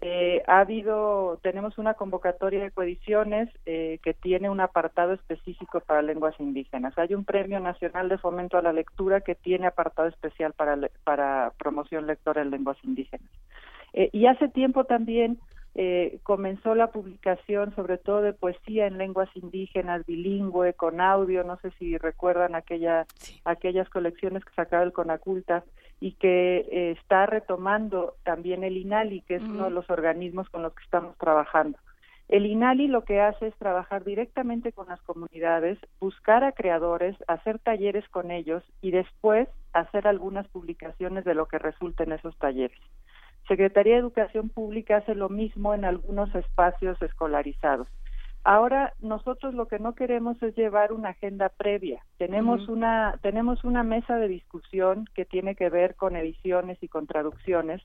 Eh, 0.02 0.42
ha 0.46 0.60
habido, 0.60 1.38
tenemos 1.42 1.78
una 1.78 1.94
convocatoria 1.94 2.62
de 2.62 2.70
coediciones 2.70 3.48
eh, 3.64 3.98
que 4.02 4.12
tiene 4.12 4.50
un 4.50 4.60
apartado 4.60 5.14
específico 5.14 5.80
para 5.80 6.02
lenguas 6.02 6.38
indígenas. 6.38 6.96
Hay 6.98 7.14
un 7.14 7.24
premio 7.24 7.60
nacional 7.60 8.08
de 8.08 8.18
fomento 8.18 8.58
a 8.58 8.62
la 8.62 8.74
lectura 8.74 9.22
que 9.22 9.34
tiene 9.34 9.66
apartado 9.66 10.08
especial 10.08 10.52
para, 10.52 10.78
para 11.04 11.52
promoción 11.58 12.06
lectora 12.06 12.42
en 12.42 12.50
lenguas 12.50 12.76
indígenas. 12.84 13.28
Eh, 13.94 14.10
y 14.12 14.26
hace 14.26 14.48
tiempo 14.48 14.84
también 14.84 15.38
eh, 15.78 16.20
comenzó 16.22 16.74
la 16.74 16.86
publicación 16.86 17.74
sobre 17.76 17.98
todo 17.98 18.22
de 18.22 18.32
poesía 18.32 18.86
en 18.86 18.96
lenguas 18.96 19.28
indígenas, 19.34 20.06
bilingüe, 20.06 20.72
con 20.72 21.02
audio, 21.02 21.44
no 21.44 21.58
sé 21.58 21.70
si 21.78 21.98
recuerdan 21.98 22.54
aquella, 22.54 23.06
aquellas 23.44 23.86
colecciones 23.90 24.42
que 24.42 24.54
sacaba 24.54 24.84
el 24.84 24.94
Conaculta 24.94 25.64
y 26.00 26.12
que 26.12 26.66
eh, 26.70 26.92
está 26.92 27.26
retomando 27.26 28.14
también 28.24 28.64
el 28.64 28.78
INALI, 28.78 29.20
que 29.20 29.34
es 29.34 29.42
uno 29.42 29.64
de 29.64 29.70
los 29.70 29.90
organismos 29.90 30.48
con 30.48 30.62
los 30.62 30.72
que 30.72 30.82
estamos 30.82 31.14
trabajando. 31.18 31.76
El 32.28 32.46
INALI 32.46 32.88
lo 32.88 33.04
que 33.04 33.20
hace 33.20 33.48
es 33.48 33.54
trabajar 33.56 34.02
directamente 34.02 34.72
con 34.72 34.88
las 34.88 35.02
comunidades, 35.02 35.78
buscar 36.00 36.42
a 36.42 36.52
creadores, 36.52 37.16
hacer 37.28 37.58
talleres 37.58 38.08
con 38.08 38.30
ellos 38.30 38.64
y 38.80 38.92
después 38.92 39.46
hacer 39.74 40.08
algunas 40.08 40.48
publicaciones 40.48 41.24
de 41.26 41.34
lo 41.34 41.46
que 41.46 41.58
resulte 41.58 42.04
en 42.04 42.12
esos 42.12 42.34
talleres. 42.38 42.80
Secretaría 43.48 43.94
de 43.94 44.00
Educación 44.00 44.48
Pública 44.48 44.98
hace 44.98 45.14
lo 45.14 45.28
mismo 45.28 45.74
en 45.74 45.84
algunos 45.84 46.34
espacios 46.34 47.00
escolarizados. 47.00 47.88
Ahora 48.44 48.92
nosotros 49.00 49.54
lo 49.54 49.66
que 49.66 49.80
no 49.80 49.96
queremos 49.96 50.40
es 50.40 50.54
llevar 50.54 50.92
una 50.92 51.08
agenda 51.10 51.48
previa. 51.48 52.00
Tenemos 52.16 52.68
una 52.68 53.18
tenemos 53.20 53.64
una 53.64 53.82
mesa 53.82 54.18
de 54.18 54.28
discusión 54.28 55.04
que 55.14 55.24
tiene 55.24 55.56
que 55.56 55.68
ver 55.68 55.96
con 55.96 56.14
ediciones 56.14 56.80
y 56.80 56.86
con 56.86 57.08
traducciones, 57.08 57.82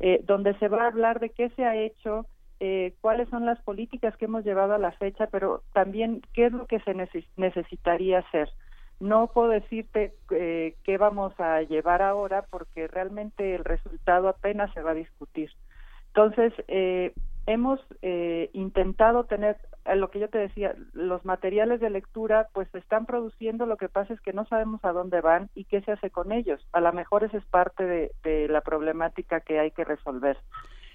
eh, 0.00 0.20
donde 0.24 0.54
se 0.58 0.68
va 0.68 0.82
a 0.82 0.88
hablar 0.88 1.18
de 1.18 1.30
qué 1.30 1.48
se 1.56 1.64
ha 1.64 1.76
hecho, 1.76 2.26
eh, 2.60 2.94
cuáles 3.00 3.30
son 3.30 3.46
las 3.46 3.60
políticas 3.62 4.14
que 4.18 4.26
hemos 4.26 4.44
llevado 4.44 4.74
a 4.74 4.78
la 4.78 4.92
fecha, 4.92 5.28
pero 5.28 5.62
también 5.72 6.20
qué 6.34 6.46
es 6.46 6.52
lo 6.52 6.66
que 6.66 6.80
se 6.80 6.94
necesitaría 7.36 8.18
hacer 8.18 8.50
no 9.02 9.26
puedo 9.26 9.48
decirte 9.48 10.14
eh, 10.30 10.76
qué 10.84 10.96
vamos 10.96 11.38
a 11.40 11.62
llevar 11.62 12.02
ahora 12.02 12.46
porque 12.48 12.86
realmente 12.86 13.56
el 13.56 13.64
resultado 13.64 14.28
apenas 14.28 14.72
se 14.74 14.80
va 14.80 14.92
a 14.92 14.94
discutir. 14.94 15.50
Entonces, 16.14 16.52
eh, 16.68 17.12
hemos 17.46 17.80
eh, 18.02 18.48
intentado 18.52 19.24
tener, 19.24 19.56
lo 19.96 20.08
que 20.10 20.20
yo 20.20 20.28
te 20.28 20.38
decía, 20.38 20.76
los 20.92 21.24
materiales 21.24 21.80
de 21.80 21.90
lectura 21.90 22.46
pues 22.52 22.68
se 22.70 22.78
están 22.78 23.04
produciendo, 23.04 23.66
lo 23.66 23.76
que 23.76 23.88
pasa 23.88 24.14
es 24.14 24.20
que 24.20 24.32
no 24.32 24.46
sabemos 24.46 24.84
a 24.84 24.92
dónde 24.92 25.20
van 25.20 25.50
y 25.56 25.64
qué 25.64 25.80
se 25.80 25.90
hace 25.90 26.10
con 26.10 26.30
ellos. 26.30 26.64
A 26.72 26.80
lo 26.80 26.92
mejor 26.92 27.24
esa 27.24 27.38
es 27.38 27.44
parte 27.46 27.84
de, 27.84 28.12
de 28.22 28.46
la 28.46 28.60
problemática 28.60 29.40
que 29.40 29.58
hay 29.58 29.72
que 29.72 29.84
resolver. 29.84 30.38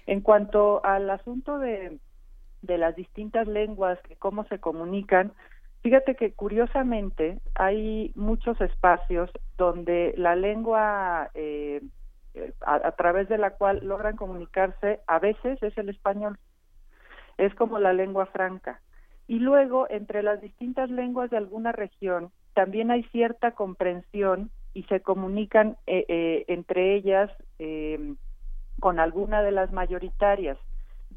En 0.06 0.22
cuanto 0.22 0.82
al 0.82 1.10
asunto 1.10 1.58
de, 1.58 1.98
de 2.62 2.78
las 2.78 2.96
distintas 2.96 3.46
lenguas, 3.46 3.98
cómo 4.18 4.44
se 4.44 4.60
comunican, 4.60 5.34
Fíjate 5.88 6.16
que 6.16 6.34
curiosamente 6.34 7.40
hay 7.54 8.12
muchos 8.14 8.60
espacios 8.60 9.30
donde 9.56 10.12
la 10.18 10.36
lengua 10.36 11.30
eh, 11.32 11.80
a, 12.60 12.92
través 12.92 13.26
de 13.30 13.38
la 13.38 13.52
cual 13.52 13.80
logran 13.82 14.14
comunicarse 14.14 15.00
a 15.06 15.18
veces 15.18 15.62
es 15.62 15.78
el 15.78 15.88
español, 15.88 16.38
es 17.38 17.54
como 17.54 17.78
la 17.78 17.94
lengua 17.94 18.26
franca. 18.26 18.82
Y 19.28 19.38
luego 19.38 19.86
entre 19.88 20.22
las 20.22 20.42
distintas 20.42 20.90
lenguas 20.90 21.30
de 21.30 21.38
alguna 21.38 21.72
región 21.72 22.32
también 22.52 22.90
hay 22.90 23.04
cierta 23.04 23.52
comprensión 23.52 24.50
y 24.74 24.82
se 24.82 25.00
comunican 25.00 25.78
eh, 25.86 26.04
eh, 26.08 26.44
entre 26.48 26.96
ellas 26.96 27.30
con 28.78 29.00
alguna 29.00 29.40
de 29.40 29.52
las 29.52 29.72
mayoritarias. 29.72 30.58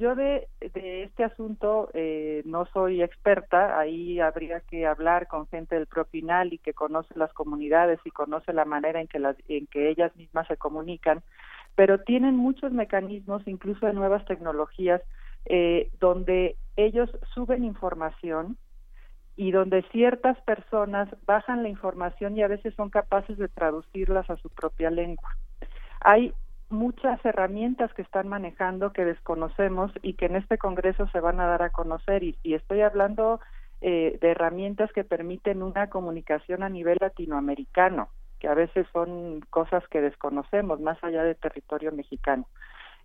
Yo 0.02 0.15
de, 0.15 0.48
este 0.60 1.23
asunto 1.23 1.91
eh, 1.94 2.41
no 2.45 2.65
soy 2.73 3.03
experta, 3.03 3.78
ahí 3.80 4.19
habría 4.19 4.60
que 4.61 4.88
hablar 4.88 5.28
con 5.28 5.45
gente 5.45 5.76
del 5.76 5.86
Propinal 5.86 6.52
y 6.52 6.57
que 6.57 6.73
conoce 6.73 7.14
las 7.15 7.32
comunidades 7.34 7.99
y 8.03 8.10
conoce 8.10 8.52
la 8.52 8.65
manera 8.65 8.99
en 8.99 9.07
que, 9.07 9.19
las, 9.19 9.36
en 9.48 9.68
que 9.68 9.90
ellas 9.90 10.11
mismas 10.15 10.48
se 10.48 10.57
comunican, 10.57 11.22
pero 11.76 11.99
tienen 11.99 12.36
muchos 12.36 12.72
mecanismos, 12.72 13.44
incluso 13.45 13.86
de 13.86 13.94
nuevas 13.94 14.26
tecnologías, 14.26 15.03
eh, 15.45 15.91
donde 15.99 16.56
ellos 16.78 17.11
suben 17.36 17.64
información 17.64 18.57
y 19.36 19.52
donde 19.52 19.84
ciertas 19.91 20.41
personas 20.41 21.10
bajan 21.28 21.61
la 21.61 21.69
información 21.69 22.36
y 22.36 22.41
a 22.41 22.48
veces 22.48 22.73
son 22.73 22.90
capaces 22.90 23.38
de 23.38 23.49
traducirlas 23.49 24.28
a 24.32 24.38
su 24.38 24.49
propia 24.49 24.90
lengua. 24.90 25.38
Hay 25.99 26.34
muchas 26.72 27.23
herramientas 27.26 27.93
que 27.93 28.02
están 28.02 28.27
manejando 28.27 28.93
que 28.93 29.06
desconocemos 29.06 29.91
y 30.02 30.14
que 30.14 30.26
en 30.26 30.35
este 30.35 30.57
Congreso 30.57 31.07
se 31.10 31.19
van 31.19 31.39
a 31.39 31.48
dar 31.48 31.61
a 31.64 31.69
conocer. 31.69 32.23
Y, 32.23 32.38
estoy 32.43 32.81
hablando 32.81 33.39
eh, 33.81 34.18
de 34.22 34.31
herramientas 34.31 34.91
que 34.93 35.03
permiten 35.03 35.64
una 35.64 35.89
comunicación 35.89 36.64
a 36.64 36.69
nivel 36.69 36.98
latinoamericano, 37.02 38.10
que 38.39 38.48
a 38.48 38.53
veces 38.53 38.88
son 38.93 39.41
cosas 39.49 39.88
que 39.89 40.02
desconocemos 40.02 40.80
más 40.80 41.03
allá 41.03 41.23
del 41.23 41.35
territorio 41.35 41.91
mexicano. 41.91 42.48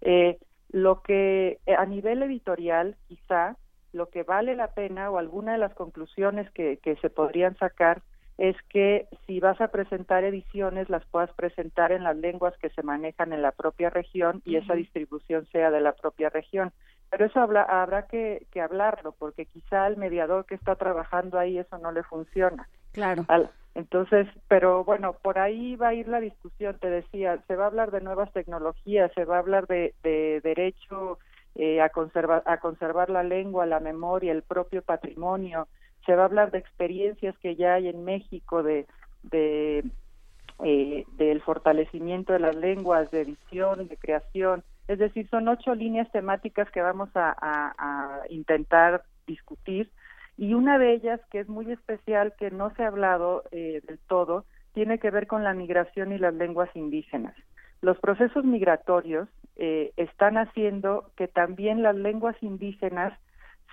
Eh, 0.01 0.38
lo 0.70 1.02
que 1.02 1.59
eh, 1.66 1.74
a 1.74 1.86
nivel 1.86 2.22
editorial, 2.22 2.97
quizá, 3.09 3.56
lo 3.93 4.10
que 4.10 4.22
vale 4.22 4.56
la 4.56 4.68
pena 4.74 5.10
o 5.10 5.18
alguna 5.18 5.52
de 5.52 5.59
las 5.59 5.74
conclusiones 5.74 6.51
que, 6.51 6.78
que 6.78 6.97
se 6.97 7.10
podrían 7.10 7.56
sacar 7.56 8.02
es 8.39 8.57
que 8.69 9.09
si 9.27 9.41
vas 9.41 9.61
a 9.61 9.69
presentar 9.69 10.25
ediciones 10.25 10.91
las 10.91 11.05
puedas 11.07 11.33
presentar 11.33 11.93
en 11.93 12.05
las 12.05 12.17
lenguas 12.17 12.55
que 12.59 12.69
se 12.71 12.83
manejan 12.83 13.33
en 13.33 13.43
la 13.43 13.53
propia 13.53 13.89
región 13.89 14.43
y 14.45 14.57
esa 14.57 14.75
distribución 14.75 15.47
sea 15.53 15.71
de 15.71 15.81
la 15.81 15.93
propia 15.93 16.29
región. 16.29 16.73
Pero 17.11 17.27
eso 17.27 17.41
habrá 17.41 18.07
que, 18.09 18.47
hablarlo 18.61 19.13
porque 19.13 19.47
quizá 19.47 19.87
al 19.87 19.97
mediador 19.97 20.45
que 20.45 20.55
está 20.55 20.75
trabajando 20.75 21.39
ahí 21.39 21.59
eso 21.59 21.79
no 21.79 21.93
le 21.93 22.03
funciona. 22.03 22.69
Claro. 22.93 23.27
entonces, 23.75 24.27
pero 24.49 24.83
bueno, 24.85 25.15
por 25.15 25.39
ahí 25.39 25.77
va 25.77 25.89
a 25.89 25.95
ir 25.95 26.09
la 26.09 26.21
discusión, 26.21 26.79
te 26.79 26.89
decía, 26.89 27.39
se 27.47 27.57
va 27.57 27.65
a 27.65 27.67
hablar 27.69 27.91
de 27.91 28.01
nuevas 28.01 28.33
tecnologías, 28.33 29.13
se 29.15 29.27
va 29.27 29.37
a 29.37 29.41
hablar 29.41 29.67
de, 29.67 29.95
derecho 30.03 31.19
eh, 31.55 31.81
a, 31.83 31.91
conservar, 31.91 32.43
a 32.47 32.59
conservar 32.59 33.11
la 33.11 33.23
lengua, 33.23 33.67
la 33.67 33.81
memoria, 33.81 34.33
el 34.33 34.43
propio 34.43 34.83
patrimonio, 34.83 35.69
se 36.07 36.15
va 36.15 36.23
a 36.23 36.27
hablar 36.27 36.51
de 36.53 36.59
experiencias 36.59 37.37
que 37.39 37.57
ya 37.57 37.74
hay 37.74 37.89
en 37.89 38.05
México 38.05 38.62
de, 38.62 38.87
eh, 39.33 41.05
del 41.16 41.43
fortalecimiento 41.43 42.33
de 42.33 42.39
las 42.39 42.55
lenguas, 42.55 43.11
de 43.11 43.23
edición, 43.23 43.89
de 43.89 43.97
creación. 43.97 44.62
Es 44.89 44.99
decir, 44.99 45.28
son 45.28 45.49
ocho 45.49 45.74
líneas 45.74 46.11
temáticas 46.12 46.70
que 46.70 46.81
vamos 46.81 47.11
a, 47.15 48.23
intentar 48.31 49.03
discutir 49.27 49.91
y 50.39 50.55
una 50.55 50.78
de 50.78 50.93
ellas, 50.93 51.20
que 51.31 51.41
es 51.41 51.49
muy 51.49 51.70
especial, 51.73 52.35
que 52.39 52.51
no 52.51 52.74
se 52.74 52.85
ha 52.85 52.89
hablado 52.89 53.45
eh, 53.51 53.81
del 53.87 53.99
todo, 54.07 54.45
tiene 54.74 54.99
que 54.99 55.11
ver 55.11 55.27
con 55.27 55.43
la 55.43 55.55
migración 55.55 56.12
y 56.12 56.19
las 56.19 56.35
lenguas 56.35 56.69
indígenas. 56.74 57.35
Los 57.81 57.99
procesos 57.99 58.45
migratorios 58.45 59.28
eh, 59.57 59.93
están 59.97 60.37
haciendo 60.37 61.11
que 61.16 61.28
también 61.28 61.83
las 61.83 61.97
lenguas 61.97 62.37
indígenas 62.43 63.19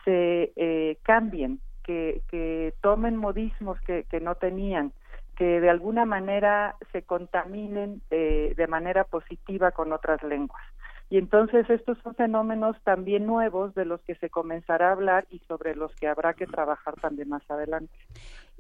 se 0.06 0.54
eh, 0.56 0.98
cambien 1.04 1.60
que, 1.84 2.74
tomen 2.82 3.18
modismos 3.18 3.80
que, 3.82 4.06
no 4.22 4.36
tenían, 4.36 4.94
que 5.36 5.62
de 5.62 5.70
alguna 5.70 6.06
manera 6.06 6.76
se 6.92 7.04
contaminen 7.04 8.02
de, 8.10 8.66
manera 8.68 9.04
positiva 9.04 9.72
con 9.72 9.94
otras 9.94 10.22
lenguas. 10.24 10.64
Y 11.10 11.18
entonces 11.18 11.70
estos 11.70 11.98
son 12.00 12.16
fenómenos 12.16 12.76
también 12.84 13.28
nuevos 13.28 13.76
de 13.76 13.86
los 13.86 14.02
que 14.02 14.16
se 14.16 14.30
comenzará 14.30 14.90
a 14.90 14.94
hablar 14.94 15.28
y 15.30 15.40
sobre 15.40 15.76
los 15.76 15.96
que 15.98 16.08
habrá 16.08 16.34
que 16.34 16.48
trabajar 16.48 16.96
también 17.00 17.30
más 17.30 17.44
adelante. 17.52 17.94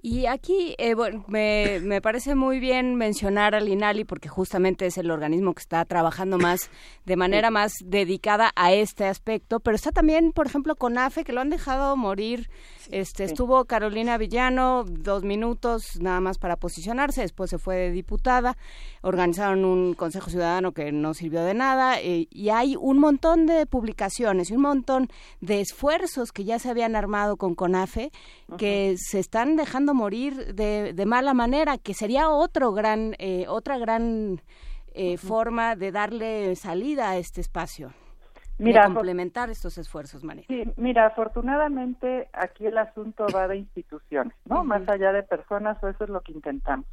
Y 0.05 0.25
aquí 0.25 0.75
eh, 0.79 0.95
bueno, 0.95 1.23
me, 1.29 1.79
me, 1.81 2.01
parece 2.01 2.35
muy 2.35 2.59
bien 2.59 2.95
mencionar 2.95 3.55
al 3.55 3.69
INALI 3.69 4.03
porque 4.03 4.27
justamente 4.27 4.85
es 4.85 4.97
el 4.97 5.09
organismo 5.09 5.53
que 5.53 5.61
está 5.61 5.85
trabajando 5.85 6.37
más 6.37 6.69
de 7.05 7.15
manera 7.15 7.51
más 7.51 7.71
dedicada 7.85 8.51
a 8.57 8.73
este 8.73 9.05
aspecto, 9.05 9.61
pero 9.61 9.75
está 9.75 9.93
también, 9.93 10.33
por 10.33 10.45
ejemplo, 10.45 10.75
con 10.75 10.97
AFE 10.97 11.23
que 11.23 11.31
lo 11.31 11.39
han 11.39 11.49
dejado 11.49 11.95
morir. 11.95 12.49
Este 12.91 13.23
estuvo 13.23 13.63
Carolina 13.63 14.17
Villano 14.17 14.83
dos 14.83 15.23
minutos 15.23 15.97
nada 16.01 16.19
más 16.19 16.37
para 16.37 16.57
posicionarse, 16.57 17.21
después 17.21 17.49
se 17.49 17.57
fue 17.57 17.77
de 17.77 17.91
diputada, 17.91 18.57
organizaron 19.03 19.63
un 19.63 19.93
Consejo 19.93 20.29
Ciudadano 20.29 20.73
que 20.73 20.91
no 20.91 21.13
sirvió 21.13 21.45
de 21.45 21.53
nada 21.53 22.01
eh, 22.01 22.27
y 22.29 22.49
hay 22.49 22.75
un 22.75 22.99
montón 22.99 23.45
de 23.45 23.65
publicaciones 23.65 24.51
y 24.51 24.55
un 24.55 24.63
montón 24.63 25.07
de 25.39 25.61
esfuerzos 25.61 26.33
que 26.33 26.43
ya 26.43 26.59
se 26.59 26.69
habían 26.69 26.97
armado 26.97 27.37
con 27.37 27.55
CONAFE 27.55 28.11
que 28.57 28.95
se 28.97 29.19
están 29.19 29.55
dejando 29.55 29.92
morir 29.93 30.53
de, 30.55 30.93
de 30.93 31.05
mala 31.05 31.33
manera, 31.33 31.77
que 31.77 31.93
sería 31.93 32.29
otro 32.29 32.71
gran, 32.73 33.15
eh, 33.19 33.45
otra 33.47 33.77
gran 33.77 34.41
eh, 34.93 35.17
forma 35.17 35.75
de 35.75 35.91
darle 35.91 36.55
salida 36.55 37.09
a 37.09 37.17
este 37.17 37.41
espacio. 37.41 37.93
Mira, 38.59 38.87
de 38.87 38.93
complementar 38.93 39.49
estos 39.49 39.77
esfuerzos, 39.77 40.23
María. 40.23 40.45
Sí, 40.47 40.63
mira, 40.77 41.07
afortunadamente 41.07 42.29
aquí 42.33 42.67
el 42.67 42.77
asunto 42.77 43.25
va 43.33 43.47
de 43.47 43.57
instituciones, 43.57 44.35
¿no? 44.45 44.63
Más 44.63 44.87
allá 44.87 45.11
de 45.11 45.23
personas, 45.23 45.81
o 45.83 45.87
eso 45.87 46.03
es 46.03 46.09
lo 46.09 46.21
que 46.21 46.33
intentamos. 46.33 46.85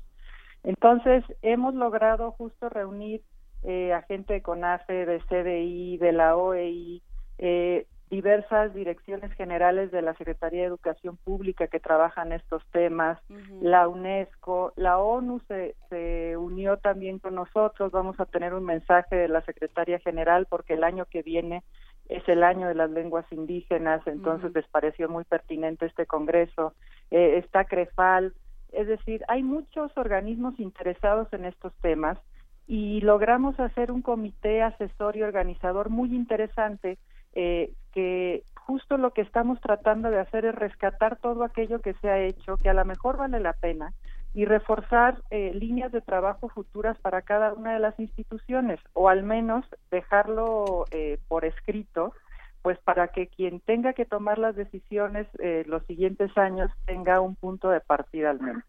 Entonces, 0.62 1.24
hemos 1.43 1.74
logrado 1.74 2.32
justo 2.32 2.68
reunir 2.68 3.22
eh, 3.62 3.93
a 3.93 4.02
gente 4.02 4.35
de 4.35 4.43
CONAFE, 4.43 5.06
de 5.06 5.20
CDI, 5.20 5.98
de 5.98 6.12
la 6.12 6.36
OEI, 6.36 7.02
eh, 7.39 7.86
diversas 8.11 8.74
direcciones 8.74 9.32
generales 9.35 9.93
de 9.93 10.03
la 10.03 10.15
Secretaría 10.15 10.62
de 10.62 10.66
Educación 10.66 11.16
Pública 11.16 11.69
que 11.69 11.78
trabajan 11.78 12.32
estos 12.32 12.62
temas, 12.73 13.19
la 13.62 13.87
UNESCO, 13.87 14.73
la 14.74 14.99
ONU 14.99 15.41
se, 15.47 15.77
se 15.89 16.37
unió 16.37 16.77
también 16.78 17.20
con 17.20 17.37
nosotros, 17.37 17.93
vamos 17.93 18.19
a 18.19 18.27
tener 18.27 18.53
un 18.53 18.65
mensaje 18.65 19.15
de 19.15 19.28
la 19.28 19.43
Secretaría 19.43 20.01
General 20.01 20.47
porque 20.51 20.74
el 20.74 20.82
año 20.82 21.05
que 21.05 21.23
viene 21.23 21.62
es 22.09 22.28
el 22.28 22.43
año 22.43 22.66
de 22.66 22.74
las 22.74 22.91
lenguas 22.91 23.24
indígenas, 23.31 24.05
entonces 24.07 24.53
les 24.53 24.66
pareció 24.66 25.09
muy 25.09 25.23
pertinente 25.23 25.87
este 25.87 26.07
congreso, 26.07 26.74
eh, 27.12 27.39
está 27.39 27.65
CREFAL, 27.65 28.35
es 28.73 28.89
decir, 28.89 29.23
hay 29.28 29.45
muchos 29.45 29.97
organismos 29.97 30.59
interesados 30.59 31.32
en 31.32 31.45
estos 31.45 31.73
temas 31.81 32.19
y 32.66 33.01
logramos 33.03 33.59
hacer 33.61 33.93
un 33.93 34.03
comité 34.03 34.62
asesor 34.62 35.16
y 35.16 35.23
organizador 35.23 35.91
muy 35.91 36.15
interesante 36.15 36.99
eh, 37.35 37.73
que 37.92 38.44
justo 38.54 38.96
lo 38.96 39.12
que 39.12 39.22
estamos 39.22 39.60
tratando 39.60 40.10
de 40.10 40.20
hacer 40.20 40.44
es 40.44 40.54
rescatar 40.54 41.16
todo 41.16 41.44
aquello 41.44 41.80
que 41.80 41.94
se 41.94 42.08
ha 42.08 42.18
hecho, 42.20 42.56
que 42.56 42.70
a 42.70 42.74
lo 42.74 42.84
mejor 42.84 43.16
vale 43.16 43.40
la 43.40 43.52
pena, 43.52 43.92
y 44.32 44.44
reforzar 44.44 45.22
eh, 45.30 45.52
líneas 45.54 45.90
de 45.90 46.00
trabajo 46.00 46.48
futuras 46.48 46.96
para 46.98 47.22
cada 47.22 47.52
una 47.52 47.74
de 47.74 47.80
las 47.80 47.98
instituciones, 47.98 48.78
o 48.92 49.08
al 49.08 49.24
menos 49.24 49.64
dejarlo 49.90 50.84
eh, 50.92 51.18
por 51.26 51.44
escrito, 51.44 52.14
pues 52.62 52.78
para 52.78 53.08
que 53.08 53.26
quien 53.26 53.60
tenga 53.60 53.92
que 53.92 54.04
tomar 54.04 54.38
las 54.38 54.54
decisiones 54.54 55.26
eh, 55.38 55.64
los 55.66 55.84
siguientes 55.86 56.36
años 56.36 56.70
tenga 56.84 57.20
un 57.20 57.34
punto 57.34 57.70
de 57.70 57.80
partida 57.80 58.30
al 58.30 58.40
menos. 58.40 58.62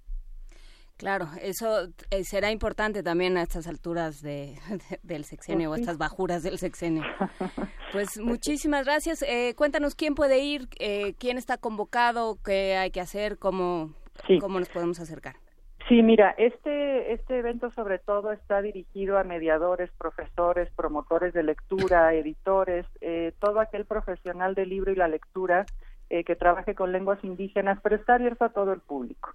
Claro, 1.02 1.26
eso 1.42 1.88
eh, 2.12 2.24
será 2.24 2.52
importante 2.52 3.02
también 3.02 3.36
a 3.36 3.42
estas 3.42 3.66
alturas 3.66 4.22
de, 4.22 4.60
del 5.02 5.24
sexenio 5.24 5.70
o 5.70 5.72
pues 5.72 5.82
estas 5.82 5.98
bajuras 5.98 6.44
del 6.44 6.60
sexenio. 6.60 7.04
Pues 7.92 8.18
muchísimas 8.22 8.86
gracias. 8.86 9.22
Eh, 9.24 9.54
cuéntanos 9.58 9.96
quién 9.96 10.16
puede 10.16 10.40
ir, 10.40 10.70
eh, 10.80 11.14
quién 11.20 11.38
está 11.38 11.58
convocado, 11.58 12.38
qué 12.42 12.78
hay 12.78 12.90
que 12.90 13.02
hacer, 13.02 13.38
cómo, 13.38 13.90
cómo 14.40 14.60
nos 14.60 14.70
podemos 14.70 15.02
acercar. 15.02 15.36
Sí, 15.90 16.02
mira, 16.02 16.34
este, 16.38 17.12
este 17.12 17.40
evento 17.40 17.70
sobre 17.72 18.00
todo 18.00 18.32
está 18.32 18.62
dirigido 18.62 19.18
a 19.18 19.26
mediadores, 19.26 19.92
profesores, 19.98 20.70
promotores 20.74 21.34
de 21.34 21.44
lectura, 21.44 22.14
editores, 22.14 22.86
todo 23.40 23.60
aquel 23.60 23.84
profesional 23.84 24.56
del 24.56 24.70
libro 24.70 24.94
y 24.94 24.96
la 24.96 25.10
lectura 25.10 25.66
que 26.08 26.36
trabaje 26.38 26.76
con 26.76 26.94
lenguas 26.94 27.22
indígenas, 27.26 27.78
pero 27.84 27.98
está 27.98 28.14
abierto 28.14 28.46
a 28.46 28.54
todo 28.54 28.72
el 28.72 28.80
público. 28.80 29.34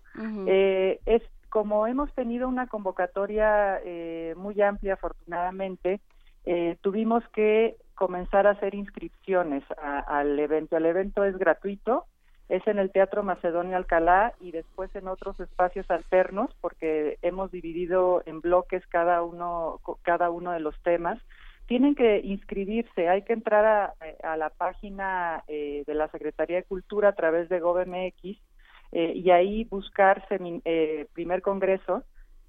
es 1.05 1.23
como 1.57 1.87
hemos 1.87 2.13
tenido 2.13 2.49
una 2.49 2.67
convocatoria 2.67 3.81
eh, 3.83 4.35
muy 4.37 4.61
amplia, 4.61 4.93
afortunadamente, 4.93 6.03
eh, 6.45 6.77
tuvimos 6.83 7.27
que 7.31 7.77
comenzar 7.95 8.47
a 8.47 8.51
hacer 8.51 8.75
inscripciones 8.75 9.65
al 9.79 10.39
evento. 10.39 10.77
El 10.77 10.85
evento 10.85 11.25
es 11.25 11.39
gratuito, 11.39 12.05
es 12.51 12.67
en 12.67 12.79
el 12.79 12.93
Teatro 12.93 13.23
Macedonia 13.23 13.79
Alcalá 13.79 14.35
y 14.39 14.51
después 14.51 14.95
en 14.95 15.09
otros 15.09 15.41
espacios 15.41 15.91
alternos, 15.91 16.51
porque 16.61 17.17
hemos 17.23 17.51
dividido 17.51 18.23
en 18.27 18.43
bloques 18.43 18.87
cada 18.89 19.23
uno, 19.23 19.81
cada 20.03 20.29
uno 20.29 20.53
de 20.53 20.61
los 20.61 20.79
temas. 20.83 21.19
Tienen 21.65 21.95
que 21.95 22.21
inscribirse, 22.23 23.09
hay 23.09 23.23
que 23.23 23.33
entrar 23.33 23.95
a, 24.23 24.37
la 24.37 24.51
página 24.51 25.43
eh, 25.49 25.85
de 25.87 25.95
la 25.95 26.09
Secretaría 26.09 26.57
de 26.57 26.65
Cultura 26.65 27.09
a 27.09 27.15
través 27.15 27.49
de 27.49 27.61
GovMX 27.61 28.43
eh, 28.93 29.13
y 29.15 29.31
ahí 29.31 29.65
buscar 29.65 30.27
eh, 30.31 31.07
primer 31.13 31.43
congreso 31.43 32.05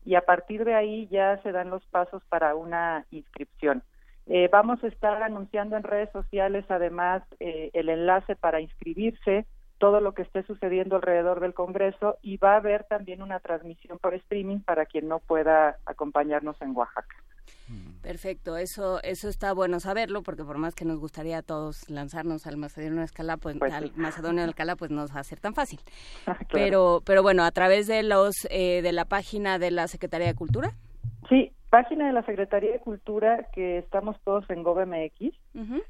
y 0.05 0.15
a 0.15 0.21
partir 0.21 0.63
de 0.63 0.73
ahí 0.75 1.07
ya 1.07 1.41
se 1.43 1.51
dan 1.51 1.69
los 1.69 1.85
pasos 1.87 2.23
para 2.29 2.55
una 2.55 3.05
inscripción. 3.11 3.83
Eh, 4.27 4.49
vamos 4.51 4.83
a 4.83 4.87
estar 4.87 5.21
anunciando 5.23 5.77
en 5.77 5.83
redes 5.83 6.09
sociales 6.11 6.65
además 6.69 7.23
el 7.39 7.89
enlace 7.89 8.35
para 8.35 8.61
inscribirse, 8.61 9.45
todo 9.77 10.01
lo 10.01 10.13
que 10.13 10.23
esté 10.23 10.43
sucediendo 10.43 10.95
alrededor 10.95 11.39
del 11.39 11.53
Congreso 11.53 12.17
y 12.21 12.37
va 12.37 12.53
a 12.53 12.57
haber 12.57 12.83
también 12.85 13.21
una 13.21 13.39
transmisión 13.39 13.99
por 13.99 14.13
streaming 14.13 14.59
para 14.59 14.85
quien 14.85 15.07
no 15.07 15.19
pueda 15.19 15.77
acompañarnos 15.85 16.61
en 16.61 16.75
Oaxaca. 16.75 17.15
Perfecto, 18.01 18.55
eso 18.55 19.01
eso 19.03 19.27
está 19.27 19.53
bueno 19.53 19.81
saberlo 19.81 20.23
porque 20.23 20.45
por 20.45 20.57
más 20.57 20.73
que 20.73 20.85
nos 20.85 20.99
gustaría 20.99 21.39
a 21.39 21.41
todos 21.41 21.89
lanzarnos 21.89 22.47
al 22.47 22.55
Macedonio 22.55 23.01
Alcalá, 23.01 23.35
pues, 23.35 23.57
pues 23.59 23.73
al 23.73 23.91
Macedonio 23.95 24.43
Alcalá, 24.43 24.77
pues 24.77 24.91
no 24.91 25.05
va 25.07 25.19
a 25.19 25.23
ser 25.23 25.39
tan 25.41 25.53
fácil. 25.53 25.79
Pero 26.51 27.01
pero 27.05 27.21
bueno, 27.21 27.43
a 27.43 27.51
través 27.51 27.87
de 27.87 28.03
los 28.03 28.47
eh, 28.49 28.81
de 28.81 28.91
la 28.93 29.05
página 29.05 29.59
de 29.59 29.71
la 29.71 29.87
Secretaría 29.87 30.27
de 30.27 30.35
Cultura. 30.35 30.71
Sí, 31.27 31.51
página 31.69 32.07
de 32.07 32.13
la 32.13 32.23
Secretaría 32.23 32.71
de 32.71 32.79
Cultura 32.79 33.47
que 33.53 33.77
estamos 33.79 34.15
todos 34.23 34.49
en 34.49 34.63
GovMX. 34.63 35.35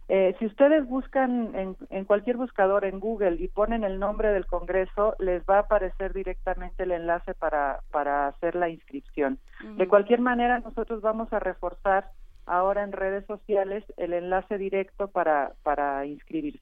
eh, 0.07 0.35
si 0.39 0.45
ustedes 0.45 0.87
buscan 0.87 1.55
en, 1.55 1.77
en, 1.89 2.05
cualquier 2.05 2.37
buscador 2.37 2.85
en 2.85 2.99
Google 2.99 3.37
y 3.39 3.47
ponen 3.47 3.83
el 3.83 3.99
nombre 3.99 4.29
del 4.29 4.45
Congreso, 4.45 5.15
les 5.19 5.43
va 5.43 5.57
a 5.57 5.61
aparecer 5.61 6.13
directamente 6.13 6.83
el 6.83 6.91
enlace 6.91 7.33
para, 7.33 7.81
para 7.91 8.27
hacer 8.27 8.55
la 8.55 8.69
inscripción. 8.69 9.39
De 9.75 9.87
cualquier 9.87 10.21
manera, 10.21 10.59
nosotros 10.59 11.01
vamos 11.01 11.31
a 11.33 11.39
reforzar 11.39 12.11
ahora 12.45 12.83
en 12.83 12.91
redes 12.91 13.25
sociales 13.25 13.83
el 13.97 14.13
enlace 14.13 14.57
directo 14.57 15.09
para, 15.09 15.53
para 15.63 16.05
inscribirse. 16.05 16.61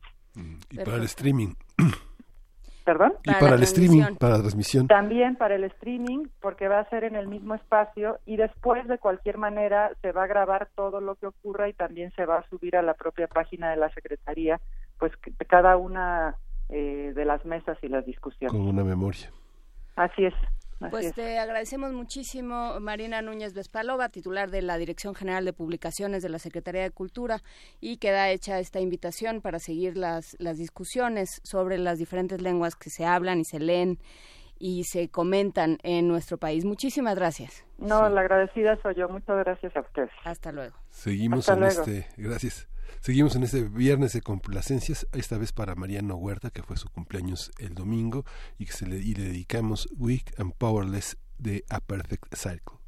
Y 0.72 0.78
para 0.78 0.98
el 0.98 1.04
streaming. 1.04 1.54
¿Perdón? 2.86 3.14
Y 3.24 3.34
para, 3.34 3.56
el 3.56 3.64
streaming, 3.64 4.16
para 4.20 4.36
la 4.36 4.42
transmisión. 4.42 4.88
También 4.88 5.36
para 5.36 5.56
el 5.56 5.64
streaming, 5.64 6.28
porque 6.40 6.68
va 6.68 6.80
a 6.80 6.90
ser 6.90 7.04
en 7.04 7.16
el 7.16 7.28
mismo 7.28 7.56
espacio 7.56 8.20
y 8.28 8.38
después 8.38 8.88
de 8.88 9.00
cualquier 9.00 9.40
manera 9.40 9.92
se 10.04 10.12
va 10.12 10.24
a 10.24 10.28
grabar 10.28 10.70
todo 10.76 11.02
lo 11.02 11.16
que 11.16 11.26
ocurra 11.26 11.68
y 11.68 11.74
también 11.74 12.14
se 12.16 12.26
va 12.26 12.38
a 12.38 12.50
subir 12.50 12.78
a 12.78 12.84
la 12.84 12.94
propia 12.94 13.28
página 13.28 13.72
de 13.72 13.78
la 13.78 13.90
Secretaría, 13.90 14.62
pues 15.00 15.12
cada 15.48 15.78
una 15.78 16.36
eh, 16.70 17.12
de 17.16 17.26
las 17.26 17.44
mesas 17.44 17.78
y 17.82 17.88
las 17.88 18.06
discusiones. 18.06 18.56
Con 18.56 18.68
una 18.68 18.84
memoria. 18.84 19.32
Así 19.96 20.26
es 20.26 20.36
pues 20.90 21.14
te 21.14 21.40
agradecemos 21.40 21.94
muchísimo, 21.94 22.80
Marina 22.80 23.22
Núñez 23.22 23.54
Vespalova, 23.54 24.10
titular 24.10 24.52
de 24.52 24.62
la 24.62 24.78
Dirección 24.78 25.16
General 25.16 25.46
de 25.46 25.54
Publicaciones 25.54 26.22
de 26.24 26.30
la 26.30 26.40
Secretaría 26.40 26.84
de 26.84 26.92
Cultura, 26.92 27.42
y 27.80 27.98
queda 27.98 28.30
hecha 28.30 28.60
esta 28.60 28.80
invitación 28.80 29.42
para 29.42 29.60
seguir 29.60 29.98
las, 29.98 30.36
las 30.40 30.58
discusiones 30.58 31.42
sobre 31.44 31.78
las 31.78 31.98
diferentes 31.98 32.42
lenguas 32.42 32.76
que 32.76 32.90
se 32.90 33.06
hablan 33.06 33.40
y 33.40 33.46
se 33.46 33.60
leen 33.60 34.00
y 34.58 34.86
se 34.86 35.10
comentan 35.10 35.78
en 35.84 36.08
nuestro 36.08 36.38
país. 36.38 36.66
Muchísimas 36.66 37.16
gracias. 37.16 37.66
No, 37.78 38.08
la 38.10 38.22
agradecida 38.22 38.78
soy 38.82 38.96
yo. 38.96 39.10
Muchas 39.10 39.38
gracias 39.44 39.76
a 39.76 39.82
ustedes. 39.82 40.12
Hasta 40.24 40.52
luego. 40.52 40.76
Seguimos 40.90 41.48
en 41.50 41.64
este. 41.64 42.08
Gracias. 42.18 42.68
Seguimos 43.02 43.36
en 43.36 43.44
este 43.44 43.64
viernes 43.64 44.14
de 44.14 44.22
complacencias, 44.22 45.08
esta 45.14 45.38
vez 45.38 45.52
para 45.52 45.76
Mariano 45.76 46.16
Huerta, 46.16 46.50
que 46.50 46.64
fue 46.64 46.78
su 46.78 46.90
cumpleaños 46.90 47.52
el 47.60 47.76
domingo, 47.76 48.26
y, 48.58 48.66
que 48.66 48.74
se 48.74 48.88
le, 48.88 48.98
y 48.98 49.14
le 49.14 49.24
dedicamos 49.24 49.88
Weak 49.98 50.40
and 50.40 50.54
Powerless 50.54 51.18
de 51.38 51.64
A 51.70 51.80
Perfect 51.80 52.36
Cycle. 52.36 52.80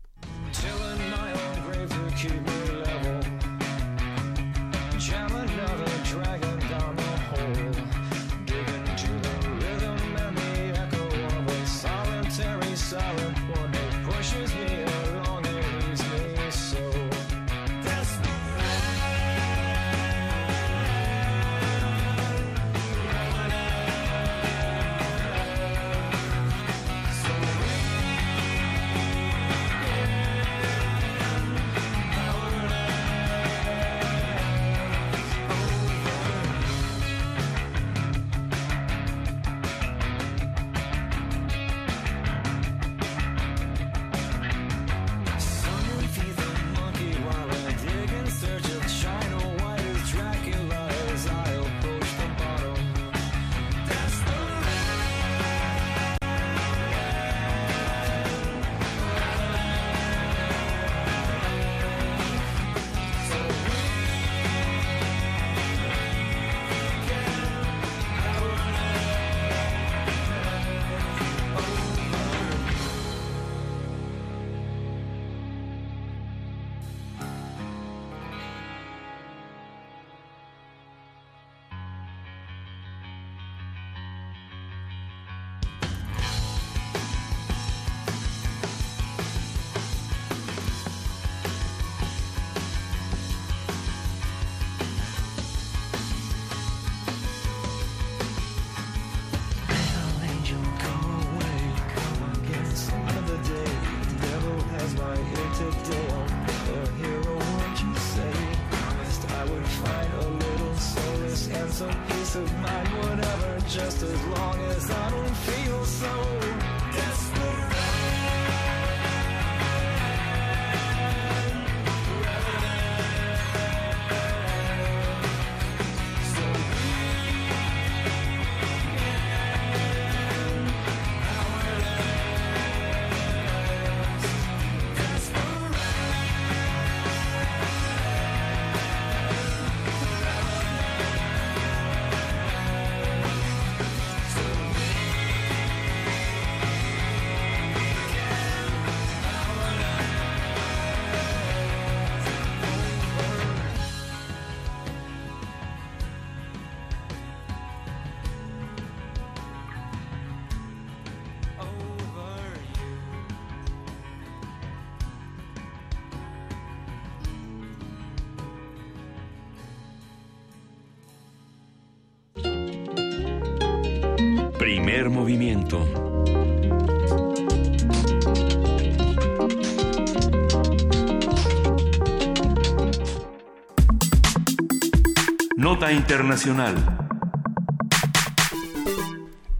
Nota 185.87 185.93
Internacional. 185.93 186.75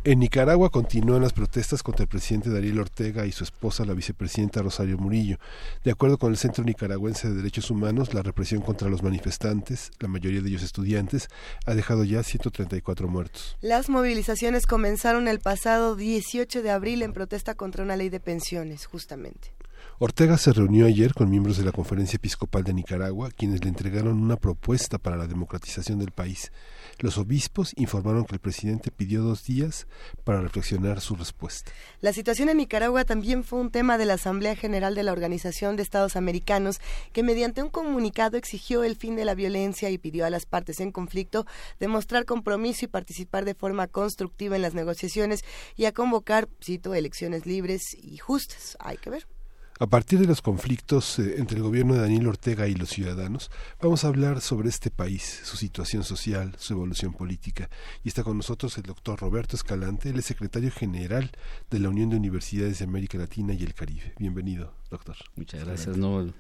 En 0.03 0.19
Nicaragua 0.19 0.69
continúan 0.69 1.21
las 1.21 1.31
protestas 1.31 1.83
contra 1.83 2.03
el 2.03 2.09
presidente 2.09 2.49
Daniel 2.49 2.79
Ortega 2.79 3.25
y 3.25 3.31
su 3.31 3.45
esposa, 3.45 3.85
la 3.85 3.93
vicepresidenta 3.93 4.61
Rosario 4.61 4.97
Murillo. 4.97 5.37
De 5.85 5.91
acuerdo 5.91 6.17
con 6.17 6.31
el 6.31 6.37
Centro 6.37 6.65
Nicaragüense 6.65 7.29
de 7.29 7.35
Derechos 7.35 7.71
Humanos, 7.71 8.13
la 8.13 8.23
represión 8.23 8.61
contra 8.61 8.89
los 8.89 9.03
manifestantes, 9.03 9.91
la 9.99 10.09
mayoría 10.09 10.41
de 10.41 10.49
ellos 10.49 10.63
estudiantes, 10.63 11.29
ha 11.65 11.75
dejado 11.75 12.03
ya 12.03 12.23
134 12.23 13.07
muertos. 13.07 13.57
Las 13.61 13.89
movilizaciones 13.89 14.65
comenzaron 14.65 15.29
el 15.29 15.39
pasado 15.39 15.95
18 15.95 16.61
de 16.61 16.71
abril 16.71 17.03
en 17.03 17.13
protesta 17.13 17.55
contra 17.55 17.83
una 17.83 17.95
ley 17.95 18.09
de 18.09 18.19
pensiones, 18.19 18.85
justamente. 18.85 19.56
Ortega 19.99 20.37
se 20.37 20.53
reunió 20.53 20.85
ayer 20.85 21.15
con 21.15 21.31
miembros 21.31 21.57
de 21.57 21.65
la 21.65 21.71
Conferencia 21.71 22.17
Episcopal 22.17 22.63
de 22.63 22.71
Nicaragua, 22.71 23.31
quienes 23.35 23.63
le 23.63 23.69
entregaron 23.69 24.21
una 24.21 24.35
propuesta 24.35 24.99
para 24.99 25.17
la 25.17 25.25
democratización 25.25 25.97
del 25.97 26.11
país. 26.11 26.51
Los 26.99 27.17
obispos 27.17 27.73
informaron 27.77 28.25
que 28.25 28.35
el 28.35 28.39
presidente 28.39 28.91
pidió 28.91 29.23
dos 29.23 29.43
días 29.43 29.87
para 30.23 30.39
reflexionar 30.41 31.01
su 31.01 31.15
respuesta. 31.15 31.71
La 31.99 32.13
situación 32.13 32.49
en 32.49 32.57
Nicaragua 32.57 33.05
también 33.05 33.43
fue 33.43 33.59
un 33.59 33.71
tema 33.71 33.97
de 33.97 34.05
la 34.05 34.13
Asamblea 34.13 34.55
General 34.55 34.93
de 34.93 35.01
la 35.01 35.13
Organización 35.13 35.75
de 35.75 35.81
Estados 35.81 36.15
Americanos, 36.15 36.79
que 37.11 37.23
mediante 37.23 37.63
un 37.63 37.69
comunicado 37.69 38.37
exigió 38.37 38.83
el 38.83 38.97
fin 38.97 39.15
de 39.15 39.25
la 39.25 39.33
violencia 39.33 39.89
y 39.89 39.97
pidió 39.97 40.27
a 40.27 40.29
las 40.29 40.45
partes 40.45 40.79
en 40.79 40.91
conflicto 40.91 41.47
demostrar 41.79 42.25
compromiso 42.25 42.85
y 42.85 42.87
participar 42.87 43.45
de 43.45 43.55
forma 43.55 43.87
constructiva 43.87 44.55
en 44.57 44.61
las 44.61 44.75
negociaciones 44.75 45.43
y 45.75 45.85
a 45.85 45.91
convocar, 45.91 46.47
cito, 46.63 46.93
elecciones 46.93 47.47
libres 47.47 47.97
y 47.99 48.17
justas. 48.17 48.77
Hay 48.79 48.97
que 48.97 49.09
ver. 49.09 49.36
A 49.79 49.85
partir 49.85 50.17
de 50.17 50.25
los 50.25 50.41
conflictos 50.41 51.19
eh, 51.19 51.35
entre 51.37 51.57
el 51.57 51.63
gobierno 51.63 51.93
de 51.93 52.01
Daniel 52.01 52.27
Ortega 52.27 52.67
y 52.67 52.73
los 52.73 52.89
ciudadanos, 52.89 53.51
vamos 53.79 54.03
a 54.03 54.07
hablar 54.07 54.41
sobre 54.41 54.69
este 54.69 54.89
país, 54.89 55.41
su 55.43 55.55
situación 55.55 56.03
social, 56.03 56.55
su 56.57 56.73
evolución 56.73 57.13
política. 57.13 57.69
Y 58.03 58.07
está 58.07 58.23
con 58.23 58.37
nosotros 58.37 58.75
el 58.77 58.83
doctor 58.83 59.19
Roberto 59.19 59.55
Escalante, 59.55 60.09
es 60.09 60.25
secretario 60.25 60.71
general 60.71 61.29
de 61.69 61.79
la 61.79 61.89
Unión 61.89 62.09
de 62.09 62.15
Universidades 62.15 62.79
de 62.79 62.85
América 62.85 63.19
Latina 63.19 63.53
y 63.53 63.61
el 63.61 63.75
Caribe. 63.75 64.13
Bienvenido, 64.17 64.73
doctor. 64.89 65.15
Muchas 65.35 65.63
gracias, 65.63 65.95
no, 65.95 66.33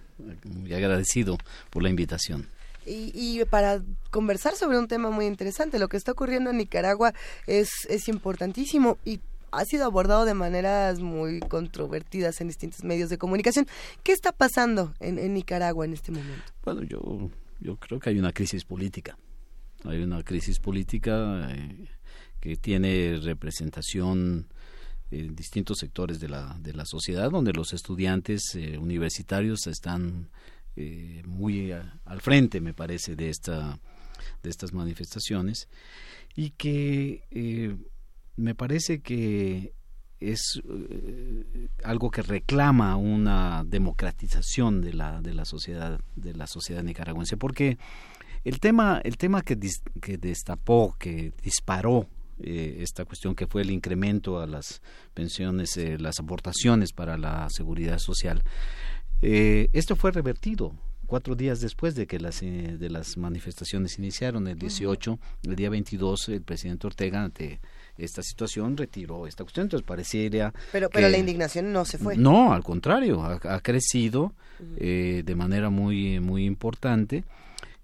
muy 0.43 0.73
agradecido 0.73 1.37
por 1.69 1.83
la 1.83 1.89
invitación. 1.89 2.47
Y, 2.87 3.11
y, 3.13 3.45
para 3.45 3.83
conversar 4.09 4.55
sobre 4.55 4.79
un 4.79 4.87
tema 4.87 5.11
muy 5.11 5.27
interesante, 5.27 5.77
lo 5.77 5.89
que 5.89 5.97
está 5.97 6.13
ocurriendo 6.13 6.49
en 6.49 6.57
Nicaragua 6.57 7.13
es, 7.45 7.69
es 7.89 8.07
importantísimo 8.07 8.97
y 9.05 9.19
ha 9.51 9.65
sido 9.65 9.85
abordado 9.85 10.25
de 10.25 10.33
maneras 10.33 10.99
muy 10.99 11.39
controvertidas 11.39 12.41
en 12.41 12.47
distintos 12.47 12.83
medios 12.83 13.09
de 13.09 13.17
comunicación. 13.17 13.67
¿Qué 14.03 14.11
está 14.11 14.31
pasando 14.31 14.93
en, 14.99 15.19
en 15.19 15.33
Nicaragua 15.33 15.85
en 15.85 15.93
este 15.93 16.11
momento? 16.11 16.51
Bueno, 16.63 16.83
yo, 16.83 17.29
yo 17.59 17.77
creo 17.77 17.99
que 17.99 18.09
hay 18.09 18.19
una 18.19 18.33
crisis 18.33 18.63
política. 18.65 19.17
Hay 19.83 20.01
una 20.01 20.23
crisis 20.23 20.59
política 20.59 21.49
eh, 21.51 21.87
que 22.39 22.57
tiene 22.57 23.19
representación 23.21 24.47
en 25.11 25.35
distintos 25.35 25.77
sectores 25.79 26.19
de 26.19 26.27
la, 26.29 26.57
de 26.59 26.73
la 26.73 26.85
sociedad, 26.85 27.31
donde 27.31 27.53
los 27.53 27.73
estudiantes 27.73 28.55
eh, 28.55 28.77
universitarios 28.77 29.67
están 29.67 30.29
eh, 30.75 31.21
muy 31.25 31.71
al 31.71 32.21
frente, 32.21 32.59
me 32.59 32.73
parece, 32.73 33.15
de, 33.15 33.29
esta, 33.29 33.79
de 34.43 34.49
estas 34.49 34.73
manifestaciones 34.73 35.69
y 36.35 36.51
que 36.51 37.23
me 38.37 38.55
parece 38.55 39.01
que 39.01 39.73
es 40.19 40.61
eh, 40.67 41.67
algo 41.83 42.09
que 42.09 42.21
reclama 42.21 42.95
una 42.95 43.63
democratización 43.63 44.81
de 44.81 44.93
la 44.93 45.21
de 45.21 45.33
la 45.33 45.45
sociedad 45.45 45.99
de 46.15 46.33
la 46.33 46.47
sociedad 46.47 46.83
nicaragüense 46.83 47.37
porque 47.37 47.77
el 48.43 48.59
tema 48.59 48.99
el 49.03 49.17
tema 49.17 49.41
que, 49.43 49.55
dis, 49.55 49.81
que 50.01 50.17
destapó 50.17 50.95
que 50.97 51.33
disparó 51.43 52.07
eh, 52.39 52.77
esta 52.79 53.05
cuestión 53.05 53.35
que 53.35 53.47
fue 53.47 53.61
el 53.61 53.71
incremento 53.71 54.39
a 54.39 54.47
las 54.47 54.81
pensiones 55.13 55.77
eh, 55.77 55.97
las 55.99 56.19
aportaciones 56.19 56.93
para 56.93 57.17
la 57.17 57.47
seguridad 57.49 57.99
social 57.99 58.43
esto 59.19 59.95
fue 59.95 60.11
revertido 60.11 60.75
cuatro 61.07 61.35
días 61.35 61.59
después 61.59 61.95
de 61.95 62.05
que 62.05 62.19
las 62.19 62.41
de 62.41 62.89
las 62.89 63.17
manifestaciones 63.17 63.97
iniciaron 63.97 64.47
el 64.47 64.59
18 64.59 65.19
el 65.43 65.55
día 65.55 65.69
22 65.71 66.29
el 66.29 66.41
presidente 66.43 66.85
Ortega 66.85 67.23
ante 67.23 67.59
esta 67.97 68.21
situación 68.21 68.77
retiró 68.77 69.27
esta 69.27 69.43
cuestión. 69.43 69.65
Entonces 69.65 69.85
pareciera. 69.85 70.53
Pero, 70.71 70.89
pero 70.89 71.09
la 71.09 71.17
indignación 71.17 71.71
no 71.71 71.85
se 71.85 71.97
fue. 71.97 72.17
No, 72.17 72.53
al 72.53 72.63
contrario, 72.63 73.23
ha, 73.23 73.59
crecido 73.61 74.33
eh, 74.77 75.23
de 75.25 75.35
manera 75.35 75.69
muy, 75.69 76.19
muy 76.19 76.45
importante. 76.45 77.23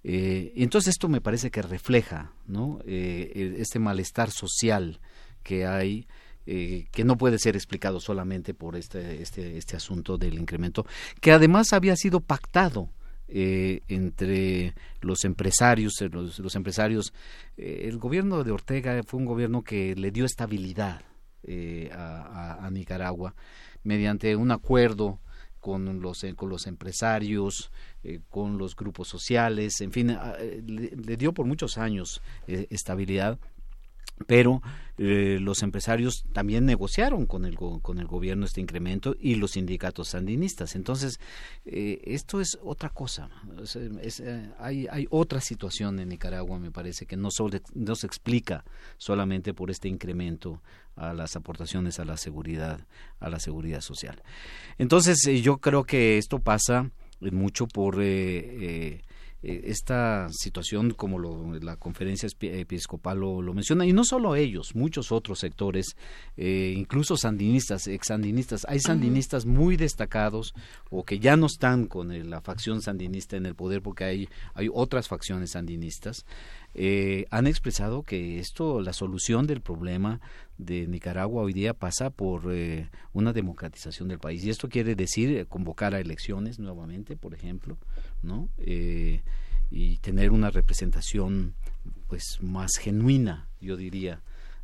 Eh, 0.03 0.52
entonces 0.57 0.90
esto 0.91 1.07
me 1.07 1.22
parece 1.22 1.49
que 1.49 1.61
refleja 1.61 2.34
¿no? 2.45 2.80
Eh, 2.85 3.56
este 3.60 3.80
malestar 3.80 4.31
social 4.31 4.99
que 5.44 5.65
hay. 5.65 6.07
Eh, 6.45 6.88
que 6.91 7.06
no 7.06 7.18
puede 7.18 7.40
ser 7.40 7.56
explicado 7.56 8.02
solamente 8.02 8.53
por 8.53 8.76
este, 8.76 9.22
este, 9.22 9.57
este 9.57 9.77
asunto 9.77 10.18
del 10.18 10.34
incremento, 10.38 10.85
que 11.22 11.31
además 11.31 11.72
había 11.72 11.95
sido 11.95 12.19
pactado 12.19 12.90
eh, 13.28 13.82
entre 13.88 14.74
los 15.02 15.24
empresarios, 15.24 16.02
eh, 16.02 16.10
los, 16.10 16.56
empresarios. 16.56 17.14
Eh, 17.58 17.86
el 17.88 17.98
gobierno 17.98 18.44
de 18.44 18.52
Ortega 18.52 19.02
fue 19.04 19.20
un 19.20 19.26
gobierno 19.26 19.64
que 19.64 19.95
le 19.95 20.12
dio 20.12 20.26
estabilidad 20.26 21.02
eh, 21.45 21.90
a, 21.91 22.70
Nicaragua 22.72 23.36
mediante 23.84 24.34
un 24.38 24.52
acuerdo 24.52 25.20
con 25.60 26.02
los, 26.02 26.26
con 26.38 26.50
los 26.50 26.68
empresarios, 26.68 27.70
eh, 28.02 28.22
con 28.30 28.58
los 28.58 28.78
grupos 28.78 29.10
sociales, 29.10 29.82
en 29.82 29.91
fin, 29.91 30.18
le, 30.66 31.18
dio 31.18 31.34
por 31.34 31.45
muchos 31.45 31.78
años 31.78 32.22
eh, 32.48 32.68
estabilidad 32.70 33.40
pero 34.28 34.62
eh, 34.98 35.40
los 35.42 35.64
empresarios 35.64 36.24
también 36.34 36.66
negociaron 36.66 37.26
con 37.26 37.46
el 37.46 37.56
con 37.56 37.98
el 37.98 38.06
gobierno 38.06 38.46
este 38.46 38.62
incremento 38.62 39.16
y 39.20 39.36
los 39.36 39.52
sindicatos 39.52 40.10
sandinistas. 40.10 40.76
Entonces 40.76 41.20
eh, 41.66 42.02
esto 42.06 42.40
es 42.40 42.60
otra 42.62 42.90
cosa. 42.90 43.30
Eh, 43.76 44.50
hay 44.60 44.88
hay 44.92 45.08
otra 45.10 45.42
situación 45.42 46.00
en 46.00 46.10
Nicaragua 46.10 46.60
me 46.60 46.72
parece 46.72 47.06
que 47.06 47.18
no, 47.18 47.32
solo, 47.32 47.60
no 47.74 47.96
se 47.96 48.06
explica 48.06 48.64
solamente 48.98 49.54
por 49.54 49.72
este 49.72 49.88
incremento 49.88 50.62
a 50.96 51.14
las 51.14 51.36
aportaciones 51.36 52.00
a 52.00 52.06
la 52.06 52.18
seguridad 52.18 52.86
a 53.20 53.30
la 53.30 53.40
seguridad 53.40 53.82
social. 53.82 54.22
Entonces 54.78 55.26
eh, 55.26 55.42
yo 55.42 55.58
creo 55.58 55.86
que 55.86 56.18
esto 56.20 56.40
pasa 56.40 56.92
mucho 57.32 57.68
por 57.68 58.02
eh, 58.02 58.06
eh, 58.06 59.02
esta 59.44 60.28
situación, 60.32 60.91
como 60.91 61.20
lo, 61.20 61.53
la 61.60 61.76
conferencia 61.76 62.30
episcopal 62.40 63.20
lo, 63.20 63.41
lo, 63.41 63.53
menciona, 63.53 63.86
y 63.86 63.91
no 63.94 64.06
solo 64.06 64.36
ellos, 64.36 64.74
muchos 64.76 65.11
otros 65.11 65.40
sectores, 65.40 65.98
eh, 66.38 66.74
incluso 66.76 67.18
sandinistas, 67.18 67.88
ex 67.88 68.07
sandinistas, 68.07 68.65
hay 68.70 68.80
sandinistas 68.80 69.45
muy 69.45 69.76
destacados 69.76 70.53
o 70.90 71.03
que 71.03 71.20
ya 71.20 71.36
no 71.36 71.48
están 71.48 71.88
con 71.88 72.11
el, 72.11 72.30
la 72.30 72.41
facción 72.41 72.82
sandinista 72.82 73.36
en 73.36 73.45
el 73.45 73.56
poder 73.56 73.82
porque 73.82 74.06
hay, 74.06 74.30
hay 74.53 74.70
otras 74.72 75.07
facciones 75.07 75.52
sandinistas 75.52 76.26
eh, 76.76 77.26
han 77.30 77.45
expresado 77.45 78.02
que 78.02 78.40
esto, 78.40 78.82
la 78.82 78.94
solución 78.94 79.45
del 79.45 79.61
problema 79.61 80.20
de 80.57 80.88
Nicaragua 80.88 81.44
hoy 81.44 81.53
día 81.53 81.74
pasa 81.74 82.10
por 82.10 82.52
eh, 82.52 82.90
una 83.11 83.32
democratización 83.32 84.07
del 84.07 84.20
país. 84.20 84.44
Y 84.44 84.49
esto 84.49 84.70
quiere 84.70 84.95
decir 84.95 85.38
eh, 85.38 85.45
convocar 85.45 85.94
a 85.94 85.99
elecciones 85.99 86.57
nuevamente, 86.60 87.15
por 87.15 87.36
ejemplo, 87.36 87.78
¿no? 88.24 88.50
Eh, 88.58 89.22
y 89.72 89.98
tener 89.98 90.32
una 90.32 90.50
representación 90.50 91.56
pues 92.08 92.40
más 92.41 92.72
genuina, 92.80 93.48
yo 93.60 93.76
diría, 93.76 94.22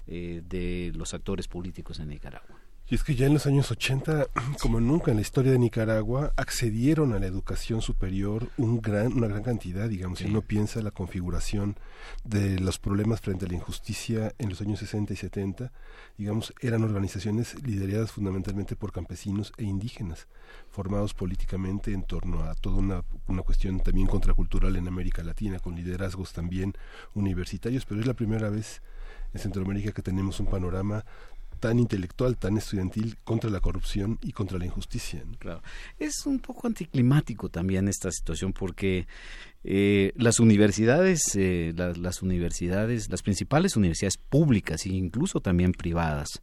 eh, 0.07 0.41
de 0.47 0.91
los 0.95 1.13
actores 1.13 1.47
políticos 1.47 1.99
en 1.99 2.09
Nicaragua. 2.09 2.58
Y 2.91 2.95
es 2.95 3.03
que 3.03 3.13
ya 3.13 3.27
en 3.27 3.35
los 3.35 3.45
años 3.45 3.69
80, 3.69 4.29
como 4.59 4.79
nunca 4.79 5.11
en 5.11 5.17
la 5.17 5.21
historia 5.21 5.51
de 5.51 5.59
Nicaragua, 5.59 6.33
accedieron 6.35 7.13
a 7.13 7.19
la 7.19 7.27
educación 7.27 7.83
superior 7.83 8.49
un 8.57 8.81
gran, 8.81 9.13
una 9.13 9.27
gran 9.27 9.43
cantidad, 9.43 9.87
digamos, 9.87 10.19
si 10.19 10.25
uno 10.25 10.41
piensa 10.41 10.81
la 10.81 10.89
configuración 10.89 11.75
de 12.23 12.59
los 12.59 12.79
problemas 12.79 13.21
frente 13.21 13.45
a 13.45 13.47
la 13.47 13.53
injusticia 13.53 14.33
en 14.39 14.49
los 14.49 14.61
años 14.61 14.79
60 14.79 15.13
y 15.13 15.17
70, 15.17 15.71
digamos, 16.17 16.51
eran 16.61 16.83
organizaciones 16.83 17.61
lideradas 17.63 18.11
fundamentalmente 18.11 18.75
por 18.75 18.91
campesinos 18.91 19.53
e 19.57 19.65
indígenas, 19.65 20.27
formados 20.71 21.13
políticamente 21.13 21.93
en 21.93 22.01
torno 22.01 22.45
a 22.45 22.55
toda 22.55 22.77
una, 22.77 23.03
una 23.27 23.43
cuestión 23.43 23.81
también 23.81 24.07
contracultural 24.07 24.75
en 24.75 24.87
América 24.87 25.21
Latina, 25.21 25.59
con 25.59 25.75
liderazgos 25.75 26.33
también 26.33 26.73
universitarios, 27.13 27.85
pero 27.85 28.01
es 28.01 28.07
la 28.07 28.15
primera 28.15 28.49
vez 28.49 28.81
en 29.33 29.39
Centroamérica 29.39 29.91
que 29.91 30.01
tenemos 30.01 30.39
un 30.39 30.47
panorama 30.47 31.05
tan 31.59 31.79
intelectual, 31.79 32.37
tan 32.37 32.57
estudiantil 32.57 33.17
contra 33.23 33.49
la 33.49 33.59
corrupción 33.59 34.17
y 34.21 34.31
contra 34.31 34.57
la 34.57 34.65
injusticia. 34.65 35.23
Claro. 35.37 35.61
Es 35.97 36.25
un 36.25 36.39
poco 36.39 36.67
anticlimático 36.67 37.49
también 37.49 37.87
esta 37.87 38.11
situación 38.11 38.53
porque 38.53 39.07
eh, 39.63 40.13
las 40.15 40.39
universidades, 40.39 41.35
eh, 41.35 41.73
las, 41.75 42.21
universidades, 42.21 43.09
las 43.09 43.21
principales 43.21 43.75
universidades 43.75 44.17
públicas 44.17 44.85
e 44.85 44.89
incluso 44.89 45.41
también 45.41 45.73
privadas 45.73 46.41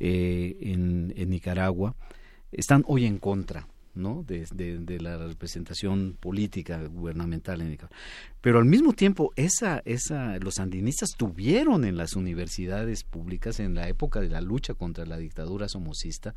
eh, 0.00 0.56
en 0.60 1.30
Nicaragua 1.30 1.94
están 2.52 2.84
hoy 2.86 3.06
en 3.06 3.18
contra 3.18 3.66
¿no? 3.96 4.22
De, 4.22 4.46
de, 4.52 5.00
la 5.00 5.16
representación 5.18 6.16
política 6.18 6.82
gubernamental 6.86 7.60
en 7.60 7.70
Nicaragua. 7.70 7.96
Pero 8.40 8.58
al 8.58 8.64
mismo 8.64 8.92
tiempo, 8.92 9.32
esa, 9.36 9.82
esa, 9.84 10.38
los 10.38 10.54
sandinistas 10.54 11.10
tuvieron 11.16 11.84
en 11.84 11.96
las 11.96 12.14
universidades 12.14 13.04
públicas, 13.04 13.60
en 13.60 13.74
la 13.74 13.88
época 13.88 14.20
de 14.20 14.28
la 14.28 14.40
lucha 14.40 14.74
contra 14.74 15.06
la 15.06 15.18
dictadura 15.18 15.68
somocista, 15.68 16.34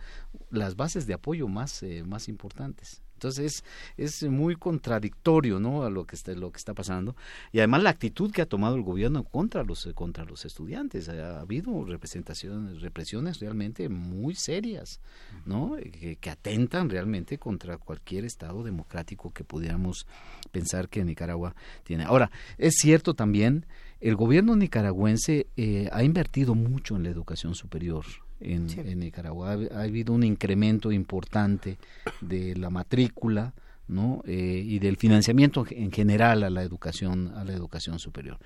las 0.50 0.76
bases 0.76 1.06
de 1.06 1.14
apoyo 1.14 1.48
más, 1.48 1.84
eh, 1.84 2.04
más 2.06 2.28
importantes. 2.28 3.02
Entonces 3.20 3.66
es, 3.98 4.24
muy 4.24 4.56
contradictorio 4.56 5.60
¿no? 5.60 5.84
a 5.84 5.90
lo 5.90 6.06
que 6.06 6.16
está 6.16 6.32
lo 6.34 6.52
que 6.52 6.58
está 6.58 6.74
pasando. 6.74 7.16
Y 7.52 7.60
además 7.60 7.84
la 7.84 7.90
actitud 7.90 8.32
que 8.32 8.42
ha 8.42 8.46
tomado 8.46 8.76
el 8.76 8.82
gobierno 8.82 9.26
contra 9.26 9.64
los 9.64 9.90
contra 9.94 10.24
los 10.24 10.46
estudiantes. 10.46 11.10
Ha, 11.10 11.42
habido 11.42 11.84
representaciones 11.84 12.82
represiones 12.82 13.40
realmente 13.40 13.90
muy 13.90 14.36
serias 14.36 15.02
no 15.46 15.76
que, 15.78 16.16
que, 16.16 16.30
atentan 16.30 16.90
realmente 16.90 17.38
contra 17.38 17.78
cualquier 17.78 18.24
estado 18.24 18.64
democrático 18.64 19.32
que 19.32 19.44
pudiéramos 19.44 20.08
pensar 20.52 20.88
que 20.88 21.04
Nicaragua 21.04 21.56
tiene. 21.84 22.06
Ahora 22.06 22.32
es 22.58 22.76
cierto 22.76 23.14
también 23.14 23.66
el 24.00 24.16
gobierno 24.16 24.56
nicaragüense 24.56 25.48
eh, 25.58 25.90
ha 25.92 26.04
invertido 26.04 26.56
mucho 26.56 26.96
en 26.96 27.04
la 27.04 27.10
educación 27.10 27.54
superior 27.54 28.06
en, 28.40 28.70
sí. 28.70 28.80
en 28.80 29.00
Nicaragua. 29.00 29.52
Ha, 29.52 29.80
ha, 29.80 29.84
habido 29.84 30.14
un 30.14 30.24
incremento 30.24 30.92
importante 30.92 31.78
de 32.22 32.56
la 32.56 32.70
matrícula, 32.70 33.54
¿no? 33.88 34.22
Eh, 34.26 34.64
y 34.66 34.80
del 34.80 34.98
financiamiento 34.98 35.66
en 35.70 35.92
general 35.92 36.44
a 36.44 36.50
la 36.50 36.64
educación, 36.64 37.34
a 37.36 37.44
la 37.44 37.54
educación 37.54 38.00
superior. 38.00 38.38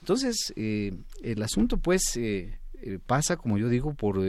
Entonces, 0.00 0.52
eh, 0.56 0.92
el 1.22 1.42
asunto, 1.42 1.78
pues, 1.78 2.16
eh, 2.16 2.58
pasa, 3.06 3.36
como 3.36 3.56
yo 3.56 3.68
digo, 3.68 3.94
por, 3.94 4.20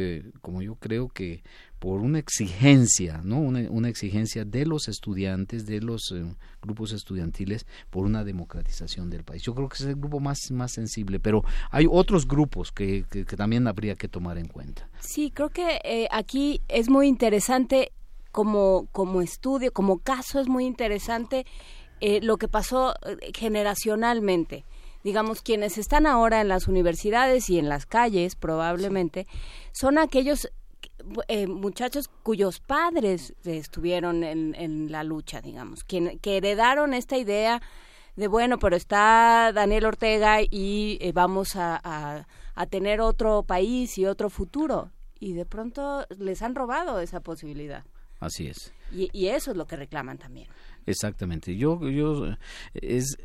como 0.41 0.61
yo 0.61 0.76
creo 0.76 1.10
que 1.10 1.44
por 1.85 2.01
una 2.01 2.17
exigencia, 2.17 3.21
¿no? 3.23 3.37
Una, 3.37 3.69
una 3.69 3.89
exigencia 3.89 4.43
de 4.43 4.65
los 4.65 4.87
estudiantes, 4.87 5.67
de 5.67 5.81
los 5.81 6.11
eh, 6.11 6.25
grupos 6.59 6.91
estudiantiles, 6.93 7.67
por 7.91 8.05
una 8.05 8.23
democratización 8.23 9.11
del 9.11 9.23
país. 9.23 9.43
Yo 9.43 9.53
creo 9.53 9.69
que 9.69 9.75
es 9.75 9.81
el 9.81 9.95
grupo 9.95 10.19
más, 10.19 10.49
más 10.49 10.71
sensible, 10.71 11.19
pero 11.19 11.43
hay 11.69 11.85
otros 11.87 12.27
grupos 12.27 12.71
que, 12.71 13.05
que, 13.07 13.23
también 13.23 13.67
habría 13.67 13.93
que 13.93 14.07
tomar 14.07 14.39
en 14.39 14.47
cuenta. 14.47 14.89
Sí, 14.99 15.29
creo 15.29 15.49
que 15.49 15.79
eh, 15.83 16.07
aquí 16.09 16.59
es 16.69 16.89
muy 16.89 17.07
interesante 17.07 17.91
como, 18.31 18.87
como 18.91 19.21
estudio, 19.21 19.71
como 19.71 19.99
caso 19.99 20.39
es 20.39 20.47
muy 20.47 20.65
interesante 20.65 21.45
eh, 22.01 22.19
lo 22.19 22.37
que 22.37 22.47
pasó 22.47 22.95
generacionalmente 23.35 24.65
digamos, 25.03 25.43
quienes 25.43 25.77
están 25.77 26.07
ahora 26.07 26.41
en 26.41 26.47
las 26.47 26.67
universidades 26.67 27.47
y 27.51 27.59
en 27.59 27.69
las 27.69 27.85
calles, 27.85 28.35
probablemente, 28.35 29.27
son 29.71 29.99
aquellos 29.99 30.49
eh, 31.27 31.48
muchachos 31.48 32.10
cuyos 32.23 32.60
padres 32.60 33.34
estuvieron 33.44 34.23
en, 34.23 34.56
en, 34.56 34.91
la 34.91 35.03
lucha, 35.03 35.41
digamos, 35.41 35.84
quien, 35.84 36.19
que 36.19 36.38
heredaron 36.38 36.94
esta 36.94 37.18
idea 37.18 37.61
de, 38.15 38.27
bueno, 38.27 38.60
pero 38.60 38.76
está 38.76 39.52
Daniel 39.53 39.86
Ortega 39.86 40.41
y 40.41 40.98
eh, 41.02 41.11
vamos 41.14 41.56
a, 41.56 41.80
a, 41.84 42.27
a, 42.56 42.65
tener 42.68 43.02
otro 43.02 43.44
país 43.44 43.98
y 43.98 44.06
otro 44.06 44.30
futuro. 44.30 44.91
Y 45.19 45.34
de 45.34 45.45
pronto 45.45 46.06
les 46.18 46.41
han 46.41 46.56
robado 46.56 46.99
esa 46.99 47.19
posibilidad. 47.19 47.86
Así 48.19 48.48
es. 48.48 48.73
Y, 48.91 49.10
y 49.11 49.27
eso 49.27 49.52
es 49.52 49.57
lo 49.57 49.65
que 49.65 49.76
reclaman 49.76 50.18
también. 50.18 50.48
Exactamente. 50.86 51.56
Yo, 51.56 51.80
yo, 51.90 52.36
es, 52.73 53.18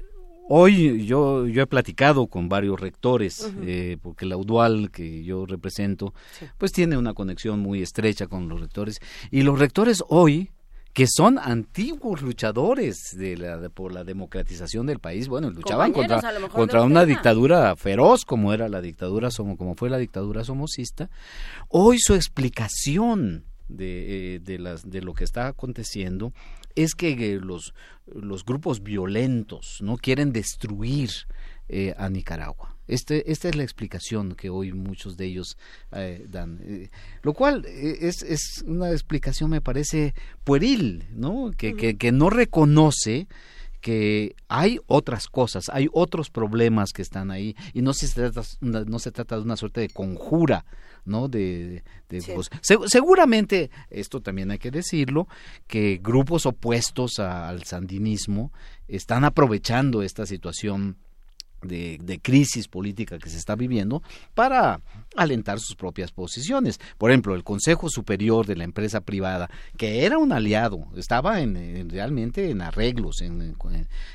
Hoy 0.52 1.06
yo, 1.06 1.47
yo 1.47 1.62
he 1.62 1.66
platicado 1.68 2.27
con 2.27 2.48
varios 2.48 2.81
rectores, 2.81 3.40
uh 3.43 3.52
-huh. 3.52 3.64
eh, 3.68 3.98
porque 4.02 4.27
la 4.27 4.36
UDUAL 4.36 4.90
que 4.90 5.22
yo 5.22 5.47
represento, 5.47 6.12
sí. 6.36 6.47
pues 6.59 6.72
tiene 6.72 6.98
una 6.98 7.14
conexión 7.14 7.60
muy 7.60 7.82
estrecha 7.82 8.27
con 8.27 8.48
los 8.48 8.60
rectores. 8.60 8.98
Y 9.31 9.43
los 9.43 9.60
rectores 9.60 10.02
hoy, 10.09 10.51
que 10.93 11.06
son 11.06 11.39
antiguos 11.39 12.22
luchadores 12.22 13.14
de 13.16 13.36
la, 13.36 13.59
de, 13.59 13.70
por 13.70 13.93
la 13.93 14.02
democratización 14.02 14.86
del 14.86 14.98
país, 14.98 15.28
bueno, 15.28 15.51
luchaban 15.51 15.93
contra, 15.93 16.20
contra 16.48 16.82
una 16.82 17.06
dictadura 17.06 17.77
feroz 17.77 18.24
como 18.24 18.52
era 18.52 18.68
la 18.68 18.81
dictadura, 18.81 19.28
como 19.56 19.77
fue 19.77 19.89
la 19.89 19.98
dictadura 19.98 20.43
somocista. 20.43 21.10
Hoy 21.68 22.01
su 22.01 22.14
explicación 22.14 23.44
de, 23.68 24.35
eh, 24.35 24.40
de, 24.40 24.59
las, 24.59 24.90
de 24.90 25.01
lo 25.01 25.14
que 25.14 25.22
está 25.22 25.47
aconteciendo 25.47 26.32
es 26.74 26.94
que 26.94 27.38
los, 27.40 27.74
los 28.06 28.44
grupos 28.44 28.82
violentos 28.82 29.78
no 29.80 29.97
quieren 29.97 30.32
destruir 30.32 31.10
eh, 31.68 31.94
a 31.97 32.09
Nicaragua. 32.09 32.76
Este, 32.88 33.30
esta 33.30 33.48
es 33.48 33.55
la 33.55 33.62
explicación 33.62 34.34
que 34.34 34.51
hoy 34.51 34.72
muchos 34.72 35.16
de 35.16 35.26
ellos 35.26 35.56
eh, 35.92 36.26
dan, 36.28 36.59
eh, 36.64 36.90
lo 37.22 37.32
cual 37.34 37.64
es, 37.66 38.22
es, 38.24 38.64
una 38.66 38.90
explicación 38.90 39.51
me 39.51 39.60
parece 39.60 40.12
pueril, 40.42 41.05
¿no? 41.12 41.52
Que, 41.56 41.68
uh 41.68 41.76
-huh. 41.76 41.78
que, 41.78 41.97
que 41.97 42.10
no 42.10 42.28
reconoce 42.30 43.28
que 43.81 44.35
hay 44.48 44.78
otras 44.86 45.27
cosas, 45.27 45.70
hay 45.73 45.89
otros 45.93 46.31
problemas 46.31 46.93
que 46.93 47.02
están 47.02 47.31
ahí 47.31 47.57
y 47.73 47.82
no 47.82 47.93
se 47.93 48.09
trata, 48.09 48.43
no 48.61 48.98
se 48.98 49.11
trata 49.11 49.36
de 49.36 49.43
una 49.43 49.57
suerte 49.57 49.81
de 49.81 49.89
conjura, 49.89 50.65
¿no? 51.05 51.28
De, 51.28 51.82
de 52.09 52.20
sí. 52.20 52.32
pues, 52.35 52.51
se, 52.61 52.77
seguramente 52.86 53.70
esto 53.90 54.20
también 54.20 54.51
hay 54.51 54.59
que 54.59 54.70
decirlo 54.70 55.28
que 55.66 56.01
grupos 56.02 56.47
opuestos 56.47 57.19
a, 57.19 57.48
al 57.48 57.65
sandinismo 57.65 58.52
están 58.89 59.24
aprovechando 59.24 60.02
esta 60.02 60.27
situación 60.27 60.97
de, 61.62 61.98
de, 62.02 62.20
crisis 62.20 62.68
política 62.68 63.18
que 63.18 63.30
se 63.30 63.38
está 63.38 63.54
viviendo 63.54 64.02
para 64.34 64.80
alentar 65.16 65.58
sus 65.60 65.76
propias 65.76 66.12
posiciones. 66.12 66.80
Por 66.98 67.10
ejemplo, 67.10 67.34
el 67.34 67.44
Consejo 67.44 67.88
Superior 67.88 68.46
de 68.46 68.56
la 68.56 68.64
empresa 68.64 69.00
privada, 69.00 69.50
que 69.76 70.04
era 70.04 70.18
un 70.18 70.32
aliado, 70.32 70.86
estaba 70.96 71.40
en, 71.40 71.56
en 71.56 71.90
realmente 71.90 72.50
en 72.50 72.62
arreglos, 72.62 73.20
en, 73.22 73.42
en, 73.42 73.56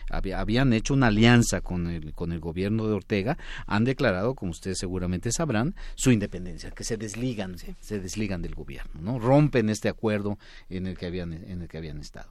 había, 0.10 0.40
habían 0.40 0.74
hecho 0.74 0.94
una 0.94 1.08
alianza 1.08 1.62
con 1.62 1.88
el, 1.88 2.14
con 2.14 2.32
el 2.32 2.40
gobierno 2.40 2.88
de 2.88 2.94
Ortega, 2.94 3.38
han 3.68 3.84
declarado, 3.84 4.36
como 4.36 4.52
ustedes 4.52 4.78
seguramente 4.78 5.32
sabrán, 5.32 5.76
su 5.96 6.12
independencia, 6.12 6.72
que 6.72 6.84
se 6.84 6.98
desligan, 6.98 7.58
sí. 7.58 7.76
se 7.80 8.00
desligan 8.00 8.42
del 8.42 8.56
gobierno, 8.56 9.02
¿no? 9.02 9.20
rompen 9.20 9.70
este 9.70 9.90
acuerdo 9.90 10.38
en 10.70 10.88
el 10.88 10.98
que 10.98 11.08
habían, 11.08 11.34
en 11.34 11.62
el 11.62 11.68
que 11.68 11.78
habían 11.78 12.00
estado. 12.00 12.30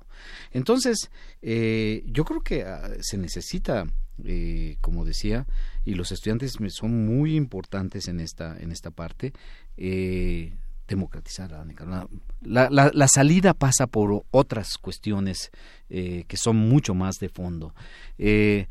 Entonces, 0.53 1.11
eh, 1.43 2.05
yo 2.07 2.25
creo 2.25 2.41
que 2.41 2.65
uh, 2.65 2.97
se 3.01 3.19
necesita 3.19 3.87
eh, 4.23 4.77
como 4.81 5.05
decía, 5.05 5.47
y 5.85 5.95
los 5.95 6.13
estudiantes 6.13 6.57
son 6.69 7.07
muy 7.07 7.37
importantes 7.37 8.09
en 8.09 8.21
esta, 8.21 8.57
en 8.59 8.73
esta 8.73 8.91
parte, 8.91 9.33
eh, 9.77 10.57
democratizar 10.89 11.55
a 11.55 11.65
Nicaragua. 11.65 12.09
La, 12.43 12.69
la, 12.71 13.09
salida 13.09 13.55
pasa 13.55 13.87
por 13.87 14.25
otras 14.31 14.77
cuestiones 14.79 15.51
eh, 15.89 16.25
que 16.29 16.37
son 16.37 16.57
mucho 16.57 16.95
más 16.95 17.17
de 17.17 17.29
fondo. 17.29 17.75
Eh, 18.19 18.67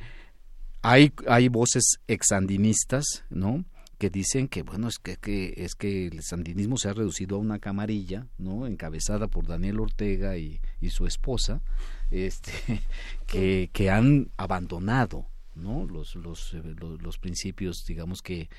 hay, 0.82 1.12
hay 1.28 1.48
voces 1.48 2.00
exandinistas, 2.08 3.24
¿no? 3.30 3.66
que 3.98 4.10
dicen 4.10 4.50
que 4.50 4.64
bueno 4.64 4.90
es 4.90 4.98
que, 4.98 5.16
que, 5.16 5.54
es 5.56 5.76
que 5.76 6.08
el 6.08 6.22
sandinismo 6.24 6.78
se 6.78 6.90
ha 6.90 6.94
reducido 6.94 7.38
a 7.38 7.40
una 7.40 7.60
camarilla 7.60 8.28
no 8.38 8.68
encabezada 8.68 9.28
por 9.28 9.48
Daniel 9.48 9.80
Ortega 9.80 10.36
y, 10.36 10.60
y 10.82 10.90
su 10.90 11.08
esposa 11.08 11.62
este 12.12 12.52
que, 13.28 13.70
que 13.72 13.90
han 13.90 14.30
abandonado 14.36 15.26
¿no? 15.56 15.86
Los, 15.86 16.16
los, 16.16 16.54
eh, 16.54 16.62
los, 16.78 17.18
principios, 17.18 17.84
digamos, 17.88 18.22
que 18.22 18.50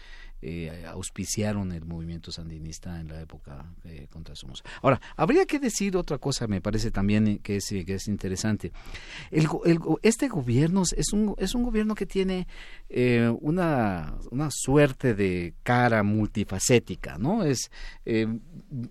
eh, 0.47 0.85
auspiciaron 0.87 1.73
el 1.73 1.87
movimiento 1.87 2.31
sandinista 2.31 3.01
en 3.01 3.09
la 3.09 3.21
época 3.21 3.73
eh, 3.85 4.09
contra 4.11 4.37
Somos. 4.37 4.62
Ahora, 4.83 5.01
habría 5.16 5.47
que 5.47 5.59
decir 5.59 5.97
otra 5.97 6.19
cosa, 6.19 6.47
me 6.47 6.61
parece 6.61 6.91
también 6.91 7.27
eh, 7.27 7.41
que 7.43 7.57
es, 7.57 7.73
eh, 7.73 7.85
que 7.85 7.95
es 7.95 8.09
interesante. 8.09 8.71
El, 9.31 9.49
el 9.65 9.79
este 10.03 10.29
gobierno 10.29 10.83
es 10.83 11.12
un, 11.12 11.35
es 11.39 11.55
un 11.55 11.62
gobierno 11.62 11.95
que 11.95 12.05
tiene 12.05 12.47
eh, 12.91 13.33
una, 13.41 14.19
una 14.31 14.51
suerte 14.51 15.15
de 15.15 15.55
cara 15.62 16.03
multifacética, 16.03 17.16
¿no? 17.16 17.43
Es, 17.45 17.71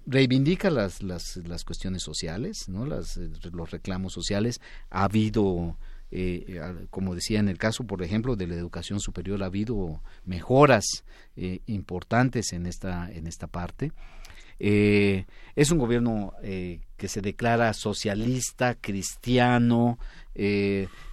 reivindica 0.07 0.71
las, 0.71 1.03
las, 1.03 1.37
las 1.37 1.63
cuestiones 1.63 2.01
sociales, 2.01 2.67
¿no? 2.67 2.85
Las, 2.85 3.17
los 3.17 3.69
reclamos 3.69 4.13
sociales. 4.13 4.59
Ha 4.89 5.03
habido 5.03 5.77
eh, 6.15 6.85
como 6.91 7.15
decía 7.15 7.39
en 7.39 7.49
el 7.49 7.57
caso, 7.57 7.85
por 7.85 8.03
ejemplo, 8.03 8.35
de 8.35 8.45
la 8.45 8.53
educación 8.53 8.99
superior, 8.99 9.41
ha 9.41 9.47
habido 9.47 10.01
mejoras 10.25 10.85
eh, 11.35 11.61
importantes 11.65 12.53
en 12.53 12.67
esta, 12.67 13.11
en 13.11 13.25
esta 13.25 13.47
parte. 13.47 13.91
Eh, 14.59 15.25
es 15.55 15.71
un 15.71 15.79
gobierno 15.79 16.33
eh, 16.43 16.81
que 16.97 17.07
se 17.07 17.21
declara 17.21 17.73
socialista, 17.73 18.75
cristiano, 18.75 19.97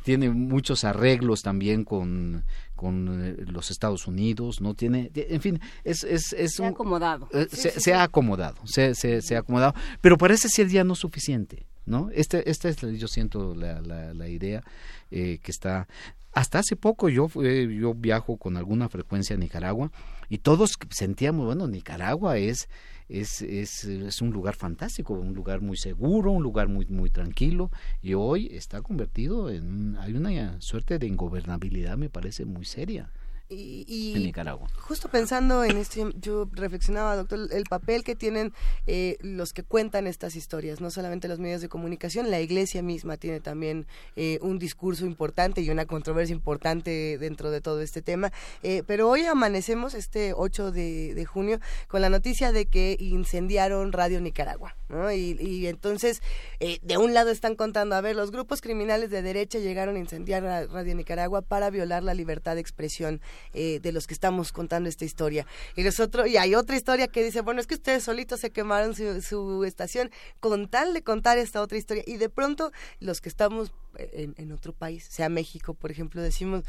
tiene 0.03 0.31
muchos 0.31 0.85
arreglos 0.85 1.41
también 1.43 1.85
con, 1.85 2.45
con 2.75 3.37
los 3.53 3.71
Estados 3.71 4.07
Unidos, 4.07 4.61
no 4.61 4.75
tiene, 4.75 5.11
en 5.15 5.41
fin, 5.41 5.61
es, 5.85 6.05
es, 6.05 6.35
es 6.35 6.53
Se 6.57 6.65
ha 6.65 6.69
acomodado. 6.69 7.29
Sí, 7.33 7.47
se, 7.51 7.57
sí, 7.57 7.71
se 7.71 7.81
sí. 7.81 7.91
ha 7.93 8.03
acomodado, 8.03 8.57
se, 8.65 8.95
se, 8.95 9.23
se 9.23 9.37
ha 9.37 9.41
acomodado, 9.41 9.75
pero 10.01 10.17
parece 10.19 10.49
ser 10.49 10.69
ya 10.69 10.85
no 10.85 10.95
suficiente, 10.95 11.67
¿no? 11.87 12.11
Este, 12.13 12.49
esta 12.51 12.69
es, 12.69 12.83
la- 12.83 12.91
yo 12.93 13.09
siento 13.09 13.55
la, 13.55 13.81
la, 13.81 14.15
la 14.15 14.29
idea 14.29 14.63
eh, 15.11 15.39
que 15.43 15.51
está. 15.51 15.89
Hasta 16.33 16.61
hace 16.61 16.77
poco 16.77 17.09
yo 17.09 17.27
yo 17.29 17.93
viajo 17.95 18.37
con 18.37 18.57
alguna 18.57 18.89
frecuencia 18.89 19.35
a 19.35 19.39
Nicaragua 19.39 19.91
y 20.29 20.39
todos 20.39 20.75
sentíamos, 20.91 21.45
bueno, 21.47 21.67
Nicaragua 21.67 22.39
es 22.39 22.69
es, 23.09 23.43
es, 23.43 23.83
es 23.85 24.23
un 24.23 24.31
lugar 24.31 24.55
fantástico, 24.55 25.15
un 25.15 25.35
lugar 25.35 25.61
muy 25.61 25.77
seguro, 25.77 26.31
un 26.31 26.45
lugar 26.45 26.69
muy 26.69 26.87
muy 26.87 27.11
tranquilo 27.11 27.71
y 28.01 28.15
hoy 28.15 28.49
está 28.53 28.81
convertido 28.83 29.51
en 29.51 29.97
hay 29.99 30.15
una 30.15 30.61
suerte 30.61 31.01
de 31.01 31.09
ingobernabilidad 31.09 31.97
me 31.97 32.09
parece 32.11 32.45
muy 32.45 32.65
seria 32.65 33.11
Y, 33.51 33.85
y 33.89 34.17
en 34.17 34.23
Nicaragua. 34.23 34.69
Justo 34.79 35.09
pensando 35.09 35.65
en 35.65 35.77
esto, 35.77 36.11
yo 36.21 36.49
reflexionaba, 36.53 37.17
doctor, 37.17 37.49
el 37.51 37.65
papel 37.65 38.05
que 38.05 38.15
tienen 38.15 38.53
eh, 38.87 39.17
los 39.21 39.53
que 39.53 39.65
cuentan 39.65 40.07
estas 40.07 40.37
historias, 40.37 40.81
no 40.81 40.91
solamente 40.91 41.27
los 41.27 41.41
medios 41.41 41.61
de 41.61 41.69
comunicación, 41.69 42.31
la 42.31 42.41
iglesia 42.41 42.83
misma 42.83 43.17
tiene 43.17 43.41
también 43.41 43.87
eh, 44.15 44.39
un 44.41 44.59
discurso 44.59 45.05
importante 45.05 45.63
y 45.63 45.71
una 45.71 45.87
controversia 45.87 46.33
importante 46.33 47.19
dentro 47.19 47.51
de 47.51 47.61
todo 47.61 47.81
este 47.81 48.03
tema. 48.03 48.33
Eh, 48.63 48.85
pero 48.87 49.09
hoy 49.09 49.25
amanecemos, 49.27 49.95
este 49.95 50.33
8 50.33 50.71
de, 50.71 51.15
de 51.15 51.25
junio, 51.25 51.61
con 51.89 52.01
la 52.01 52.09
noticia 52.09 52.53
de 52.53 52.67
que 52.67 52.97
incendiaron 53.01 53.93
Radio 53.93 54.21
Nicaragua. 54.21 54.77
¿no? 54.89 55.11
Y, 55.13 55.37
y 55.41 55.67
entonces, 55.67 56.23
eh, 56.59 56.79
de 56.83 56.99
un 56.99 57.15
lado 57.15 57.31
están 57.31 57.55
contando, 57.55 57.97
a 57.97 58.01
ver, 58.01 58.17
los 58.17 58.31
grupos 58.31 58.61
criminales 58.61 59.11
de 59.11 59.23
derecha 59.23 59.59
llegaron 59.59 59.97
a 59.97 59.99
incendiar 59.99 60.43
Radio 60.43 60.95
Nicaragua 60.95 61.43
para 61.43 61.71
violar 61.71 62.03
la 62.03 62.15
libertad 62.15 62.55
de 62.55 62.61
expresión 62.61 63.21
eh, 63.53 63.81
de 63.81 63.93
los 63.93 64.07
que 64.07 64.15
estamos 64.15 64.53
contando 64.53 64.89
esta 64.89 65.05
historia. 65.05 65.47
Y 65.77 65.83
los 65.83 66.01
otro, 66.01 66.27
y 66.27 66.37
hay 66.37 66.55
otra 66.55 66.77
historia 66.77 67.09
que 67.09 67.25
dice, 67.25 67.41
bueno, 67.41 67.61
es 67.61 67.67
que 67.67 67.75
ustedes 67.75 68.05
solitos 68.05 68.41
se 68.41 68.51
quemaron 68.51 68.95
su, 68.95 69.23
su 69.23 69.65
estación 69.65 70.11
con 70.41 70.69
tal 70.69 70.95
de 70.95 71.03
contar 71.03 71.39
esta 71.39 71.61
otra 71.63 71.79
historia. 71.79 72.05
Y 72.07 72.17
de 72.17 72.29
pronto, 72.29 72.73
los 73.01 73.21
que 73.21 73.29
estamos 73.29 73.73
eh, 73.97 74.11
en, 74.13 74.35
en 74.37 74.53
otro 74.53 74.73
país, 74.73 75.05
sea 75.09 75.29
México, 75.29 75.75
por 75.75 75.91
ejemplo, 75.91 76.23
decimos, 76.23 76.65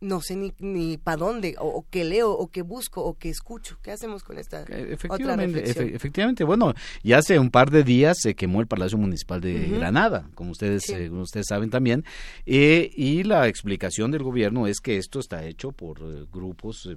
no 0.00 0.20
sé 0.20 0.36
ni, 0.36 0.52
ni 0.60 0.96
para 0.96 1.16
dónde, 1.16 1.56
o, 1.58 1.66
o 1.66 1.86
qué 1.90 2.04
leo, 2.04 2.30
o 2.32 2.48
qué 2.48 2.62
busco, 2.62 3.02
o 3.04 3.14
qué 3.18 3.28
escucho. 3.30 3.78
¿Qué 3.82 3.90
hacemos 3.90 4.22
con 4.22 4.38
esta 4.38 4.60
otra 4.62 4.78
Efectivamente, 4.78 5.64
efe- 5.64 5.94
efectivamente, 5.94 6.44
bueno, 6.44 6.72
ya 7.02 7.18
hace 7.18 7.38
un 7.38 7.50
par 7.50 7.70
de 7.70 7.82
días 7.84 8.16
se 8.20 8.34
quemó 8.34 8.60
el 8.60 8.66
Palacio 8.66 8.96
Municipal 8.98 9.40
de. 9.40 9.68
Granada, 9.68 10.28
como 10.34 10.52
ustedes, 10.52 10.88
eh, 10.90 11.08
como 11.08 11.22
ustedes 11.22 11.46
saben 11.48 11.70
también, 11.70 12.04
eh, 12.46 12.90
y 12.94 13.22
la 13.24 13.48
explicación 13.48 14.10
del 14.10 14.22
gobierno 14.22 14.66
es 14.66 14.80
que 14.80 14.96
esto 14.98 15.18
está 15.20 15.44
hecho 15.44 15.72
por 15.72 15.98
eh, 16.00 16.26
grupos, 16.32 16.88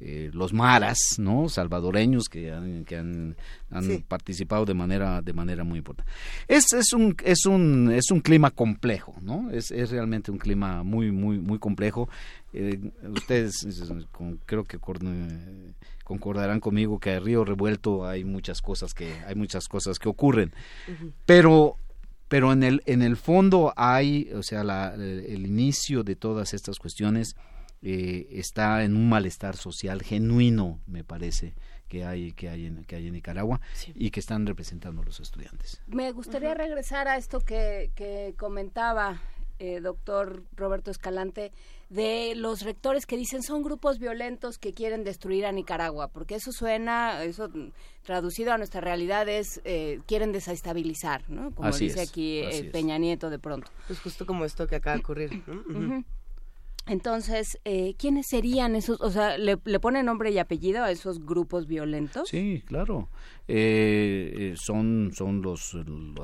eh, 0.00 0.30
los 0.32 0.52
maras, 0.52 0.98
¿no? 1.18 1.48
Salvadoreños 1.48 2.28
que 2.28 2.50
han, 2.50 2.84
que 2.86 2.96
han, 2.96 3.36
han 3.70 3.84
Sí. 3.84 4.04
participado 4.08 4.64
de 4.64 4.72
manera, 4.74 5.20
de 5.22 5.32
manera 5.32 5.62
muy 5.62 5.78
importante. 5.78 6.10
Es, 6.48 6.72
es 6.72 6.92
un, 6.92 7.14
es 7.24 7.44
un, 7.46 7.92
es 7.92 8.10
un 8.10 8.20
clima 8.20 8.50
complejo, 8.50 9.14
¿no? 9.20 9.50
Es, 9.50 9.70
es 9.70 9.90
realmente 9.90 10.30
un 10.30 10.38
clima 10.38 10.82
muy, 10.82 11.12
muy, 11.12 11.38
muy 11.38 11.58
complejo. 11.58 12.08
Eh, 12.52 12.80
ustedes 13.10 13.66
con- 14.12 14.38
creo 14.46 14.64
que 14.64 14.78
eh, 14.78 15.72
concordarán 16.04 16.60
conmigo 16.60 16.98
que 16.98 17.10
a 17.10 17.20
Río 17.20 17.44
Revuelto 17.44 18.06
hay 18.06 18.24
muchas 18.24 18.60
cosas 18.62 18.94
que, 18.94 19.12
hay 19.26 19.34
muchas 19.34 19.68
cosas 19.68 19.98
que 19.98 20.08
ocurren. 20.08 20.52
Pero 21.26 21.76
pero 22.28 22.52
en 22.52 22.62
el 22.62 22.80
en 22.86 23.02
el 23.02 23.16
fondo 23.16 23.72
hay 23.76 24.30
o 24.34 24.42
sea 24.42 24.62
la, 24.62 24.94
el, 24.94 25.24
el 25.28 25.46
inicio 25.46 26.04
de 26.04 26.14
todas 26.16 26.54
estas 26.54 26.78
cuestiones 26.78 27.34
eh, 27.82 28.26
está 28.30 28.84
en 28.84 28.96
un 28.96 29.08
malestar 29.08 29.56
social 29.56 30.02
genuino 30.02 30.80
me 30.86 31.04
parece 31.04 31.54
que 31.88 32.04
hay 32.04 32.32
que 32.32 32.48
hay 32.48 32.66
en 32.66 32.84
que 32.84 32.96
hay 32.96 33.06
en 33.06 33.14
Nicaragua 33.14 33.60
y 33.94 34.10
que 34.10 34.20
están 34.20 34.46
representando 34.46 35.02
los 35.02 35.20
estudiantes 35.20 35.82
Me 35.86 36.12
gustaría 36.12 36.54
regresar 36.54 37.08
a 37.08 37.16
esto 37.16 37.40
que, 37.40 37.90
que 37.94 38.34
comentaba 38.36 39.20
eh, 39.62 39.80
doctor 39.80 40.42
Roberto 40.56 40.90
Escalante 40.90 41.52
de 41.90 42.32
los 42.34 42.62
rectores 42.62 43.04
que 43.04 43.18
dicen 43.18 43.42
son 43.42 43.62
grupos 43.62 43.98
violentos 43.98 44.56
que 44.56 44.72
quieren 44.72 45.04
destruir 45.04 45.44
a 45.44 45.52
Nicaragua, 45.52 46.08
porque 46.08 46.36
eso 46.36 46.50
suena, 46.50 47.22
eso 47.24 47.50
traducido 48.02 48.54
a 48.54 48.56
nuestra 48.56 48.80
realidad 48.80 49.28
es 49.28 49.60
eh, 49.64 50.00
quieren 50.06 50.32
desestabilizar, 50.32 51.28
¿no? 51.28 51.54
Como 51.54 51.68
Así 51.68 51.88
dice 51.88 52.04
es, 52.04 52.08
aquí 52.08 52.38
eh, 52.38 52.48
es. 52.48 52.62
Peña 52.70 52.96
Nieto 52.96 53.28
de 53.28 53.38
pronto. 53.38 53.70
Pues 53.86 54.00
justo 54.00 54.24
como 54.24 54.46
esto 54.46 54.66
que 54.66 54.76
acaba 54.76 54.96
de 54.96 55.02
ocurrir. 55.02 55.42
Entonces, 56.86 57.58
eh, 57.64 57.94
¿quiénes 57.98 58.26
serían 58.26 58.74
esos? 58.74 59.00
O 59.00 59.10
sea, 59.10 59.38
¿le, 59.38 59.58
le 59.64 59.80
ponen 59.80 60.06
nombre 60.06 60.30
y 60.30 60.38
apellido 60.38 60.82
a 60.82 60.90
esos 60.90 61.24
grupos 61.24 61.66
violentos? 61.66 62.28
Sí, 62.28 62.62
claro. 62.66 63.08
Eh, 63.52 64.52
eh, 64.52 64.54
son 64.56 65.10
son 65.12 65.42
los 65.42 65.76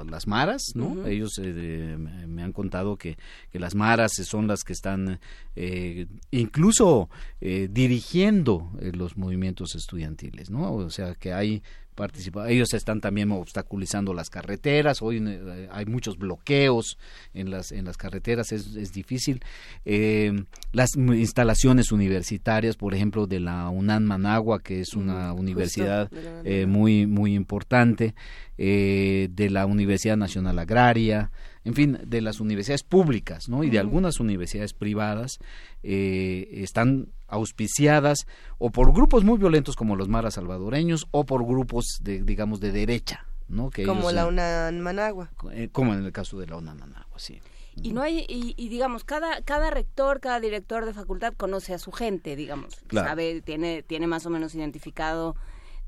las 0.09 0.29
maras, 0.29 0.63
¿no? 0.77 1.05
Ellos 1.09 1.37
eh, 1.39 1.53
de- 1.53 1.97
me 2.29 2.43
han 2.45 2.53
contado 2.53 2.97
que, 2.97 3.19
que 3.51 3.59
las 3.59 3.75
maras 3.75 4.13
son 4.15 4.47
las 4.47 4.63
que 4.63 4.73
están 4.73 5.19
eh, 5.57 6.07
incluso 6.31 7.11
eh, 7.41 7.69
dirigiendo 7.69 8.71
eh, 8.81 8.93
los 8.95 9.17
movimientos 9.17 9.75
estudiantiles, 9.75 10.51
¿no? 10.51 10.73
O 10.73 10.89
sea 10.91 11.15
que 11.17 11.33
hay 11.33 11.63
participa 11.97 12.51
ellos 12.51 12.75
están 12.75 13.01
también 13.01 13.33
obstaculizando 13.33 14.13
las 14.13 14.29
carreteras 14.29 15.01
hoy 15.01 15.17
eh, 15.27 15.67
hay 15.73 15.87
muchos 15.87 16.19
bloqueos 16.19 16.99
en 17.33 17.51
las 17.51 17.73
en 17.73 17.87
las 17.87 17.97
carreteras 17.97 18.53
es, 18.53 18.77
es 18.77 18.93
difícil 18.93 19.41
Eh, 19.87 20.45
las 20.73 20.91
instalaciones 20.95 21.93
universitarias 21.93 22.77
por 22.77 22.93
ejemplo 22.95 23.27
de 23.27 23.41
la 23.41 23.71
UNAM 23.71 24.03
Managua 24.05 24.61
que 24.63 24.81
es 24.83 24.93
una 24.93 25.33
universidad 25.33 26.11
eh, 26.45 26.67
muy 26.67 27.07
muy 27.17 27.35
importante 27.35 28.15
eh, 28.59 29.29
de 29.31 29.51
la 29.51 29.67
Universidad 29.67 30.17
Nacional 30.17 30.59
Agraria 30.59 31.31
en 31.65 31.75
fin 31.75 31.99
de 32.07 32.21
las 32.21 32.39
universidades 32.41 32.85
públicas 32.85 33.49
no 33.49 33.65
y 33.65 33.71
de 33.71 33.79
algunas 33.81 34.21
universidades 34.21 34.73
privadas 34.73 35.39
eh, 35.83 36.49
están 36.67 37.09
auspiciadas 37.29 38.27
o 38.59 38.71
por 38.71 38.93
grupos 38.93 39.25
muy 39.25 39.39
violentos 39.39 39.75
como 39.77 39.97
los 39.97 40.09
maras 40.09 40.35
salvadoreños 40.35 41.07
o 41.11 41.25
por 41.25 41.45
grupos 41.45 41.85
de 42.03 42.23
digamos 42.23 42.61
de 42.61 42.71
derecha 42.73 43.27
no 43.49 43.71
que 43.71 43.85
Como 43.85 44.01
ellos, 44.11 44.15
la 44.15 44.27
UNAM 44.27 44.79
Managua. 44.79 45.31
eh, 45.53 45.69
como 45.73 45.95
en 45.95 46.05
el 46.05 46.13
caso 46.13 46.39
de 46.39 46.47
la 46.47 46.57
UNAM 46.57 46.79
Managua 46.79 47.19
sí. 47.19 47.41
Y 47.83 47.93
no 47.93 48.01
hay 48.01 48.25
y, 48.27 48.55
y 48.57 48.69
digamos 48.71 49.05
cada 49.05 49.43
cada 49.43 49.71
rector, 49.71 50.21
cada 50.21 50.41
director 50.41 50.87
de 50.87 50.95
facultad 50.95 51.35
conoce 51.37 51.75
a 51.75 51.79
su 51.79 51.93
gente, 51.93 52.35
digamos, 52.35 52.75
Claro. 52.87 53.09
sabe 53.09 53.43
tiene 53.43 53.83
tiene 53.83 54.07
más 54.07 54.25
o 54.25 54.31
menos 54.31 54.55
identificado 54.55 55.37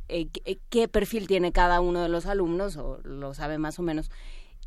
eh, 0.09 0.29
qué, 0.29 0.43
eh, 0.45 0.59
qué 0.69 0.89
perfil 0.89 1.27
tiene 1.27 1.53
cada 1.53 1.81
uno 1.81 2.03
de 2.03 2.09
los 2.09 2.27
alumnos 2.27 2.77
o 2.77 3.01
lo 3.05 3.35
sabe 3.35 3.59
más 3.59 3.79
o 3.79 3.83
menos. 3.83 4.11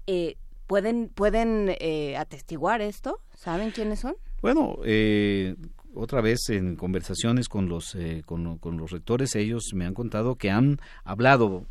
Eh, 0.08 0.38
pueden 0.68 1.10
pueden 1.10 1.76
eh, 1.80 2.16
atestiguar 2.16 2.82
esto, 2.82 3.20
saben 3.36 3.72
quiénes 3.72 4.00
son. 4.00 4.16
Bueno, 4.42 4.78
eh, 4.86 5.56
otra 5.94 6.22
vez 6.22 6.50
en 6.50 6.78
conversaciones 6.78 7.50
con 7.50 7.68
los 7.68 7.94
eh, 7.96 8.24
con, 8.26 8.58
con 8.58 8.78
los 8.78 8.92
rectores, 8.92 9.36
ellos 9.36 9.74
me 9.74 9.86
han 9.86 9.94
contado 9.94 10.36
que 10.36 10.50
han 10.50 10.80
hablado 11.04 11.66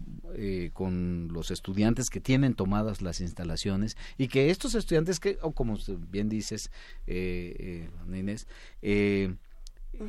con 0.74 1.28
los 1.32 1.50
estudiantes 1.50 2.08
que 2.08 2.20
tienen 2.20 2.54
tomadas 2.54 3.02
las 3.02 3.20
instalaciones 3.20 3.96
y 4.16 4.28
que 4.28 4.50
estos 4.50 4.74
estudiantes 4.74 5.18
que, 5.18 5.36
como 5.54 5.76
bien 6.08 6.28
dices, 6.28 6.70
Inés, 7.06 8.46
eh, 8.80 9.34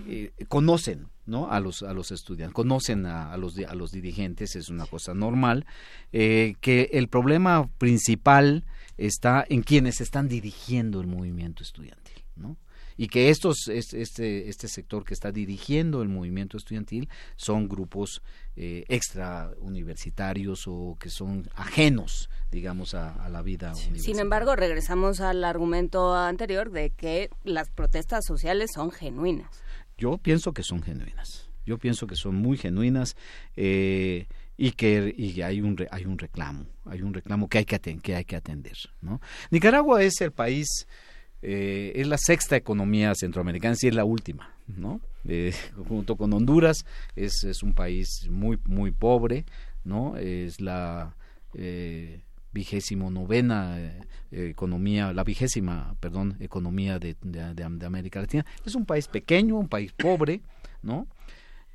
eh, 0.07 0.31
conocen 0.47 1.07
no 1.25 1.51
a 1.51 1.59
los 1.59 1.83
a 1.83 1.93
los 1.93 2.11
estudiantes 2.11 2.53
conocen 2.55 3.05
a, 3.05 3.31
a 3.31 3.37
los 3.37 3.57
a 3.59 3.75
los 3.75 3.91
dirigentes 3.91 4.55
es 4.55 4.69
una 4.69 4.85
cosa 4.85 5.13
normal 5.13 5.65
eh, 6.13 6.55
que 6.61 6.89
el 6.93 7.07
problema 7.09 7.69
principal 7.77 8.63
está 8.97 9.45
en 9.49 9.61
quienes 9.63 10.01
están 10.01 10.27
dirigiendo 10.27 11.01
el 11.01 11.07
movimiento 11.07 11.61
estudiantil 11.63 12.23
no 12.35 12.57
y 12.97 13.07
que 13.07 13.29
estos 13.29 13.67
es- 13.69 13.93
este 13.93 14.49
este 14.49 14.67
sector 14.67 15.03
que 15.05 15.13
está 15.13 15.31
dirigiendo 15.31 16.01
el 16.01 16.09
movimiento 16.09 16.57
estudiantil 16.57 17.07
son 17.35 17.67
grupos 17.67 18.21
eh, 18.55 18.83
extra 18.89 19.51
universitarios 19.59 20.63
o 20.67 20.97
que 20.99 21.09
son 21.09 21.49
ajenos 21.55 22.29
digamos 22.51 22.93
a, 22.93 23.13
a 23.23 23.29
la 23.29 23.41
vida 23.41 23.69
universitaria. 23.71 24.03
Sin 24.03 24.19
embargo, 24.19 24.55
regresamos 24.57 25.21
al 25.21 25.43
argumento 25.45 26.13
anterior 26.15 26.69
de 26.71 26.89
que 26.89 27.29
las 27.45 27.69
protestas 27.69 28.25
sociales 28.25 28.71
son 28.73 28.91
genuinas. 28.91 29.49
Yo 30.01 30.17
pienso 30.17 30.51
que 30.51 30.63
son 30.63 30.81
genuinas. 30.81 31.47
Yo 31.63 31.77
pienso 31.77 32.07
que 32.07 32.15
son 32.15 32.35
muy 32.35 32.57
genuinas 32.57 33.15
eh, 33.55 34.25
y 34.57 34.71
que 34.71 35.13
y 35.15 35.41
hay 35.43 35.61
un 35.61 35.77
hay 35.91 36.05
un 36.05 36.17
reclamo, 36.17 36.65
hay 36.85 37.03
un 37.03 37.13
reclamo 37.13 37.47
que 37.47 37.59
hay 37.59 37.65
que 37.65 37.79
aten- 37.79 38.01
que 38.01 38.15
hay 38.15 38.25
que 38.25 38.35
atender, 38.35 38.77
¿no? 39.01 39.21
Nicaragua 39.51 40.01
es 40.01 40.19
el 40.21 40.31
país 40.31 40.87
eh, 41.43 41.91
es 41.95 42.07
la 42.07 42.17
sexta 42.17 42.55
economía 42.55 43.13
centroamericana, 43.15 43.75
sí 43.75 43.87
es 43.87 43.93
la 43.95 44.05
última, 44.05 44.55
¿no? 44.67 45.01
Eh, 45.27 45.53
junto 45.87 46.15
con 46.15 46.33
Honduras 46.33 46.77
es, 47.15 47.43
es 47.43 47.61
un 47.61 47.73
país 47.73 48.27
muy 48.29 48.57
muy 48.65 48.89
pobre, 48.91 49.45
¿no? 49.83 50.17
Es 50.17 50.59
la 50.61 51.15
eh, 51.53 52.21
vigésimo 52.53 53.09
novena 53.09 53.77
eh, 53.79 54.01
economía, 54.31 55.13
la 55.13 55.23
vigésima, 55.23 55.95
perdón, 55.99 56.35
economía 56.39 56.99
de, 56.99 57.15
de- 57.21 57.53
de- 57.53 57.67
de 57.69 57.85
América 57.85 58.21
Latina. 58.21 58.45
Es 58.65 58.75
un 58.75 58.85
país 58.85 59.07
pequeño, 59.07 59.57
un 59.57 59.67
país 59.69 59.91
pobre, 59.93 60.41
¿no? 60.81 61.07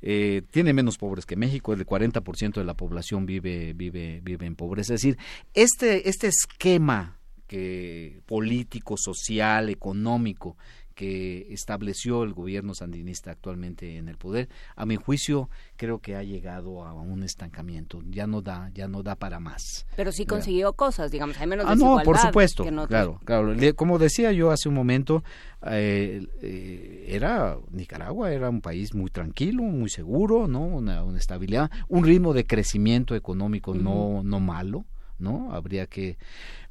Eh, 0.01 0.43
tiene 0.51 0.73
menos 0.73 0.97
pobres 0.97 1.25
que 1.25 1.35
México, 1.35 1.73
el 1.73 1.85
40% 1.85 2.53
de 2.53 2.63
la 2.63 2.75
población 2.75 3.25
vive, 3.25 3.73
vive, 3.73 4.21
vive 4.23 4.45
en 4.45 4.55
pobreza. 4.55 4.93
Es 4.93 5.01
decir, 5.01 5.17
este, 5.55 6.07
este 6.09 6.27
esquema 6.27 7.17
que 7.47 8.21
político, 8.25 8.95
social, 8.97 9.69
económico 9.69 10.55
que 10.97 11.45
estableció 11.53 12.23
el 12.23 12.33
gobierno 12.33 12.73
sandinista 12.73 13.29
actualmente 13.29 13.97
en 13.97 14.09
el 14.09 14.17
poder, 14.17 14.49
a 14.75 14.87
mi 14.87 14.95
juicio 14.95 15.47
creo 15.75 15.99
que 15.99 16.15
ha 16.15 16.23
llegado 16.23 16.83
a 16.83 16.93
un 16.93 17.21
estancamiento, 17.21 18.01
ya 18.09 18.25
no 18.25 18.41
da, 18.41 18.71
ya 18.73 18.87
no 18.87 19.03
da 19.03 19.15
para 19.15 19.39
más. 19.39 19.85
Pero 19.95 20.11
sí 20.11 20.25
consiguió 20.25 20.73
cosas, 20.73 21.11
digamos, 21.11 21.39
hay 21.39 21.45
menos 21.45 21.67
Ah, 21.69 21.75
no, 21.75 21.99
por 22.03 22.17
supuesto, 22.17 22.63
que 22.63 22.71
claro, 22.87 23.21
claro. 23.23 23.55
Como 23.75 23.99
decía 23.99 24.31
yo 24.31 24.49
hace 24.49 24.69
un 24.69 24.75
momento, 24.75 25.23
eh, 25.67 26.25
eh, 26.41 27.05
era 27.09 27.57
Nicaragua 27.69 28.31
era 28.31 28.49
un 28.49 28.61
país 28.61 28.95
muy 28.95 29.11
tranquilo, 29.11 29.61
muy 29.61 29.91
seguro, 29.91 30.47
no, 30.47 30.61
una, 30.61 31.03
una 31.03 31.19
estabilidad, 31.19 31.69
un 31.89 32.05
ritmo 32.05 32.33
de 32.33 32.47
crecimiento 32.47 33.13
económico 33.13 33.75
no 33.75 34.23
no 34.23 34.39
malo, 34.39 34.85
no, 35.19 35.53
habría 35.53 35.85
que 35.85 36.17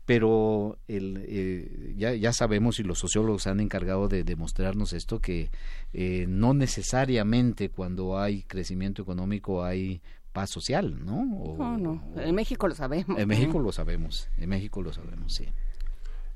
pero 0.06 0.78
el, 0.88 1.24
eh, 1.26 1.94
ya, 1.96 2.14
ya 2.14 2.32
sabemos 2.32 2.78
y 2.78 2.84
los 2.84 2.98
sociólogos 2.98 3.42
se 3.42 3.50
han 3.50 3.60
encargado 3.60 4.08
de 4.08 4.22
demostrarnos 4.24 4.92
esto 4.92 5.20
que 5.20 5.50
eh, 5.92 6.26
no 6.28 6.54
necesariamente 6.54 7.68
cuando 7.70 8.18
hay 8.18 8.42
crecimiento 8.44 9.02
económico 9.02 9.64
hay 9.64 10.00
paz 10.32 10.50
social, 10.50 11.04
¿no? 11.04 11.22
O- 11.42 11.56
No, 11.58 11.76
no, 11.78 12.02
en 12.22 12.34
México 12.34 12.68
lo 12.68 12.74
sabemos. 12.74 13.18
en 13.18 13.28
México 13.28 13.58
lo 13.58 13.72
sabemos, 13.72 14.28
en 14.38 14.48
México 14.48 14.80
lo 14.82 14.92
sabemos, 14.92 15.34
sí. 15.34 15.46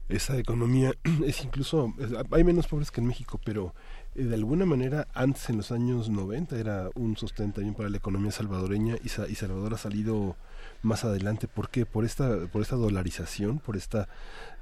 esa 0.08 0.36
economía 0.38 0.92
es 1.24 1.44
incluso 1.44 1.94
es- 2.00 2.10
hay 2.32 2.42
menos 2.44 2.66
pobres 2.66 2.90
que 2.90 3.00
en 3.00 3.06
México 3.06 3.38
pero 3.44 3.74
eh, 4.16 4.24
de 4.24 4.34
alguna 4.34 4.66
manera 4.66 5.06
antes 5.14 5.48
en 5.50 5.58
los 5.58 5.70
años 5.70 6.08
90 6.10 6.58
era 6.58 6.90
un 6.96 7.16
sostén 7.16 7.52
también 7.52 7.74
para 7.74 7.88
la 7.88 7.98
economía 7.98 8.32
salvadoreña 8.32 8.96
y, 9.04 9.08
Sa- 9.10 9.28
y 9.28 9.36
Salvador 9.36 9.74
ha 9.74 9.78
salido 9.78 10.36
más 10.82 11.04
adelante 11.04 11.46
¿por 11.48 11.68
qué? 11.70 11.84
por 11.86 12.04
esta 12.04 12.46
por 12.46 12.62
esta 12.62 12.76
dolarización 12.76 13.58
por 13.58 13.76
esta 13.76 14.08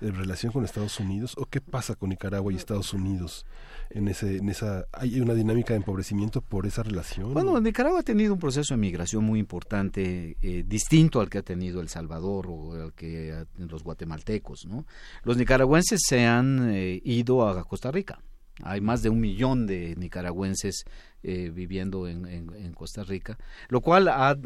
eh, 0.00 0.10
relación 0.10 0.52
con 0.52 0.64
Estados 0.64 0.98
Unidos 1.00 1.34
o 1.36 1.46
qué 1.46 1.60
pasa 1.60 1.94
con 1.94 2.08
Nicaragua 2.10 2.52
y 2.52 2.56
Estados 2.56 2.92
Unidos 2.92 3.46
en 3.90 4.08
ese 4.08 4.36
en 4.38 4.48
esa 4.48 4.86
hay 4.92 5.20
una 5.20 5.34
dinámica 5.34 5.72
de 5.74 5.78
empobrecimiento 5.78 6.40
por 6.40 6.66
esa 6.66 6.82
relación 6.82 7.32
Bueno, 7.34 7.60
Nicaragua 7.60 8.00
ha 8.00 8.02
tenido 8.02 8.34
un 8.34 8.38
proceso 8.40 8.74
de 8.74 8.78
migración 8.78 9.24
muy 9.24 9.38
importante, 9.40 10.36
eh, 10.42 10.64
distinto 10.66 11.20
al 11.20 11.30
que 11.30 11.38
ha 11.38 11.42
tenido 11.42 11.80
El 11.80 11.88
Salvador 11.88 12.46
o 12.48 12.72
al 12.74 12.92
que 12.92 13.32
ha- 13.32 13.46
los 13.56 13.82
guatemaltecos, 13.84 14.66
¿no? 14.66 14.84
Los 15.24 15.36
nicaragüenses 15.38 16.00
se 16.06 16.26
han 16.26 16.68
eh, 16.70 17.00
ido 17.04 17.48
a 17.48 17.64
Costa 17.64 17.90
Rica. 17.90 18.20
Hay 18.62 18.80
más 18.80 19.02
de 19.02 19.08
un 19.08 19.20
millón 19.20 19.66
de 19.66 19.94
nicaragüenses 19.96 20.84
eh, 21.22 21.50
viviendo 21.54 22.08
en, 22.08 22.26
en- 22.26 22.52
en 22.54 22.72
Costa 22.74 23.04
Rica, 23.04 23.38
lo 23.68 23.80
cual 23.80 24.08
ha, 24.08 24.36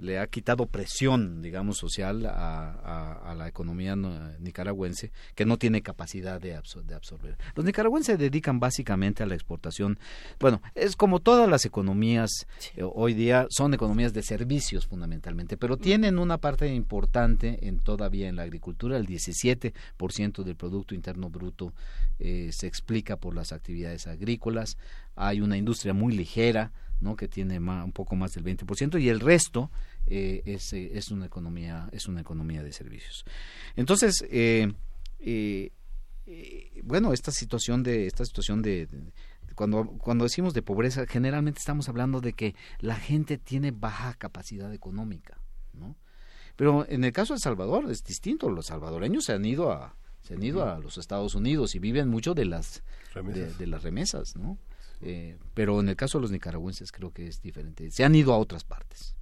le 0.00 0.18
ha 0.18 0.26
quitado 0.26 0.66
presión, 0.66 1.42
digamos, 1.42 1.76
social 1.76 2.26
a, 2.26 2.70
a- 2.72 3.30
a 3.30 3.34
la 3.34 3.48
economía 3.48 3.96
no- 3.96 4.30
nicaragüense, 4.38 5.12
que 5.34 5.44
no 5.44 5.56
tiene 5.58 5.82
capacidad 5.82 6.40
de, 6.40 6.56
absor- 6.56 6.84
de 6.84 6.94
absorber. 6.94 7.36
Los 7.54 7.64
nicaragüenses 7.64 8.16
se 8.16 8.16
dedican 8.16 8.60
básicamente 8.60 9.22
a 9.22 9.26
la 9.26 9.34
exportación. 9.34 9.98
Bueno, 10.38 10.62
es 10.74 10.96
como 10.96 11.20
todas 11.20 11.48
las 11.48 11.64
economías 11.64 12.30
eh, 12.76 12.82
hoy 12.82 13.14
día, 13.14 13.46
son 13.50 13.74
economías 13.74 14.12
de 14.12 14.22
servicios 14.22 14.86
fundamentalmente, 14.86 15.56
pero 15.56 15.76
tienen 15.76 16.18
una 16.18 16.38
parte 16.38 16.72
importante 16.74 17.66
en 17.68 17.78
todavía 17.78 18.28
en 18.28 18.36
la 18.36 18.42
agricultura, 18.42 18.96
el 18.96 19.06
17% 19.06 20.42
del 20.42 20.56
Producto 20.56 20.94
Interno 20.94 21.30
Bruto 21.30 21.72
eh, 22.18 22.50
se 22.52 22.66
explica 22.66 23.16
por 23.16 23.34
las 23.34 23.52
actividades 23.52 24.06
agrícolas, 24.06 24.76
hay 25.16 25.40
una 25.40 25.56
industria 25.56 25.92
muy 25.94 26.14
ligera, 26.16 26.72
¿no? 27.00 27.16
que 27.16 27.28
tiene 27.28 27.60
ma- 27.60 27.84
un 27.84 27.92
poco 27.92 28.16
más 28.16 28.32
del 28.34 28.44
20% 28.44 29.00
y 29.00 29.08
el 29.08 29.20
resto 29.20 29.70
eh, 30.06 30.42
es, 30.44 30.72
eh, 30.72 30.90
es 30.94 31.10
una 31.10 31.26
economía 31.26 31.88
es 31.92 32.06
una 32.08 32.20
economía 32.20 32.62
de 32.62 32.72
servicios. 32.72 33.24
Entonces 33.76 34.24
eh, 34.30 34.72
eh, 35.18 35.70
eh, 36.26 36.80
bueno 36.82 37.12
esta 37.12 37.30
situación 37.32 37.82
de 37.82 38.06
esta 38.06 38.24
situación 38.24 38.62
de, 38.62 38.86
de- 38.86 39.12
cuando 39.54 39.84
cuando 39.98 40.24
decimos 40.24 40.54
de 40.54 40.62
pobreza 40.62 41.06
generalmente 41.06 41.58
estamos 41.58 41.88
hablando 41.88 42.20
de 42.20 42.32
que 42.32 42.54
la 42.78 42.96
gente 42.96 43.36
tiene 43.36 43.72
baja 43.72 44.14
capacidad 44.14 44.72
económica 44.72 45.38
no 45.74 45.96
pero 46.56 46.86
en 46.88 47.04
el 47.04 47.12
caso 47.12 47.32
de 47.34 47.36
El 47.38 47.42
Salvador 47.42 47.90
es 47.90 48.02
distinto. 48.04 48.50
Los 48.50 48.66
salvadoreños 48.66 49.24
se 49.24 49.32
han 49.32 49.44
ido 49.44 49.72
a 49.72 49.96
se 50.22 50.34
han 50.34 50.42
ido 50.42 50.68
a 50.68 50.78
los 50.78 50.98
Estados 50.98 51.34
Unidos 51.34 51.74
y 51.74 51.78
viven 51.78 52.08
mucho 52.08 52.34
de 52.34 52.44
las 52.44 52.82
de, 53.14 53.22
Remesas. 53.22 53.58
de 53.58 53.66
las 53.66 53.82
remesas 53.82 54.36
no 54.36 54.58
Eh, 55.02 55.38
pero 55.54 55.80
en 55.80 55.88
el 55.88 55.96
caso 55.96 56.18
de 56.18 56.22
los 56.22 56.30
nicaragüenses 56.30 56.92
creo 56.92 57.10
que 57.12 57.26
es 57.26 57.40
diferente. 57.40 57.90
Se 57.90 58.04
han 58.04 58.14
ido 58.14 58.34
a 58.34 58.38
otras 58.38 58.64
partes 58.64 59.14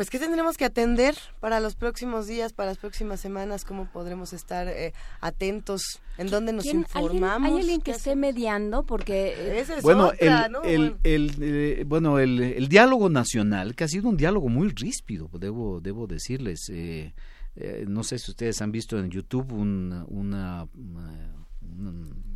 Pues, 0.00 0.08
¿qué 0.08 0.18
tendremos 0.18 0.56
que 0.56 0.64
atender 0.64 1.14
para 1.40 1.60
los 1.60 1.74
próximos 1.74 2.26
días, 2.26 2.54
para 2.54 2.70
las 2.70 2.78
próximas 2.78 3.20
semanas? 3.20 3.66
¿Cómo 3.66 3.84
podremos 3.92 4.32
estar 4.32 4.66
eh, 4.66 4.94
atentos? 5.20 5.82
¿En 6.16 6.28
dónde 6.30 6.54
nos 6.54 6.62
¿Quién- 6.64 6.86
alguien- 6.94 7.02
informamos? 7.02 7.50
¿Hay 7.52 7.58
alguien 7.60 7.80
que 7.82 7.90
¿Qué 7.90 7.96
esté 7.98 8.16
mediando? 8.16 8.82
Porque... 8.84 9.34
eh, 9.36 9.60
Esa 9.60 9.76
es 9.76 9.82
bueno, 9.82 10.06
otra, 10.06 10.46
el, 10.46 10.52
¿no? 10.52 10.62
el, 10.62 10.96
el, 11.04 11.34
eh, 11.42 11.84
bueno, 11.86 12.18
el, 12.18 12.40
el 12.40 12.68
diálogo 12.68 13.10
nacional, 13.10 13.74
que 13.74 13.84
ha 13.84 13.88
sido 13.88 14.08
un 14.08 14.16
diálogo 14.16 14.48
muy 14.48 14.70
ríspido, 14.70 15.28
debo, 15.34 15.82
debo 15.82 16.06
decirles. 16.06 16.70
eh, 16.70 17.12
eh, 17.56 17.84
no 17.86 18.02
sé 18.02 18.18
si 18.18 18.30
ustedes 18.30 18.62
han 18.62 18.72
visto 18.72 18.98
en 18.98 19.10
YouTube 19.10 19.52
un, 19.52 20.06
una, 20.08 20.66
una- 20.78 21.34
un, 21.60 21.86
un 21.86 22.29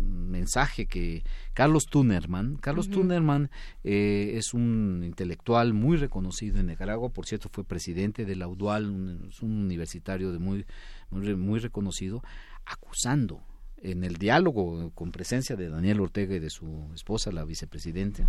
mensaje 0.00 0.86
que 0.86 1.22
Carlos 1.54 1.86
Tunerman, 1.86 2.56
Carlos. 2.56 2.88
Tunerman 2.90 3.50
eh, 3.84 4.32
es 4.34 4.54
un 4.54 5.02
intelectual 5.04 5.74
muy 5.74 5.96
reconocido 5.96 6.58
en 6.58 6.66
Nicaragua, 6.66 7.10
por 7.10 7.26
cierto 7.26 7.48
fue 7.52 7.64
presidente 7.64 8.24
de 8.24 8.36
la 8.36 8.48
UDUAL, 8.48 8.90
un, 8.90 9.28
es 9.30 9.42
un 9.42 9.52
universitario 9.64 10.32
de 10.32 10.38
muy, 10.38 10.66
muy, 11.10 11.34
muy 11.36 11.60
reconocido, 11.60 12.22
acusando 12.64 13.42
en 13.82 14.04
el 14.04 14.16
diálogo 14.16 14.90
con 14.94 15.10
presencia 15.12 15.56
de 15.56 15.68
Daniel 15.68 16.00
Ortega 16.00 16.34
y 16.36 16.38
de 16.38 16.50
su 16.50 16.90
esposa, 16.94 17.32
la 17.32 17.44
vicepresidenta, 17.44 18.28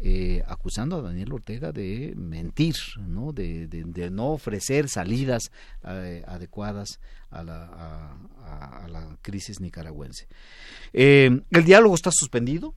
eh, 0.00 0.42
acusando 0.46 0.96
a 0.98 1.02
Daniel 1.02 1.32
Ortega 1.32 1.72
de 1.72 2.12
mentir, 2.16 2.74
¿no? 3.06 3.32
de, 3.32 3.66
de- 3.68 3.84
de 3.84 4.10
no 4.10 4.28
ofrecer 4.32 4.88
salidas 4.88 5.50
eh, 5.86 6.22
adecuadas 6.26 7.00
a 7.30 7.42
la, 7.42 8.16
a- 8.44 8.88
la 8.88 9.16
crisis 9.22 9.60
nicaragüense. 9.60 10.26
Eh, 10.92 11.40
el 11.50 11.64
diálogo 11.64 11.94
está 11.94 12.10
suspendido. 12.12 12.74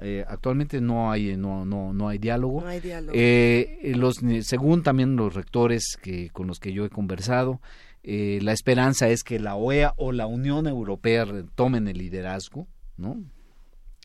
eh, 0.00 0.24
actualmente 0.28 0.80
no 0.80 1.12
hay 1.12 1.36
no 1.36 1.64
no 1.64 1.92
no 1.92 2.08
hay 2.08 2.18
diálogo. 2.18 2.60
No 2.62 2.66
hay 2.66 2.80
diálogo. 2.80 3.12
Eh, 3.14 3.92
los 3.96 4.16
según 4.42 4.82
también 4.82 5.14
los 5.16 5.32
rectores 5.34 5.96
que 6.02 6.30
con 6.30 6.46
los 6.48 6.58
que 6.58 6.72
yo 6.72 6.84
he 6.84 6.90
conversado, 6.90 7.60
eh, 8.04 8.38
la 8.42 8.52
esperanza 8.52 9.08
es 9.08 9.24
que 9.24 9.40
la 9.40 9.54
OEA 9.56 9.94
o 9.96 10.12
la 10.12 10.26
Unión 10.26 10.66
Europea 10.66 11.26
tomen 11.54 11.88
el 11.88 11.98
liderazgo, 11.98 12.68
¿no? 12.96 13.16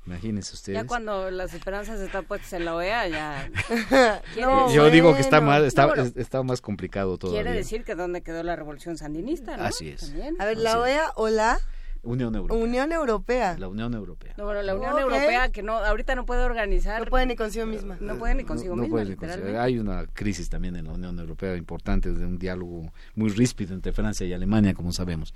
Imagínense 0.06 0.56
ustedes. 0.56 0.80
Ya 0.82 0.88
cuando 0.88 1.30
las 1.30 1.54
esperanzas 1.54 2.00
están 2.00 2.26
puestas 2.26 2.54
en 2.54 2.66
la 2.66 2.76
OEA, 2.76 3.08
ya... 3.10 3.52
No, 4.40 4.74
Yo 4.74 4.90
digo 4.90 5.14
que 5.14 5.22
está 5.22 5.40
más 5.42 5.62
está, 5.64 5.84
No, 5.84 5.88
bueno, 5.90 6.04
es- 6.04 6.18
está 6.18 6.42
más 6.42 6.62
complicado 6.62 7.18
todavía. 7.18 7.44
Quiere 7.44 7.58
decir 7.58 7.84
que 7.84 7.94
dónde 7.94 8.22
quedó 8.22 8.42
la 8.42 8.56
revolución 8.56 8.98
sandinista, 8.98 9.58
¿no? 9.58 9.64
Así 9.66 9.90
es. 9.90 10.02
También. 10.02 10.36
A 10.40 10.46
ver, 10.46 10.58
la 10.58 10.80
OEA 10.80 11.12
o 11.16 11.28
la 11.30 11.60
Unión 12.04 12.36
Europea. 12.36 12.58
Unión 12.64 12.92
Europea. 12.92 13.58
La 13.60 13.68
Unión 13.68 13.94
Europea. 13.94 14.34
No, 14.38 14.46
bueno, 14.46 14.62
la 14.62 14.76
Unión. 14.76 14.98
Europea 15.00 15.50
que 15.50 15.62
no 15.64 15.74
ahorita 15.74 16.16
no 16.16 16.26
puede 16.26 16.44
organizar... 16.44 17.00
No 17.02 17.08
puede 17.08 17.26
ni 17.26 17.36
consigo 17.36 17.66
misma. 17.66 17.98
No 18.00 18.18
puede 18.18 18.36
ni 18.36 18.44
consigo 18.44 18.76
No 18.76 18.84
misma, 18.84 18.94
puede 18.96 19.06
ni 19.06 19.12
literalmente. 19.12 19.42
considerar. 19.44 19.66
Hay 19.66 19.80
una 19.80 20.06
crisis 20.08 20.50
también 20.50 20.76
en 20.76 20.86
la 20.86 20.94
Unión 20.94 21.20
Europea 21.20 21.56
importante 21.56 22.12
de 22.14 22.26
un 22.26 22.38
diálogo 22.38 22.92
muy 23.16 23.30
ríspido 23.30 23.74
entre 23.74 23.92
Francia 23.94 24.26
y 24.26 24.34
Alemania, 24.34 24.74
como 24.74 24.92
sabemos. 24.94 25.34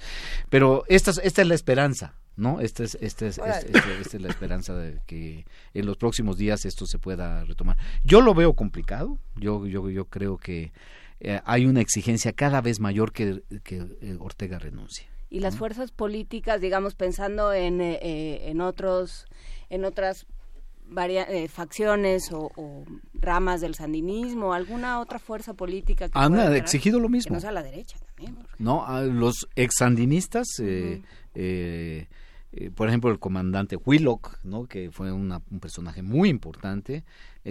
Pero 0.49 0.83
esta, 0.87 1.11
es- 1.11 1.21
esta 1.23 1.41
es 1.41 1.47
la 1.47 1.55
esperanza. 1.55 2.15
¿no? 2.35 2.61
Esta 2.61 2.83
es, 2.83 2.97
esta 2.99 3.27
es, 3.27 3.37
Órale. 3.37 3.57
esta- 3.67 3.77
esta- 3.77 3.91
esta 4.01 4.17
es 4.17 4.23
la 4.23 4.29
esperanza 4.29 4.73
de 4.75 4.99
que 5.05 5.45
en 5.75 5.85
los 5.85 5.97
próximos 5.97 6.35
días 6.35 6.65
esto 6.65 6.87
se 6.87 6.97
pueda 6.97 7.43
retomar. 7.43 7.77
Yo 8.03 8.21
lo 8.21 8.33
veo 8.33 8.53
complicado, 8.55 9.19
yo, 9.35 9.67
yo, 9.67 9.87
yo 9.91 10.05
creo 10.05 10.37
que 10.39 10.71
eh, 11.19 11.41
hay 11.45 11.67
una 11.67 11.79
exigencia 11.81 12.33
cada 12.33 12.59
vez 12.61 12.79
mayor 12.79 13.11
que, 13.11 13.43
que 13.63 13.85
eh, 14.01 14.17
Ortega 14.19 14.57
renuncie. 14.57 15.12
Y 15.33 15.39
las 15.39 15.57
fuerzas 15.57 15.91
políticas, 15.91 16.61
digamos, 16.61 16.93
pensando 16.95 17.51
en, 17.53 17.81
eh, 17.81 17.99
eh, 18.01 18.49
en 18.51 18.61
otros, 18.61 19.25
en 19.69 19.83
otras 19.83 20.27
varia- 20.85 21.25
eh, 21.27 21.47
facciones 21.47 22.31
o, 22.31 22.51
o 22.55 22.85
ramas 23.15 23.59
del 23.59 23.73
sandinismo, 23.73 24.53
alguna 24.53 24.99
otra 24.99 25.17
fuerza 25.17 25.55
política 25.55 26.07
que 26.07 26.11
Han 26.19 26.33
pueda 26.33 26.55
exigido 26.55 26.99
lo 26.99 27.09
mismo. 27.09 27.29
Que 27.29 27.33
no 27.33 27.39
sea 27.41 27.51
la 27.51 27.63
derecha 27.63 27.97
también. 27.99 28.35
porque- 28.35 28.63
¿no? 28.63 28.85
A 28.85 29.01
los 29.01 29.47
exsandinistas, 29.55 30.45
eh, 30.59 31.01
eh, 31.33 32.07
eh, 32.51 32.69
por 32.69 32.87
ejemplo, 32.89 33.09
el 33.09 33.17
comandante 33.17 33.75
Willock, 33.75 34.37
¿no? 34.43 34.67
que 34.67 34.91
fue 34.91 35.11
una- 35.11 35.41
un 35.49 35.59
personaje 35.59 36.03
muy 36.03 36.29
importante, 36.29 37.03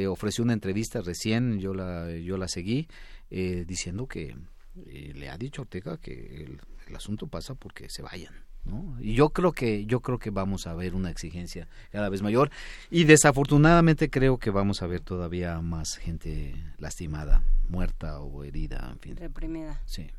ofreció 0.08 0.44
una 0.44 0.52
entrevista 0.52 1.00
recién, 1.02 1.58
yo 1.58 1.74
la, 1.74 2.10
yo 2.16 2.36
la 2.38 2.46
seguí, 2.48 2.86
eh, 3.30 3.64
diciendo 3.66 4.06
que 4.06 4.36
le 4.76 5.28
ha 5.28 5.36
dicho 5.36 5.60
a 5.60 5.64
Ortega 5.64 5.98
que 5.98 6.44
el, 6.44 6.60
el 6.88 6.96
asunto 6.96 7.26
pasa 7.26 7.54
porque 7.54 7.88
se 7.88 8.02
vayan. 8.02 8.34
¿no? 8.64 8.96
Y 9.00 9.14
yo 9.14 9.30
creo 9.30 9.52
que 9.52 9.86
yo 9.86 10.00
creo 10.00 10.18
que 10.18 10.30
vamos 10.30 10.66
a 10.66 10.74
ver 10.74 10.94
una 10.94 11.10
exigencia 11.10 11.66
cada 11.90 12.08
vez 12.08 12.22
mayor 12.22 12.50
y 12.90 13.04
desafortunadamente 13.04 14.08
creo 14.08 14.38
que 14.38 14.50
vamos 14.50 14.82
a 14.82 14.86
ver 14.86 15.00
todavía 15.00 15.60
más 15.60 15.96
gente 15.96 16.54
lastimada, 16.78 17.42
muerta 17.68 18.20
o 18.20 18.44
herida, 18.44 18.88
en 18.92 19.00
fin. 19.00 19.16
Reprimida. 19.16 19.80
Sí. 19.86 20.10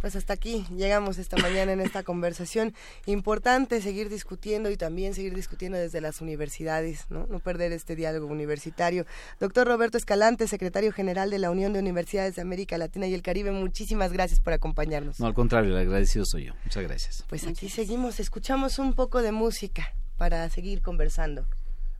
Pues 0.00 0.14
hasta 0.14 0.32
aquí 0.32 0.64
llegamos 0.76 1.18
esta 1.18 1.36
mañana 1.36 1.72
en 1.72 1.80
esta 1.80 2.02
conversación. 2.02 2.74
Importante 3.06 3.80
seguir 3.82 4.08
discutiendo 4.08 4.70
y 4.70 4.76
también 4.76 5.14
seguir 5.14 5.34
discutiendo 5.34 5.76
desde 5.76 6.00
las 6.00 6.20
universidades, 6.20 7.06
¿no? 7.10 7.26
No 7.28 7.40
perder 7.40 7.72
este 7.72 7.96
diálogo 7.96 8.26
universitario. 8.26 9.06
Doctor 9.40 9.66
Roberto 9.66 9.98
Escalante, 9.98 10.46
secretario 10.46 10.92
general 10.92 11.30
de 11.30 11.38
la 11.38 11.50
Unión 11.50 11.72
de 11.72 11.80
Universidades 11.80 12.36
de 12.36 12.42
América 12.42 12.78
Latina 12.78 13.06
y 13.06 13.14
el 13.14 13.22
Caribe, 13.22 13.50
muchísimas 13.50 14.12
gracias 14.12 14.40
por 14.40 14.52
acompañarnos. 14.52 15.18
No, 15.18 15.26
al 15.26 15.34
contrario, 15.34 15.76
el 15.76 15.86
agradecido 15.86 16.24
soy 16.24 16.46
yo. 16.46 16.54
Muchas 16.64 16.82
gracias. 16.82 17.24
Pues 17.28 17.46
aquí 17.46 17.68
seguimos, 17.68 18.20
escuchamos 18.20 18.78
un 18.78 18.94
poco 18.94 19.22
de 19.22 19.32
música 19.32 19.92
para 20.16 20.48
seguir 20.50 20.80
conversando. 20.80 21.44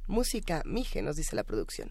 Música, 0.07 0.63
Mije, 0.65 1.03
nos 1.03 1.17
dice 1.17 1.37
la 1.37 1.45
producción. 1.45 1.91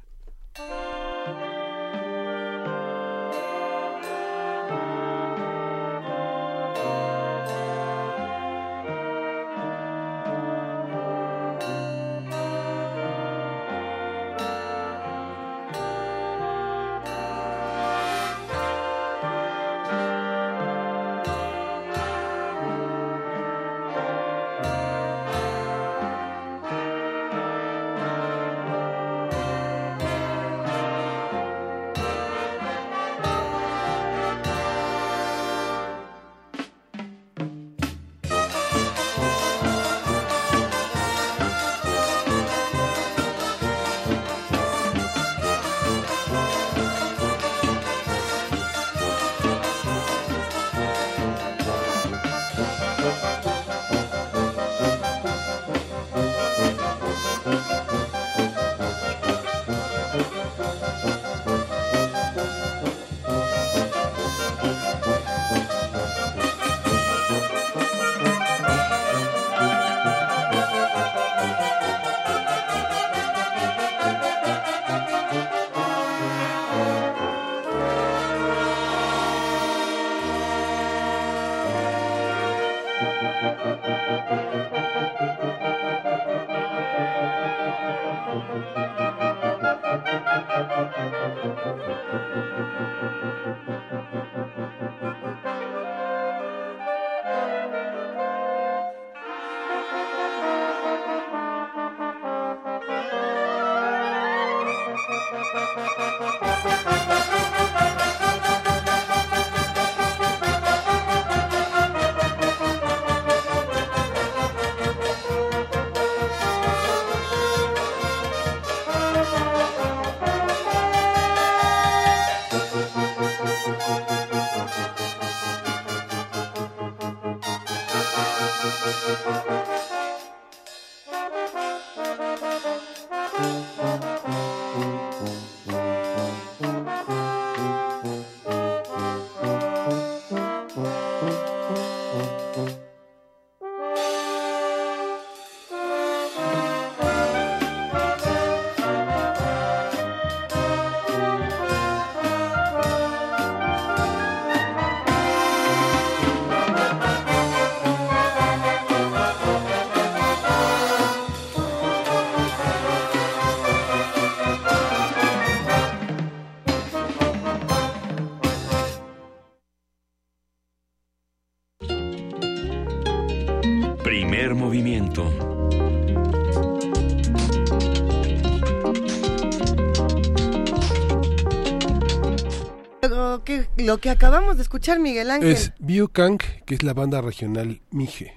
Lo 183.88 184.00
que, 184.00 184.10
acabamos 184.10 184.58
de 184.58 184.64
escuchar, 184.64 185.00
Miguel 185.00 185.32
Ángel, 185.32 185.50
Es 185.50 185.72
Biokang, 185.80 186.40
que 186.66 186.76
es 186.76 186.84
la 186.84 186.94
banda 186.94 187.22
regional 187.22 187.80
Mije. 187.90 188.34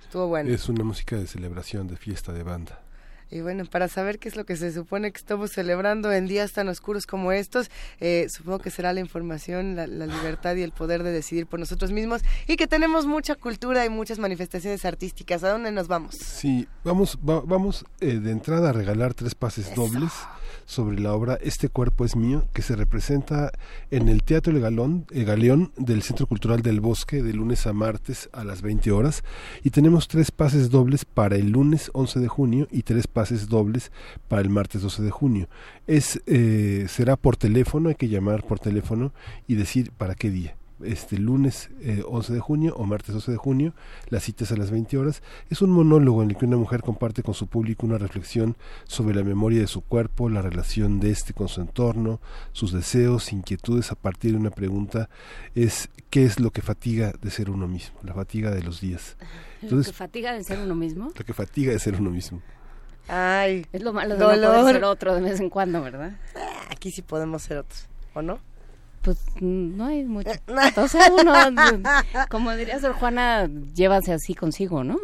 estuvo 0.00 0.28
bueno. 0.28 0.48
Es 0.48 0.68
una 0.68 0.84
música 0.84 1.16
de 1.16 1.26
celebración, 1.26 1.88
de 1.88 1.96
fiesta, 1.96 2.32
de 2.32 2.44
banda. 2.44 2.80
Y 3.32 3.40
bueno, 3.40 3.64
para 3.64 3.88
saber 3.88 4.18
qué 4.18 4.28
es 4.28 4.36
lo 4.36 4.44
que 4.44 4.56
se 4.56 4.70
supone 4.72 5.10
que 5.10 5.18
estamos 5.18 5.52
celebrando 5.52 6.12
en 6.12 6.26
días 6.26 6.52
tan 6.52 6.68
oscuros 6.68 7.06
como 7.06 7.32
estos, 7.32 7.70
eh, 8.00 8.26
supongo 8.28 8.58
que 8.58 8.70
será 8.70 8.92
la 8.92 9.00
información, 9.00 9.74
la, 9.74 9.86
la 9.86 10.06
libertad 10.06 10.54
y 10.56 10.62
el 10.62 10.72
poder 10.72 11.02
de 11.02 11.12
decidir 11.12 11.46
por 11.46 11.58
nosotros 11.58 11.92
mismos 11.92 12.20
y 12.46 12.56
que 12.56 12.66
tenemos 12.66 13.06
mucha 13.06 13.34
cultura 13.34 13.86
y 13.86 13.88
muchas 13.88 14.18
manifestaciones 14.18 14.84
artísticas. 14.84 15.42
¿A 15.44 15.50
dónde 15.50 15.72
nos 15.72 15.88
vamos? 15.88 16.14
Sí, 16.16 16.68
vamos, 16.84 17.18
va- 17.26 17.40
vamos 17.40 17.86
eh, 18.00 18.18
de 18.18 18.30
entrada 18.32 18.68
a 18.68 18.72
regalar 18.72 19.14
tres 19.14 19.34
pases 19.34 19.74
dobles 19.74 20.12
sobre 20.66 21.00
la 21.00 21.12
obra 21.14 21.38
Este 21.42 21.68
cuerpo 21.70 22.04
es 22.04 22.14
mío, 22.14 22.46
que 22.52 22.60
se 22.62 22.76
representa 22.76 23.50
en 23.90 24.08
el 24.08 24.22
Teatro 24.22 24.52
El 24.54 24.60
Galón, 24.60 25.06
eh, 25.10 25.24
Galeón 25.24 25.72
del 25.76 26.02
Centro 26.02 26.26
Cultural 26.26 26.60
del 26.62 26.80
Bosque 26.80 27.22
de 27.22 27.32
lunes 27.32 27.66
a 27.66 27.72
martes 27.72 28.28
a 28.32 28.44
las 28.44 28.60
20 28.62 28.92
horas. 28.92 29.24
Y 29.64 29.70
tenemos 29.70 30.06
tres 30.08 30.30
pases 30.30 30.70
dobles 30.70 31.04
para 31.06 31.36
el 31.36 31.50
lunes 31.50 31.90
11 31.94 32.20
de 32.20 32.28
junio 32.28 32.68
y 32.70 32.82
tres 32.82 33.06
pases 33.06 33.21
dobles 33.48 33.92
para 34.28 34.42
el 34.42 34.48
martes 34.48 34.82
12 34.82 35.02
de 35.02 35.10
junio. 35.10 35.48
Es, 35.86 36.20
eh, 36.26 36.86
será 36.88 37.16
por 37.16 37.36
teléfono, 37.36 37.88
hay 37.88 37.94
que 37.94 38.08
llamar 38.08 38.44
por 38.44 38.58
teléfono 38.58 39.12
y 39.46 39.54
decir 39.54 39.92
para 39.92 40.14
qué 40.14 40.30
día 40.30 40.56
este 40.84 41.18
lunes 41.18 41.70
eh, 41.80 42.02
11 42.06 42.32
de 42.32 42.40
junio 42.40 42.74
o 42.76 42.84
martes 42.84 43.14
12 43.14 43.32
de 43.32 43.36
junio, 43.36 43.74
las 44.08 44.24
citas 44.24 44.52
a 44.52 44.56
las 44.56 44.70
20 44.70 44.98
horas. 44.98 45.22
Es 45.50 45.62
un 45.62 45.70
monólogo 45.70 46.22
en 46.22 46.30
el 46.30 46.36
que 46.36 46.46
una 46.46 46.56
mujer 46.56 46.82
comparte 46.82 47.22
con 47.22 47.34
su 47.34 47.46
público 47.46 47.86
una 47.86 47.98
reflexión 47.98 48.56
sobre 48.84 49.14
la 49.14 49.22
memoria 49.22 49.60
de 49.60 49.66
su 49.66 49.82
cuerpo, 49.82 50.28
la 50.28 50.42
relación 50.42 51.00
de 51.00 51.10
este 51.10 51.32
con 51.32 51.48
su 51.48 51.60
entorno, 51.60 52.20
sus 52.52 52.72
deseos, 52.72 53.32
inquietudes 53.32 53.92
a 53.92 53.94
partir 53.94 54.32
de 54.32 54.38
una 54.38 54.50
pregunta 54.50 55.08
es 55.54 55.88
¿qué 56.10 56.24
es 56.24 56.40
lo 56.40 56.50
que 56.50 56.62
fatiga 56.62 57.12
de 57.20 57.30
ser 57.30 57.50
uno 57.50 57.68
mismo? 57.68 57.98
La 58.02 58.14
fatiga 58.14 58.50
de 58.50 58.62
los 58.62 58.80
días. 58.80 59.16
Lo 59.20 59.68
Entonces, 59.68 59.92
que 59.92 59.98
fatiga 59.98 60.32
de 60.32 60.44
ser 60.44 60.58
uno 60.58 60.74
mismo. 60.74 61.12
lo 61.16 61.24
que 61.24 61.32
fatiga 61.32 61.72
de 61.72 61.78
ser 61.78 62.00
uno 62.00 62.10
mismo. 62.10 62.42
Ay, 63.08 63.66
Es 63.72 63.82
lo 63.82 63.92
malo 63.92 64.14
de 64.14 64.20
no 64.20 64.26
poder 64.26 64.74
ser 64.74 64.84
otro 64.84 65.14
de 65.14 65.20
vez 65.20 65.40
en 65.40 65.50
cuando, 65.50 65.82
¿verdad? 65.82 66.12
Aquí 66.70 66.90
sí 66.90 67.02
podemos 67.02 67.42
ser 67.42 67.58
otros, 67.58 67.86
¿o 68.14 68.22
no? 68.22 68.40
Pues 69.02 69.18
mm, 69.40 69.76
no 69.76 69.86
hay 69.86 70.04
mucho. 70.04 70.30
Entonces 70.46 71.02
uno, 71.10 71.34
como 72.30 72.54
diría 72.54 72.78
Sor 72.78 72.92
Juana, 72.92 73.48
llévase 73.74 74.12
así 74.12 74.34
consigo, 74.34 74.84
¿no? 74.84 74.98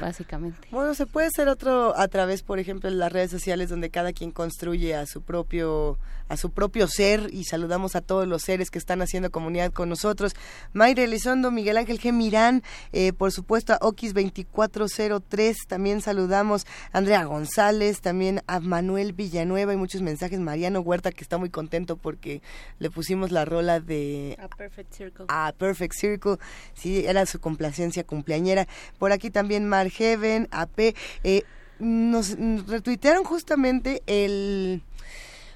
Básicamente. 0.00 0.68
Bueno, 0.72 0.94
se 0.94 1.06
puede 1.06 1.30
ser 1.30 1.48
otro 1.48 1.96
a 1.96 2.08
través, 2.08 2.42
por 2.42 2.58
ejemplo, 2.58 2.90
de 2.90 2.96
las 2.96 3.12
redes 3.12 3.30
sociales 3.30 3.70
donde 3.70 3.90
cada 3.90 4.12
quien 4.12 4.32
construye 4.32 4.96
a 4.96 5.06
su 5.06 5.22
propio 5.22 5.96
a 6.30 6.36
su 6.36 6.50
propio 6.50 6.86
ser 6.86 7.28
y 7.32 7.44
saludamos 7.44 7.96
a 7.96 8.00
todos 8.00 8.26
los 8.26 8.42
seres 8.42 8.70
que 8.70 8.78
están 8.78 9.02
haciendo 9.02 9.30
comunidad 9.30 9.72
con 9.72 9.88
nosotros. 9.88 10.32
Mayra 10.72 11.02
Elizondo, 11.02 11.50
Miguel 11.50 11.76
Ángel 11.76 11.98
G. 11.98 12.12
Mirán, 12.12 12.62
eh, 12.92 13.12
por 13.12 13.32
supuesto 13.32 13.72
a 13.72 13.78
Okis 13.80 14.14
2403, 14.14 15.56
también 15.66 16.00
saludamos 16.00 16.66
a 16.92 16.98
Andrea 16.98 17.24
González, 17.24 18.00
también 18.00 18.42
a 18.46 18.60
Manuel 18.60 19.12
Villanueva 19.12 19.74
y 19.74 19.76
muchos 19.76 20.02
mensajes. 20.02 20.38
Mariano 20.38 20.80
Huerta 20.80 21.10
que 21.10 21.24
está 21.24 21.36
muy 21.36 21.50
contento 21.50 21.96
porque 21.96 22.42
le 22.78 22.90
pusimos 22.90 23.32
la 23.32 23.44
rola 23.44 23.80
de 23.80 24.36
A 24.40 24.48
Perfect 24.48 24.94
Circle. 24.94 25.24
a 25.28 25.52
Perfect 25.58 25.94
Circle, 25.94 26.36
sí, 26.74 27.04
era 27.06 27.26
su 27.26 27.40
complacencia 27.40 28.04
cumpleañera. 28.04 28.68
Por 29.00 29.10
aquí 29.10 29.30
también 29.30 29.68
Mar 29.68 29.90
Heaven, 29.90 30.46
AP, 30.52 30.94
eh, 31.24 31.42
nos 31.80 32.36
retuitearon 32.68 33.24
justamente 33.24 34.02
el 34.06 34.82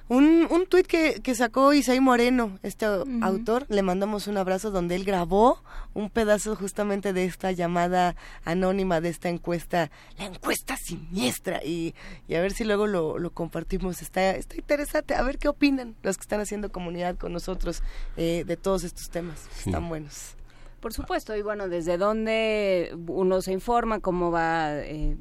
un, 0.09 0.47
un 0.51 0.67
tuit 0.67 0.87
que, 0.87 1.21
que 1.23 1.35
sacó 1.35 1.73
Isaí 1.73 1.99
Moreno, 2.01 2.59
este 2.63 2.85
autor, 3.23 3.65
le 3.71 3.83
mandamos 3.83 4.27
un 4.27 4.37
abrazo 4.37 4.71
donde 4.71 4.97
él 4.97 5.05
grabó 5.05 5.63
un 5.95 6.11
pedazo 6.11 6.57
justamente 6.57 7.13
de 7.13 7.25
esta 7.25 7.53
llamada 7.53 8.15
anónima, 8.45 9.01
de 9.01 9.09
esta 9.09 9.31
encuesta, 9.31 9.91
la 10.19 10.27
encuesta 10.27 10.77
siniestra, 10.77 11.65
y, 11.65 11.95
y 12.29 12.35
a 12.35 12.41
ver 12.43 12.53
si 12.53 12.65
luego 12.65 12.87
lo, 12.87 13.19
lo 13.19 13.31
compartimos, 13.31 14.03
está, 14.03 14.33
está 14.33 14.57
interesante, 14.57 15.15
a 15.15 15.23
ver 15.23 15.39
qué 15.39 15.49
opinan 15.49 15.95
los 16.03 16.17
que 16.19 16.23
están 16.23 16.41
haciendo 16.41 16.71
comunidad 16.71 17.17
con 17.17 17.33
nosotros 17.33 17.83
eh, 18.17 18.45
de 18.47 18.57
todos 18.57 18.85
estos 18.85 19.09
temas, 19.11 19.41
Sí. 19.55 19.71
están 19.71 19.89
buenos. 19.89 20.35
Por 20.81 20.93
supuesto, 20.93 21.35
y 21.35 21.41
bueno, 21.41 21.69
desde 21.69 21.97
dónde 21.97 22.95
uno 23.07 23.41
se 23.41 23.53
informa, 23.53 24.01
cómo 24.01 24.31
va 24.31 24.75
eh, 24.81 25.17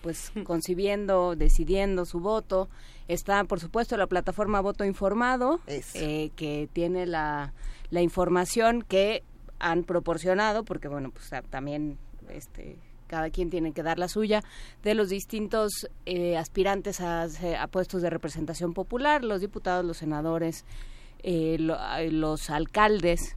pues 0.00 0.30
concibiendo, 0.44 1.34
decidiendo 1.34 2.04
su 2.04 2.20
voto. 2.20 2.68
Está, 3.08 3.44
por 3.44 3.60
supuesto, 3.60 3.96
la 3.96 4.06
plataforma 4.06 4.60
Voto 4.60 4.84
Informado, 4.84 5.60
eh, 5.94 6.30
que 6.36 6.68
tiene 6.72 7.06
la, 7.06 7.52
la 7.90 8.00
información 8.02 8.82
que 8.82 9.22
han 9.58 9.84
proporcionado, 9.84 10.64
porque 10.64 10.88
bueno, 10.88 11.10
pues 11.10 11.28
ta- 11.30 11.42
también 11.42 11.98
este 12.30 12.76
cada 13.08 13.28
quien 13.28 13.50
tiene 13.50 13.72
que 13.72 13.82
dar 13.82 13.98
la 13.98 14.08
suya, 14.08 14.42
de 14.82 14.94
los 14.94 15.10
distintos 15.10 15.70
eh, 16.06 16.38
aspirantes 16.38 17.02
a, 17.02 17.24
a 17.60 17.66
puestos 17.66 18.00
de 18.00 18.08
representación 18.08 18.72
popular, 18.72 19.22
los 19.22 19.42
diputados, 19.42 19.84
los 19.84 19.98
senadores, 19.98 20.64
eh, 21.22 21.56
lo- 21.58 21.76
los 22.10 22.48
alcaldes, 22.48 23.36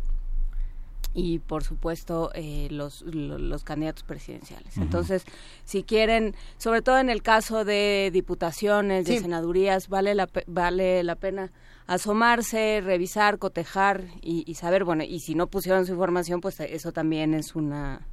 y 1.13 1.39
por 1.39 1.63
supuesto 1.63 2.31
eh, 2.33 2.67
los, 2.71 3.01
lo- 3.03 3.37
los 3.37 3.63
candidatos 3.63 4.03
presidenciales. 4.03 4.77
Entonces, 4.77 5.23
si 5.63 5.83
quieren, 5.83 6.35
sobre 6.57 6.81
todo 6.81 6.97
en 6.99 7.09
el 7.09 7.21
caso 7.21 7.63
de 7.63 8.09
diputaciones, 8.11 9.05
de 9.05 9.17
Sí. 9.17 9.19
senadurías, 9.23 9.87
vale 9.87 10.13
la, 10.15 10.27
pe- 10.27 10.43
vale 10.47 11.03
la 11.03 11.15
pena 11.15 11.51
asomarse, 11.87 12.81
revisar, 12.83 13.37
cotejar 13.37 14.03
y, 14.21 14.43
y 14.45 14.55
saber, 14.55 14.83
bueno, 14.83 15.03
y 15.03 15.19
si 15.19 15.35
no 15.35 15.47
pusieron 15.47 15.85
su 15.85 15.93
información, 15.93 16.41
pues 16.41 16.59
eso 16.59 16.91
también 16.91 17.33
es 17.33 17.55
una 17.55 18.07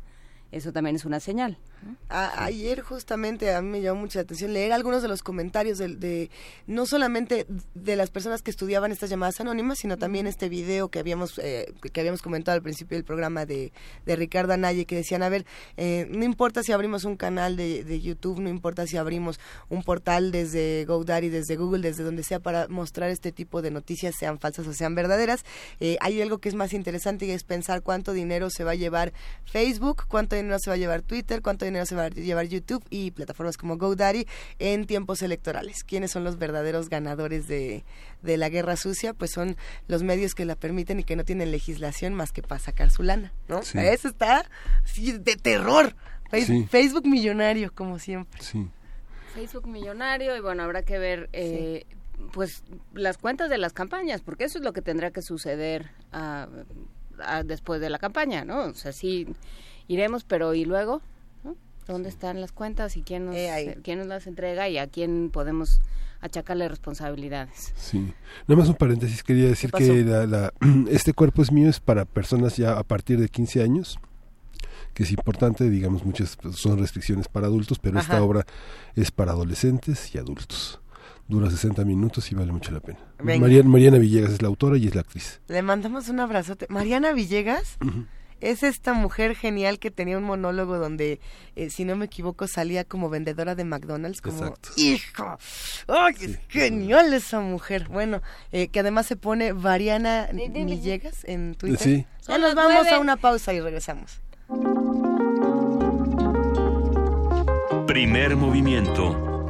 eso 0.53 0.73
también 0.73 0.97
es 0.97 1.05
una 1.05 1.19
señal. 1.21 1.59
A- 2.09 2.45
ayer 2.45 2.81
justamente 2.83 3.53
a 3.53 3.61
mí 3.61 3.69
me 3.69 3.81
llamó 3.81 4.03
mucha 4.03 4.21
atención 4.21 4.53
leer 4.53 4.73
algunos 4.73 5.03
de 5.03 5.09
los 5.09 5.23
comentarios 5.25 5.79
de, 5.79 5.89
de- 5.97 6.31
no 6.69 6.87
solamente 6.87 7.47
de 7.75 7.97
las 7.97 8.11
personas 8.11 8.43
que 8.43 8.51
estudiaban 8.53 8.93
estas 8.93 9.11
llamadas 9.11 9.41
anónimas, 9.41 9.79
sino 9.81 9.97
también 9.97 10.27
este 10.29 10.49
video 10.49 10.89
que 10.91 11.01
habíamos 11.01 11.39
eh, 11.43 11.73
que 11.93 12.01
habíamos 12.01 12.23
comentado 12.23 12.55
al 12.55 12.63
principio 12.63 12.97
del 12.97 13.05
programa 13.05 13.47
de, 13.47 13.73
de 14.07 14.17
Ricardo 14.17 14.53
Anaya 14.53 14.85
que 14.85 14.95
decían, 14.95 15.23
a 15.25 15.29
ver, 15.29 15.45
eh, 15.77 16.07
no 16.11 16.25
importa 16.25 16.63
si 16.63 16.71
abrimos 16.71 17.05
un 17.05 17.17
canal 17.17 17.57
de, 17.57 17.83
de 17.83 18.01
YouTube, 18.01 18.39
no 18.41 18.49
importa 18.49 18.87
si 18.87 18.97
abrimos 18.97 19.41
un 19.69 19.83
portal 19.83 20.31
desde 20.31 20.85
GoDaddy, 20.85 21.31
desde 21.31 21.57
Google, 21.57 21.81
desde 21.83 22.05
donde 22.05 22.23
sea 22.23 22.39
para 22.39 22.69
mostrar 22.69 23.11
este 23.11 23.33
tipo 23.33 23.61
de 23.63 23.71
noticias, 23.73 24.15
sean 24.17 24.39
falsas 24.39 24.67
o 24.69 24.73
sean 24.75 24.95
verdaderas, 24.95 25.45
eh, 25.81 25.97
hay 26.01 26.21
algo 26.23 26.39
que 26.39 26.49
es 26.49 26.55
más 26.55 26.73
interesante 26.75 27.27
y 27.27 27.31
es 27.33 27.43
pensar 27.43 27.83
cuánto 27.83 28.13
dinero 28.13 28.51
se 28.51 28.63
va 28.65 28.73
a 28.73 28.75
llevar 28.77 29.13
Facebook, 29.45 30.05
cuánto 30.09 30.37
dinero 30.43 30.59
se 30.59 30.71
va 30.71 30.75
a 30.75 30.79
llevar 30.79 31.03
Twitter, 31.03 31.43
cuánto 31.43 31.65
dinero 31.65 31.87
se 31.87 31.95
va 31.95 32.05
a 32.05 32.09
llevar 32.09 32.47
YouTube 32.47 32.85
y 32.91 33.11
plataformas 33.11 33.57
como 33.57 33.77
GoDaddy 33.77 34.27
en 34.59 34.87
tiempos 34.87 35.23
electorales. 35.23 35.85
¿Quiénes 35.85 36.11
son 36.11 36.25
los 36.25 36.39
verdaderos 36.39 36.89
ganadores 36.89 37.49
de, 37.49 37.85
de 38.23 38.37
la 38.37 38.49
guerra 38.49 38.77
sucia? 38.77 39.15
Pues 39.15 39.31
son 39.31 39.57
los 39.89 40.03
medios 40.03 40.35
que 40.35 40.45
la 40.45 40.57
permiten 40.57 41.01
y 41.01 41.05
que 41.05 41.17
no 41.17 41.25
tienen 41.25 41.51
legislación 41.51 42.15
más 42.15 42.33
que 42.33 42.43
para 42.43 42.59
sacar 42.59 42.91
su 42.91 43.03
lana, 43.03 43.33
¿no? 43.49 43.63
Sí. 43.63 43.79
Eso 43.79 44.09
está 44.09 44.45
sí, 44.85 45.13
de 45.13 45.37
terror. 45.37 45.95
Sí. 46.33 46.67
Facebook 46.71 47.07
millonario, 47.07 47.73
como 47.75 47.99
siempre. 47.99 48.41
Sí. 48.43 48.67
Facebook 49.35 49.67
millonario 49.67 50.37
y 50.37 50.41
bueno, 50.41 50.63
habrá 50.63 50.83
que 50.83 50.99
ver 50.99 51.29
eh, 51.33 51.85
pues 52.33 52.63
las 52.95 53.19
cuentas 53.19 53.51
de 53.51 53.59
las 53.59 53.73
campañas, 53.73 54.21
porque 54.23 54.45
eso 54.45 54.59
es 54.59 54.65
lo 54.65 54.73
que 54.73 54.83
tendrá 54.83 55.11
que 55.11 55.23
suceder 55.23 55.91
ah, 56.13 56.49
ah, 57.21 57.43
después 57.43 57.81
de 57.81 57.91
la 57.91 57.99
campaña, 57.99 58.45
¿no? 58.45 58.65
O 58.65 58.75
sea, 58.75 58.93
sí 58.93 59.27
iremos, 59.93 60.25
pero 60.25 60.55
¿y 60.55 60.65
luego? 60.65 61.03
¿no? 61.45 61.57
¿Dónde 61.87 62.09
están 62.09 62.41
las 62.41 62.53
cuentas 62.53 62.97
y 62.97 63.03
quién 63.03 63.27
nos, 63.27 63.35
eh, 63.37 63.79
quién 63.83 63.99
nos 63.99 64.09
las 64.09 64.27
entrega 64.27 64.69
y 64.69 64.79
a 64.79 64.87
quién 64.87 65.31
podemos 65.31 65.81
achacarle 66.21 66.69
responsabilidades? 66.69 67.73
Sí. 67.77 68.13
Nada 68.47 68.61
más 68.61 68.69
un 68.69 68.77
paréntesis, 68.77 69.23
quería 69.23 69.49
decir 69.49 69.71
que 69.73 70.05
la, 70.05 70.27
la- 70.27 70.53
este 70.91 71.13
cuerpo 71.13 71.43
es 71.43 71.51
mío 71.53 71.69
es 71.69 71.81
para 71.81 72.05
personas 72.05 72.57
ya 72.57 72.79
a 72.79 72.83
partir 72.85 73.19
de 73.21 73.29
15 73.29 73.63
años, 73.63 73.99
que 74.95 75.05
es 75.05 75.11
importante, 75.11 75.69
digamos, 75.71 76.05
muchas 76.05 76.37
son 76.55 76.79
restricciones 76.79 77.27
para 77.29 77.47
adultos, 77.47 77.79
pero 77.79 77.99
Ajá. 77.99 78.13
esta 78.13 78.23
obra 78.23 78.45
es 78.95 79.11
para 79.11 79.33
adolescentes 79.33 80.15
y 80.15 80.19
adultos. 80.19 80.79
Dura 81.29 81.49
60 81.51 81.85
minutos 81.85 82.31
y 82.31 82.35
vale 82.35 82.53
mucho 82.53 82.73
la 82.73 82.81
pena. 82.81 82.99
Mariana, 83.23 83.67
Mariana 83.69 83.99
Villegas 83.99 84.33
es 84.33 84.43
la 84.43 84.49
autora 84.49 84.77
y 84.77 84.89
es 84.89 84.95
la 84.95 85.01
actriz. 85.01 85.41
Le 85.49 85.63
mandamos 85.63 86.09
un 86.11 86.21
abrazote. 86.21 86.67
Mariana 86.69 87.13
Villegas 87.13 87.79
es 88.43 88.63
esta 88.63 88.93
mujer 88.93 89.35
genial 89.35 89.79
que 89.79 89.91
tenía 89.91 90.19
un 90.19 90.25
monólogo 90.25 90.79
donde, 90.79 91.21
eh, 91.57 91.71
si 91.71 91.85
no 91.85 91.97
me 91.97 92.07
equivoco, 92.07 92.47
salía 92.49 92.85
como 92.85 93.09
vendedora 93.09 93.55
de 93.55 93.65
McDonald's. 93.65 94.21
Como, 94.21 94.39
Exacto. 94.39 94.71
¡Hijo! 94.77 95.39
¡Ay, 95.89 96.15
es 96.21 96.39
genial 96.49 97.15
esa 97.15 97.41
mujer! 97.41 97.89
Bueno, 97.89 98.21
eh, 98.51 98.69
que 98.69 98.81
además 98.81 99.07
se 99.07 99.17
pone 99.17 99.53
Variana 99.53 100.29
Villegas 100.33 101.25
en 101.25 101.55
Twitter. 101.55 101.79
Sí. 101.79 102.07
Ya 102.29 102.39
nos 102.39 102.55
vamos 102.55 102.73
nueve. 102.83 102.91
a 102.91 103.01
una 103.01 103.17
pausa 103.17 103.53
y 103.53 103.61
regresamos. 103.61 104.21
Primer 107.87 108.37
movimiento. 108.37 109.49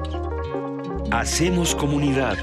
Hacemos 1.10 1.74
comunidad. 1.74 2.39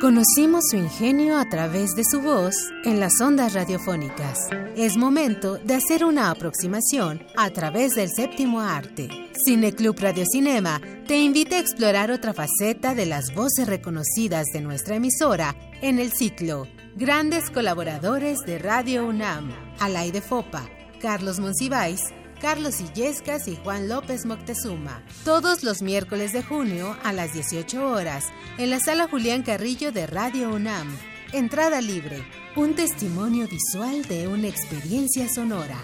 Conocimos 0.00 0.64
su 0.70 0.76
ingenio 0.76 1.38
a 1.38 1.48
través 1.48 1.94
de 1.94 2.02
su 2.04 2.20
voz 2.20 2.54
en 2.84 3.00
las 3.00 3.20
ondas 3.20 3.54
radiofónicas. 3.54 4.38
Es 4.76 4.96
momento 4.96 5.56
de 5.56 5.74
hacer 5.74 6.04
una 6.04 6.30
aproximación 6.30 7.22
a 7.36 7.50
través 7.50 7.94
del 7.94 8.10
séptimo 8.10 8.60
arte. 8.60 9.08
Cineclub 9.46 9.98
Radio 9.98 10.24
Cinema 10.30 10.80
te 11.06 11.18
invita 11.18 11.56
a 11.56 11.60
explorar 11.60 12.10
otra 12.10 12.34
faceta 12.34 12.94
de 12.94 13.06
las 13.06 13.34
voces 13.34 13.66
reconocidas 13.66 14.46
de 14.52 14.60
nuestra 14.60 14.96
emisora 14.96 15.54
en 15.80 15.98
el 15.98 16.12
ciclo 16.12 16.66
Grandes 16.96 17.50
colaboradores 17.50 18.40
de 18.40 18.58
Radio 18.58 19.06
UNAM, 19.06 19.50
Alay 19.80 20.12
de 20.12 20.20
Fopa, 20.20 20.68
Carlos 21.00 21.40
Monsiváis, 21.40 22.00
Carlos 22.44 22.78
Illescas 22.82 23.48
y 23.48 23.56
Juan 23.56 23.88
López 23.88 24.26
Moctezuma. 24.26 25.02
Todos 25.24 25.64
los 25.64 25.80
miércoles 25.80 26.34
de 26.34 26.42
junio 26.42 26.94
a 27.02 27.14
las 27.14 27.32
18 27.32 27.90
horas 27.90 28.26
en 28.58 28.68
la 28.68 28.80
sala 28.80 29.08
Julián 29.08 29.42
Carrillo 29.42 29.92
de 29.92 30.06
Radio 30.06 30.50
UNAM. 30.50 30.94
Entrada 31.32 31.80
libre. 31.80 32.22
Un 32.54 32.74
testimonio 32.74 33.48
visual 33.48 34.04
de 34.04 34.28
una 34.28 34.46
experiencia 34.46 35.26
sonora. 35.26 35.78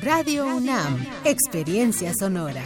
Radio 0.00 0.46
UNAM. 0.46 1.04
Experiencia 1.24 2.12
sonora. 2.16 2.62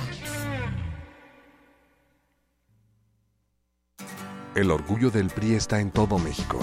El 4.54 4.70
orgullo 4.70 5.10
del 5.10 5.30
PRI 5.30 5.54
está 5.54 5.80
en 5.80 5.90
todo 5.90 6.18
México. 6.18 6.60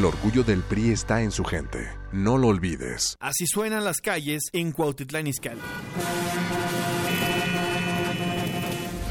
El 0.00 0.06
orgullo 0.06 0.44
del 0.44 0.62
PRI 0.62 0.92
está 0.92 1.20
en 1.20 1.30
su 1.30 1.44
gente. 1.44 1.86
No 2.10 2.38
lo 2.38 2.48
olvides. 2.48 3.18
Así 3.20 3.46
suenan 3.46 3.84
las 3.84 4.00
calles 4.00 4.48
en 4.54 4.72
Cuautitlán 4.72 5.26
Izcalli. 5.26 5.60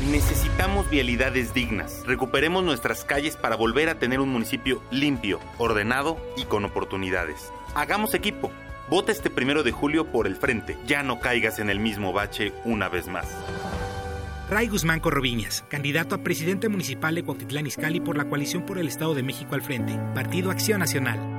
Necesitamos 0.09 0.89
vialidades 0.89 1.53
dignas. 1.53 2.01
Recuperemos 2.07 2.63
nuestras 2.63 3.05
calles 3.05 3.37
para 3.37 3.55
volver 3.55 3.87
a 3.87 3.99
tener 3.99 4.19
un 4.19 4.29
municipio 4.29 4.81
limpio, 4.89 5.39
ordenado 5.59 6.17
y 6.35 6.45
con 6.45 6.65
oportunidades. 6.65 7.53
Hagamos 7.75 8.15
equipo. 8.15 8.49
Vota 8.89 9.11
este 9.11 9.29
primero 9.29 9.61
de 9.61 9.71
julio 9.71 10.11
por 10.11 10.25
el 10.25 10.37
frente. 10.37 10.75
Ya 10.87 11.03
no 11.03 11.19
caigas 11.19 11.59
en 11.59 11.69
el 11.69 11.79
mismo 11.79 12.13
bache 12.13 12.51
una 12.65 12.89
vez 12.89 13.05
más. 13.05 13.27
Ray 14.49 14.67
Guzmán 14.67 14.99
Corroviñas, 14.99 15.63
candidato 15.69 16.15
a 16.15 16.23
presidente 16.23 16.69
municipal 16.69 17.13
de 17.13 17.21
Cuautitlán 17.23 17.67
Izcalli 17.67 17.99
por 17.99 18.17
la 18.17 18.27
coalición 18.27 18.65
por 18.65 18.79
el 18.79 18.87
Estado 18.87 19.13
de 19.13 19.21
México 19.21 19.53
al 19.53 19.61
frente, 19.61 19.93
Partido 20.15 20.49
Acción 20.49 20.79
Nacional. 20.79 21.38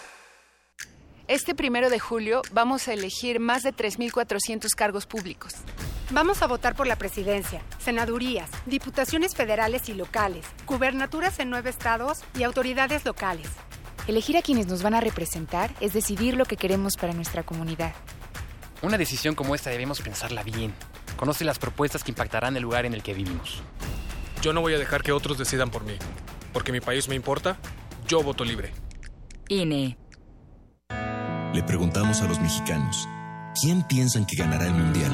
Este 1.31 1.55
primero 1.55 1.89
de 1.89 1.97
julio 1.97 2.41
vamos 2.51 2.89
a 2.89 2.93
elegir 2.93 3.39
más 3.39 3.63
de 3.63 3.73
3.400 3.73 4.75
cargos 4.75 5.05
públicos. 5.05 5.53
Vamos 6.09 6.41
a 6.41 6.47
votar 6.47 6.75
por 6.75 6.87
la 6.87 6.97
presidencia, 6.97 7.61
senadurías, 7.79 8.49
diputaciones 8.65 9.33
federales 9.33 9.87
y 9.87 9.93
locales, 9.93 10.45
gubernaturas 10.67 11.39
en 11.39 11.49
nueve 11.49 11.69
estados 11.69 12.19
y 12.37 12.43
autoridades 12.43 13.05
locales. 13.05 13.47
Elegir 14.09 14.35
a 14.35 14.41
quienes 14.41 14.67
nos 14.67 14.83
van 14.83 14.93
a 14.93 14.99
representar 14.99 15.73
es 15.79 15.93
decidir 15.93 16.35
lo 16.35 16.43
que 16.43 16.57
queremos 16.57 16.97
para 16.99 17.13
nuestra 17.13 17.43
comunidad. 17.43 17.93
Una 18.81 18.97
decisión 18.97 19.33
como 19.33 19.55
esta 19.55 19.69
debemos 19.69 20.01
pensarla 20.01 20.43
bien. 20.43 20.73
Conoce 21.15 21.45
las 21.45 21.59
propuestas 21.59 22.03
que 22.03 22.11
impactarán 22.11 22.57
el 22.57 22.63
lugar 22.63 22.85
en 22.85 22.93
el 22.93 23.03
que 23.03 23.13
vivimos. 23.13 23.63
Yo 24.41 24.51
no 24.51 24.59
voy 24.59 24.73
a 24.73 24.79
dejar 24.79 25.01
que 25.01 25.13
otros 25.13 25.37
decidan 25.37 25.71
por 25.71 25.85
mí. 25.85 25.95
Porque 26.51 26.73
mi 26.73 26.81
país 26.81 27.07
me 27.07 27.15
importa, 27.15 27.57
yo 28.05 28.21
voto 28.21 28.43
libre. 28.43 28.73
INE. 29.47 29.97
Le 31.53 31.61
preguntamos 31.63 32.21
a 32.21 32.27
los 32.29 32.39
mexicanos, 32.39 33.09
¿quién 33.61 33.83
piensan 33.83 34.25
que 34.25 34.37
ganará 34.37 34.67
el 34.67 34.73
Mundial? 34.73 35.11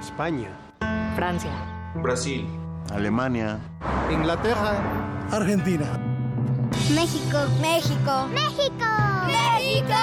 España. 0.00 0.50
Francia. 1.14 1.52
Brasil. 1.94 2.48
Alemania. 2.92 3.60
Inglaterra. 4.10 4.82
Argentina. 5.30 5.86
México, 6.92 7.38
México, 7.60 8.28
México, 8.34 8.84
México, 9.28 9.94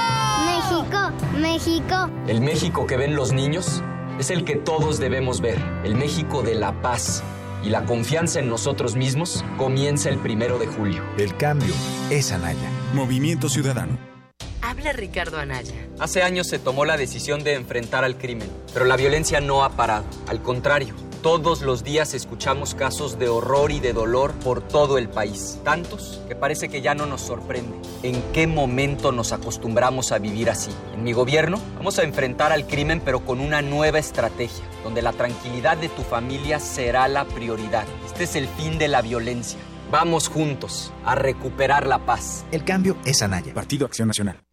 México, 0.46 1.38
México. 1.38 2.10
El 2.28 2.40
México 2.40 2.88
que 2.88 2.96
ven 2.96 3.14
los 3.14 3.34
niños 3.34 3.84
es 4.20 4.32
el 4.32 4.46
que 4.46 4.56
todos 4.56 5.00
debemos 5.00 5.42
ver, 5.42 5.62
el 5.84 5.96
México 5.96 6.44
de 6.44 6.56
la 6.56 6.82
paz. 6.82 7.24
Y 7.62 7.72
la 7.72 7.84
confianza 7.84 8.40
en 8.40 8.48
nosotros 8.48 8.96
mismos 8.96 9.44
comienza 9.58 10.10
el 10.10 10.18
primero 10.20 10.58
de 10.60 10.68
julio. 10.68 11.04
El 11.18 11.36
cambio 11.36 11.74
es 12.10 12.32
Anaya. 12.32 12.70
Movimiento 12.94 13.50
Ciudadano. 13.50 14.17
Habla 14.68 14.92
Ricardo 14.92 15.40
Anaya. 15.40 15.74
Hace 15.98 16.24
años 16.24 16.48
se 16.48 16.60
tomó 16.60 16.84
la 16.84 16.98
decisión 16.98 17.42
de 17.42 17.54
enfrentar 17.54 18.04
al 18.04 18.18
crimen, 18.18 18.52
pero 18.74 18.84
la 18.84 18.98
violencia 18.98 19.40
no 19.40 19.64
ha 19.64 19.70
parado. 19.70 20.04
Al 20.28 20.42
contrario, 20.42 20.94
todos 21.24 21.62
los 21.62 21.86
días 21.86 22.14
escuchamos 22.14 22.76
casos 22.76 23.18
de 23.18 23.30
horror 23.30 23.72
y 23.72 23.80
de 23.80 23.94
dolor 23.94 24.34
por 24.34 24.62
todo 24.62 24.98
el 24.98 25.08
país. 25.08 25.58
Tantos 25.64 26.22
que 26.28 26.36
parece 26.36 26.68
que 26.68 26.82
ya 26.82 26.96
no 26.96 27.06
nos 27.06 27.22
sorprende. 27.22 27.78
¿En 28.04 28.22
qué 28.34 28.46
momento 28.46 29.14
nos 29.14 29.32
acostumbramos 29.32 30.12
a 30.12 30.20
vivir 30.20 30.50
así? 30.50 30.72
En 30.94 31.06
mi 31.06 31.14
gobierno 31.14 31.62
vamos 31.78 31.98
a 31.98 32.04
enfrentar 32.04 32.52
al 32.52 32.68
crimen 32.68 33.00
pero 33.00 33.24
con 33.24 33.40
una 33.40 33.62
nueva 33.62 34.00
estrategia, 34.00 34.66
donde 34.84 35.02
la 35.02 35.14
tranquilidad 35.14 35.78
de 35.78 35.88
tu 35.88 36.02
familia 36.02 36.60
será 36.60 37.08
la 37.08 37.24
prioridad. 37.24 37.86
Este 38.06 38.26
es 38.26 38.36
el 38.36 38.50
fin 38.50 38.78
de 38.78 38.90
la 38.90 39.02
violencia. 39.02 39.60
Vamos 39.90 40.28
juntos 40.28 40.92
a 41.06 41.16
recuperar 41.16 41.88
la 41.88 42.00
paz. 42.00 42.46
El 42.52 42.66
cambio 42.66 42.98
es 43.06 43.22
Anaya. 43.22 43.54
Partido 43.54 43.86
Acción 43.86 44.10
Nacional. 44.10 44.47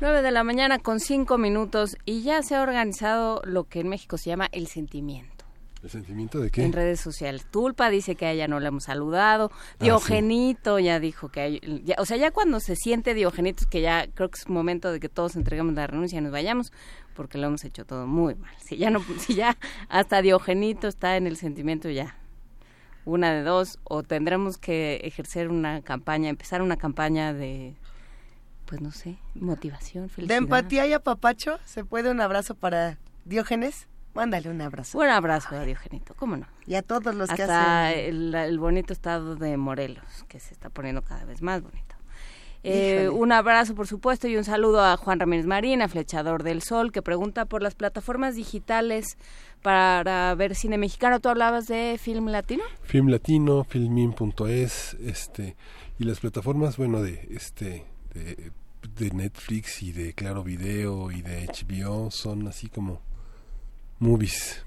9 0.00 0.22
de 0.22 0.30
la 0.30 0.44
mañana 0.44 0.78
con 0.78 0.98
5 0.98 1.36
minutos 1.36 1.98
y 2.06 2.22
ya 2.22 2.42
se 2.42 2.54
ha 2.54 2.62
organizado 2.62 3.42
lo 3.44 3.64
que 3.64 3.80
en 3.80 3.88
México 3.88 4.16
se 4.16 4.30
llama 4.30 4.48
el 4.50 4.66
sentimiento. 4.66 5.44
¿El 5.82 5.90
sentimiento 5.90 6.40
de 6.40 6.50
qué? 6.50 6.64
En 6.64 6.72
redes 6.72 7.00
sociales. 7.00 7.44
Tulpa 7.50 7.90
dice 7.90 8.14
que 8.14 8.24
a 8.24 8.32
ella 8.32 8.48
no 8.48 8.60
le 8.60 8.68
hemos 8.68 8.84
saludado. 8.84 9.50
Ah, 9.52 9.76
Diogenito 9.78 10.78
ya 10.78 11.00
dijo 11.00 11.28
que 11.28 11.40
hay, 11.40 11.84
o 11.98 12.06
sea, 12.06 12.16
ya 12.16 12.30
cuando 12.30 12.60
se 12.60 12.76
siente 12.76 13.12
Diogenito 13.12 13.64
es 13.64 13.66
que 13.66 13.82
ya 13.82 14.06
creo 14.14 14.30
que 14.30 14.38
es 14.38 14.48
momento 14.48 14.90
de 14.90 15.00
que 15.00 15.10
todos 15.10 15.36
entreguemos 15.36 15.74
la 15.74 15.86
renuncia 15.86 16.18
y 16.18 16.22
nos 16.22 16.32
vayamos 16.32 16.72
porque 17.14 17.36
lo 17.36 17.48
hemos 17.48 17.62
hecho 17.64 17.84
todo 17.84 18.06
muy 18.06 18.34
mal. 18.36 18.54
Si 18.64 18.78
ya 18.78 18.88
no 18.88 19.00
si 19.18 19.34
ya 19.34 19.58
hasta 19.90 20.22
Diogenito 20.22 20.88
está 20.88 21.18
en 21.18 21.26
el 21.26 21.36
sentimiento 21.36 21.90
ya. 21.90 22.16
Una 23.04 23.34
de 23.34 23.42
dos 23.42 23.78
o 23.84 24.02
tendremos 24.02 24.56
que 24.56 25.00
ejercer 25.04 25.48
una 25.48 25.82
campaña, 25.82 26.30
empezar 26.30 26.62
una 26.62 26.76
campaña 26.78 27.34
de 27.34 27.74
pues 28.70 28.80
no 28.80 28.92
sé, 28.92 29.18
motivación, 29.34 30.08
felicidad. 30.08 30.36
De 30.36 30.38
empatía 30.38 30.86
y 30.86 30.92
apapacho, 30.92 31.58
¿se 31.64 31.84
puede 31.84 32.08
un 32.08 32.20
abrazo 32.20 32.54
para 32.54 32.98
Diógenes? 33.24 33.88
Mándale 34.14 34.48
un 34.48 34.60
abrazo. 34.60 34.96
Un 34.96 35.08
abrazo 35.08 35.56
a 35.56 35.64
Diogenito, 35.64 36.14
¿cómo 36.14 36.36
no? 36.36 36.46
Y 36.66 36.76
a 36.76 36.82
todos 36.82 37.12
los 37.16 37.28
que 37.30 37.42
hacen... 37.42 37.98
El, 37.98 38.32
el 38.32 38.58
bonito 38.60 38.92
estado 38.92 39.34
de 39.34 39.56
Morelos, 39.56 40.24
que 40.28 40.38
se 40.38 40.54
está 40.54 40.70
poniendo 40.70 41.02
cada 41.02 41.24
vez 41.24 41.42
más 41.42 41.62
bonito. 41.62 41.96
Eh, 42.62 43.08
un 43.08 43.32
abrazo, 43.32 43.74
por 43.74 43.86
supuesto, 43.86 44.28
y 44.28 44.36
un 44.36 44.44
saludo 44.44 44.84
a 44.84 44.96
Juan 44.96 45.18
Ramírez 45.18 45.46
Marina, 45.46 45.88
Flechador 45.88 46.42
del 46.42 46.62
Sol, 46.62 46.92
que 46.92 47.02
pregunta 47.02 47.46
por 47.46 47.62
las 47.62 47.74
plataformas 47.74 48.36
digitales 48.36 49.16
para 49.62 50.34
ver 50.34 50.54
cine 50.54 50.76
mexicano. 50.76 51.20
¿Tú 51.20 51.28
hablabas 51.28 51.66
de 51.66 51.98
Film 51.98 52.28
Latino? 52.28 52.62
Film 52.82 53.08
Latino, 53.08 53.64
filmin.es, 53.64 54.94
este, 55.00 55.56
y 55.98 56.04
las 56.04 56.20
plataformas, 56.20 56.76
bueno, 56.76 57.02
de, 57.02 57.26
este, 57.30 57.86
de, 58.12 58.52
de 59.00 59.10
Netflix 59.10 59.82
y 59.82 59.92
de 59.92 60.12
Claro 60.12 60.44
Video 60.44 61.10
y 61.10 61.22
de 61.22 61.46
HBO 61.46 62.10
son 62.10 62.46
así 62.46 62.68
como 62.68 63.00
movies. 63.98 64.62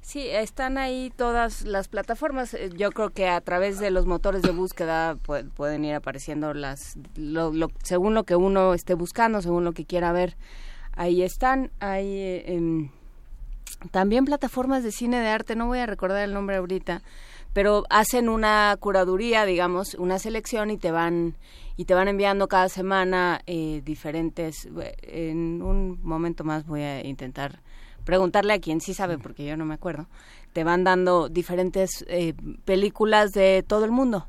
Sí, 0.00 0.28
están 0.28 0.78
ahí 0.78 1.12
todas 1.16 1.62
las 1.62 1.88
plataformas. 1.88 2.54
Eh, 2.54 2.70
yo 2.76 2.90
creo 2.90 3.10
que 3.10 3.28
a 3.28 3.40
través 3.40 3.78
de 3.78 3.90
los 3.90 4.06
motores 4.06 4.42
de 4.42 4.50
búsqueda 4.50 5.16
pueden 5.56 5.84
ir 5.84 5.94
apareciendo 5.94 6.54
las, 6.54 6.96
lo, 7.16 7.52
según 7.82 8.14
lo 8.14 8.24
que 8.24 8.36
uno 8.36 8.74
esté 8.74 8.94
buscando, 8.94 9.42
según 9.42 9.64
lo 9.64 9.72
que 9.72 9.84
quiera 9.84 10.12
ver. 10.12 10.36
Ahí 10.92 11.22
están. 11.22 11.70
Hay 11.80 12.06
eh, 12.06 12.90
también 13.90 14.24
plataformas 14.24 14.82
de 14.82 14.92
cine 14.92 15.20
de 15.20 15.28
arte. 15.28 15.56
No 15.56 15.66
voy 15.66 15.78
a 15.78 15.86
recordar 15.86 16.22
el 16.22 16.34
nombre 16.34 16.56
ahorita, 16.56 17.02
pero 17.56 17.84
hacen 17.88 18.28
una 18.28 18.76
curaduría, 18.78 19.46
digamos, 19.46 19.94
una 19.94 20.18
selección 20.18 20.70
y 20.70 20.76
te 20.76 20.90
van 20.90 21.36
y 21.78 21.86
te 21.86 21.94
van 21.94 22.06
enviando 22.06 22.48
cada 22.48 22.68
semana 22.68 23.40
eh, 23.46 23.80
diferentes. 23.82 24.68
En 25.00 25.62
un 25.62 25.98
momento 26.02 26.44
más 26.44 26.66
voy 26.66 26.82
a 26.82 27.02
intentar 27.02 27.60
preguntarle 28.04 28.52
a 28.52 28.58
quien 28.58 28.82
sí 28.82 28.92
sabe, 28.92 29.16
porque 29.16 29.46
yo 29.46 29.56
no 29.56 29.64
me 29.64 29.72
acuerdo, 29.72 30.06
te 30.52 30.64
van 30.64 30.84
dando 30.84 31.30
diferentes 31.30 32.04
eh, 32.08 32.34
películas 32.66 33.32
de 33.32 33.64
todo 33.66 33.86
el 33.86 33.90
mundo 33.90 34.26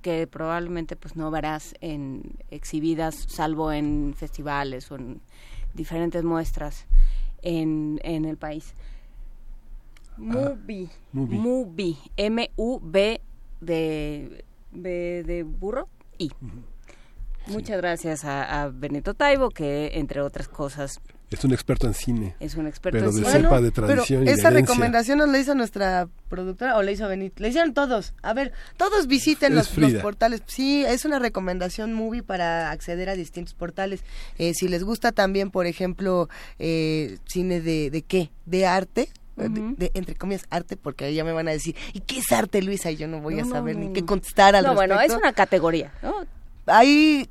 que 0.00 0.26
probablemente 0.26 0.96
pues 0.96 1.16
no 1.16 1.30
verás 1.30 1.74
en 1.82 2.22
exhibidas 2.50 3.26
salvo 3.28 3.72
en 3.72 4.14
festivales 4.16 4.90
o 4.90 4.96
en 4.96 5.20
diferentes 5.74 6.24
muestras 6.24 6.86
en, 7.42 8.00
en 8.04 8.24
el 8.24 8.38
país. 8.38 8.72
Ah, 10.16 10.20
movie, 10.20 10.88
movie, 11.12 11.96
M-U-B 12.16 13.20
de, 13.60 14.44
de 14.72 15.42
burro, 15.42 15.88
I. 16.18 16.30
Muchas 17.46 17.76
gracias 17.76 18.24
a, 18.24 18.62
a 18.62 18.68
Benito 18.68 19.14
Taibo, 19.14 19.50
que 19.50 19.90
entre 19.94 20.20
otras 20.22 20.48
cosas 20.48 21.00
es 21.34 21.44
un 21.44 21.52
experto 21.52 21.86
en 21.86 21.94
cine. 21.94 22.36
Es 22.38 22.54
un 22.54 22.66
experto 22.66 22.98
pero 22.98 23.10
en 23.10 23.22
de 23.22 23.28
cepa 23.28 23.60
de 23.60 23.70
tradición 23.72 24.24
pero 24.24 24.36
esa 24.38 24.50
recomendación 24.50 25.18
nos 25.18 25.28
la 25.28 25.38
hizo 25.38 25.54
nuestra 25.54 26.08
productora 26.28 26.76
o 26.76 26.82
la 26.82 26.92
hizo 26.92 27.08
Benito. 27.08 27.42
Le 27.42 27.48
hicieron 27.48 27.74
todos. 27.74 28.14
A 28.22 28.34
ver, 28.34 28.52
todos 28.76 29.08
visiten 29.08 29.54
los, 29.54 29.68
portales. 30.00 30.42
Sí, 30.46 30.84
es 30.86 31.04
una 31.04 31.18
recomendación 31.18 31.92
movie 31.92 32.22
para 32.22 32.70
acceder 32.70 33.08
a 33.08 33.16
distintos 33.16 33.54
portales. 33.54 34.04
Eh, 34.38 34.52
si 34.54 34.68
les 34.68 34.84
gusta 34.84 35.10
también, 35.10 35.50
por 35.50 35.66
ejemplo, 35.66 36.28
eh, 36.58 37.18
cine 37.26 37.60
de, 37.60 37.90
de 37.90 38.02
qué? 38.02 38.30
De 38.46 38.66
arte, 38.66 39.08
de, 39.36 39.90
entre 39.94 40.14
comillas 40.14 40.46
arte 40.50 40.76
porque 40.76 41.06
ahí 41.06 41.14
ya 41.14 41.24
me 41.24 41.32
van 41.32 41.48
a 41.48 41.50
decir 41.50 41.74
y 41.92 42.00
qué 42.00 42.18
es 42.18 42.30
arte 42.32 42.62
Luisa 42.62 42.90
y 42.90 42.96
yo 42.96 43.08
no 43.08 43.20
voy 43.20 43.40
a 43.40 43.44
saber 43.44 43.76
ni 43.76 43.92
qué 43.92 44.04
contestar 44.04 44.54
al 44.54 44.64
no 44.64 44.74
bueno 44.74 45.00
es 45.00 45.12
una 45.12 45.32
categoría 45.32 45.92
¿no? 46.02 46.24
hay 46.66 47.28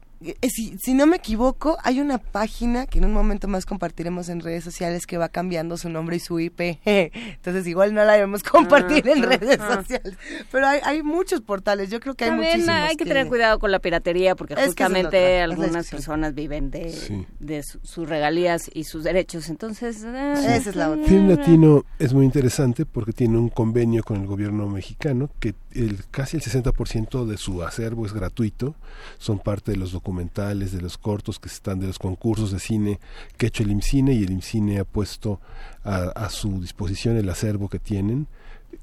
si, 0.50 0.78
si, 0.78 0.94
no 0.94 1.06
me 1.06 1.18
equivoco, 1.18 1.78
hay 1.84 2.00
una 2.00 2.18
página 2.18 2.86
que 2.86 3.00
en 3.00 3.06
un 3.06 3.14
momento 3.14 3.48
más 3.48 3.66
compartiremos 3.66 4.30
en 4.30 4.40
redes 4.40 4.64
sociales 4.64 5.06
que 5.06 5.18
va 5.18 5.30
cambiando 5.30 5.78
su 5.78 5.90
nombre 5.90 6.18
y 6.18 6.20
su 6.20 6.40
IP. 6.40 6.80
Entonces 6.86 7.68
igual 7.68 7.94
no 7.94 8.04
la 8.04 8.14
debemos 8.14 8.44
compartir 8.44 9.08
en 9.08 9.24
redes 9.24 9.60
sociales. 9.60 10.18
Pero 10.52 10.68
hay, 10.68 10.80
hay, 10.84 11.04
muchos 11.04 11.42
portales, 11.42 11.90
yo 11.90 12.00
creo 12.00 12.16
que 12.16 12.26
hay 12.26 12.32
También 12.32 12.70
hay 12.70 12.96
que, 12.96 13.06
tener 13.06 13.28
cuidado 13.28 13.60
con 13.60 13.72
la 13.72 13.80
piratería 13.80 14.36
porque 14.36 14.56
justamente 14.56 15.42
algunas 15.42 15.90
personas 15.90 16.34
viven 16.34 16.72
de, 16.72 17.26
de 17.40 17.64
sus 17.64 18.08
regalías 18.08 18.70
y 18.74 18.86
sus 18.86 19.04
derechos. 19.04 19.50
Entonces, 19.50 20.04
ah, 20.06 20.34
esa 20.38 20.70
es 20.70 20.76
la 20.76 20.92
otra. 20.92 21.06
Film 21.06 21.30
Latino 21.30 21.86
es 22.00 22.14
muy 22.14 22.26
interesante 22.26 22.86
porque 22.86 23.14
tiene 23.14 23.38
un 23.38 23.50
convenio 23.50 24.04
con 24.04 24.22
el 24.22 24.28
gobierno 24.28 24.68
mexicano 24.68 25.30
que 25.40 25.54
el, 25.74 26.06
casi 26.12 26.38
el 26.38 26.44
60% 26.44 27.26
de 27.26 27.38
su 27.38 27.64
acervo 27.64 28.06
es 28.06 28.14
gratuito, 28.14 28.76
son 29.18 29.40
parte 29.40 29.72
de 29.72 29.78
los 29.78 29.92
documentales, 29.92 30.72
de 30.72 30.82
los 30.82 30.98
cortos 30.98 31.40
que 31.40 31.50
están, 31.50 31.80
de 31.80 31.88
los 31.88 32.00
concursos 32.00 32.52
de 32.52 32.60
cine 32.60 33.00
que 33.38 33.46
ha 33.46 33.50
hecho 33.50 33.64
el 33.64 33.72
IMCINE 33.72 34.14
y 34.14 34.24
el 34.24 34.32
IMCINE 34.32 34.80
ha 34.80 34.86
puesto 34.86 35.40
a, 35.84 36.30
su 36.30 36.62
disposición 36.62 37.18
el 37.18 37.30
acervo 37.30 37.68
que 37.70 37.80
tienen 37.80 38.28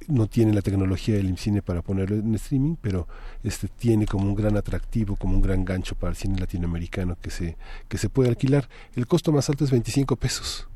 no 0.07 0.29
tiene 0.29 0.53
la 0.53 0.63
tecnología 0.63 1.17
del 1.17 1.29
IMCINE 1.29 1.63
para 1.63 1.83
ponerlo 1.83 2.17
en 2.17 2.35
streaming, 2.37 2.77
pero 2.81 3.09
este 3.43 3.67
tiene 3.67 4.07
como 4.07 4.29
un 4.29 4.35
gran 4.35 4.57
atractivo, 4.57 5.17
como 5.17 5.35
un 5.35 5.43
gran 5.43 5.65
gancho 5.65 5.97
para 5.97 6.11
el 6.11 6.17
cine 6.17 6.39
latinoamericano 6.39 7.19
que 7.21 7.31
se 7.31 7.57
que 7.89 7.99
se 7.99 8.09
puede 8.09 8.29
alquilar. 8.29 8.69
El 8.95 9.09
costo 9.09 9.33
más 9.33 9.49
alto 9.49 9.65
es 9.65 9.71
25 9.71 10.15
pesos. 10.15 10.69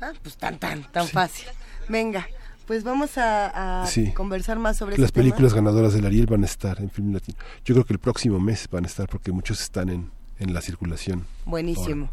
Ah, 0.00 0.12
pues 0.22 0.36
tan 0.36 0.58
tan 0.58 0.90
tan 0.90 1.06
fácil. 1.06 1.48
Venga. 1.88 2.26
Pues 2.66 2.84
vamos 2.84 3.18
a, 3.18 3.84
conversar 4.14 4.58
más 4.58 4.76
sobre 4.76 4.98
Las 4.98 5.12
películas 5.12 5.54
ganadoras 5.54 5.94
del 5.94 6.06
Ariel 6.06 6.26
van 6.26 6.42
a 6.42 6.46
estar 6.46 6.80
en 6.80 6.90
Film 6.90 7.12
Latino. 7.12 7.38
Yo 7.64 7.74
creo 7.74 7.84
que 7.84 7.92
el 7.92 7.98
próximo 7.98 8.40
mes 8.40 8.68
van 8.70 8.84
a 8.84 8.86
estar 8.86 9.08
porque 9.08 9.32
muchos 9.32 9.60
están 9.60 9.88
en, 9.88 10.10
en 10.38 10.54
la 10.54 10.60
circulación. 10.60 11.26
Buenísimo. 11.44 12.10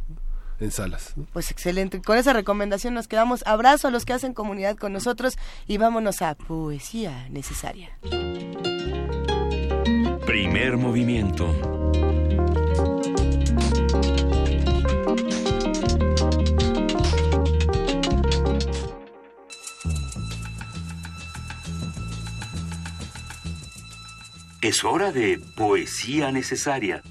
en 0.60 0.72
salas. 0.72 1.14
Pues 1.34 1.52
excelente. 1.52 2.02
Con 2.02 2.18
esa 2.18 2.34
recomendación 2.34 2.94
nos 2.94 3.08
quedamos. 3.08 3.46
Abrazo 3.46 3.88
a 3.88 3.92
los 3.92 4.06
que 4.06 4.14
hacen 4.14 4.34
comunidad 4.34 4.76
con 4.76 4.94
nosotros 4.94 5.38
y 5.68 5.78
vámonos 5.78 6.22
a 6.22 6.36
Poesía 6.36 7.28
Necesaria. 7.30 7.98
Primer 10.26 10.78
movimiento. 10.78 11.56
Es 24.62 24.84
hora 24.84 25.14
de 25.14 25.40
poesía 25.56 26.34
necesaria. 26.34 27.02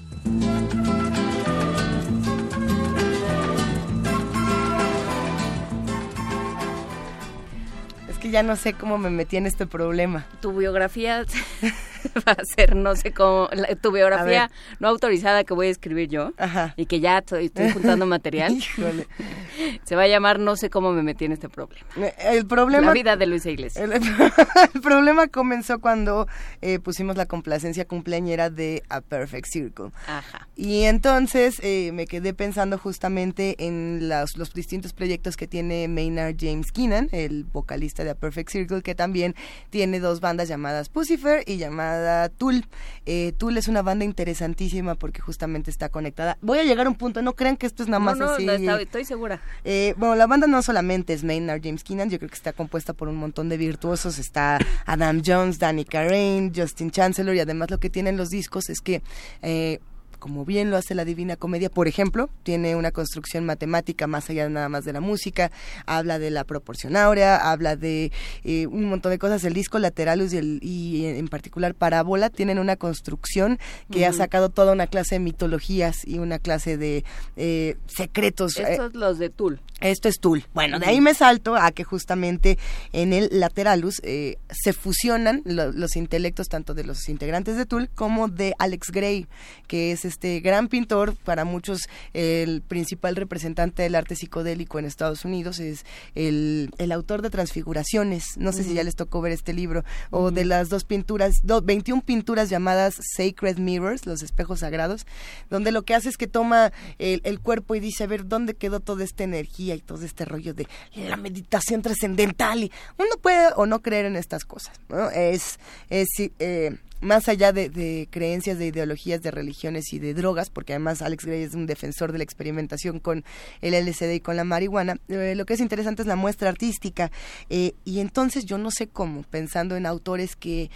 Es 8.07 8.19
que 8.19 8.29
ya 8.29 8.43
no 8.43 8.55
sé 8.55 8.73
cómo 8.73 8.99
me 8.99 9.09
metí 9.09 9.37
en 9.37 9.47
este 9.47 9.65
problema. 9.65 10.27
Tu 10.41 10.55
biografía 10.55 11.25
va 12.27 12.33
a 12.33 12.45
ser 12.55 12.75
no 12.75 12.95
sé 12.95 13.11
cómo, 13.11 13.49
tu 13.81 13.91
biografía 13.91 14.49
no 14.79 14.87
autorizada 14.87 15.43
que 15.43 15.53
voy 15.53 15.67
a 15.67 15.69
escribir 15.69 16.09
yo 16.09 16.31
y 16.75 16.85
que 16.85 16.99
ya 16.99 17.19
estoy, 17.19 17.51
juntando 17.73 18.05
material. 18.05 18.57
Se 19.83 19.95
va 19.95 20.03
a 20.03 20.07
llamar 20.07 20.39
no 20.39 20.55
sé 20.55 20.69
cómo 20.69 20.91
me 20.91 21.03
metí 21.03 21.25
en 21.25 21.33
este 21.33 21.49
problema. 21.49 21.85
Eh, 21.97 22.13
el 22.31 22.45
problema 22.45 22.87
la 22.87 22.93
vida 22.93 23.15
de 23.15 23.25
Luisa 23.25 23.49
Iglesias. 23.49 23.89
El, 24.73 24.81
problema 24.81 25.27
comenzó 25.27 25.79
cuando 25.79 26.27
eh, 26.61 26.79
pusimos 26.79 27.17
la 27.17 27.25
complacencia 27.25 27.85
cumpleañera 27.85 28.49
de 28.49 28.83
A 28.89 29.01
Perfect 29.01 29.47
Circle. 29.47 29.91
Ajá. 30.07 30.47
Y 30.55 30.83
entonces 30.83 31.59
eh, 31.63 31.91
me 31.93 32.07
quedé 32.07 32.33
pensando 32.33 32.77
justamente 32.77 33.55
en 33.59 34.09
los, 34.09 34.37
los 34.37 34.53
distintos 34.53 34.93
proyectos 34.93 35.37
que 35.37 35.47
tiene 35.47 35.87
Maynard 35.87 36.35
James 36.39 36.71
Keenan, 36.71 37.09
el 37.11 37.43
vocalista 37.43 38.03
de 38.03 38.11
A 38.11 38.15
Perfect 38.15 38.49
Circle, 38.49 38.81
que 38.81 38.95
también 38.95 39.35
tiene 39.69 39.99
dos 39.99 40.19
bandas 40.21 40.47
llamadas 40.47 40.89
Pucifer 40.89 41.43
y 41.45 41.57
llamadas 41.57 41.88
Tool. 42.37 42.65
Eh, 43.05 43.33
Tool 43.37 43.57
es 43.57 43.67
una 43.67 43.81
banda 43.81 44.05
interesantísima 44.05 44.95
porque 44.95 45.21
justamente 45.21 45.71
está 45.71 45.89
conectada. 45.89 46.37
Voy 46.41 46.59
a 46.59 46.63
llegar 46.63 46.85
a 46.85 46.89
un 46.89 46.95
punto, 46.95 47.21
no 47.21 47.33
crean 47.33 47.57
que 47.57 47.65
esto 47.65 47.83
es 47.83 47.89
nada 47.89 47.99
más 47.99 48.17
no, 48.17 48.25
así. 48.25 48.45
No, 48.45 48.77
estoy 48.77 49.05
segura. 49.05 49.41
Eh, 49.63 49.93
bueno, 49.97 50.15
la 50.15 50.27
banda 50.27 50.47
no 50.47 50.61
solamente 50.61 51.13
es 51.13 51.23
Maynard 51.23 51.61
James 51.63 51.83
Keenan, 51.83 52.09
yo 52.09 52.17
creo 52.17 52.29
que 52.29 52.35
está 52.35 52.53
compuesta 52.53 52.93
por 52.93 53.07
un 53.07 53.15
montón 53.15 53.49
de 53.49 53.57
virtuosos. 53.57 54.19
Está 54.19 54.59
Adam 54.85 55.21
Jones, 55.25 55.59
Danny 55.59 55.85
Carrain, 55.85 56.53
Justin 56.55 56.91
Chancellor 56.91 57.35
y 57.35 57.39
además 57.39 57.71
lo 57.71 57.79
que 57.79 57.89
tienen 57.89 58.17
los 58.17 58.29
discos 58.29 58.69
es 58.69 58.81
que... 58.81 59.01
Eh, 59.41 59.79
como 60.19 60.45
bien 60.45 60.69
lo 60.69 60.77
hace 60.77 60.95
la 60.95 61.05
Divina 61.05 61.35
Comedia, 61.35 61.69
por 61.69 61.87
ejemplo, 61.87 62.29
tiene 62.43 62.75
una 62.75 62.91
construcción 62.91 63.45
matemática 63.45 64.07
más 64.07 64.29
allá 64.29 64.43
de 64.43 64.49
nada 64.49 64.69
más 64.69 64.85
de 64.85 64.93
la 64.93 65.01
música, 65.01 65.51
habla 65.85 66.19
de 66.19 66.29
la 66.29 66.43
proporción 66.43 66.95
áurea, 66.95 67.37
habla 67.37 67.75
de 67.75 68.11
eh, 68.43 68.67
un 68.67 68.85
montón 68.85 69.11
de 69.11 69.19
cosas. 69.19 69.43
El 69.43 69.53
disco 69.53 69.79
Lateralus 69.79 70.33
y, 70.33 70.37
el, 70.37 70.59
y 70.61 71.05
en 71.05 71.27
particular 71.27 71.73
Parábola 71.73 72.29
tienen 72.29 72.59
una 72.59 72.75
construcción 72.75 73.59
que 73.91 74.05
ha 74.05 74.13
sacado 74.13 74.49
toda 74.49 74.73
una 74.73 74.87
clase 74.87 75.15
de 75.15 75.19
mitologías 75.19 76.05
y 76.05 76.19
una 76.19 76.39
clase 76.39 76.77
de 76.77 77.03
eh, 77.35 77.77
secretos. 77.87 78.57
Estos 78.57 78.93
los 78.93 79.17
de 79.17 79.29
Tool. 79.29 79.61
Esto 79.81 80.09
es 80.09 80.19
Tool. 80.19 80.43
Bueno, 80.53 80.77
de 80.79 80.87
ahí 80.87 80.99
me 80.99 81.13
salto 81.13 81.55
a 81.55 81.71
que 81.71 81.85
justamente 81.85 82.57
en 82.91 83.13
el 83.13 83.29
Lateralus 83.31 84.01
eh, 84.03 84.37
se 84.49 84.73
fusionan 84.73 85.41
los 85.45 85.95
intelectos 85.95 86.49
tanto 86.49 86.73
de 86.73 86.83
los 86.83 87.07
integrantes 87.07 87.55
de 87.55 87.65
Tool 87.65 87.89
como 87.95 88.27
de 88.27 88.53
Alex 88.59 88.91
Gray, 88.91 89.27
que 89.67 89.93
es 89.93 90.03
este 90.09 90.39
gran 90.41 90.67
pintor, 90.67 91.15
para 91.15 91.45
muchos 91.45 91.81
el 92.13 92.61
principal 92.61 93.15
representante 93.15 93.83
del 93.83 93.95
arte 93.95 94.15
psicodélico 94.15 94.79
en 94.79 94.85
Estados 94.85 95.25
Unidos, 95.25 95.59
es 95.59 95.85
el, 96.15 96.69
autor 96.91 97.21
de 97.21 97.29
Transfiguraciones, 97.29 98.25
no 98.37 98.51
sé 98.51 98.63
si 98.63 98.73
ya 98.73 98.83
les 98.83 98.95
tocó 98.95 99.21
ver 99.21 99.31
este 99.31 99.53
libro, 99.53 99.83
o 100.09 100.31
de 100.31 100.45
las 100.45 100.69
dos 100.69 100.83
pinturas, 100.83 101.35
21 101.43 102.01
pinturas 102.01 102.49
llamadas 102.49 102.95
Sacred 103.15 103.57
Mirrors, 103.57 104.05
los 104.05 104.21
espejos 104.21 104.59
sagrados, 104.59 105.05
donde 105.49 105.71
lo 105.71 105.83
que 105.83 105.95
hace 105.95 106.09
es 106.09 106.17
que 106.17 106.27
toma 106.27 106.71
el, 106.97 107.21
el 107.23 107.39
cuerpo 107.39 107.75
y 107.75 107.79
dice, 107.79 108.03
a 108.03 108.07
ver, 108.07 108.27
¿dónde 108.27 108.55
quedó 108.55 108.79
toda 108.79 109.03
esta 109.03 109.23
energía 109.23 109.75
y 109.75 109.81
todo 109.81 110.03
este 110.03 110.25
rollo 110.25 110.53
de 110.53 110.67
la 110.95 111.17
meditación 111.17 111.81
trascendental? 111.81 112.63
Y 112.63 112.71
uno 112.97 113.09
puede 113.21 113.49
o 113.55 113.65
no 113.65 113.81
creer 113.81 114.05
en 114.05 114.15
estas 114.15 114.45
cosas, 114.45 114.79
¿no? 114.89 115.09
Es, 115.11 115.59
es 115.89 116.07
eh, 116.39 116.77
más 117.01 117.29
allá 117.29 117.51
de, 117.53 118.07
creencias, 118.11 118.57
de 118.57 118.67
ideologías, 118.67 119.21
de 119.21 119.31
religiones 119.31 119.93
y 119.93 119.99
de 119.99 120.13
drogas, 120.13 120.49
porque 120.49 120.73
además 120.73 121.01
Alex 121.01 121.25
Gray 121.25 121.43
es 121.43 121.53
un 121.53 121.65
defensor 121.65 122.11
de 122.11 122.17
la 122.19 122.23
experimentación 122.23 122.99
con 122.99 123.23
el 123.61 123.73
LSD 123.73 124.13
y 124.15 124.19
con 124.19 124.35
la 124.35 124.43
marihuana, 124.43 124.97
eh, 125.07 125.33
lo 125.35 125.45
que 125.45 125.53
es 125.53 125.59
interesante 125.59 126.01
es 126.01 126.07
la 126.07 126.15
muestra 126.15 126.49
artística. 126.49 127.11
Eh, 127.49 127.73
y 127.85 127.99
entonces 127.99 128.45
yo 128.45 128.57
no 128.57 128.71
sé 128.71 128.87
cómo, 128.87 129.23
pensando 129.23 129.75
en 129.75 129.85
autores 129.85 130.35
que 130.35 130.69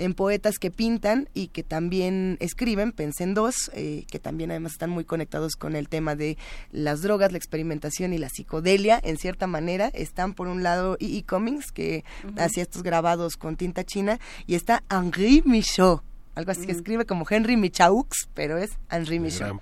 en 0.00 0.14
poetas 0.14 0.58
que 0.58 0.70
pintan 0.70 1.28
y 1.34 1.48
que 1.48 1.62
también 1.62 2.38
escriben, 2.40 2.92
pensé 2.92 3.24
en 3.24 3.34
dos, 3.34 3.70
eh, 3.74 4.04
que 4.10 4.18
también 4.18 4.50
además 4.50 4.72
están 4.72 4.90
muy 4.90 5.04
conectados 5.04 5.56
con 5.56 5.76
el 5.76 5.88
tema 5.88 6.16
de 6.16 6.38
las 6.72 7.02
drogas, 7.02 7.32
la 7.32 7.38
experimentación 7.38 8.12
y 8.14 8.18
la 8.18 8.30
psicodelia, 8.30 8.98
en 9.02 9.18
cierta 9.18 9.46
manera, 9.46 9.88
están 9.88 10.32
por 10.32 10.48
un 10.48 10.62
lado 10.62 10.96
E.E. 11.00 11.22
Cummings, 11.24 11.70
que 11.70 12.04
hacía 12.38 12.62
estos 12.62 12.82
grabados 12.82 13.36
con 13.36 13.56
tinta 13.56 13.84
china, 13.84 14.18
y 14.46 14.54
está 14.54 14.82
Henri 14.90 15.42
Michaud, 15.44 16.00
algo 16.34 16.52
así 16.52 16.64
que 16.64 16.72
escribe 16.72 17.04
como 17.04 17.26
Henry 17.28 17.56
Michaux, 17.56 18.28
pero 18.32 18.56
es 18.56 18.70
Henri 18.90 19.18
Michaud. 19.18 19.60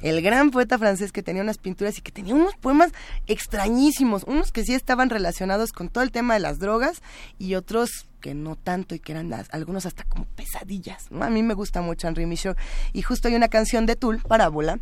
El 0.00 0.22
gran 0.22 0.50
poeta 0.50 0.78
francés 0.78 1.12
que 1.12 1.22
tenía 1.22 1.42
unas 1.42 1.58
pinturas 1.58 1.96
y 1.98 2.00
que 2.00 2.10
tenía 2.10 2.34
unos 2.34 2.56
poemas 2.56 2.90
extrañísimos, 3.28 4.24
unos 4.24 4.50
que 4.50 4.64
sí 4.64 4.74
estaban 4.74 5.10
relacionados 5.10 5.72
con 5.72 5.88
todo 5.88 6.02
el 6.02 6.10
tema 6.10 6.34
de 6.34 6.40
las 6.40 6.58
drogas 6.58 7.02
y 7.38 7.54
otros 7.54 8.09
que 8.20 8.34
no 8.34 8.56
tanto 8.56 8.94
y 8.94 9.00
que 9.00 9.12
eran 9.12 9.32
algunos 9.50 9.86
hasta 9.86 10.04
como 10.04 10.26
pesadillas. 10.26 11.08
A 11.20 11.30
mí 11.30 11.42
me 11.42 11.54
gusta 11.54 11.80
mucho 11.80 12.08
Henry 12.08 12.26
Michaud 12.26 12.56
y 12.92 13.02
justo 13.02 13.28
hay 13.28 13.34
una 13.34 13.48
canción 13.48 13.86
de 13.86 13.96
Tool, 13.96 14.20
Parábola, 14.20 14.78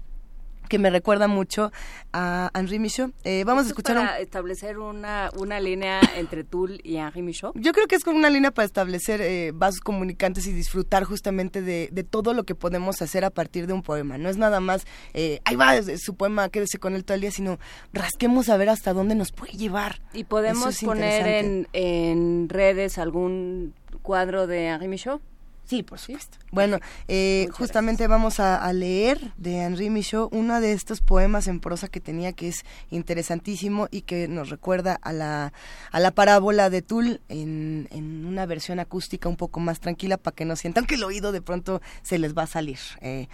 que 0.68 0.78
me 0.78 0.90
recuerda 0.90 1.28
mucho 1.28 1.72
a 2.12 2.50
Henri 2.54 2.78
Michaud. 2.78 3.10
Eh, 3.24 3.44
vamos 3.44 3.64
a 3.64 3.68
escuchar 3.68 3.96
para 3.96 4.20
establecer 4.20 4.78
una, 4.78 5.30
una 5.36 5.60
línea 5.60 6.00
entre 6.16 6.44
Tool 6.44 6.80
y 6.84 6.96
Henri 6.96 7.22
Michaud. 7.22 7.52
Yo 7.54 7.72
creo 7.72 7.86
que 7.86 7.96
es 7.96 8.04
como 8.04 8.18
una 8.18 8.30
línea 8.30 8.50
para 8.50 8.66
establecer 8.66 9.20
eh, 9.20 9.52
vasos 9.54 9.80
comunicantes 9.80 10.46
y 10.46 10.52
disfrutar 10.52 11.04
justamente 11.04 11.62
de, 11.62 11.88
todo 12.08 12.32
lo 12.32 12.44
que 12.44 12.54
podemos 12.54 13.02
hacer 13.02 13.24
a 13.24 13.30
partir 13.30 13.66
de 13.66 13.72
un 13.72 13.82
poema. 13.82 14.18
No 14.18 14.28
es 14.28 14.36
nada 14.36 14.60
más, 14.60 14.86
eh, 15.14 15.40
ahí 15.44 15.56
va 15.56 15.82
su 15.82 16.14
poema, 16.14 16.48
quédese 16.48 16.78
con 16.78 16.94
él 16.94 17.04
todo 17.04 17.16
el 17.16 17.20
día, 17.20 17.30
sino 17.30 17.58
rasquemos 17.92 18.48
a 18.48 18.56
ver 18.56 18.70
hasta 18.70 18.92
dónde 18.92 19.14
nos 19.14 19.32
puede 19.32 19.52
llevar. 19.52 20.00
Y 20.12 20.24
podemos 20.24 20.78
poner 20.80 21.26
en, 21.26 21.68
en 21.72 22.48
redes 22.48 22.98
algún 22.98 23.74
cuadro 24.02 24.46
de 24.46 24.66
Henri 24.66 24.88
Michaud. 24.88 25.20
Sí, 25.68 25.82
por 25.82 25.98
supuesto. 25.98 26.38
Bueno, 26.50 26.78
eh, 27.08 27.46
justamente 27.52 28.06
vamos 28.06 28.40
a, 28.40 28.72
leer 28.72 29.32
de 29.36 29.58
Henri 29.58 29.90
Michaud 29.90 30.30
uno 30.32 30.62
de 30.62 30.72
estos 30.72 31.02
poemas 31.02 31.46
en 31.46 31.60
prosa 31.60 31.88
que 31.88 32.00
tenía 32.00 32.32
que 32.32 32.48
es 32.48 32.64
interesantísimo 32.90 33.86
y 33.90 34.00
que 34.00 34.28
nos 34.28 34.48
recuerda 34.48 34.98
a 35.02 35.12
la, 35.12 35.52
a 35.92 36.00
la 36.00 36.10
parábola 36.12 36.70
de 36.70 36.80
Tull 36.80 37.20
en, 37.28 37.86
en 37.90 38.24
una 38.24 38.46
versión 38.46 38.80
acústica 38.80 39.28
un 39.28 39.36
poco 39.36 39.60
más 39.60 39.78
tranquila 39.78 40.16
para 40.16 40.34
que 40.34 40.46
no 40.46 40.56
sientan 40.56 40.86
que 40.86 40.94
el 40.94 41.04
oído 41.04 41.32
de 41.32 41.42
pronto 41.42 41.82
se 42.00 42.18
les 42.18 42.34
va 42.34 42.44
a 42.44 42.46
salir. 42.46 42.78
Eh, 43.02 43.28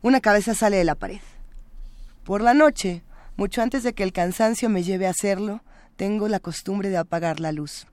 una 0.00 0.20
cabeza 0.20 0.54
sale 0.54 0.76
de 0.76 0.84
la 0.84 0.94
pared. 0.94 1.20
Por 2.22 2.40
la 2.40 2.54
noche, 2.54 3.02
mucho 3.36 3.62
antes 3.62 3.82
de 3.82 3.94
que 3.94 4.04
el 4.04 4.12
cansancio 4.12 4.68
me 4.68 4.84
lleve 4.84 5.08
a 5.08 5.10
hacerlo, 5.10 5.64
tengo 5.96 6.28
la 6.28 6.38
costumbre 6.38 6.88
de 6.88 6.98
apagar 6.98 7.40
la 7.40 7.50
luz. 7.50 7.88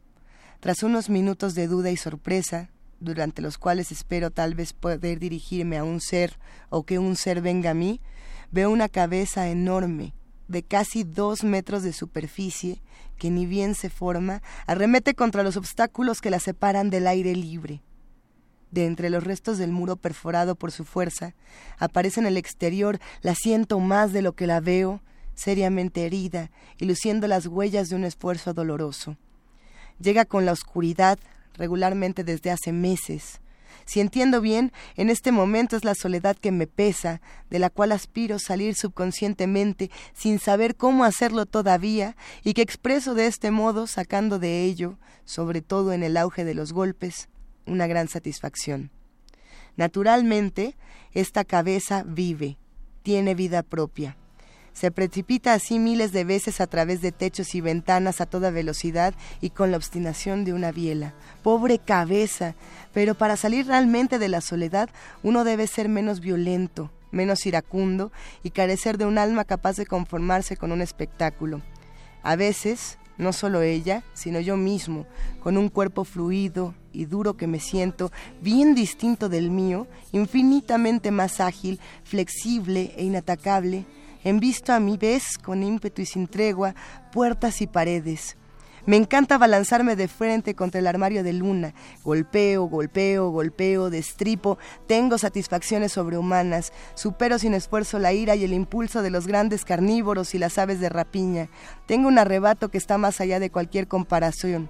Tras 0.59 0.83
unos 0.83 1.09
minutos 1.09 1.55
de 1.55 1.65
duda 1.65 1.89
y 1.89 1.97
sorpresa, 1.97 2.69
durante 3.01 3.41
los 3.41 3.57
cuales 3.57 3.91
espero 3.91 4.31
tal 4.31 4.55
vez 4.55 4.71
poder 4.71 5.19
dirigirme 5.19 5.77
a 5.77 5.83
un 5.83 5.99
ser 5.99 6.39
o 6.69 6.83
que 6.83 6.99
un 6.99 7.15
ser 7.17 7.41
venga 7.41 7.71
a 7.71 7.73
mí, 7.73 7.99
veo 8.51 8.69
una 8.69 8.87
cabeza 8.87 9.49
enorme, 9.49 10.13
de 10.47 10.63
casi 10.63 11.03
dos 11.03 11.43
metros 11.43 11.83
de 11.83 11.93
superficie, 11.93 12.81
que 13.17 13.29
ni 13.29 13.45
bien 13.45 13.75
se 13.75 13.89
forma, 13.89 14.41
arremete 14.67 15.15
contra 15.15 15.43
los 15.43 15.57
obstáculos 15.57 16.21
que 16.21 16.29
la 16.29 16.39
separan 16.39 16.89
del 16.89 17.07
aire 17.07 17.35
libre. 17.35 17.81
De 18.69 18.85
entre 18.85 19.09
los 19.09 19.23
restos 19.23 19.57
del 19.57 19.71
muro 19.71 19.95
perforado 19.95 20.55
por 20.55 20.71
su 20.71 20.85
fuerza, 20.85 21.33
aparece 21.77 22.19
en 22.19 22.25
el 22.25 22.37
exterior, 22.37 22.99
la 23.21 23.35
siento 23.35 23.79
más 23.79 24.13
de 24.13 24.21
lo 24.21 24.33
que 24.33 24.47
la 24.47 24.59
veo, 24.59 25.01
seriamente 25.33 26.05
herida 26.05 26.51
y 26.77 26.85
luciendo 26.85 27.27
las 27.27 27.47
huellas 27.47 27.89
de 27.89 27.95
un 27.95 28.03
esfuerzo 28.03 28.53
doloroso. 28.53 29.17
Llega 29.99 30.25
con 30.25 30.45
la 30.45 30.51
oscuridad, 30.51 31.19
regularmente 31.55 32.23
desde 32.23 32.51
hace 32.51 32.71
meses. 32.71 33.41
Si 33.85 33.99
entiendo 33.99 34.41
bien, 34.41 34.71
en 34.95 35.09
este 35.09 35.31
momento 35.31 35.75
es 35.75 35.83
la 35.83 35.95
soledad 35.95 36.37
que 36.37 36.51
me 36.51 36.67
pesa, 36.67 37.21
de 37.49 37.59
la 37.59 37.69
cual 37.69 37.91
aspiro 37.91 38.39
salir 38.39 38.75
subconscientemente 38.75 39.89
sin 40.13 40.39
saber 40.39 40.75
cómo 40.75 41.03
hacerlo 41.03 41.45
todavía, 41.45 42.15
y 42.43 42.53
que 42.53 42.61
expreso 42.61 43.15
de 43.15 43.27
este 43.27 43.51
modo, 43.51 43.87
sacando 43.87 44.39
de 44.39 44.63
ello, 44.63 44.97
sobre 45.25 45.61
todo 45.61 45.93
en 45.93 46.03
el 46.03 46.17
auge 46.17 46.45
de 46.45 46.53
los 46.53 46.73
golpes, 46.73 47.29
una 47.65 47.87
gran 47.87 48.07
satisfacción. 48.07 48.91
Naturalmente, 49.75 50.75
esta 51.13 51.43
cabeza 51.43 52.03
vive, 52.05 52.57
tiene 53.03 53.35
vida 53.35 53.63
propia. 53.63 54.17
Se 54.73 54.91
precipita 54.91 55.53
así 55.53 55.79
miles 55.79 56.11
de 56.11 56.23
veces 56.23 56.61
a 56.61 56.67
través 56.67 57.01
de 57.01 57.11
techos 57.11 57.55
y 57.55 57.61
ventanas 57.61 58.21
a 58.21 58.25
toda 58.25 58.51
velocidad 58.51 59.13
y 59.41 59.49
con 59.49 59.71
la 59.71 59.77
obstinación 59.77 60.45
de 60.45 60.53
una 60.53 60.71
biela. 60.71 61.13
Pobre 61.43 61.77
cabeza. 61.79 62.55
Pero 62.93 63.15
para 63.15 63.37
salir 63.37 63.67
realmente 63.67 64.17
de 64.17 64.29
la 64.29 64.41
soledad 64.41 64.89
uno 65.23 65.43
debe 65.43 65.67
ser 65.67 65.89
menos 65.89 66.19
violento, 66.19 66.89
menos 67.11 67.45
iracundo 67.45 68.11
y 68.43 68.51
carecer 68.51 68.97
de 68.97 69.05
un 69.05 69.17
alma 69.17 69.43
capaz 69.43 69.75
de 69.75 69.85
conformarse 69.85 70.57
con 70.57 70.71
un 70.71 70.81
espectáculo. 70.81 71.61
A 72.23 72.35
veces, 72.35 72.97
no 73.17 73.33
solo 73.33 73.61
ella, 73.61 74.03
sino 74.13 74.39
yo 74.39 74.57
mismo, 74.57 75.05
con 75.43 75.57
un 75.57 75.69
cuerpo 75.69 76.05
fluido 76.05 76.73
y 76.93 77.05
duro 77.05 77.35
que 77.35 77.47
me 77.47 77.59
siento, 77.59 78.11
bien 78.41 78.75
distinto 78.75 79.29
del 79.29 79.51
mío, 79.51 79.87
infinitamente 80.11 81.11
más 81.11 81.39
ágil, 81.39 81.79
flexible 82.03 82.93
e 82.97 83.03
inatacable, 83.03 83.85
visto 84.39 84.73
a 84.73 84.79
mi 84.79 84.97
vez, 84.97 85.37
con 85.37 85.63
ímpetu 85.63 86.01
y 86.01 86.05
sin 86.05 86.27
tregua, 86.27 86.75
puertas 87.11 87.61
y 87.61 87.67
paredes. 87.67 88.37
Me 88.85 88.97
encanta 88.97 89.37
balanzarme 89.37 89.95
de 89.95 90.07
frente 90.07 90.55
contra 90.55 90.79
el 90.79 90.87
armario 90.87 91.23
de 91.23 91.33
luna. 91.33 91.75
Golpeo, 92.03 92.63
golpeo, 92.63 93.29
golpeo, 93.29 93.91
destripo. 93.91 94.57
Tengo 94.87 95.19
satisfacciones 95.19 95.91
sobrehumanas. 95.91 96.73
Supero 96.95 97.37
sin 97.37 97.53
esfuerzo 97.53 97.99
la 97.99 98.11
ira 98.11 98.35
y 98.35 98.43
el 98.43 98.53
impulso 98.53 99.03
de 99.03 99.11
los 99.11 99.27
grandes 99.27 99.65
carnívoros 99.65 100.33
y 100.33 100.39
las 100.39 100.57
aves 100.57 100.79
de 100.79 100.89
rapiña. 100.89 101.47
Tengo 101.85 102.07
un 102.07 102.17
arrebato 102.17 102.69
que 102.69 102.79
está 102.79 102.97
más 102.97 103.21
allá 103.21 103.39
de 103.39 103.51
cualquier 103.51 103.87
comparación. 103.87 104.69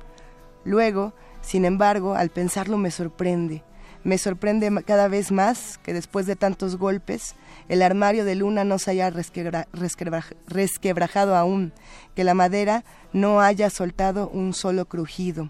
Luego, 0.66 1.14
sin 1.42 1.64
embargo, 1.64 2.16
al 2.16 2.32
pensarlo 2.32 2.78
me 2.78 2.92
sorprende. 2.92 3.64
Me 4.04 4.18
sorprende 4.18 4.84
cada 4.84 5.08
vez 5.08 5.32
más 5.32 5.78
que 5.78 5.94
después 5.94 6.26
de 6.26 6.36
tantos 6.36 6.76
golpes, 6.76 7.36
el 7.72 7.82
armario 7.84 8.26
de 8.26 8.36
luna 8.36 8.66
no 8.66 8.80
se 8.80 8.92
haya 8.92 9.10
resquebrajado 9.10 11.38
aún, 11.38 11.72
que 12.14 12.26
la 12.26 12.34
madera 12.34 12.84
no 13.14 13.40
haya 13.40 13.70
soltado 13.70 14.28
un 14.28 14.54
solo 14.54 14.84
crujido. 14.84 15.50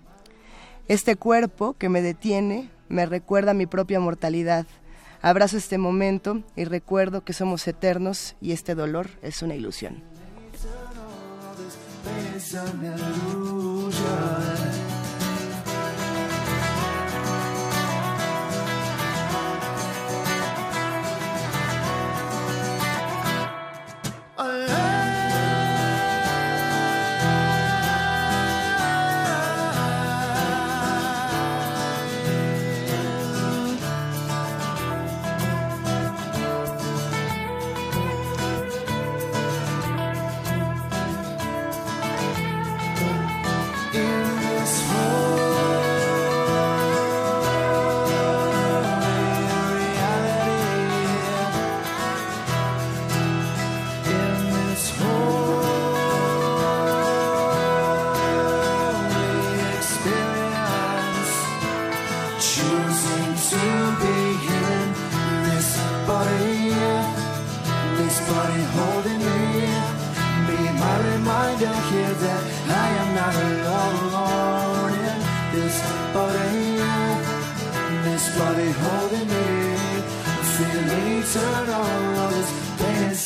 Este 0.87 1.15
cuerpo 1.15 1.73
que 1.79 1.89
me 1.89 2.03
detiene 2.03 2.69
me 2.89 3.07
recuerda 3.07 3.55
mi 3.55 3.65
propia 3.65 3.99
mortalidad. 3.99 4.67
Abrazo 5.23 5.57
este 5.57 5.79
momento 5.79 6.43
y 6.55 6.65
recuerdo 6.65 7.23
que 7.23 7.33
somos 7.33 7.67
eternos 7.67 8.35
y 8.39 8.51
este 8.51 8.75
dolor 8.75 9.07
es 9.23 9.41
una 9.41 9.55
ilusión. 9.55 10.03
alive. 24.41 24.80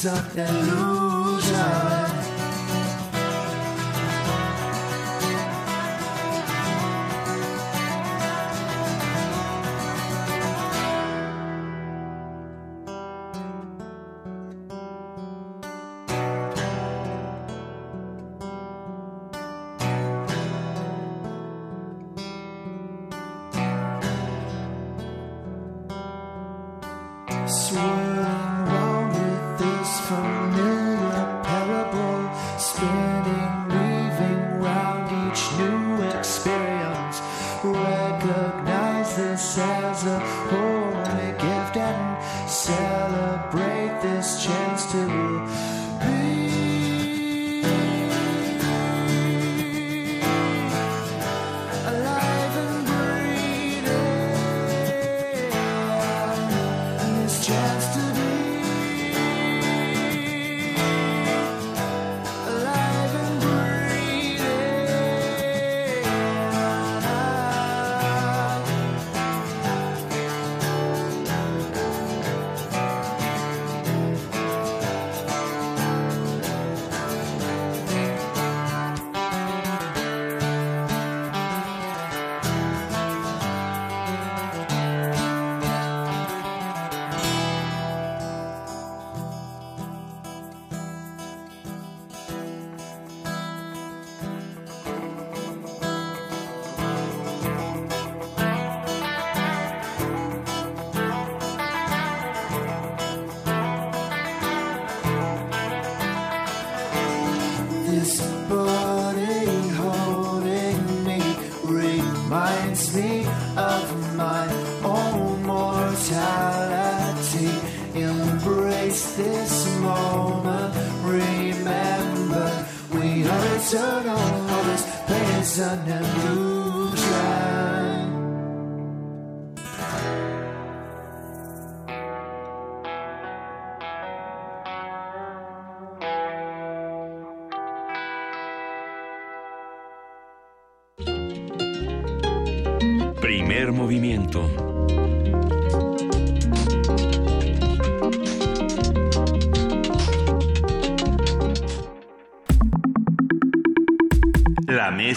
suck 0.06 0.34
that 0.34 0.54
loose. 0.54 0.95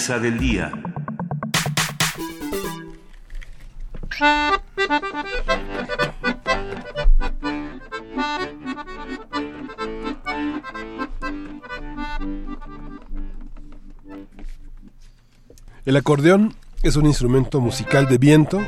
Del 0.09 0.39
día. 0.39 0.73
El 15.85 15.95
acordeón 15.95 16.55
es 16.83 16.97
un 16.97 17.05
instrumento 17.05 17.61
musical 17.61 18.07
de 18.09 18.17
viento 18.17 18.61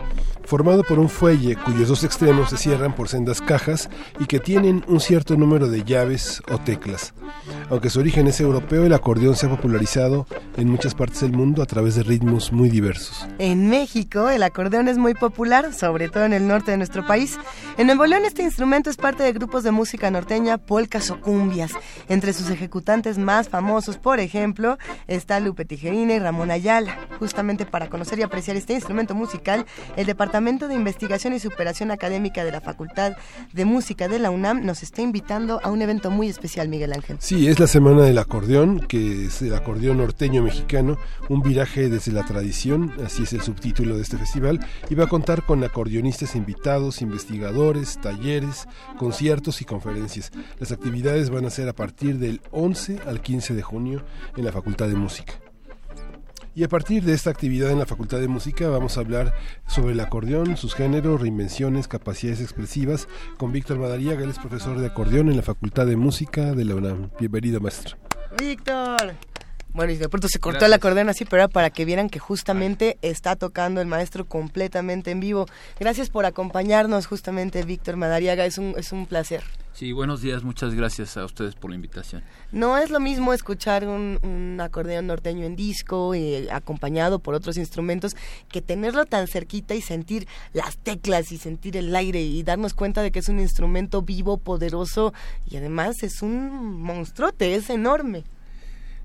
formado 0.51 0.83
por 0.83 0.99
un 0.99 1.09
fuelle 1.09 1.55
cuyos 1.55 1.89
dos 1.89 2.03
extremos 2.03 2.51
se 2.51 2.57
cierran 2.57 2.93
por 2.95 3.09
sendas 3.09 3.41
cajas 3.41 3.89
y 4.19 4.27
que 4.27 4.41
tienen 4.41 4.85
un 4.89 4.99
cierto 4.99 5.37
número 5.37 5.69
de 5.69 5.85
llaves 5.85 6.43
o 6.51 6.59
teclas. 6.59 7.15
Aunque 7.71 7.89
su 7.89 8.01
origen 8.01 8.27
es 8.27 8.41
europeo, 8.41 8.85
el 8.85 8.93
acordeón 8.93 9.37
se 9.37 9.47
ha 9.47 9.51
popularizado 9.51 10.27
en 10.61 10.69
muchas 10.69 10.95
partes 10.95 11.21
del 11.21 11.33
mundo 11.33 11.63
a 11.63 11.67
través 11.67 11.95
de 11.95 12.03
ritmos 12.03 12.53
muy 12.53 12.69
diversos. 12.69 13.27
En 13.39 13.69
México, 13.69 14.29
el 14.29 14.43
acordeón 14.43 14.89
es 14.89 14.99
muy 14.99 15.15
popular, 15.15 15.73
sobre 15.73 16.09
todo 16.09 16.25
en 16.25 16.33
el 16.33 16.47
norte 16.47 16.71
de 16.71 16.77
nuestro 16.77 17.07
país. 17.07 17.39
En 17.79 17.87
Nuevo 17.87 18.05
León, 18.05 18.25
este 18.27 18.43
instrumento 18.43 18.91
es 18.91 18.97
parte 18.97 19.23
de 19.23 19.33
grupos 19.33 19.65
de 19.65 19.71
música 19.71 20.11
norteña, 20.11 20.59
polcas 20.59 21.11
o 21.11 21.21
cumbias. 21.21 21.73
Entre 22.09 22.33
sus 22.33 22.51
ejecutantes 22.51 23.17
más 23.17 23.49
famosos, 23.49 23.97
por 23.97 24.21
ejemplo, 24.21 24.77
está 25.07 25.41
Lupe 25.41 25.65
Tijerina 25.65 26.15
y 26.15 26.19
Ramón 26.19 26.51
Ayala. 26.51 26.99
Justamente 27.19 27.65
para 27.65 27.89
conocer 27.89 28.19
y 28.19 28.23
apreciar 28.23 28.57
este 28.57 28.75
instrumento 28.75 29.15
musical, 29.15 29.65
el 29.97 30.07
Departamento 30.07 30.69
de 30.69 30.75
Investigación 30.75 31.33
y 31.33 31.41
Superación 31.41 31.91
Académica 31.91 32.45
de 32.45 32.53
la 32.53 32.61
Facultad 32.61 33.15
de 33.53 33.65
Música 33.65 34.09
de 34.09 34.19
la 34.19 34.31
UNAM 34.31 34.65
nos 34.65 34.83
está 34.83 35.01
invitando 35.01 35.61
a 35.63 35.71
un 35.71 35.81
evento 35.81 36.11
muy 36.11 36.29
especial, 36.29 36.69
Miguel 36.69 36.93
Ángel. 36.93 37.17
Sí, 37.21 37.49
es 37.49 37.59
la 37.59 37.67
Semana 37.67 38.03
del 38.03 38.19
Acordeón, 38.19 38.81
que 38.81 39.27
es 39.27 39.41
el 39.43 39.55
acordeón 39.55 39.99
norteño 39.99 40.43
mexicano, 40.51 40.99
un 41.29 41.43
viraje 41.43 41.89
desde 41.89 42.13
la 42.13 42.25
tradición, 42.25 42.93
así 43.05 43.23
es 43.23 43.33
el 43.33 43.41
subtítulo 43.41 43.97
de 43.97 44.03
este 44.03 44.19
festival, 44.19 44.59
y 44.89 44.97
va 44.97 45.05
a 45.05 45.09
contar 45.09 45.47
con 45.47 45.63
acordeonistas 45.63 46.35
invitados, 46.35 47.03
investigadores, 47.03 48.01
talleres, 48.01 48.67
conciertos 48.99 49.63
y 49.63 49.65
conferencias. 49.65 50.33
Las 50.59 50.73
actividades 50.73 51.31
van 51.31 51.47
a 51.47 51.51
ser 51.51 51.69
a 51.69 51.73
partir 51.73 52.19
del 52.19 52.41
11 52.51 52.99
al 53.07 53.21
15 53.21 53.55
de 53.55 53.63
junio 53.63 54.03
en 54.37 54.45
la 54.45 54.53
Facultad 54.53 54.89
de 54.89 54.95
Música. 54.95 55.35
Y 56.53 56.65
a 56.65 56.69
partir 56.69 57.05
de 57.05 57.13
esta 57.13 57.31
actividad 57.31 57.71
en 57.71 57.79
la 57.79 57.87
Facultad 57.87 58.19
de 58.19 58.27
Música 58.27 58.69
vamos 58.69 58.97
a 58.97 59.01
hablar 59.01 59.33
sobre 59.69 59.93
el 59.93 60.01
acordeón, 60.01 60.57
sus 60.57 60.75
géneros, 60.75 61.21
reinvenciones, 61.21 61.87
capacidades 61.87 62.41
expresivas 62.41 63.07
con 63.39 63.53
Víctor 63.53 63.79
Madariaga, 63.79 64.25
él 64.25 64.31
es 64.31 64.39
profesor 64.41 64.81
de 64.81 64.89
acordeón 64.89 65.29
en 65.29 65.37
la 65.37 65.43
Facultad 65.43 65.87
de 65.87 65.97
Música 65.97 66.53
de 66.53 66.65
la 66.65 66.75
UNAM. 66.75 67.11
Bienvenido, 67.21 67.61
maestro. 67.61 67.97
Víctor. 68.37 69.15
Bueno, 69.73 69.93
y 69.93 69.97
de 69.97 70.09
pronto 70.09 70.29
se 70.29 70.41
cortó 70.41 70.67
el 70.67 70.73
acordeón 70.73 71.09
así, 71.09 71.25
pero 71.25 71.43
era 71.43 71.49
para 71.49 71.71
que 71.71 71.85
vieran 71.85 72.09
que 72.09 72.19
justamente 72.19 72.99
está 73.03 73.37
tocando 73.37 73.81
el 73.81 73.87
maestro 73.87 74.27
completamente 74.27 75.11
en 75.11 75.21
vivo. 75.21 75.47
Gracias 75.79 76.11
por 76.11 76.27
acompañarnos 76.27 77.07
justamente, 77.07 77.63
Víctor 77.63 77.97
Madariaga, 77.97 78.47
es 78.47 78.59
un, 78.59 78.75
es 78.77 78.91
un 78.93 79.07
placer. 79.07 79.45
Sí, 79.73 79.93
buenos 79.93 80.21
días, 80.21 80.43
muchas 80.43 80.75
gracias 80.75 81.17
a 81.17 81.25
ustedes 81.25 81.55
por 81.55 81.71
la 81.71 81.77
invitación. 81.77 82.23
No 82.51 82.77
es 82.77 82.91
lo 82.91 82.99
mismo 83.01 83.33
escuchar 83.33 83.87
un, 83.87 84.59
acordeón 84.61 85.07
norteño 85.07 85.47
en 85.47 85.57
disco 85.57 86.15
y 86.15 86.49
acompañado 86.51 87.21
por 87.21 87.35
otros 87.35 87.57
instrumentos 87.57 88.17
que 88.49 88.61
tenerlo 88.61 89.07
tan 89.07 89.27
cerquita 89.27 89.75
y 89.75 89.81
sentir 89.81 90.27
las 90.53 90.77
teclas 90.77 91.33
y 91.33 91.39
sentir 91.39 91.77
el 91.77 91.95
aire 91.95 92.21
y 92.21 92.43
darnos 92.43 92.75
cuenta 92.75 93.01
de 93.01 93.13
que 93.13 93.21
es 93.21 93.29
un 93.29 93.41
instrumento 93.41 94.03
vivo, 94.03 94.37
poderoso 94.37 95.15
y 95.49 95.57
además 95.57 96.03
es 96.03 96.21
un 96.21 96.83
monstruote, 96.83 97.55
es 97.55 97.71
enorme. 97.71 98.25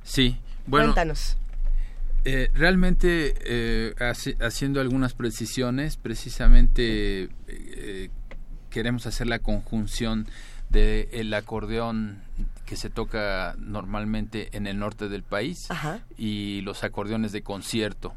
Sí, 0.04 0.38
bueno. 0.68 0.88
Cuéntanos. 0.88 1.38
Eh, 2.28 2.50
realmente, 2.56 3.36
eh, 3.46 3.94
haciendo 4.40 4.82
algunas 4.82 5.14
precisiones, 5.14 5.96
precisamente 5.96 7.30
eh, 7.48 8.10
queremos 8.72 9.06
hacer 9.06 9.28
la 9.28 9.38
conjunción 9.38 10.28
de 10.70 11.08
el 11.14 11.32
acordeón 11.36 12.24
que 12.66 12.78
se 12.78 12.90
toca 12.90 13.56
normalmente 13.60 14.50
en 14.58 14.66
el 14.66 14.80
norte 14.80 15.08
del 15.08 15.22
país 15.22 15.68
y 16.18 16.62
los 16.62 16.84
acordeones 16.84 17.32
de 17.32 17.44
concierto. 17.44 18.16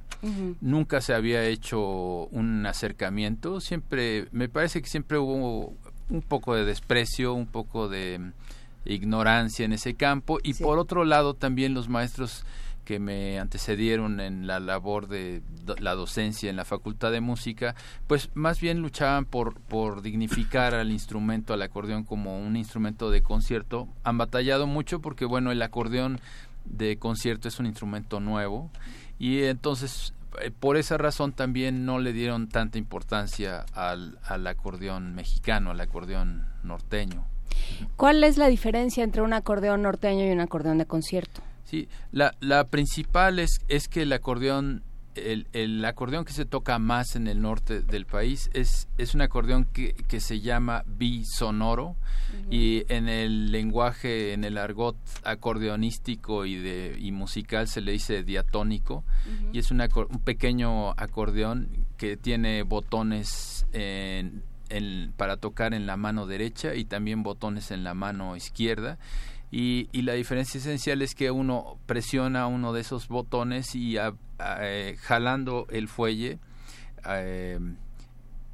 Nunca 0.63 1.03
se 1.03 1.13
había 1.13 1.45
hecho 1.45 2.27
un 2.29 2.65
acercamiento, 2.65 3.61
siempre, 3.61 4.27
me 4.33 4.49
parece 4.49 4.81
que 4.81 4.89
siempre 4.89 5.19
hubo 5.19 5.77
un 6.09 6.23
poco 6.23 6.55
de 6.55 6.65
desprecio, 6.65 7.35
un 7.35 7.47
poco 7.47 7.89
de 7.89 8.33
ignorancia 8.85 9.65
en 9.65 9.73
ese 9.73 9.95
campo 9.95 10.39
y 10.43 10.55
por 10.55 10.79
otro 10.79 11.05
lado 11.05 11.35
también 11.35 11.75
los 11.75 11.89
maestros 11.89 12.45
que 12.89 12.99
me 12.99 13.39
antecedieron 13.39 14.19
en 14.19 14.47
la 14.47 14.61
labor 14.61 15.09
de 15.09 15.43
la 15.79 15.95
docencia 15.95 16.49
en 16.49 16.57
la 16.57 16.65
Facultad 16.65 17.13
de 17.13 17.21
Música, 17.21 17.75
pues 18.07 18.31
más 18.33 18.63
bien 18.63 18.81
luchaban 18.81 19.27
por, 19.27 19.61
por 19.61 20.01
dignificar 20.01 20.73
al 20.73 20.91
instrumento, 20.91 21.53
al 21.53 21.61
acordeón 21.61 22.05
como 22.05 22.41
un 22.41 22.57
instrumento 22.57 23.11
de 23.11 23.21
concierto. 23.21 23.89
Han 24.05 24.17
batallado 24.17 24.67
mucho 24.67 25.03
porque, 25.03 25.27
bueno, 25.27 25.53
el 25.53 25.61
acordeón 25.61 26.19
de 26.65 26.97
concierto 26.97 27.47
es 27.49 27.59
un 27.59 27.67
instrumento 27.67 28.21
nuevo 28.21 28.71
y 29.19 29.43
entonces 29.43 30.15
eh, 30.41 30.51
por 30.51 30.79
esa 30.79 30.97
razón 30.97 31.33
también 31.33 31.85
no 31.85 31.99
le 31.99 32.15
dieron 32.15 32.49
tanta 32.49 32.79
importancia 32.79 33.67
al, 33.75 34.19
al 34.25 34.47
acordeón 34.47 35.15
mexicano, 35.15 35.73
al 35.73 35.81
acordeón 35.81 36.47
norteño. 36.63 37.27
¿Cuál 37.97 38.25
es 38.25 38.39
la 38.39 38.49
diferencia 38.49 39.05
entre 39.05 39.23
un 39.23 39.33
acordeón 39.33 39.83
norteño 39.83 40.27
y 40.27 40.31
un 40.31 40.41
acordeón 40.41 40.79
de 40.79 40.87
concierto? 40.87 41.43
Sí, 41.65 41.89
la, 42.13 42.35
la 42.41 42.65
principal 42.65 43.39
es, 43.39 43.61
es 43.69 43.89
que 43.89 44.03
el 44.03 44.13
acordeón 44.13 44.83
el, 45.15 45.47
el, 45.53 45.85
acordeón 45.85 46.25
que 46.25 46.33
se 46.33 46.45
toca 46.45 46.79
más 46.79 47.17
en 47.17 47.27
el 47.27 47.41
norte 47.41 47.81
del 47.81 48.07
país 48.07 48.51
es, 48.55 48.89
es 48.99 49.15
un 49.15 49.21
acordeón 49.21 49.65
que, 49.65 49.95
que 50.07 50.21
se 50.21 50.41
llama 50.41 50.85
bisonoro 50.87 51.97
y 52.51 52.85
en 52.93 53.09
el 53.09 53.51
lenguaje, 53.51 54.33
en 54.33 54.45
el 54.45 54.59
argot 54.59 54.97
acordeonístico 55.25 56.47
y, 56.47 56.57
de, 56.57 56.97
y 56.99 57.13
musical 57.13 57.69
se 57.69 57.81
le 57.81 57.93
dice 57.93 58.23
diatónico 58.23 59.05
y 59.53 59.59
es 59.59 59.71
un 59.71 59.81
pequeño 60.25 60.91
acordeón 60.91 61.69
que 61.97 62.17
tiene 62.17 62.63
botones 62.63 63.67
en, 63.73 64.43
para 65.17 65.37
tocar 65.37 65.75
en 65.75 65.87
la 65.87 65.97
mano 65.97 66.27
derecha 66.27 66.75
y 66.75 66.85
también 66.85 67.23
botones 67.23 67.71
en 67.71 67.85
la 67.85 67.95
mano 67.95 68.37
izquierda 68.37 68.99
y, 69.51 69.89
la 70.03 70.13
diferencia 70.13 70.59
esencial 70.59 71.01
es 71.01 71.15
que 71.15 71.31
uno 71.31 71.79
presiona 71.87 72.47
uno 72.47 72.73
de 72.73 72.83
esos 72.83 73.09
botones 73.09 73.75
y 73.75 73.97
eh, 73.97 74.97
jalando 75.01 75.67
el 75.71 75.89
fuelle, 75.89 76.39
eh, 77.07 77.59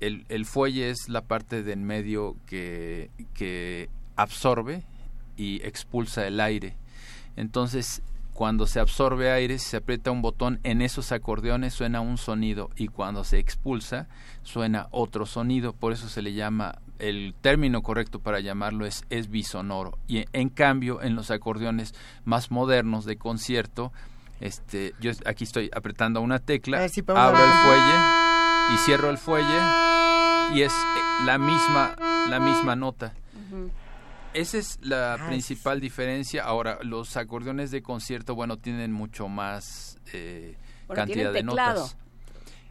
el, 0.00 0.24
el, 0.28 0.46
fuelle 0.46 0.90
es 0.90 1.08
la 1.08 1.22
parte 1.22 1.62
del 1.64 1.80
medio 1.80 2.36
que 2.46 3.88
absorbe 4.14 4.84
y 5.36 5.60
expulsa 5.66 6.26
el 6.26 6.38
aire. 6.38 6.76
Entonces, 7.36 8.02
cuando 8.34 8.66
se 8.66 8.80
absorbe 8.80 9.30
aire, 9.30 9.58
si 9.58 9.70
se 9.70 9.76
aprieta 9.78 10.10
un 10.10 10.20
botón 10.20 10.58
en 10.64 10.82
esos 10.82 11.12
acordeones 11.12 11.72
suena 11.72 12.00
un 12.00 12.18
sonido 12.18 12.68
y 12.76 12.88
cuando 12.88 13.22
se 13.22 13.38
expulsa 13.38 14.08
suena 14.42 14.88
otro 14.90 15.24
sonido, 15.24 15.72
por 15.72 15.92
eso 15.92 16.08
se 16.08 16.20
le 16.20 16.34
llama 16.34 16.80
el 16.98 17.34
término 17.40 17.82
correcto 17.82 18.18
para 18.18 18.40
llamarlo 18.40 18.86
es, 18.86 19.04
es 19.08 19.30
bisonoro. 19.30 19.98
Y 20.08 20.24
en 20.32 20.48
cambio, 20.48 21.00
en 21.00 21.14
los 21.14 21.30
acordeones 21.30 21.94
más 22.24 22.50
modernos 22.50 23.04
de 23.04 23.16
concierto, 23.16 23.92
este, 24.40 24.94
yo 25.00 25.12
aquí 25.26 25.44
estoy 25.44 25.70
apretando 25.72 26.20
una 26.20 26.40
tecla, 26.40 26.78
abro 26.78 27.38
el 27.38 27.50
fuelle 27.50 28.74
y 28.74 28.78
cierro 28.78 29.10
el 29.10 29.18
fuelle 29.18 29.60
y 30.54 30.62
es 30.62 30.72
eh, 30.72 31.24
la 31.24 31.38
misma, 31.38 31.94
la 32.28 32.40
misma 32.40 32.74
nota. 32.74 33.14
Esa 34.34 34.58
es 34.58 34.78
la 34.82 35.14
ah, 35.14 35.26
principal 35.28 35.80
diferencia. 35.80 36.44
Ahora, 36.44 36.78
los 36.82 37.16
acordeones 37.16 37.70
de 37.70 37.82
concierto, 37.82 38.34
bueno, 38.34 38.58
tienen 38.58 38.92
mucho 38.92 39.28
más 39.28 39.98
eh, 40.12 40.56
cantidad 40.92 41.32
de 41.32 41.42
notas. 41.42 41.96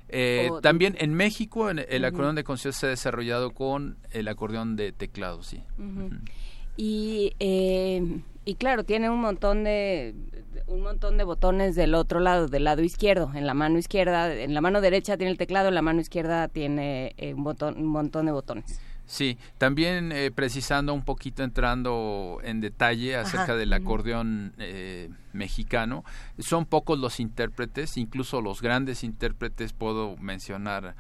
Eh, 0.10 0.52
también 0.61 0.95
en 0.99 1.14
México 1.15 1.72
el 1.72 2.06
acordeón 2.06 2.35
de 2.35 2.44
concierto 2.44 2.80
se 2.80 2.85
ha 2.85 2.90
desarrollado 2.90 3.52
con 3.52 3.98
el 4.11 4.27
acordeón 4.27 4.76
de 4.76 4.91
teclado, 4.91 5.41
sí. 5.41 5.64
Y, 6.77 7.34
eh, 7.40 8.22
y 8.45 8.56
claro, 8.56 8.84
tiene 8.84 9.10
un 9.10 9.22
montón 9.22 9.64
de 9.64 10.14
un 10.68 10.81
montón 10.81 11.18
de 11.18 11.23
botones 11.23 11.76
del 11.76 11.94
otro 11.95 12.19
lado, 12.19 12.48
del 12.48 12.64
lado 12.64 12.81
izquierdo, 12.81 13.31
en 13.34 13.46
la 13.46 13.54
mano 13.54 13.78
izquierda, 13.78 14.34
en 14.34 14.54
la 14.54 14.62
mano 14.62 14.81
derecha 14.81 15.18
tiene 15.18 15.31
el 15.31 15.37
teclado, 15.37 15.70
en 15.70 15.76
la 15.76 15.81
mano 15.81 16.02
izquierda 16.02 16.47
tiene 16.47 17.13
eh, 17.18 17.34
un, 17.34 17.44
botón, 17.44 17.78
un 17.78 17.87
montón 17.87 18.26
de 18.26 18.31
botones. 18.31 18.79
Sí, 19.06 19.38
también 19.57 20.12
eh, 20.12 20.32
precisando 20.32 20.94
un 20.94 21.04
poquito, 21.04 21.44
entrando 21.44 22.40
en 22.44 22.62
detalle 22.62 23.18
acerca 23.18 23.56
del 23.56 23.73
acordeón 23.73 24.54
eh, 24.57 25.10
mexicano, 25.34 26.04
son 26.40 26.65
pocos 26.65 26.98
los 26.98 27.20
intérpretes, 27.20 27.98
incluso 27.98 28.41
los 28.41 28.62
grandes 28.62 29.04
intérpretes, 29.04 29.73
puedo 29.73 30.15
mencionar, 30.18 30.96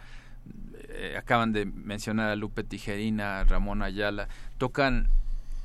eh, 0.89 1.15
acaban 1.17 1.53
de 1.53 1.65
mencionar 1.65 2.29
a 2.29 2.35
Lupe 2.35 2.63
Tijerina, 2.63 3.45
Ramón 3.45 3.81
Ayala, 3.81 4.27
tocan 4.57 5.09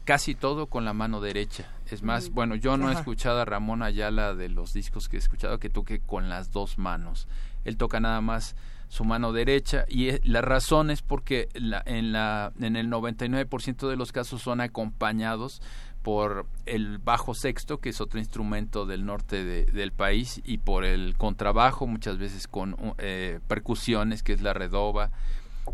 casi 0.05 0.34
todo 0.34 0.68
con 0.68 0.84
la 0.84 0.94
mano 0.94 1.20
derecha. 1.20 1.67
Es 1.91 2.02
más, 2.02 2.31
bueno, 2.31 2.55
yo 2.55 2.76
no 2.76 2.89
he 2.89 2.94
escuchado 2.94 3.41
a 3.41 3.44
Ramón 3.44 3.83
Ayala 3.83 4.34
de 4.34 4.49
los 4.49 4.73
discos 4.73 5.08
que 5.08 5.17
he 5.17 5.18
escuchado 5.18 5.58
que 5.58 5.70
toque 5.70 6.00
con 6.00 6.28
las 6.28 6.52
dos 6.52 6.78
manos. 6.78 7.28
Él 7.65 7.76
toca 7.76 8.00
nada 8.00 8.20
más 8.23 8.55
su 8.89 9.05
mano 9.05 9.33
derecha 9.33 9.84
y 9.89 10.10
la 10.26 10.41
razón 10.41 10.91
es 10.91 11.02
porque 11.02 11.49
la, 11.55 11.83
en, 11.86 12.12
la, 12.12 12.52
en 12.58 12.76
el 12.76 12.89
99% 12.91 13.89
de 13.89 13.97
los 13.97 14.12
casos 14.12 14.42
son 14.42 14.60
acompañados 14.60 15.62
por 16.02 16.47
el 16.65 16.99
bajo 16.99 17.34
sexto, 17.34 17.81
que 17.81 17.91
es 17.91 18.00
otro 18.00 18.18
instrumento 18.18 18.86
del 18.86 19.05
norte 19.05 19.44
del 19.44 19.92
país, 19.92 20.41
y 20.44 20.58
por 20.58 20.84
el 20.84 21.17
contrabajo, 21.17 21.86
muchas 21.86 22.17
veces 22.18 22.49
con 22.49 22.76
eh, 22.99 23.41
percusiones, 23.47 24.23
que 24.23 24.33
es 24.33 24.41
la 24.41 24.55
redoba, 24.55 25.10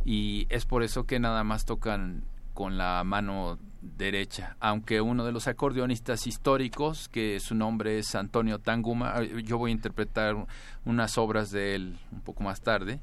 y 0.05 0.47
es 0.49 0.65
por 0.65 0.83
eso 0.83 1.05
que 1.05 1.20
nada 1.20 1.44
más 1.44 1.67
tocan 1.67 2.25
con 2.52 2.78
la 2.78 3.05
mano 3.05 3.59
derecha, 3.96 4.56
aunque 4.60 5.00
uno 5.00 5.24
de 5.24 5.32
los 5.32 5.46
acordeonistas 5.46 6.26
históricos, 6.26 7.08
que 7.08 7.38
su 7.40 7.54
nombre 7.54 7.98
es 7.98 8.14
Antonio 8.14 8.58
Tanguma, 8.58 9.14
eh, 9.20 9.42
yo 9.44 9.58
voy 9.58 9.70
a 9.70 9.74
interpretar 9.74 10.34
unas 10.84 11.18
obras 11.18 11.50
de 11.50 11.74
él 11.74 11.98
un 12.12 12.20
poco 12.20 12.42
más 12.42 12.60
tarde, 12.60 13.00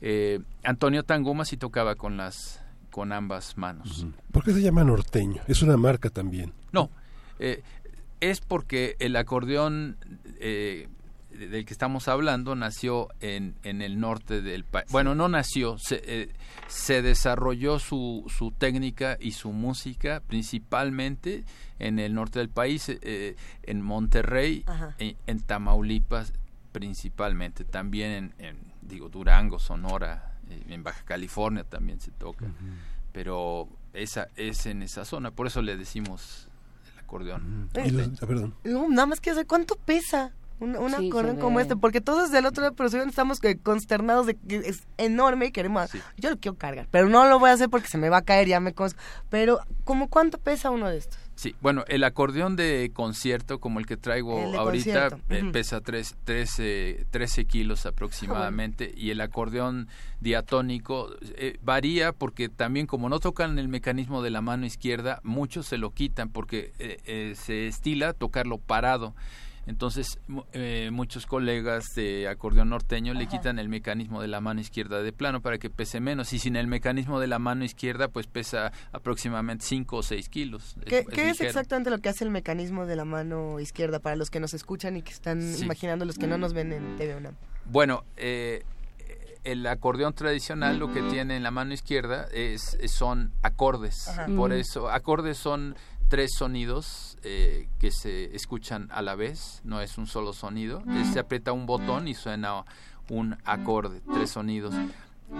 eh, 0.00 0.40
Antonio 0.62 1.02
Tanguma 1.04 1.44
sí 1.44 1.56
tocaba 1.56 1.94
con 1.94 2.16
las 2.16 2.60
con 2.90 3.12
ambas 3.12 3.56
manos. 3.58 4.06
¿Por 4.30 4.44
qué 4.44 4.52
se 4.52 4.62
llama 4.62 4.84
norteño? 4.84 5.42
Es 5.48 5.62
una 5.62 5.76
marca 5.76 6.10
también. 6.10 6.52
No, 6.70 6.90
eh, 7.40 7.62
es 8.20 8.40
porque 8.40 8.94
el 9.00 9.16
acordeón 9.16 9.96
del 11.34 11.64
que 11.64 11.72
estamos 11.72 12.08
hablando 12.08 12.54
nació 12.54 13.08
en, 13.20 13.56
en 13.62 13.82
el 13.82 13.98
norte 13.98 14.42
del 14.42 14.64
país. 14.64 14.86
Bueno, 14.90 15.14
no 15.14 15.28
nació, 15.28 15.76
se, 15.78 16.02
eh, 16.04 16.30
se 16.68 17.02
desarrolló 17.02 17.78
su, 17.78 18.24
su 18.28 18.50
técnica 18.52 19.16
y 19.20 19.32
su 19.32 19.52
música 19.52 20.22
principalmente 20.26 21.44
en 21.78 21.98
el 21.98 22.14
norte 22.14 22.38
del 22.38 22.48
país, 22.48 22.88
eh, 22.88 23.36
en 23.62 23.82
Monterrey, 23.82 24.64
en, 24.98 25.40
Tamaulipas 25.40 26.32
principalmente, 26.72 27.64
también 27.64 28.34
en, 28.38 28.58
digo, 28.82 29.08
Durango, 29.08 29.58
Sonora, 29.58 30.34
eh, 30.48 30.64
en 30.68 30.82
Baja 30.82 31.04
California 31.04 31.64
también 31.64 32.00
se 32.00 32.10
toca, 32.12 32.46
pero 33.12 33.68
esa 33.92 34.28
es 34.36 34.66
en 34.66 34.82
esa 34.82 35.04
zona, 35.04 35.30
por 35.30 35.46
eso 35.46 35.62
le 35.62 35.76
decimos 35.76 36.48
el 36.92 36.98
acordeón. 37.00 37.68
perdón. 37.72 38.54
nada 38.64 39.06
más 39.06 39.20
que 39.20 39.34
sé 39.34 39.46
cuánto 39.46 39.76
pesa. 39.76 40.32
Un, 40.60 40.76
un 40.76 41.36
como 41.40 41.58
este, 41.58 41.76
porque 41.76 42.00
todos 42.00 42.30
del 42.30 42.46
otro 42.46 42.62
lado, 42.62 42.74
pero 42.76 42.88
estamos 42.88 43.40
consternados 43.62 44.26
de 44.26 44.36
que 44.36 44.56
es 44.56 44.86
enorme 44.98 45.46
y 45.46 45.50
queremos. 45.50 45.90
Yo 46.16 46.30
lo 46.30 46.38
quiero 46.38 46.56
cargar, 46.56 46.86
pero 46.90 47.08
no 47.08 47.26
lo 47.28 47.38
voy 47.38 47.50
a 47.50 47.54
hacer 47.54 47.68
porque 47.68 47.88
se 47.88 47.98
me 47.98 48.08
va 48.08 48.18
a 48.18 48.22
caer, 48.22 48.48
ya 48.48 48.60
me 48.60 48.72
conozco. 48.72 49.00
Pero, 49.30 49.60
¿como 49.84 50.08
cuánto 50.08 50.38
pesa 50.38 50.70
uno 50.70 50.88
de 50.88 50.98
estos? 50.98 51.18
Sí, 51.34 51.56
bueno, 51.60 51.84
el 51.88 52.04
acordeón 52.04 52.54
de 52.54 52.92
concierto, 52.94 53.58
como 53.58 53.80
el 53.80 53.86
que 53.86 53.96
traigo 53.96 54.56
ahorita, 54.56 55.18
eh, 55.30 55.50
pesa 55.52 55.80
13, 55.80 57.06
13 57.10 57.44
kilos 57.46 57.86
aproximadamente, 57.86 58.92
y 58.96 59.10
el 59.10 59.20
acordeón 59.20 59.88
diatónico 60.20 61.10
eh, 61.36 61.58
varía 61.62 62.12
porque 62.12 62.48
también, 62.48 62.86
como 62.86 63.08
no 63.08 63.18
tocan 63.18 63.58
el 63.58 63.68
mecanismo 63.68 64.22
de 64.22 64.30
la 64.30 64.40
mano 64.40 64.64
izquierda, 64.64 65.20
muchos 65.24 65.66
se 65.66 65.76
lo 65.76 65.90
quitan 65.90 66.28
porque 66.28 66.72
eh, 66.78 67.34
se 67.36 67.66
estila 67.66 68.12
tocarlo 68.12 68.58
parado. 68.58 69.14
Entonces, 69.66 70.18
eh, 70.52 70.90
muchos 70.92 71.26
colegas 71.26 71.84
de 71.94 72.28
acordeón 72.28 72.68
norteño 72.68 73.14
le 73.14 73.26
quitan 73.26 73.58
el 73.58 73.68
mecanismo 73.68 74.20
de 74.20 74.28
la 74.28 74.40
mano 74.40 74.60
izquierda 74.60 75.02
de 75.02 75.12
plano 75.12 75.40
para 75.40 75.58
que 75.58 75.70
pese 75.70 76.00
menos. 76.00 76.32
Y 76.32 76.38
sin 76.38 76.56
el 76.56 76.66
mecanismo 76.66 77.20
de 77.20 77.26
la 77.26 77.38
mano 77.38 77.64
izquierda, 77.64 78.08
pues 78.08 78.26
pesa 78.26 78.72
aproximadamente 78.92 79.64
5 79.64 79.96
o 79.96 80.02
6 80.02 80.28
kilos. 80.28 80.76
¿Qué 80.86 81.04
es, 81.30 81.40
exactamente 81.40 81.90
lo 81.90 81.98
que 81.98 82.08
hace 82.08 82.24
el 82.24 82.30
mecanismo 82.30 82.86
de 82.86 82.96
la 82.96 83.04
mano 83.04 83.60
izquierda 83.60 83.98
para 83.98 84.16
los 84.16 84.30
que 84.30 84.40
nos 84.40 84.54
escuchan 84.54 84.96
y 84.96 85.02
que 85.02 85.12
están 85.12 85.40
imaginando 85.58 86.04
los 86.04 86.18
que 86.18 86.26
no 86.26 86.38
nos 86.38 86.52
ven 86.52 86.72
en 86.72 86.96
TV 86.96 87.16
UNAM? 87.16 87.34
Bueno, 87.66 88.04
eh, 88.16 88.62
el 89.44 89.66
acordeón 89.66 90.14
tradicional 90.14 90.78
lo 90.78 90.92
que 90.92 91.02
tiene 91.02 91.36
en 91.36 91.42
la 91.42 91.50
mano 91.50 91.74
izquierda 91.74 92.26
es, 92.32 92.78
son 92.86 93.32
acordes. 93.42 94.10
Por 94.36 94.52
eso, 94.52 94.90
acordes 94.90 95.36
son 95.36 95.76
tres 96.14 96.30
sonidos 96.32 97.18
eh, 97.24 97.66
que 97.80 97.90
se 97.90 98.36
escuchan 98.36 98.88
a 98.92 99.02
la 99.02 99.16
vez, 99.16 99.60
no 99.64 99.80
es 99.80 99.98
un 99.98 100.06
solo 100.06 100.32
sonido. 100.32 100.80
Se 101.12 101.18
aprieta 101.18 101.50
un 101.50 101.66
botón 101.66 102.06
y 102.06 102.14
suena 102.14 102.62
un 103.10 103.36
acorde, 103.44 104.00
tres 104.12 104.30
sonidos. 104.30 104.76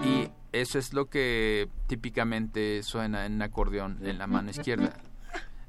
Y 0.03 0.27
eso 0.51 0.77
es 0.77 0.91
lo 0.91 1.05
que 1.05 1.69
típicamente 1.87 2.83
suena 2.83 3.25
en 3.25 3.35
un 3.35 3.41
acordeón 3.43 3.99
en 4.01 4.17
la 4.17 4.27
mano 4.27 4.49
izquierda. 4.49 4.97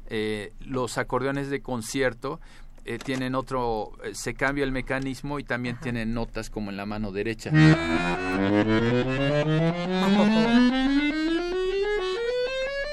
Eh, 0.08 0.52
los 0.58 0.98
acordeones 0.98 1.50
de 1.50 1.60
concierto 1.60 2.40
eh, 2.84 2.98
tienen 2.98 3.36
otro, 3.36 3.92
eh, 4.02 4.12
se 4.12 4.34
cambia 4.34 4.64
el 4.64 4.72
mecanismo 4.72 5.38
y 5.38 5.44
también 5.44 5.76
tienen 5.80 6.14
notas 6.14 6.50
como 6.50 6.70
en 6.70 6.76
la 6.76 6.84
mano 6.84 7.12
derecha. 7.12 7.52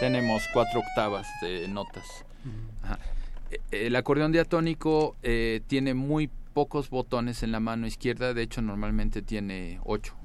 Tenemos 0.04 0.50
cuatro 0.52 0.82
octavas 0.82 1.26
de 1.42 1.66
notas. 1.70 2.26
El 3.72 3.96
acordeón 3.96 4.34
diatónico 4.34 5.16
tiene 5.68 5.94
muy 5.94 6.30
pocos 6.54 6.90
botones 6.90 7.42
en 7.42 7.54
la 7.54 7.62
mano 7.62 7.88
izquierda, 7.88 8.34
de 8.34 8.42
hecho 8.42 8.62
normalmente 8.62 9.22
tiene 9.22 9.80
ocho 9.86 10.16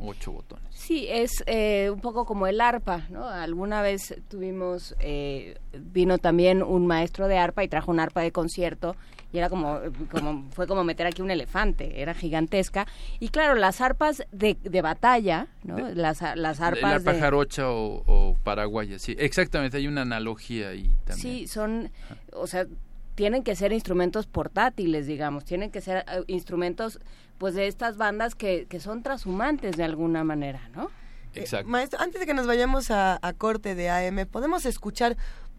ocho 0.00 0.32
botones. 0.32 0.64
Sí, 0.70 1.06
es 1.08 1.42
eh, 1.46 1.90
un 1.92 2.00
poco 2.00 2.24
como 2.24 2.46
el 2.46 2.60
arpa, 2.62 3.06
¿no? 3.10 3.26
Alguna 3.28 3.82
vez 3.82 4.14
tuvimos, 4.28 4.94
eh, 5.00 5.58
vino 5.72 6.18
también 6.18 6.62
un 6.62 6.86
maestro 6.86 7.28
de 7.28 7.38
arpa 7.38 7.64
y 7.64 7.68
trajo 7.68 7.90
un 7.90 8.00
arpa 8.00 8.22
de 8.22 8.32
concierto 8.32 8.96
y 9.36 9.38
era 9.38 9.50
como, 9.50 9.80
como 10.10 10.46
fue 10.50 10.66
como 10.66 10.82
meter 10.82 11.06
aquí 11.06 11.20
un 11.20 11.30
elefante, 11.30 12.00
era 12.00 12.14
gigantesca. 12.14 12.86
Y 13.20 13.28
claro, 13.28 13.54
las 13.54 13.82
arpas 13.82 14.22
de, 14.32 14.56
de 14.62 14.80
batalla, 14.80 15.48
¿no? 15.62 15.76
las, 15.76 16.22
las 16.36 16.60
arpas 16.62 16.80
La 16.80 16.94
arpa 16.94 17.14
jarocha 17.14 17.68
o, 17.70 18.02
o, 18.06 18.34
paraguaya, 18.42 18.98
sí, 18.98 19.14
exactamente, 19.18 19.76
hay 19.76 19.88
una 19.88 20.02
analogía 20.02 20.70
ahí 20.70 20.90
también. 21.04 21.18
Sí, 21.18 21.46
son, 21.48 21.90
o 22.32 22.46
sea, 22.46 22.66
tienen 23.14 23.42
que 23.42 23.54
ser 23.56 23.74
instrumentos 23.74 24.26
portátiles, 24.26 25.06
digamos, 25.06 25.44
tienen 25.44 25.70
que 25.70 25.82
ser 25.82 26.06
eh, 26.10 26.22
instrumentos 26.28 26.98
pues 27.36 27.52
de 27.52 27.66
estas 27.66 27.98
bandas 27.98 28.34
que, 28.34 28.64
que 28.70 28.80
son 28.80 29.02
transhumantes 29.02 29.76
de 29.76 29.84
alguna 29.84 30.24
manera, 30.24 30.62
¿no? 30.74 30.90
Exacto. 31.34 31.68
maestro, 31.68 32.00
antes 32.00 32.18
de 32.18 32.26
que 32.26 32.32
nos 32.32 32.46
vayamos 32.46 32.90
a, 32.90 33.18
a 33.20 33.32
corte 33.34 33.74
de 33.74 33.90
AM, 33.90 34.26
¿podemos 34.26 34.64
escuchar 34.64 35.18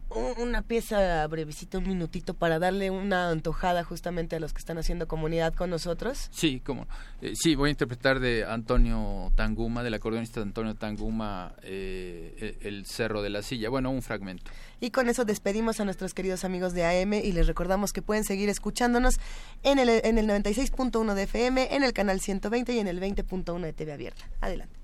una 0.10 0.62
pieza 0.62 1.26
brevecita, 1.28 1.78
un 1.78 1.88
minutito, 1.88 2.34
para 2.34 2.60
darle 2.60 2.90
una 2.90 3.30
antojada 3.30 3.84
justamente 3.84 4.36
a 4.36 4.40
los 4.40 4.54
que 4.54 4.60
están 4.60 4.78
haciendo 4.78 5.08
comunidad 5.08 5.54
con 5.54 5.70
nosotros? 5.70 6.30
Sí, 6.32 6.60
como 6.60 6.88
eh, 7.22 7.34
sí, 7.36 7.56
voy 7.56 7.70
a 7.70 7.72
interpretar 7.72 8.20
de 8.20 8.46
Antonio 8.46 9.32
Tanguma, 9.36 9.84
del 9.84 9.94
acordeonista 9.94 10.42
Antonio 10.42 10.76
Tanguma, 10.76 11.56
eh, 11.64 12.58
el, 12.62 12.86
Cerro 12.86 13.22
de 13.22 13.30
la 13.30 13.42
Silla. 13.42 13.70
Bueno, 13.70 13.90
un 13.90 14.02
fragmento. 14.02 14.52
Y 14.80 14.92
con 14.92 15.10
eso 15.10 15.26
despedimos 15.26 15.80
a 15.80 15.86
nuestros 15.86 16.14
queridos 16.14 16.44
amigos 16.44 16.74
de 16.74 16.86
AM 16.86 17.14
y 17.14 17.32
les 17.32 17.48
recordamos 17.48 17.94
que 17.94 18.02
pueden 18.02 18.24
seguir 18.24 18.50
escuchándonos 18.50 19.20
en 19.64 19.80
el, 19.80 19.90
en 19.90 20.18
el 20.18 20.28
96.1 20.28 21.14
de 21.14 21.24
FM, 21.24 21.76
en 21.76 21.84
el 21.84 21.94
canal 21.94 22.20
120 22.22 22.74
y 22.74 22.80
en 22.80 22.88
el 22.88 23.00
20.1 23.00 23.62
de 23.62 23.74
TV 23.74 23.94
Abierta. 23.94 24.30
Adelante. 24.42 24.78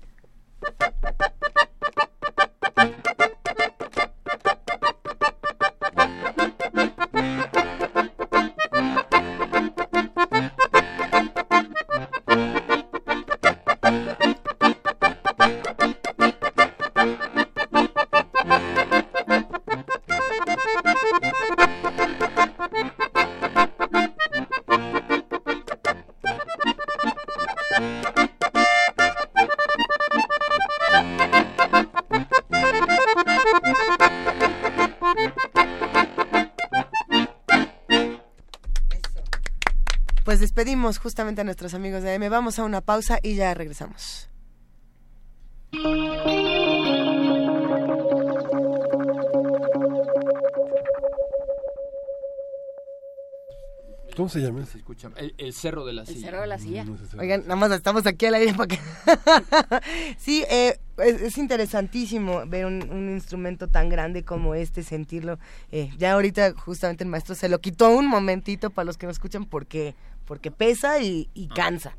Pedimos 40.84 40.98
justamente 40.98 41.40
a 41.40 41.44
nuestros 41.44 41.72
amigos 41.72 42.02
de 42.02 42.14
AM. 42.14 42.28
Vamos 42.28 42.58
a 42.58 42.64
una 42.64 42.82
pausa 42.82 43.18
y 43.22 43.36
ya 43.36 43.54
regresamos. 43.54 44.28
¿Cómo 54.14 54.28
se 54.28 54.40
llama? 54.40 54.64
Se 54.66 54.78
escucha. 54.78 55.10
El, 55.16 55.52
Cerro 55.54 55.86
de 55.86 55.94
la 55.94 56.04
Silla. 56.04 56.18
El 56.18 56.24
Cerro 56.24 56.40
de 56.42 56.46
la 56.46 56.58
Silla. 56.58 56.84
Oigan, 57.18 57.42
nada 57.42 57.56
más 57.56 57.72
estamos 57.72 58.06
aquí 58.06 58.26
al 58.26 58.34
aire 58.34 58.52
para 58.52 58.68
que... 58.68 58.78
sí, 60.18 60.44
eh, 60.50 60.78
es, 60.98 61.38
interesantísimo 61.38 62.46
ver 62.46 62.66
un, 62.66 63.10
instrumento 63.10 63.68
tan 63.68 63.88
grande 63.88 64.22
como 64.22 64.54
este, 64.54 64.82
sentirlo. 64.82 65.38
Eh, 65.72 65.90
ya 65.98 66.12
ahorita 66.12 66.52
justamente 66.52 67.04
el 67.04 67.10
maestro 67.10 67.34
se 67.34 67.48
lo 67.48 67.60
quitó 67.60 67.88
un 67.90 68.06
momentito 68.06 68.70
para 68.70 68.84
los 68.84 68.98
que 68.98 69.06
no 69.06 69.12
escuchan 69.12 69.46
porque 69.46 69.94
porque 70.24 70.50
pesa 70.50 71.00
y, 71.00 71.28
ah. 71.50 71.54
cansa. 71.54 71.96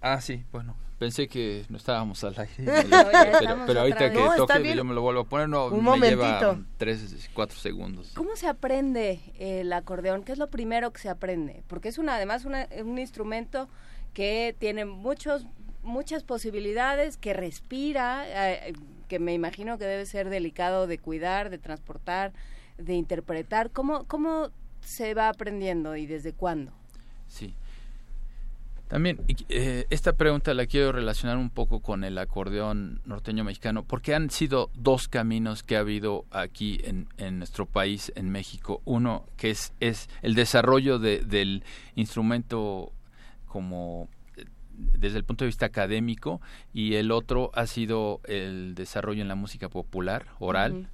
Ah, 0.00 0.20
sí, 0.20 0.44
bueno. 0.52 0.76
Pensé 0.98 1.28
que 1.28 1.64
no 1.68 1.76
estábamos 1.76 2.24
al 2.24 2.34
aire. 2.36 2.54
pero, 3.66 3.80
ahorita 3.80 4.10
que 4.10 4.18
toque 4.36 4.74
yo 4.74 4.82
me 4.82 4.94
lo 4.94 5.00
vuelvo 5.00 5.20
a 5.20 5.24
poner, 5.24 5.48
no, 5.48 5.66
Un 5.66 5.76
me 5.76 5.82
momentito. 5.82 6.22
lleva 6.22 6.58
tres, 6.76 7.30
cuatro 7.32 7.56
segundos. 7.56 8.10
¿Cómo 8.16 8.34
se 8.34 8.48
aprende 8.48 9.20
el 9.38 9.72
acordeón? 9.72 10.24
¿Qué 10.24 10.32
es 10.32 10.38
lo 10.38 10.48
primero 10.48 10.92
que 10.92 11.00
se 11.00 11.08
aprende? 11.08 11.62
Porque 11.68 11.88
es 11.88 11.98
una, 11.98 12.16
además 12.16 12.44
un 12.44 12.98
instrumento 12.98 13.68
que 14.12 14.56
tiene 14.58 14.86
muchos 14.86 15.46
muchas 15.82 16.22
posibilidades, 16.22 17.16
que 17.16 17.32
respira, 17.32 18.24
eh, 18.26 18.72
que 19.08 19.18
me 19.18 19.34
imagino 19.34 19.78
que 19.78 19.86
debe 19.86 20.06
ser 20.06 20.28
delicado 20.28 20.86
de 20.86 20.98
cuidar, 20.98 21.50
de 21.50 21.58
transportar, 21.58 22.32
de 22.76 22.94
interpretar. 22.94 23.70
¿Cómo, 23.70 24.04
cómo 24.04 24.50
se 24.80 25.14
va 25.14 25.28
aprendiendo 25.28 25.96
y 25.96 26.06
desde 26.06 26.32
cuándo? 26.32 26.72
Sí. 27.28 27.54
También 28.88 29.20
eh, 29.50 29.86
esta 29.90 30.14
pregunta 30.14 30.54
la 30.54 30.64
quiero 30.64 30.92
relacionar 30.92 31.36
un 31.36 31.50
poco 31.50 31.80
con 31.80 32.04
el 32.04 32.16
acordeón 32.16 33.02
norteño 33.04 33.44
mexicano, 33.44 33.84
porque 33.84 34.14
han 34.14 34.30
sido 34.30 34.70
dos 34.74 35.08
caminos 35.08 35.62
que 35.62 35.76
ha 35.76 35.80
habido 35.80 36.24
aquí 36.30 36.80
en, 36.84 37.06
en 37.18 37.36
nuestro 37.38 37.66
país, 37.66 38.10
en 38.16 38.30
México. 38.30 38.80
Uno 38.86 39.26
que 39.36 39.50
es, 39.50 39.74
es 39.80 40.08
el 40.22 40.34
desarrollo 40.34 40.98
de, 40.98 41.20
del 41.20 41.64
instrumento 41.96 42.92
como 43.46 44.08
eh, 44.38 44.46
desde 44.74 45.18
el 45.18 45.24
punto 45.24 45.44
de 45.44 45.48
vista 45.48 45.66
académico 45.66 46.40
y 46.72 46.94
el 46.94 47.10
otro 47.10 47.50
ha 47.52 47.66
sido 47.66 48.22
el 48.24 48.74
desarrollo 48.74 49.20
en 49.20 49.28
la 49.28 49.34
música 49.34 49.68
popular, 49.68 50.24
oral. 50.38 50.88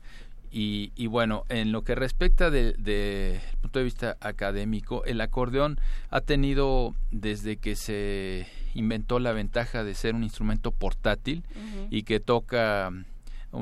Y, 0.57 1.09
bueno, 1.09 1.43
en 1.49 1.73
lo 1.73 1.83
que 1.83 1.97
respecta 1.97 2.49
del 2.49 2.77
de, 2.79 3.41
punto 3.61 3.81
de 3.81 3.85
vista 3.85 4.17
académico, 4.21 5.05
el 5.05 5.21
acordeón 5.21 5.81
ha 6.11 6.21
tenido 6.21 6.95
desde 7.11 7.57
que 7.57 7.75
se 7.75 8.47
inventó 8.75 9.19
la 9.19 9.33
ventaja 9.33 9.83
de 9.83 9.95
ser 9.95 10.15
un 10.15 10.23
instrumento 10.23 10.71
portátil 10.71 11.43
y 11.91 12.05
que 12.05 12.21
toca 12.21 12.93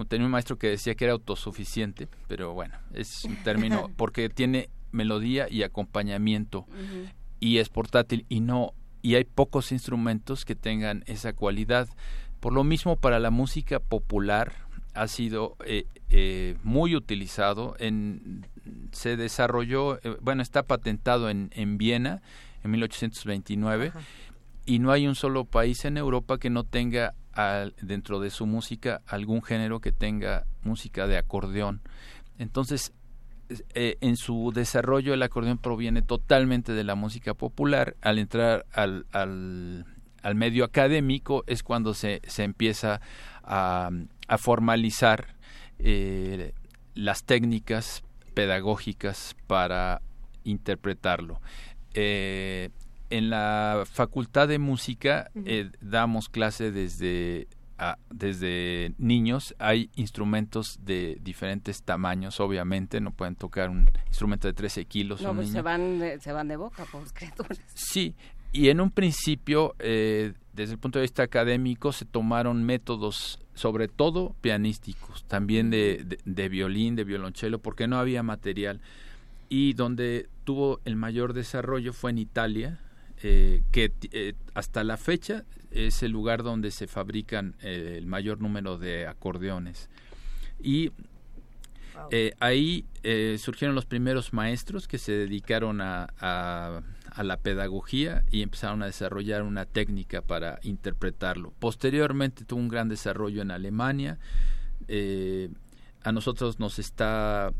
tenía 0.09 0.27
un 0.27 0.33
maestro 0.33 0.57
que 0.59 0.69
decía 0.69 0.95
que 0.95 1.05
era 1.05 1.15
autosuficiente, 1.15 2.09
pero 2.29 2.53
bueno, 2.53 2.75
es 2.93 3.25
un 3.25 3.37
término 3.37 3.91
porque 3.97 4.29
tiene 4.29 4.69
melodía 4.91 5.47
y 5.51 5.63
acompañamiento 5.63 6.67
y 7.41 7.57
es 7.57 7.71
portátil 7.71 8.27
y 8.29 8.41
no 8.41 8.75
y 9.01 9.15
hay 9.15 9.25
pocos 9.25 9.73
instrumentos 9.73 10.45
que 10.45 10.55
tengan 10.55 11.05
esa 11.07 11.33
cualidad. 11.33 11.89
Por 12.41 12.53
lo 12.53 12.65
mismo 12.65 12.97
para 12.97 13.19
la 13.19 13.31
música 13.31 13.81
popular 13.81 14.53
ha 14.95 15.09
sido 15.09 15.57
eh, 15.65 15.87
eh, 16.11 16.57
muy 16.63 16.95
utilizado. 16.97 17.75
En, 17.79 18.47
se 18.93 19.17
desarrolló, 19.17 19.99
eh, 20.03 20.17
bueno, 20.21 20.43
está 20.43 20.65
patentado 20.65 21.31
en, 21.31 21.51
en 21.55 21.79
Viena 21.79 22.23
en 22.63 22.71
1829 22.73 23.93
y 24.67 24.79
no 24.79 24.93
hay 24.93 25.07
un 25.07 25.15
solo 25.15 25.45
país 25.45 25.85
en 25.85 25.97
Europa 25.97 26.39
que 26.39 26.51
no 26.51 26.65
tenga 26.65 27.15
dentro 27.81 28.21
de 28.21 28.29
su 28.29 28.45
música 28.45 29.01
algún 29.07 29.43
género 29.43 29.81
que 29.81 29.91
tenga 29.91 30.45
música 30.63 31.07
de 31.07 31.17
acordeón. 31.17 31.81
Entonces, 32.39 32.93
en 33.75 34.17
su 34.19 34.53
desarrollo 34.55 35.15
el 35.15 35.23
acordeón 35.23 35.57
proviene 35.57 36.03
totalmente 36.03 36.73
de 36.73 36.85
la 36.85 36.95
música 36.95 37.33
popular. 37.33 37.97
Al 38.03 38.19
entrar 38.19 38.67
al, 38.71 39.07
al, 39.13 39.87
al 40.23 40.35
medio 40.35 40.65
académico 40.65 41.43
es 41.47 41.63
cuando 41.63 41.95
se, 41.95 42.21
se 42.27 42.45
empieza 42.45 43.01
a, 43.43 43.91
a 44.29 44.39
formalizar 44.39 45.35
eh, 45.79 46.53
las 46.95 47.25
técnicas 47.25 48.03
pedagógicas 48.35 49.37
para 49.47 50.01
interpretarlo. 50.45 51.41
Eh, 51.95 52.71
en 53.11 53.29
la 53.31 53.85
Facultad 53.91 54.49
de 54.49 54.59
Música 54.59 55.31
eh, 55.45 55.71
damos 55.81 56.29
clase 56.29 56.71
desde 56.71 57.47
desde 58.11 58.95
niños 58.99 59.57
hay 59.59 59.91
instrumentos 59.97 60.79
de 60.85 61.19
diferentes 61.21 61.83
tamaños, 61.83 62.39
obviamente, 62.39 63.01
no 63.01 63.11
pueden 63.11 63.35
tocar 63.35 63.71
un 63.71 63.91
instrumento 64.07 64.47
de 64.47 64.55
13 64.55 64.85
kilos. 64.85 65.21
No, 65.21 65.35
pues 65.35 65.51
se 65.51 65.63
van, 65.63 65.99
de, 65.99 66.21
se 66.21 66.33
van 66.33 66.47
de 66.47 66.57
boca, 66.57 66.85
por 66.85 67.03
criaturas. 67.13 67.61
Sí, 67.75 68.15
y 68.53 68.69
en 68.69 68.81
un 68.81 68.91
principio, 68.91 69.75
eh, 69.79 70.35
desde 70.53 70.75
el 70.75 70.79
punto 70.79 70.99
de 70.99 71.05
vista 71.05 71.23
académico, 71.23 71.93
se 71.93 72.05
tomaron 72.05 72.65
métodos, 72.65 73.41
sobre 73.55 73.89
todo 73.89 74.35
pianísticos, 74.41 75.25
también 75.25 75.71
de, 75.71 76.19
de, 76.25 76.49
violín, 76.49 76.97
de 76.97 77.05
violonchelo, 77.05 77.61
porque 77.61 77.87
no 77.87 77.99
había 77.99 78.23
material. 78.23 78.81
Y 79.49 79.75
donde 79.75 80.29
tuvo 80.45 80.81
el 80.85 80.97
mayor 80.97 81.33
desarrollo 81.33 81.93
fue 81.93 82.11
en 82.11 82.19
Italia, 82.19 82.81
eh, 83.23 83.63
que 83.71 83.93
eh, 84.11 84.35
hasta 84.55 84.85
la 84.85 84.97
fecha 84.97 85.45
es 85.71 86.03
el 86.03 86.13
lugar 86.13 86.43
donde 86.43 86.71
se 86.71 86.87
fabrican 86.87 87.55
eh, 87.63 87.95
el 87.99 88.07
mayor 88.07 88.41
número 88.41 88.79
de 88.79 89.07
acordeones. 89.07 89.89
Y 90.63 90.93
eh, 92.11 92.33
ahí 92.41 92.85
eh, 93.03 93.37
surgieron 93.39 93.75
los 93.75 93.87
primeros 93.87 94.33
maestros 94.33 94.89
que 94.89 94.99
se 94.99 95.13
dedicaron 95.13 95.81
a, 95.81 96.09
a, 96.19 96.83
la 97.19 97.37
pedagogía 97.37 98.25
y 98.31 98.43
empezaron 98.43 98.83
a 98.83 98.87
desarrollar 98.87 99.43
una 99.43 99.67
técnica 99.67 100.23
para 100.23 100.59
interpretarlo. 100.63 101.53
Posteriormente 101.59 102.45
tuvo 102.45 102.61
un 102.61 102.69
gran 102.69 102.89
desarrollo 102.89 103.43
en 103.43 103.51
Alemania. 103.51 104.19
a 106.03 106.13
nosotros 106.13 106.59
nos 106.59 106.79
está 106.79 107.53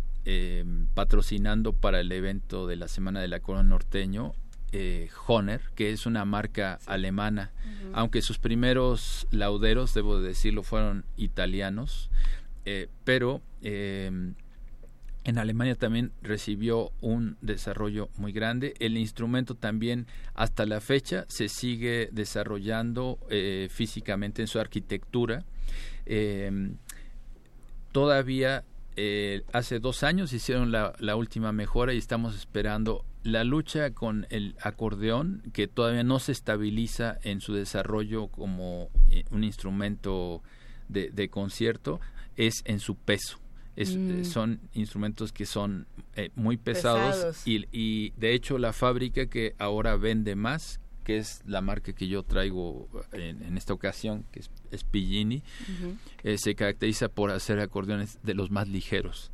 patrocinando 0.95 1.73
para 1.73 2.01
el 2.01 2.13
evento 2.13 2.67
de 2.67 2.77
la 2.77 2.89
Semana 2.89 3.21
del 3.21 3.35
Acordeón 3.35 3.69
Norteño 3.69 4.35
eh, 4.75 5.11
Honer, 5.27 5.61
que 5.75 5.93
es 5.93 6.07
una 6.07 6.25
marca 6.25 6.79
alemana, 6.87 7.51
aunque 7.93 8.23
sus 8.23 8.39
primeros 8.39 9.27
lauderos, 9.31 9.93
debo 9.93 10.19
decirlo, 10.19 10.63
fueron 10.63 11.05
italianos, 11.19 12.09
eh, 12.65 12.89
pero 13.05 13.43
en 15.25 15.39
Alemania 15.39 15.77
también 15.77 16.13
recibió 16.23 16.91
un 17.01 17.37
desarrollo 17.41 18.09
muy 18.17 18.33
grande. 18.33 18.75
El 18.81 18.97
instrumento 18.97 19.55
también 19.55 20.07
hasta 20.35 20.67
la 20.67 20.81
fecha 20.81 21.27
se 21.29 21.49
sigue 21.49 22.09
desarrollando 22.13 23.19
eh, 23.31 23.69
físicamente 23.71 24.43
en 24.43 24.49
su 24.49 24.59
arquitectura. 24.59 25.45
Em, 26.07 26.77
todavía 27.93 28.65
eh, 28.97 29.43
hace 29.53 29.79
dos 29.79 30.03
años 30.03 30.33
hicieron 30.33 30.73
la, 30.73 31.17
última 31.17 31.53
mejora 31.53 31.95
y 31.95 31.99
estamos 31.99 32.35
esperando 32.35 33.05
la 33.23 33.45
lucha 33.45 33.93
con 33.93 34.27
el 34.31 34.57
acordeón, 34.61 35.43
que 35.53 35.69
todavía 35.69 36.03
no 36.03 36.19
se 36.19 36.33
estabiliza 36.33 37.19
en 37.23 37.41
su 37.41 37.55
desarrollo 37.55 38.27
como 38.27 38.89
eh, 39.11 39.25
un 39.31 39.45
instrumento 39.45 40.43
de 40.89 41.31
concierto, 41.31 42.01
es 42.37 42.63
en 42.67 42.79
su 42.79 42.97
peso. 42.97 43.42
Es, 43.77 43.97
mm. 43.97 44.25
Son 44.25 44.61
instrumentos 44.75 45.33
que 45.33 45.47
son 45.47 45.87
eh, 46.15 46.31
muy 46.35 46.57
pesados, 46.57 47.47
Y, 47.47 47.67
y, 47.73 48.11
de 48.17 48.35
hecho 48.35 48.59
la 48.59 48.73
fábrica 48.73 49.27
que 49.27 49.55
ahora 49.59 49.97
vende 49.97 50.37
más, 50.37 50.81
que 51.05 51.17
es 51.17 51.43
la 51.47 51.61
marca 51.63 51.93
que 51.93 52.07
yo 52.07 52.23
traigo 52.23 52.89
en, 53.13 53.43
en 53.43 53.57
esta 53.57 53.73
ocasión, 53.73 54.25
que 54.31 54.41
es, 54.41 54.51
es 54.71 54.85
Pillini, 54.85 55.43
eh, 56.23 56.37
se 56.39 56.55
caracteriza 56.55 57.09
por 57.09 57.31
hacer 57.31 57.61
acordeones 57.61 58.19
de 58.23 58.35
los 58.35 58.51
más 58.51 58.69
ligeros 58.69 59.33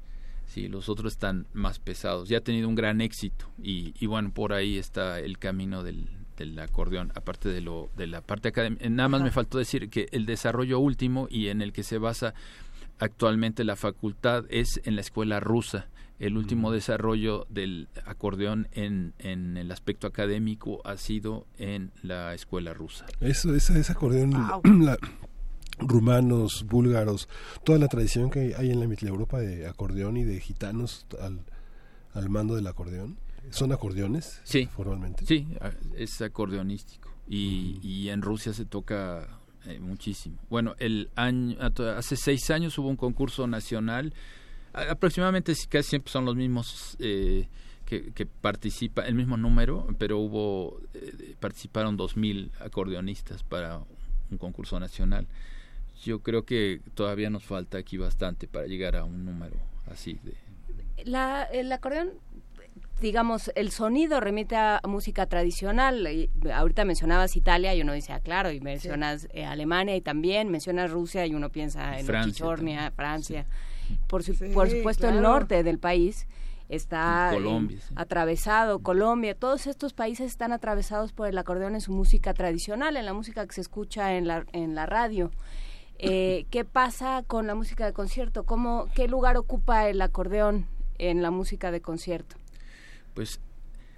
sí, 0.48 0.68
los 0.68 0.88
otros 0.88 1.12
están 1.12 1.46
más 1.52 1.78
pesados. 1.78 2.28
Ya 2.28 2.38
ha 2.38 2.40
tenido 2.40 2.68
un 2.68 2.74
gran 2.74 3.00
éxito 3.00 3.46
y, 3.62 3.94
y 3.98 4.06
bueno, 4.06 4.32
por 4.32 4.52
ahí 4.52 4.78
está 4.78 5.20
el 5.20 5.38
camino 5.38 5.82
del, 5.82 6.08
del 6.36 6.58
acordeón, 6.58 7.12
aparte 7.14 7.48
de, 7.48 7.60
lo, 7.60 7.90
de 7.96 8.06
la 8.06 8.22
parte 8.22 8.48
académica. 8.48 8.88
Nada 8.88 9.08
más 9.08 9.22
me 9.22 9.30
faltó 9.30 9.58
decir 9.58 9.90
que 9.90 10.08
el 10.12 10.26
desarrollo 10.26 10.78
último 10.78 11.28
y 11.30 11.48
en 11.48 11.62
el 11.62 11.72
que 11.72 11.82
se 11.82 11.98
basa 11.98 12.34
actualmente 12.98 13.64
la 13.64 13.76
facultad 13.76 14.44
es 14.48 14.80
en 14.84 14.94
la 14.94 15.00
escuela 15.00 15.40
rusa. 15.40 15.88
El 16.18 16.36
último 16.36 16.72
desarrollo 16.72 17.46
del 17.48 17.88
acordeón 18.04 18.66
en, 18.72 19.14
en 19.20 19.56
el 19.56 19.70
aspecto 19.70 20.08
académico 20.08 20.80
ha 20.84 20.96
sido 20.96 21.46
en 21.58 21.92
la 22.02 22.34
escuela 22.34 22.74
rusa. 22.74 23.06
Eso, 23.20 23.54
ese, 23.54 23.78
ese 23.78 23.92
acordeón, 23.92 24.32
la, 24.84 24.98
rumanos, 25.78 26.66
búlgaros, 26.66 27.28
toda 27.64 27.78
la 27.78 27.88
tradición 27.88 28.30
que 28.30 28.54
hay 28.56 28.70
en 28.70 28.80
la 28.80 28.86
Europa 29.08 29.38
de 29.38 29.68
acordeón 29.68 30.16
y 30.16 30.24
de 30.24 30.40
gitanos 30.40 31.06
al, 31.20 31.40
al 32.14 32.28
mando 32.30 32.56
del 32.56 32.66
acordeón. 32.66 33.16
¿Son 33.50 33.72
acordeones? 33.72 34.40
Sí. 34.44 34.66
Formalmente. 34.66 35.24
Sí, 35.24 35.46
es 35.96 36.20
acordeonístico. 36.20 37.10
Y, 37.26 37.78
y 37.82 38.08
en 38.10 38.22
Rusia 38.22 38.52
se 38.52 38.64
toca 38.64 39.37
eh, 39.66 39.78
muchísimo. 39.78 40.38
Bueno, 40.48 40.74
el 40.78 41.10
año, 41.14 41.56
hace 41.96 42.16
seis 42.16 42.50
años 42.50 42.78
hubo 42.78 42.88
un 42.88 42.96
concurso 42.96 43.46
nacional. 43.46 44.12
Aproximadamente 44.72 45.54
casi 45.68 45.90
siempre 45.90 46.12
son 46.12 46.24
los 46.24 46.36
mismos 46.36 46.96
eh, 47.00 47.48
que, 47.84 48.12
que 48.12 48.26
participa, 48.26 49.06
el 49.06 49.14
mismo 49.14 49.36
número, 49.36 49.86
pero 49.98 50.18
hubo, 50.18 50.80
eh, 50.94 51.34
participaron 51.40 51.96
dos 51.96 52.16
mil 52.16 52.50
acordeonistas 52.60 53.42
para 53.42 53.80
un 54.30 54.38
concurso 54.38 54.78
nacional 54.78 55.26
yo 56.04 56.20
creo 56.20 56.44
que 56.44 56.80
todavía 56.94 57.30
nos 57.30 57.44
falta 57.44 57.78
aquí 57.78 57.96
bastante 57.96 58.46
para 58.46 58.66
llegar 58.66 58.96
a 58.96 59.04
un 59.04 59.24
número 59.24 59.56
así 59.90 60.18
de 60.22 60.34
la, 61.04 61.44
el 61.44 61.70
acordeón 61.72 62.10
digamos, 63.00 63.50
el 63.54 63.70
sonido 63.70 64.20
remite 64.20 64.56
a 64.56 64.80
música 64.86 65.26
tradicional. 65.26 66.06
Y 66.08 66.30
ahorita 66.52 66.84
mencionabas 66.84 67.36
Italia 67.36 67.74
y 67.74 67.82
uno 67.82 67.92
dice, 67.92 68.12
ah, 68.12 68.20
claro, 68.20 68.50
y 68.50 68.60
mencionas 68.60 69.28
eh, 69.32 69.44
Alemania 69.44 69.96
y 69.96 70.00
también 70.00 70.50
mencionas 70.50 70.90
Rusia 70.90 71.26
y 71.26 71.34
uno 71.34 71.50
piensa 71.50 71.98
en 71.98 72.06
Francia, 72.06 72.92
Francia. 72.94 73.46
Por, 74.06 74.22
por 74.52 74.70
supuesto, 74.70 75.08
el 75.08 75.22
norte 75.22 75.62
del 75.62 75.78
país 75.78 76.26
está 76.68 77.32
atravesado, 77.96 78.80
Colombia, 78.80 79.34
todos 79.34 79.66
estos 79.66 79.94
países 79.94 80.26
están 80.26 80.52
atravesados 80.52 81.12
por 81.12 81.28
el 81.28 81.38
acordeón 81.38 81.74
en 81.74 81.80
su 81.80 81.92
música 81.92 82.34
tradicional, 82.34 82.96
en 82.96 83.06
la 83.06 83.14
música 83.14 83.46
que 83.46 83.54
se 83.54 83.62
escucha 83.62 84.16
en 84.16 84.26
la, 84.26 84.44
en 84.52 84.74
la 84.74 84.84
radio. 84.84 85.30
Eh, 85.98 86.46
¿Qué 86.50 86.64
pasa 86.64 87.24
con 87.26 87.46
la 87.46 87.54
música 87.54 87.86
de 87.86 87.92
concierto? 87.92 88.44
¿Cómo, 88.44 88.86
¿Qué 88.94 89.08
lugar 89.08 89.36
ocupa 89.36 89.88
el 89.88 90.02
acordeón 90.02 90.66
en 90.98 91.22
la 91.22 91.30
música 91.30 91.70
de 91.70 91.80
concierto? 91.80 92.36
Pues, 93.18 93.40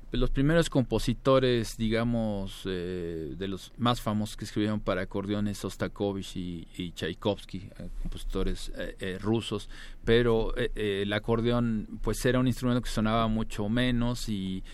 pues 0.09 0.19
los 0.19 0.31
primeros 0.31 0.71
compositores, 0.71 1.77
digamos, 1.77 2.63
eh, 2.65 3.35
de 3.37 3.49
los 3.49 3.71
más 3.77 4.01
famosos 4.01 4.35
que 4.35 4.47
escribieron 4.47 4.81
para 4.81 5.03
acordeones, 5.03 5.59
Sostakovich 5.59 6.37
y, 6.37 6.93
Tchaikovsky, 6.93 7.59
eh, 7.59 7.91
compositores 8.01 8.73
rusos, 9.21 9.69
pero 10.03 10.55
el 10.57 11.13
acordeón 11.13 12.01
pues 12.01 12.25
era 12.25 12.41
un 12.41 12.47
instrumento 12.47 12.81
que 12.81 12.89
sonaba 12.89 13.29
mucho 13.29 13.69
menos 13.69 14.31
y 14.31 14.65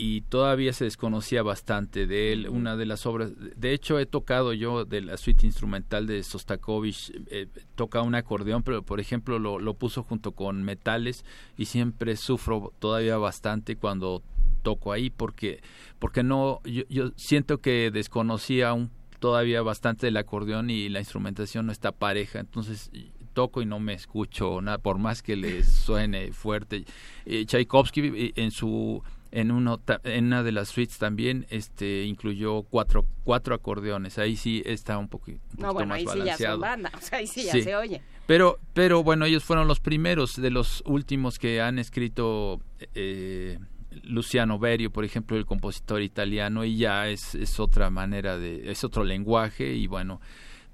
y 0.00 0.20
todavía 0.20 0.72
se 0.72 0.84
desconocía 0.84 1.42
bastante 1.42 2.06
de 2.06 2.32
él. 2.32 2.48
Una 2.48 2.76
de 2.76 2.86
las 2.86 3.04
obras, 3.04 3.32
de 3.36 3.72
hecho 3.72 3.98
he 3.98 4.06
tocado 4.06 4.52
yo 4.52 4.84
de 4.84 5.00
la 5.00 5.16
suite 5.16 5.44
instrumental 5.44 6.06
de 6.06 6.22
Sostakovich, 6.22 7.12
eh, 7.30 7.48
toca 7.74 8.00
un 8.02 8.14
acordeón, 8.14 8.62
pero 8.62 8.84
por 8.84 9.00
ejemplo 9.00 9.40
lo, 9.40 9.58
lo 9.58 9.74
puso 9.74 10.04
junto 10.04 10.32
con 10.32 10.62
metales 10.62 11.24
y 11.56 11.64
siempre 11.64 12.16
sufro 12.16 12.72
todavía 12.78 13.18
bastante 13.18 13.74
cuando 13.74 14.22
toco 14.62 14.92
ahí 14.92 15.10
porque 15.10 15.62
porque 15.98 16.22
no 16.22 16.60
yo, 16.64 16.84
yo 16.88 17.10
siento 17.16 17.58
que 17.58 17.90
desconocía 17.90 18.72
un, 18.74 18.92
todavía 19.18 19.62
bastante 19.62 20.06
del 20.06 20.16
acordeón 20.16 20.70
y 20.70 20.88
la 20.88 21.00
instrumentación 21.00 21.66
no 21.66 21.72
está 21.72 21.90
pareja, 21.90 22.38
entonces 22.38 22.92
toco 23.34 23.62
y 23.62 23.66
no 23.66 23.78
me 23.78 23.94
escucho 23.94 24.60
nada 24.60 24.78
por 24.78 24.98
más 24.98 25.22
que 25.22 25.36
le 25.36 25.62
suene 25.62 26.32
fuerte. 26.32 26.84
Eh, 27.24 27.46
Tchaikovsky 27.46 28.00
eh, 28.00 28.32
en 28.36 28.50
su 28.50 29.02
en, 29.30 29.50
uno, 29.50 29.80
en 30.04 30.26
una 30.26 30.42
de 30.42 30.52
las 30.52 30.68
suites 30.68 30.98
también 30.98 31.46
este 31.50 32.04
incluyó 32.04 32.62
cuatro 32.62 33.04
cuatro 33.24 33.54
acordeones. 33.54 34.18
Ahí 34.18 34.36
sí 34.36 34.62
está 34.64 34.98
un, 34.98 35.08
poco, 35.08 35.30
un 35.30 35.40
no, 35.58 35.74
bueno, 35.74 35.94
ahí 35.94 36.06
Sí 36.06 36.18
ya 36.24 36.36
son 36.36 36.60
banda, 36.60 36.90
o 36.96 37.00
sea, 37.00 37.18
ahí 37.18 37.26
sí 37.26 37.44
ya 37.44 37.52
se 37.52 37.76
oye. 37.76 38.02
Pero 38.26 38.58
pero 38.74 39.02
bueno 39.02 39.24
ellos 39.24 39.44
fueron 39.44 39.68
los 39.68 39.80
primeros 39.80 40.40
de 40.40 40.50
los 40.50 40.82
últimos 40.86 41.38
que 41.38 41.60
han 41.60 41.78
escrito 41.78 42.60
eh, 42.94 43.58
Luciano 44.02 44.58
Berio 44.58 44.90
por 44.90 45.04
ejemplo 45.04 45.36
el 45.36 45.46
compositor 45.46 46.02
italiano 46.02 46.64
y 46.64 46.76
ya 46.76 47.08
es, 47.08 47.34
es 47.34 47.58
otra 47.58 47.90
manera 47.90 48.38
de 48.38 48.70
es 48.70 48.84
otro 48.84 49.04
lenguaje 49.04 49.72
y 49.74 49.86
bueno 49.86 50.20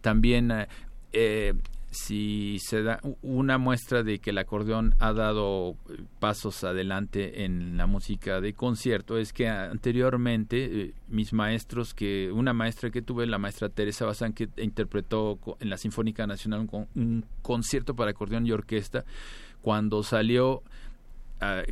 también 0.01 0.53
eh, 1.13 1.55
si 1.95 2.59
se 2.59 2.83
da 2.83 3.01
una 3.23 3.57
muestra 3.57 4.03
de 4.03 4.19
que 4.19 4.31
el 4.31 4.39
acordeón 4.39 4.95
ha 4.99 5.13
dado 5.13 5.77
eh, 5.89 6.03
pasos 6.19 6.65
adelante 6.65 7.45
en 7.45 7.77
la 7.77 7.87
música 7.87 8.41
de 8.41 8.53
concierto 8.53 9.17
es 9.17 9.33
que 9.33 9.49
anteriormente 9.49 10.65
eh, 10.65 10.95
mis 11.09 11.33
maestros 11.33 11.95
que 11.95 12.31
una 12.33 12.53
maestra 12.53 12.91
que 12.91 13.01
tuve 13.01 13.27
la 13.27 13.39
maestra 13.39 13.69
Teresa 13.69 14.05
Bazán 14.05 14.33
que 14.33 14.49
interpretó 14.57 15.39
en 15.61 15.71
la 15.71 15.79
Sinfónica 15.79 16.27
Nacional 16.27 16.69
un, 16.95 17.25
concierto 17.43 17.95
para 17.95 18.11
acordeón 18.11 18.47
y 18.47 18.53
orquesta 18.53 19.05
cuando 19.63 20.03
salió 20.03 20.63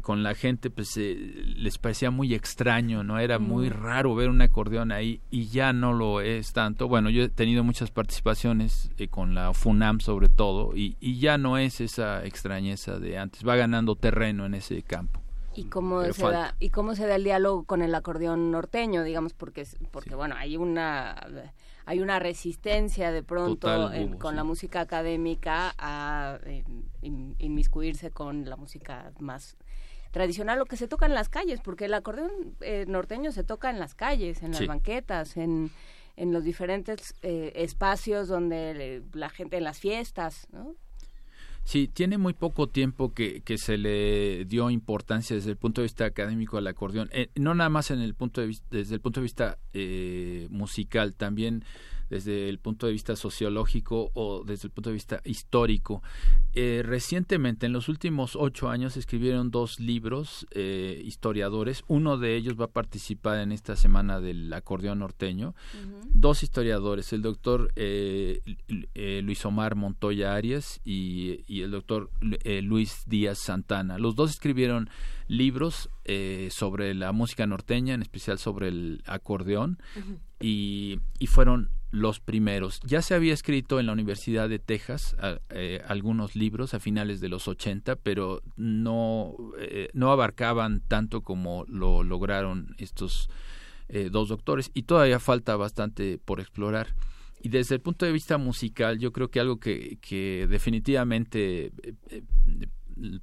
con 0.03 0.23
la 0.23 0.35
gente 0.35 0.71
pues 0.71 0.97
les 0.97 1.79
parecía 1.79 2.11
muy 2.11 2.35
extraño, 2.35 3.05
¿no? 3.05 3.19
Era 3.19 3.39
muy 3.39 3.69
raro 3.69 4.15
ver 4.15 4.29
un 4.29 4.41
acordeón 4.41 4.93
ahí 4.93 5.21
y 5.31 5.47
ya 5.47 5.73
no 5.73 5.93
lo 5.93 6.21
es 6.21 6.53
tanto. 6.53 6.89
Bueno, 6.89 7.11
yo 7.11 7.23
he 7.23 7.29
tenido 7.29 7.65
muchas 7.65 7.91
participaciones 7.91 8.91
eh, 8.99 9.09
con 9.09 9.35
la 9.35 9.53
FUNAM 9.55 10.01
sobre 10.01 10.29
todo 10.29 10.77
y, 10.77 10.97
y, 11.01 11.19
ya 11.19 11.39
no 11.39 11.59
es 11.59 11.81
esa 11.81 12.25
extrañeza 12.25 12.99
de 12.99 13.19
antes, 13.19 13.47
va 13.47 13.57
ganando 13.57 13.97
terreno 13.97 14.45
en 14.47 14.55
ese 14.55 14.83
campo. 14.83 15.21
¿Y 15.55 15.65
cómo, 15.65 16.03
se 16.13 16.23
da, 16.23 16.55
¿Y 16.61 16.71
cómo 16.71 16.95
se 16.95 17.07
da 17.07 17.17
el 17.17 17.25
diálogo 17.25 17.65
con 17.65 17.83
el 17.83 17.95
acordeón 17.95 18.51
norteño, 18.51 19.05
digamos? 19.05 19.35
Porque, 19.35 19.67
porque 19.91 20.15
bueno, 20.15 20.35
hay 20.37 20.57
una 20.57 21.15
hay 21.85 22.01
una 22.01 22.19
resistencia 22.19 23.11
de 23.11 23.23
pronto 23.23 23.91
con 24.19 24.37
la 24.37 24.45
música 24.45 24.81
académica 24.81 25.75
a 25.79 26.39
inmiscuirse 27.01 28.11
con 28.11 28.49
la 28.49 28.57
música 28.57 29.13
más 29.19 29.57
tradicional 30.13 30.61
o 30.61 30.67
que 30.67 30.77
se 30.77 30.89
toca 30.89 31.07
en 31.07 31.15
las 31.15 31.29
calles, 31.29 31.61
porque 31.61 31.87
el 31.87 31.95
acordeón 31.95 32.31
eh, 32.61 32.85
norteño 32.87 33.33
se 33.33 33.45
toca 33.45 33.71
en 33.71 33.79
las 33.79 33.95
calles, 33.95 34.43
en 34.43 34.53
las 34.53 34.67
banquetas, 34.67 35.37
en, 35.37 35.71
en 36.17 36.33
los 36.33 36.45
diferentes 36.45 37.15
eh, 37.23 37.53
espacios 37.57 38.29
donde 38.29 39.03
la 39.15 39.31
gente, 39.31 39.57
en 39.57 39.65
las 39.65 39.79
fiestas, 39.81 40.47
¿no? 40.53 40.77
Sí, 41.65 41.89
tiene 41.89 42.19
muy 42.19 42.33
poco 42.33 42.69
tiempo 42.69 43.15
que, 43.15 43.43
que, 43.43 43.57
se 43.57 43.79
le 43.79 44.45
dio 44.47 44.69
importancia 44.69 45.37
desde 45.37 45.51
el 45.51 45.57
punto 45.57 45.81
de 45.81 45.85
vista 45.85 46.05
académico 46.05 46.59
al 46.59 46.67
acordeón, 46.67 47.09
eh, 47.13 47.31
no 47.37 47.55
nada 47.55 47.71
más 47.71 47.93
en 47.93 48.01
el 48.01 48.15
punto 48.15 48.41
de 48.41 48.49
vista, 48.49 48.67
desde 48.71 48.97
el 48.97 49.01
punto 49.01 49.21
de 49.21 49.23
vista 49.23 49.59
eh, 49.73 50.49
musical, 50.51 51.15
también 51.15 51.65
desde 52.13 52.51
el 52.51 52.59
punto 52.59 52.87
de 52.87 52.93
vista 52.93 53.17
sociológico 53.17 54.11
o 54.13 54.45
desde 54.45 54.67
el 54.69 54.71
punto 54.71 54.91
de 54.91 54.95
vista 54.95 55.23
histórico. 55.25 56.03
Eh, 56.53 56.83
recientemente, 56.85 57.65
en 57.65 57.73
los 57.73 57.89
últimos 57.89 58.37
ocho 58.37 58.69
años, 58.69 58.99
escribieron 58.99 59.51
dos 59.51 59.81
libros 59.81 60.47
eh, 60.51 61.01
historiadores. 61.07 61.85
Uno 61.89 62.19
de 62.19 62.37
ellos 62.37 62.61
va 62.61 62.67
a 62.67 62.71
participar 62.71 63.39
en 63.39 63.51
esta 63.51 63.77
semana 63.77 64.21
del 64.21 64.53
acordeón 64.53 64.99
norteño. 64.99 65.55
Dos 66.13 66.43
historiadores, 66.43 67.15
el 67.15 67.23
doctor 67.23 67.73
eh, 67.77 68.43
Luis 69.23 69.43
Omar 69.47 69.75
Montoya 69.75 70.35
Arias 70.35 70.83
y, 70.85 71.63
el 71.63 71.71
doctor 71.71 72.11
Luis 72.21 73.05
Díaz 73.07 73.39
Santana. 73.39 73.97
Los 73.97 74.17
dos 74.17 74.33
escribieron 74.33 74.91
libros 75.29 75.89
sobre 76.51 76.93
la 76.93 77.13
música 77.13 77.47
norteña, 77.47 77.95
en 77.95 78.03
especial 78.03 78.39
sobre 78.39 78.69
el 78.69 79.03
acordeón, 79.07 79.79
y, 80.41 81.01
y 81.19 81.27
fueron 81.29 81.71
los 81.93 82.21
primeros. 82.21 82.81
Ya 82.85 83.03
se 83.03 83.15
había 83.15 83.35
escrito 83.35 83.79
en 83.79 83.87
la 83.87 83.93
Universidad 83.93 84.49
de 84.49 84.59
Texas 84.59 85.15
eh, 85.51 85.83
algunos 85.87 86.35
libros 86.35 86.73
a 86.75 86.81
finales 86.81 87.21
de 87.21 87.29
los 87.29 87.47
80, 87.47 87.97
pero 87.97 88.43
no, 88.57 89.37
eh, 89.59 89.91
no 89.93 90.11
abarcaban 90.11 90.81
tanto 90.81 91.21
como 91.21 91.65
lo 91.69 92.03
lograron 92.03 92.75
estos 92.79 93.29
eh, 93.89 94.09
dos 94.11 94.31
doctores 94.31 94.71
y 94.73 94.85
todavía 94.85 95.21
falta 95.21 95.55
bastante 95.57 96.19
por 96.19 96.41
explorar. 96.41 96.95
Y 97.43 97.51
desde 97.51 97.75
el 97.75 97.83
punto 97.83 98.07
de 98.07 98.13
vista 98.13 98.39
musical, 98.39 98.99
yo 98.99 99.13
creo 99.13 99.31
que 99.31 99.41
algo 99.41 99.59
que, 99.61 99.99
que 100.01 100.47
definitivamente, 100.49 101.73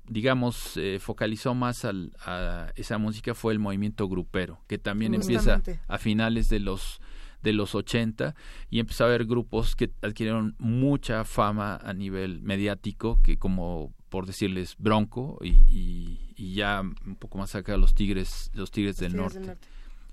digamos, 0.07 0.77
focalizó 0.99 1.55
más 1.55 1.85
al, 1.85 2.11
a 2.19 2.71
esa 2.75 2.97
música 2.97 3.33
fue 3.33 3.53
el 3.53 3.59
movimiento 3.59 4.09
grupero, 4.09 4.59
que 4.67 4.77
también 4.77 5.13
empieza 5.13 5.61
a 5.87 5.97
finales 5.97 6.49
de 6.49 6.59
los 6.59 6.99
de 7.41 7.53
los 7.53 7.75
80 7.75 8.35
y 8.69 8.79
empezó 8.79 9.03
a 9.03 9.07
haber 9.07 9.25
grupos 9.25 9.75
que 9.75 9.91
adquirieron 10.01 10.55
mucha 10.59 11.25
fama 11.25 11.77
a 11.77 11.93
nivel 11.93 12.41
mediático, 12.41 13.19
que 13.21 13.37
como 13.37 13.93
por 14.09 14.25
decirles 14.25 14.75
Bronco 14.77 15.37
y, 15.41 16.17
y, 16.35 16.53
ya 16.53 16.81
un 16.81 17.15
poco 17.15 17.37
más 17.37 17.53
acá 17.55 17.77
los 17.77 17.93
Tigres, 17.93 18.49
los 18.53 18.71
Tigres, 18.71 18.97
del, 18.97 19.15
norte. 19.15 19.55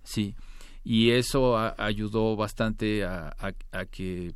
Sí, 0.03 0.35
y 0.85 1.11
eso 1.11 1.57
ayudó 1.79 2.37
bastante 2.37 3.05
a, 3.05 3.35
a 3.73 3.85
que 3.87 4.35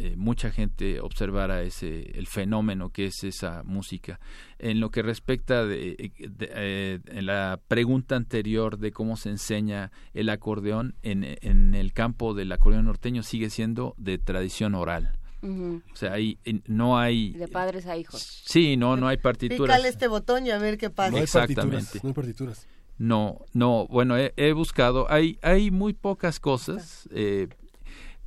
eh, 0.00 0.14
mucha 0.16 0.50
gente 0.50 1.00
observara 1.00 1.62
ese 1.62 2.12
el 2.16 2.26
fenómeno 2.28 2.90
que 2.90 3.06
es 3.06 3.24
esa 3.24 3.62
música. 3.64 4.20
En 4.58 4.78
lo 4.78 4.90
que 4.90 5.02
respecta 5.02 5.66
de, 5.66 6.12
eh, 6.40 7.00
en 7.06 7.26
la 7.26 7.60
pregunta 7.66 8.14
anterior 8.14 8.78
de 8.78 8.92
cómo 8.92 9.16
se 9.16 9.30
enseña 9.30 9.90
el 10.14 10.28
acordeón 10.28 10.94
en, 11.02 11.24
en 11.24 11.74
el 11.74 11.92
campo 11.92 12.34
del 12.34 12.52
acordeón 12.52 12.84
norteño 12.84 13.22
sigue 13.22 13.50
siendo 13.50 13.94
de 13.98 14.18
tradición 14.18 14.74
oral. 14.74 15.18
O 15.42 15.96
sea, 15.96 16.14
ahí 16.14 16.38
no 16.66 16.98
hay... 16.98 17.32
De 17.32 17.48
padres 17.48 17.86
a 17.86 17.96
hijos. 17.96 18.42
Sí, 18.44 18.76
no, 18.76 18.96
no 18.96 19.06
hay 19.06 19.18
partituras. 19.18 19.76
Pícale 19.76 19.88
este 19.88 20.08
botón 20.08 20.46
y 20.46 20.50
a 20.50 20.58
ver 20.58 20.78
qué 20.78 20.90
pasa. 20.90 21.10
No 21.10 21.16
hay 21.16 21.22
Exactamente. 21.24 22.00
no 22.02 22.08
hay 22.08 22.14
partituras. 22.14 22.66
No, 22.98 23.44
no, 23.52 23.86
bueno, 23.86 24.16
he, 24.16 24.52
buscado, 24.52 25.10
hay, 25.10 25.38
hay 25.42 25.70
muy 25.70 25.92
pocas 25.92 26.40
cosas 26.40 27.08
eh, 27.12 27.46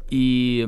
y 0.10 0.64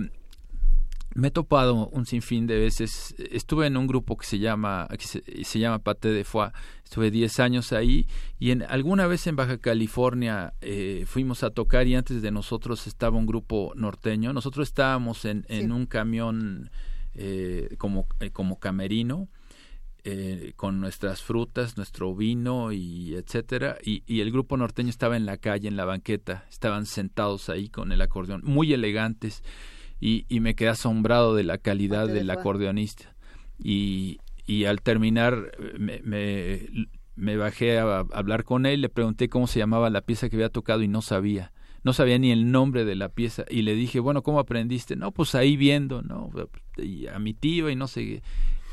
me 1.15 1.27
he 1.27 1.31
topado 1.31 1.87
un 1.89 2.05
sinfín 2.05 2.47
de 2.47 2.57
veces. 2.57 3.15
Estuve 3.31 3.67
en 3.67 3.77
un 3.77 3.87
grupo 3.87 4.17
que 4.17 4.25
se 4.25 4.39
llama 4.39 4.87
que 4.89 5.05
se, 5.43 5.59
llama 5.59 5.79
Pate 5.79 6.09
de 6.09 6.23
Foix. 6.23 6.51
Estuve 6.83 7.11
10 7.11 7.39
años 7.39 7.73
ahí 7.73 8.07
y 8.39 8.51
en 8.51 8.63
alguna 8.63 9.07
vez 9.07 9.27
en 9.27 9.35
Baja 9.35 9.57
California 9.57 10.53
eh, 10.61 11.05
fuimos 11.07 11.43
a 11.43 11.51
tocar 11.51 11.87
y 11.87 11.95
antes 11.95 12.21
de 12.21 12.31
nosotros 12.31 12.87
estaba 12.87 13.17
un 13.17 13.25
grupo 13.25 13.73
norteño. 13.75 14.33
Nosotros 14.33 14.67
estábamos 14.67 15.25
en, 15.25 15.45
en 15.49 15.71
un 15.71 15.85
camión 15.85 16.71
eh, 17.13 17.75
como, 17.77 18.07
eh, 18.19 18.31
como 18.31 18.59
camerino. 18.59 19.29
con 20.57 20.81
nuestras 20.81 21.21
frutas, 21.21 21.77
nuestro 21.77 22.13
vino 22.13 22.73
y 22.73 23.15
etcétera, 23.15 23.77
y, 23.81 24.03
y, 24.05 24.19
el 24.19 24.31
grupo 24.33 24.57
norteño 24.57 24.89
estaba 24.89 25.15
en 25.15 25.25
la 25.25 25.37
calle, 25.37 25.69
en 25.69 25.77
la 25.77 25.85
banqueta, 25.85 26.45
estaban 26.49 26.85
sentados 26.85 27.47
ahí 27.47 27.69
con 27.69 27.93
el 27.93 28.01
acordeón, 28.01 28.41
muy 28.43 28.73
elegantes, 28.73 29.43
y, 30.03 30.25
y 30.27 30.41
me 30.41 30.53
quedé 30.53 30.67
asombrado 30.67 31.33
de 31.33 31.45
la 31.45 31.57
calidad 31.57 32.09
del 32.09 32.29
acordeonista. 32.29 33.15
Y, 33.57 34.19
y 34.45 34.65
al 34.65 34.81
terminar 34.81 35.53
me, 35.79 36.01
me, 37.15 37.37
bajé 37.37 37.79
a, 37.79 37.99
hablar 38.11 38.43
con 38.43 38.65
él, 38.65 38.81
le 38.81 38.89
pregunté 38.89 39.29
cómo 39.29 39.47
se 39.47 39.59
llamaba 39.59 39.89
la 39.89 40.01
pieza 40.01 40.27
que 40.27 40.35
había 40.35 40.49
tocado 40.49 40.81
y 40.81 40.89
no 40.89 41.01
sabía. 41.01 41.53
No 41.83 41.93
sabía 41.93 42.19
ni 42.19 42.33
el 42.33 42.51
nombre 42.51 42.83
de 42.83 42.95
la 42.95 43.07
pieza 43.07 43.45
y 43.49 43.61
le 43.61 43.75
dije, 43.75 44.01
bueno, 44.01 44.23
¿cómo 44.23 44.39
aprendiste? 44.39 44.97
No, 44.97 45.13
pues 45.13 45.35
ahí 45.35 45.55
viendo, 45.55 46.01
¿no? 46.01 46.29
Y 46.75 47.07
a 47.07 47.17
mi 47.19 47.33
tío 47.33 47.69
y 47.69 47.77
no 47.77 47.87
sé 47.87 48.21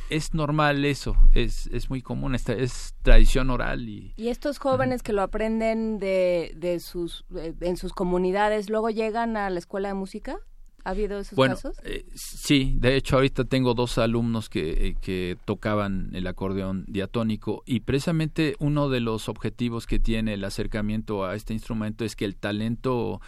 es 0.08 0.34
normal 0.34 0.84
eso, 0.84 1.14
es, 1.34 1.68
es 1.68 1.88
muy 1.88 2.02
común, 2.02 2.34
esta, 2.34 2.52
es 2.52 2.96
tradición 3.02 3.48
oral. 3.50 3.88
Y, 3.88 4.12
¿Y 4.16 4.26
estos 4.26 4.58
jóvenes 4.58 5.04
que 5.04 5.12
lo 5.12 5.22
aprenden 5.22 6.00
de, 6.00 6.52
de 6.56 6.80
sus, 6.80 7.24
en 7.60 7.76
sus 7.76 7.92
comunidades, 7.92 8.68
luego 8.68 8.90
llegan 8.90 9.36
a 9.36 9.48
la 9.50 9.60
escuela 9.60 9.86
de 9.86 9.94
música? 9.94 10.40
¿Ha 10.84 10.90
habido 10.90 11.18
esos 11.18 11.36
bueno, 11.36 11.54
casos? 11.54 11.76
Eh, 11.84 12.06
sí, 12.14 12.74
de 12.78 12.96
hecho 12.96 13.16
ahorita 13.16 13.44
tengo 13.44 13.74
dos 13.74 13.98
alumnos 13.98 14.48
que, 14.48 14.88
eh, 14.88 14.96
que 15.00 15.36
tocaban 15.44 16.10
el 16.14 16.26
acordeón 16.26 16.84
diatónico 16.88 17.62
y 17.66 17.80
precisamente 17.80 18.56
uno 18.58 18.88
de 18.88 19.00
los 19.00 19.28
objetivos 19.28 19.86
que 19.86 19.98
tiene 19.98 20.34
el 20.34 20.44
acercamiento 20.44 21.24
a 21.24 21.34
este 21.34 21.52
instrumento 21.52 22.04
es 22.04 22.16
que 22.16 22.24
el 22.24 22.36
talento 22.36 23.20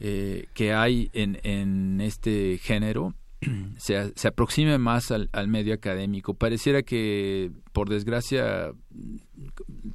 eh, 0.00 0.46
que 0.54 0.72
hay 0.72 1.10
en, 1.12 1.40
en 1.42 2.00
este 2.00 2.58
género 2.58 3.14
se, 3.78 4.12
se 4.14 4.28
aproxime 4.28 4.78
más 4.78 5.10
al, 5.10 5.28
al, 5.32 5.48
medio 5.48 5.74
académico. 5.74 6.34
Pareciera 6.34 6.82
que, 6.82 7.50
por 7.72 7.88
desgracia, 7.88 8.72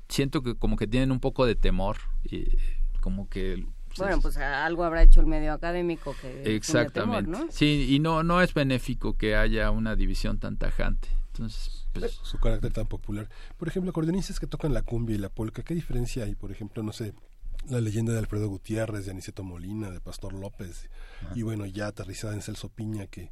siento 0.10 0.42
que 0.42 0.56
como 0.56 0.78
que 0.78 0.88
tienen 0.88 1.12
un 1.12 1.20
poco 1.20 1.46
de 1.46 1.56
temor, 1.56 1.98
y 2.24 2.58
como 3.02 3.30
que 3.30 3.66
bueno, 3.98 4.22
pues 4.22 4.38
algo 4.38 4.84
habrá 4.84 5.04
hecho 5.04 5.20
el 5.20 5.28
medio 5.28 5.54
académico 5.54 6.16
que 6.22 6.56
exactamente, 6.56 7.30
¿no? 7.30 7.48
sí, 7.50 7.88
y 7.90 8.00
no 8.00 8.24
no 8.24 8.42
es 8.42 8.54
benéfico 8.54 9.18
que 9.18 9.36
haya 9.36 9.72
una 9.72 9.96
división 9.96 10.40
tan 10.40 10.58
tajante. 10.58 11.10
Entonces, 11.28 11.88
pues, 11.94 12.20
su 12.22 12.40
carácter 12.40 12.72
tan 12.72 12.86
popular. 12.86 13.28
Por 13.58 13.68
ejemplo, 13.68 13.90
acordeonistas 13.90 14.40
que 14.40 14.46
tocan 14.46 14.74
la 14.74 14.84
cumbia 14.84 15.16
y 15.16 15.20
la 15.20 15.30
polca, 15.30 15.64
¿qué 15.64 15.74
diferencia 15.74 16.26
hay? 16.26 16.36
Por 16.36 16.52
ejemplo, 16.52 16.84
no 16.84 16.94
sé, 16.94 17.14
la 17.70 17.82
leyenda 17.82 18.14
de 18.14 18.20
Alfredo 18.20 18.48
Gutiérrez, 18.50 19.06
de 19.06 19.12
Aniceto 19.12 19.44
Molina, 19.44 19.90
de 19.90 20.00
Pastor 20.00 20.34
López, 20.34 20.90
y 21.34 21.42
bueno, 21.42 21.66
ya 21.66 21.88
aterrizada 21.88 22.34
en 22.34 22.42
Celso 22.42 22.70
Piña, 22.70 23.08
que 23.08 23.32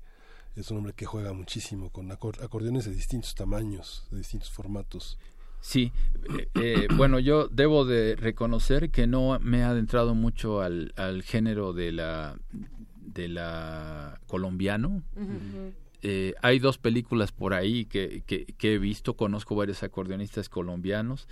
es 0.56 0.72
un 0.72 0.78
hombre 0.78 0.94
que 0.94 1.06
juega 1.06 1.34
muchísimo 1.34 1.92
con 1.92 2.12
acordeones 2.12 2.86
de 2.86 2.92
distintos 2.92 3.36
tamaños, 3.36 4.08
de 4.12 4.18
distintos 4.18 4.52
formatos. 4.52 5.18
Sí, 5.62 5.92
eh, 6.38 6.48
eh, 6.56 6.88
bueno, 6.96 7.20
yo 7.20 7.48
debo 7.48 7.86
de 7.86 8.16
reconocer 8.16 8.90
que 8.90 9.08
no 9.08 9.38
me 9.40 9.60
he 9.60 9.64
adentrado 9.64 10.16
mucho 10.16 10.62
al, 10.62 10.92
al 10.98 11.24
género 11.24 11.72
de 11.74 11.92
la 11.92 12.38
de 13.14 13.28
la 13.28 14.20
colombiano. 14.28 15.04
eh, 16.02 16.34
hay 16.42 16.60
dos 16.60 16.78
películas 16.78 17.32
por 17.32 17.54
ahí 17.54 17.86
que, 17.86 18.24
que, 18.26 18.46
que, 18.46 18.74
he 18.74 18.78
visto, 18.80 19.16
conozco 19.16 19.56
varios 19.56 19.84
acordeonistas 19.84 20.50
colombianos, 20.50 21.28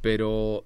pero 0.00 0.64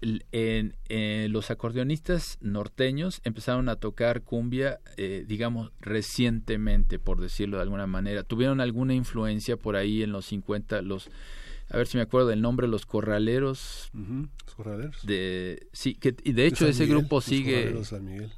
en, 0.00 0.76
en, 0.88 1.32
los 1.32 1.50
acordeonistas 1.50 2.38
norteños 2.40 3.20
empezaron 3.24 3.68
a 3.68 3.76
tocar 3.76 4.22
cumbia, 4.22 4.80
eh, 4.96 5.24
digamos, 5.26 5.72
recientemente, 5.80 6.98
por 6.98 7.20
decirlo 7.20 7.56
de 7.56 7.64
alguna 7.64 7.86
manera. 7.86 8.22
Tuvieron 8.22 8.60
alguna 8.60 8.94
influencia 8.94 9.56
por 9.56 9.76
ahí 9.76 10.02
en 10.02 10.12
los 10.12 10.26
50, 10.26 10.82
los 10.82 11.10
a 11.70 11.76
ver 11.76 11.86
si 11.86 11.98
me 11.98 12.02
acuerdo 12.02 12.28
del 12.28 12.40
nombre, 12.40 12.66
los 12.66 12.86
Corraleros. 12.86 13.90
Los 13.92 14.54
Corraleros. 14.54 15.04
De, 15.04 15.68
sí, 15.72 15.94
que, 15.94 16.16
y 16.24 16.32
de 16.32 16.46
hecho 16.46 16.66
ese 16.66 16.86
grupo 16.86 17.20
sigue... 17.20 17.70
Los 17.70 17.88
San 17.88 18.04
Miguel. 18.04 18.32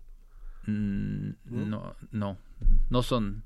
Mm, 0.67 1.31
¿No? 1.45 1.95
no, 2.11 2.39
no, 2.89 3.03
son... 3.03 3.45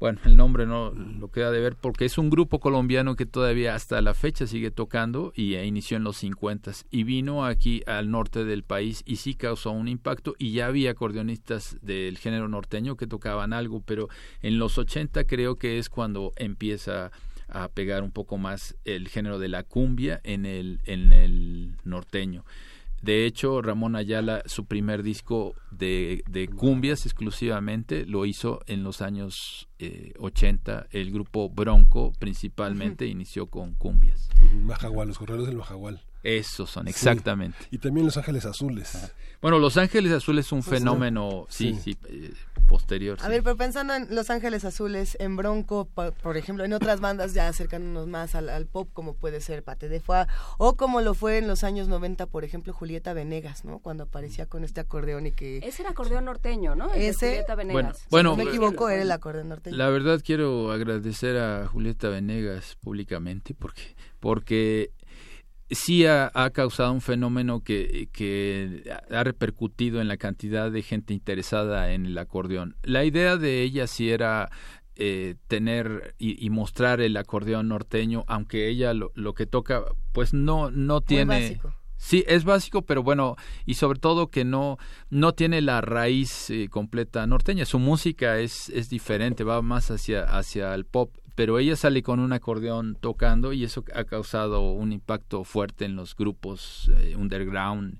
Bueno, 0.00 0.20
el 0.24 0.36
nombre 0.36 0.66
no 0.66 0.90
lo 0.90 1.30
queda 1.30 1.50
de 1.50 1.60
ver 1.60 1.76
porque 1.76 2.04
es 2.04 2.18
un 2.18 2.28
grupo 2.28 2.60
colombiano 2.60 3.16
que 3.16 3.26
todavía 3.26 3.74
hasta 3.74 4.02
la 4.02 4.12
fecha 4.12 4.46
sigue 4.46 4.70
tocando 4.70 5.32
y 5.34 5.56
inició 5.56 5.96
en 5.96 6.04
los 6.04 6.18
50 6.18 6.72
y 6.90 7.04
vino 7.04 7.44
aquí 7.44 7.82
al 7.86 8.10
norte 8.10 8.44
del 8.44 8.64
país 8.64 9.02
y 9.06 9.16
sí 9.16 9.34
causó 9.34 9.70
un 9.70 9.88
impacto 9.88 10.34
y 10.36 10.52
ya 10.52 10.66
había 10.66 10.90
acordeonistas 10.90 11.78
del 11.80 12.18
género 12.18 12.48
norteño 12.48 12.96
que 12.96 13.06
tocaban 13.06 13.52
algo, 13.52 13.80
pero 13.80 14.08
en 14.42 14.58
los 14.58 14.76
80 14.78 15.24
creo 15.24 15.56
que 15.56 15.78
es 15.78 15.88
cuando 15.88 16.32
empieza 16.36 17.10
a 17.54 17.68
pegar 17.68 18.02
un 18.02 18.10
poco 18.10 18.36
más 18.36 18.76
el 18.84 19.08
género 19.08 19.38
de 19.38 19.48
la 19.48 19.62
cumbia 19.62 20.20
en 20.24 20.44
el, 20.44 20.80
en 20.84 21.12
el 21.12 21.76
norteño. 21.84 22.44
De 23.00 23.26
hecho, 23.26 23.60
Ramón 23.62 23.96
Ayala, 23.96 24.42
su 24.46 24.64
primer 24.64 25.02
disco 25.02 25.54
de, 25.70 26.24
de 26.26 26.48
cumbias 26.48 27.04
exclusivamente, 27.04 28.06
lo 28.06 28.24
hizo 28.24 28.60
en 28.66 28.82
los 28.82 29.02
años 29.02 29.68
eh, 29.78 30.14
80. 30.18 30.88
El 30.90 31.12
grupo 31.12 31.50
Bronco 31.50 32.12
principalmente 32.18 33.06
inició 33.06 33.46
con 33.46 33.74
cumbias. 33.74 34.30
Majagual, 34.64 35.08
los 35.08 35.18
correos 35.18 35.46
del 35.46 35.56
Majagual. 35.56 36.00
Esos 36.24 36.70
son, 36.70 36.88
exactamente. 36.88 37.58
Y 37.70 37.76
también 37.76 38.06
Los 38.06 38.16
Ángeles 38.16 38.46
Azules. 38.46 39.12
Bueno, 39.42 39.58
Los 39.58 39.76
Ángeles 39.76 40.10
Azules 40.10 40.46
es 40.46 40.52
un 40.52 40.62
pues 40.62 40.78
fenómeno, 40.78 41.46
sí, 41.50 41.78
sí, 41.84 41.98
eh, 42.08 42.32
posterior. 42.66 43.18
A 43.20 43.28
ver, 43.28 43.42
pero 43.42 43.58
pensando 43.58 43.94
en 43.94 44.06
Los 44.14 44.30
Ángeles 44.30 44.64
Azules, 44.64 45.18
en 45.20 45.36
Bronco, 45.36 45.86
por, 45.86 46.38
ejemplo, 46.38 46.64
en 46.64 46.72
otras 46.72 47.00
bandas 47.00 47.34
ya 47.34 47.48
acercándonos 47.48 48.06
más 48.06 48.34
al, 48.34 48.64
pop, 48.64 48.88
como 48.94 49.12
puede 49.12 49.42
ser 49.42 49.62
Pate 49.62 49.90
de 49.90 50.00
Foie, 50.00 50.24
o 50.56 50.76
como 50.76 51.02
lo 51.02 51.12
fue 51.12 51.36
en 51.36 51.46
los 51.46 51.62
años 51.62 51.88
90, 51.88 52.24
por 52.24 52.42
ejemplo, 52.42 52.72
Julieta 52.72 53.12
Venegas, 53.12 53.66
¿no? 53.66 53.80
Cuando 53.80 54.04
aparecía 54.04 54.46
con 54.46 54.64
este 54.64 54.80
acordeón 54.80 55.26
y 55.26 55.32
que... 55.32 55.58
Ese 55.58 55.82
era 55.82 55.90
acordeón 55.90 56.24
norteño, 56.24 56.74
¿no? 56.74 56.90
Ese, 56.94 57.28
Julieta 57.28 57.54
Venegas. 57.54 58.06
Bueno, 58.08 58.30
si 58.34 58.38
no 58.38 58.44
me 58.44 58.50
equivoco, 58.50 58.88
era 58.88 59.02
el 59.02 59.12
acordeón 59.12 59.50
norteño. 59.50 59.76
La 59.76 59.90
verdad 59.90 60.22
quiero 60.24 60.72
agradecer 60.72 61.36
a 61.36 61.66
Julieta 61.66 62.08
Venegas 62.08 62.78
públicamente 62.80 63.52
porque 63.52 63.94
porque 64.24 64.90
sí 65.74 66.06
ha, 66.06 66.30
causado 66.52 66.92
un 66.92 67.00
fenómeno 67.00 67.60
que, 67.60 68.08
que, 68.12 68.90
ha 69.10 69.24
repercutido 69.24 70.00
en 70.00 70.08
la 70.08 70.16
cantidad 70.16 70.70
de 70.70 70.82
gente 70.82 71.14
interesada 71.14 71.92
en 71.92 72.06
el 72.06 72.16
acordeón. 72.18 72.76
La 72.82 73.04
idea 73.04 73.36
de 73.36 73.62
ella 73.62 73.86
sí 73.86 74.10
era 74.10 74.50
eh, 74.96 75.36
tener 75.48 76.14
y, 76.18 76.48
mostrar 76.50 77.00
el 77.00 77.16
acordeón 77.16 77.68
norteño, 77.68 78.24
aunque 78.28 78.68
ella 78.68 78.94
lo, 78.94 79.10
lo 79.14 79.34
que 79.34 79.46
toca, 79.46 79.84
pues 80.12 80.32
no, 80.32 80.70
no 80.70 81.00
tiene... 81.00 81.60
Sí, 81.96 82.22
es 82.26 82.44
básico, 82.44 82.82
pero 82.82 83.02
bueno, 83.02 83.36
y 83.64 83.74
sobre 83.74 83.98
todo 83.98 84.28
que 84.28 84.44
no, 84.44 84.76
no 85.08 85.32
tiene 85.32 85.62
la 85.62 85.80
raíz 85.80 86.50
eh, 86.50 86.68
completa 86.68 87.26
norteña. 87.26 87.64
Su 87.64 87.78
música 87.78 88.40
es, 88.40 88.68
es 88.68 88.90
diferente, 88.90 89.42
va 89.42 89.62
más 89.62 89.90
hacia, 89.90 90.24
hacia 90.24 90.74
el 90.74 90.84
pop 90.84 91.14
pero 91.34 91.58
ella 91.58 91.76
sale 91.76 92.02
con 92.02 92.20
un 92.20 92.32
acordeón 92.32 92.96
tocando 93.00 93.52
y 93.52 93.64
eso 93.64 93.84
ha 93.94 94.04
causado 94.04 94.72
un 94.72 94.92
impacto 94.92 95.44
fuerte 95.44 95.84
en 95.84 95.96
los 95.96 96.14
grupos 96.14 96.90
eh, 96.98 97.16
underground 97.16 97.98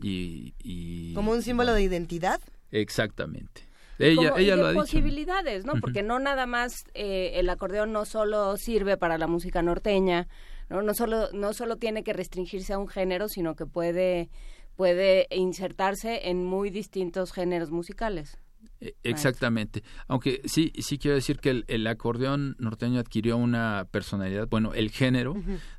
y, 0.00 1.12
como 1.14 1.32
un 1.32 1.42
símbolo 1.42 1.72
de 1.72 1.82
identidad. 1.82 2.40
Exactamente. 2.70 3.62
Ella, 3.98 4.34
ella 4.36 4.54
lo 4.54 4.68
ha 4.68 4.74
posibilidades, 4.74 5.64
¿no? 5.64 5.74
Porque 5.80 6.04
no 6.04 6.20
nada 6.20 6.46
más 6.46 6.84
eh, 6.94 7.32
el 7.34 7.50
acordeón 7.50 7.92
no 7.92 8.04
solo 8.04 8.56
sirve 8.56 8.96
para 8.96 9.18
la 9.18 9.26
música 9.26 9.60
norteña, 9.60 10.28
no 10.68 10.82
no 10.82 10.94
solo 10.94 11.30
no 11.32 11.52
solo 11.52 11.76
tiene 11.76 12.04
que 12.04 12.12
restringirse 12.12 12.72
a 12.72 12.78
un 12.78 12.86
género, 12.86 13.28
sino 13.28 13.56
que 13.56 13.66
puede 13.66 14.30
puede 14.76 15.26
insertarse 15.30 16.28
en 16.28 16.44
muy 16.44 16.70
distintos 16.70 17.32
géneros 17.32 17.72
musicales. 17.72 18.38
E, 18.80 18.94
exactamente. 19.02 19.82
Aunque 20.06 20.40
sí, 20.44 20.72
sí 20.78 20.98
quiero 20.98 21.16
decir 21.16 21.38
que 21.38 21.64
el, 21.66 21.86
acordeón 21.86 22.56
norteño 22.58 23.00
adquirió 23.00 23.36
una 23.36 23.86
personalidad, 23.90 24.48
bueno, 24.48 24.74
el 24.74 24.90
género 24.90 25.34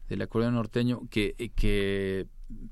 del 0.08 0.22
acordeón 0.22 0.56
norteño 0.56 1.02
que, 1.10 1.52
que 1.56 2.28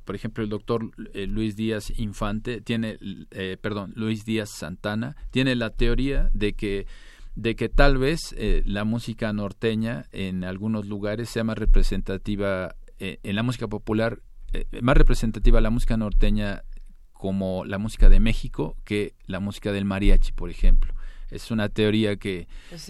por 0.06 0.16
ejemplo, 0.16 0.44
el 0.44 0.50
doctor 0.50 0.92
eh, 1.14 1.28
Luis 1.28 1.56
Díaz 1.56 1.92
Infante 1.98 2.62
tiene, 2.62 2.98
eh, 3.32 3.58
perdón, 3.62 3.94
Luis 3.96 4.26
Díaz 4.26 4.50
Santana 4.50 5.16
tiene 5.32 5.56
la 5.56 5.70
teoría 5.70 6.30
de 6.34 6.54
que 6.54 6.88
de 7.36 7.56
que 7.56 7.70
tal 7.70 8.00
vez 8.00 8.34
eh, 8.36 8.64
la 8.66 8.84
música 8.84 9.32
norteña 9.32 10.08
en 10.12 10.44
algunos 10.44 10.88
lugares 10.88 11.30
sea 11.30 11.44
más 11.44 11.58
representativa 11.58 12.76
en 13.00 13.36
la 13.36 13.44
música 13.44 13.68
popular 13.68 14.24
más 14.82 14.98
representativa 14.98 15.62
la 15.62 15.70
música 15.70 15.98
norteña 15.98 16.64
como 17.18 17.66
la 17.66 17.78
música 17.78 18.10
de 18.10 18.20
México 18.20 18.76
que 18.84 19.14
la 19.26 19.40
música 19.40 19.72
del 19.72 19.86
mariachi, 19.86 20.32
por 20.32 20.50
ejemplo. 20.50 20.94
Es 21.30 21.52
una 21.52 21.68
teoría 21.68 22.16
que, 22.16 22.48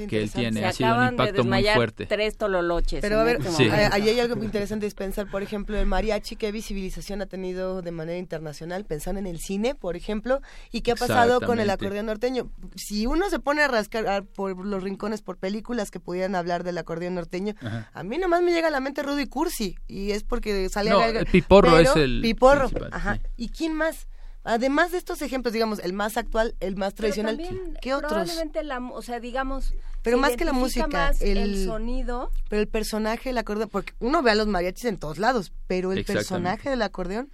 que 0.08 0.22
él 0.22 0.32
tiene, 0.32 0.64
ha 0.64 0.72
sido 0.72 0.96
un 0.96 1.08
impacto 1.08 1.44
muy 1.44 1.64
fuerte. 1.64 2.06
Tres 2.06 2.38
tololoches. 2.38 3.02
Pero 3.02 3.20
a 3.20 3.24
ver, 3.24 3.38
este 3.44 3.72
ahí 3.72 4.10
hay 4.10 4.20
algo 4.20 4.44
interesante 4.44 4.86
es 4.86 4.94
pensar, 4.94 5.28
por 5.32 5.42
ejemplo, 5.42 5.76
el 5.76 5.88
mariachi, 5.88 6.36
qué 6.36 6.52
visibilización 6.52 7.24
ha 7.24 7.26
tenido 7.26 7.82
de 7.82 7.90
manera 7.90 8.20
internacional, 8.20 8.86
pensando 8.86 9.18
en 9.18 9.26
el 9.26 9.40
cine, 9.40 9.74
por 9.74 9.96
ejemplo, 9.96 10.40
y 10.72 10.82
qué 10.82 10.92
ha 10.92 10.96
pasado 10.96 11.42
con 11.42 11.60
el 11.60 11.72
acordeón 11.72 12.06
norteño. 12.06 12.52
Si 12.76 13.08
uno 13.08 13.28
se 13.32 13.40
pone 13.40 13.64
a 13.64 13.68
rascar 13.70 14.24
por 14.24 14.64
los 14.64 14.84
rincones 14.84 15.24
por 15.24 15.38
películas 15.38 15.90
que 15.90 16.00
pudieran 16.00 16.36
hablar 16.36 16.64
del 16.64 16.78
acordeón 16.78 17.16
norteño, 17.16 17.56
a 17.92 18.04
mí 18.04 18.20
nomás 18.20 18.44
me 18.44 18.52
llega 18.52 18.68
a 18.68 18.72
la 18.72 18.82
mente 18.82 19.02
Rudy 19.02 19.26
Cursi, 19.26 19.78
y 19.88 20.12
es 20.12 20.24
porque 20.24 20.70
sale... 20.70 20.92
No, 20.92 21.04
el 21.04 21.26
Piporro 21.26 21.80
es 21.80 21.96
el... 21.96 22.22
Piporro, 22.22 22.70
ajá. 22.92 23.20
¿Y 23.36 23.50
quién 23.50 23.74
más? 23.74 24.08
Además 24.48 24.94
de 24.94 24.98
estos 24.98 25.22
ejemplos, 25.22 25.52
digamos, 25.52 25.80
el 25.80 25.92
más 25.92 26.16
actual, 26.16 26.56
el 26.62 26.78
más 26.78 26.94
tradicional, 26.94 27.38
¿qué 27.82 27.94
otros? 27.94 28.14
Probablemente 28.14 28.64
la, 28.64 28.80
o 28.80 29.02
sea, 29.02 29.20
digamos, 29.20 29.74
pero 30.04 30.18
más 30.18 30.38
que 30.38 30.46
la 30.46 30.54
música, 30.54 31.12
el, 31.20 31.66
sonido, 31.66 32.32
pero 32.48 32.62
el 32.62 32.70
personaje 32.70 33.28
del 33.28 33.40
acordeón, 33.40 33.68
porque 33.68 33.92
uno 34.00 34.24
ve 34.24 34.32
a 34.32 34.36
los 34.36 34.48
mariachis 34.48 34.86
en 34.86 35.00
todos 35.00 35.18
lados, 35.18 35.52
pero 35.68 35.92
el 35.92 36.06
personaje 36.06 36.70
del 36.70 36.82
acordeón 36.82 37.30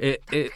eh, 0.00 0.20
eh, 0.30 0.50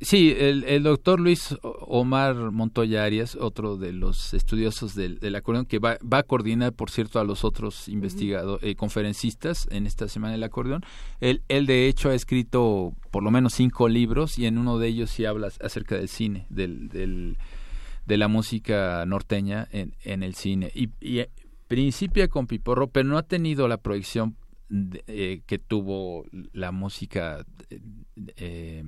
sí, 0.00 0.34
el, 0.36 0.82
doctor 0.82 1.20
Luis 1.20 1.54
Omar 1.62 2.34
Montoya 2.52 3.04
Arias, 3.04 3.36
otro 3.36 3.76
de 3.76 3.92
los 3.92 4.32
estudiosos 4.32 4.94
del, 4.94 5.34
acordeón, 5.34 5.66
que 5.66 5.78
va, 5.78 5.98
va, 6.02 6.18
a 6.18 6.22
coordinar, 6.22 6.72
por 6.72 6.90
cierto, 6.90 7.20
a 7.20 7.24
los 7.24 7.44
otros 7.44 7.88
investigadores, 7.88 8.64
eh, 8.66 8.74
conferencistas 8.76 9.68
en 9.70 9.86
esta 9.86 10.08
semana 10.08 10.32
del 10.32 10.42
acordeón. 10.42 10.82
Él, 11.20 11.42
él, 11.48 11.66
de 11.66 11.86
hecho, 11.86 12.08
ha 12.08 12.14
escrito 12.14 12.94
por 13.10 13.22
lo 13.22 13.30
menos 13.30 13.52
cinco 13.52 13.88
libros 13.88 14.38
y 14.38 14.46
en 14.46 14.56
uno 14.56 14.78
de 14.78 14.88
ellos 14.88 15.10
sí 15.10 15.26
habla 15.26 15.48
acerca 15.60 15.96
del 15.96 16.08
cine, 16.08 16.46
del, 16.48 16.88
del 16.88 17.36
de 18.06 18.16
la 18.16 18.28
música 18.28 19.04
norteña 19.04 19.68
en, 19.70 19.94
en 20.02 20.22
el 20.22 20.34
cine. 20.34 20.72
Y, 20.74 20.88
y 21.02 21.26
principia 21.66 22.28
con 22.28 22.46
Piporro, 22.46 22.88
pero 22.88 23.06
no 23.06 23.18
ha 23.18 23.22
tenido 23.22 23.68
la 23.68 23.76
proyección 23.76 24.34
eh, 24.70 25.42
que 25.46 25.58
tuvo 25.58 26.26
la 26.52 26.72
música, 26.72 27.44
eh, 28.36 28.84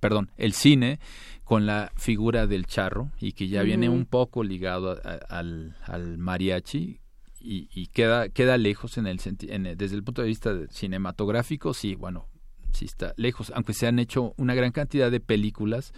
perdón, 0.00 0.30
el 0.36 0.52
cine 0.52 1.00
con 1.44 1.66
la 1.66 1.92
figura 1.96 2.46
del 2.46 2.66
charro 2.66 3.10
y 3.20 3.32
que 3.32 3.48
ya 3.48 3.62
viene 3.62 3.88
un 3.88 4.06
poco 4.06 4.42
ligado 4.42 5.00
al, 5.28 5.76
al, 5.84 6.18
mariachi 6.18 7.00
y, 7.40 7.68
y, 7.74 7.86
queda, 7.88 8.28
queda 8.28 8.58
lejos 8.58 8.98
en 8.98 9.06
el, 9.06 9.20
en 9.48 9.76
desde 9.76 9.96
el 9.96 10.04
punto 10.04 10.22
de 10.22 10.28
vista 10.28 10.54
cinematográfico, 10.70 11.74
sí, 11.74 11.94
bueno, 11.94 12.26
sí 12.72 12.84
está 12.84 13.14
lejos, 13.16 13.52
aunque 13.54 13.74
se 13.74 13.86
han 13.86 13.98
hecho 13.98 14.34
una 14.36 14.54
gran 14.54 14.72
cantidad 14.72 15.10
de 15.10 15.20
películas 15.20 15.92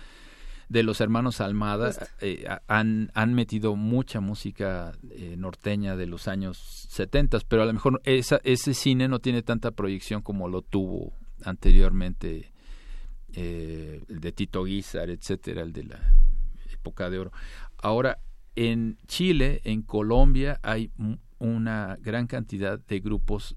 de 0.69 0.83
los 0.83 1.01
hermanos 1.01 1.41
Almada 1.41 1.93
eh, 2.21 2.45
han, 2.67 3.11
han 3.15 3.35
metido 3.35 3.77
mucha 3.77 4.21
música 4.21 4.93
eh, 5.11 5.37
norteña 5.39 5.97
de 5.97 6.07
los 6.07 6.29
años 6.29 6.87
70, 6.89 7.41
pero 7.49 7.63
a 7.63 7.67
lo 7.67 7.73
mejor 7.73 8.01
esa, 8.05 8.41
ese 8.43 8.75
cine 8.75 9.09
no 9.09 9.21
tiene 9.21 9.43
tanta 9.43 9.71
proyección 9.71 10.23
como 10.23 10.49
lo 10.49 10.63
tuvo 10.63 11.13
anteriormente 11.45 12.53
eh, 13.35 14.03
el 14.09 14.21
de 14.21 14.33
Tito 14.33 14.65
Guizar, 14.65 15.11
etcétera, 15.11 15.63
el 15.63 15.73
de 15.73 15.85
la 15.85 16.15
época 16.73 17.11
de 17.11 17.19
oro. 17.19 17.33
Ahora, 17.79 18.19
en 18.57 18.99
Chile, 19.07 19.61
en 19.65 19.83
Colombia, 19.83 20.59
hay 20.63 20.91
una 21.39 21.99
gran 22.01 22.27
cantidad 22.27 22.79
de 22.79 23.01
grupos 23.01 23.57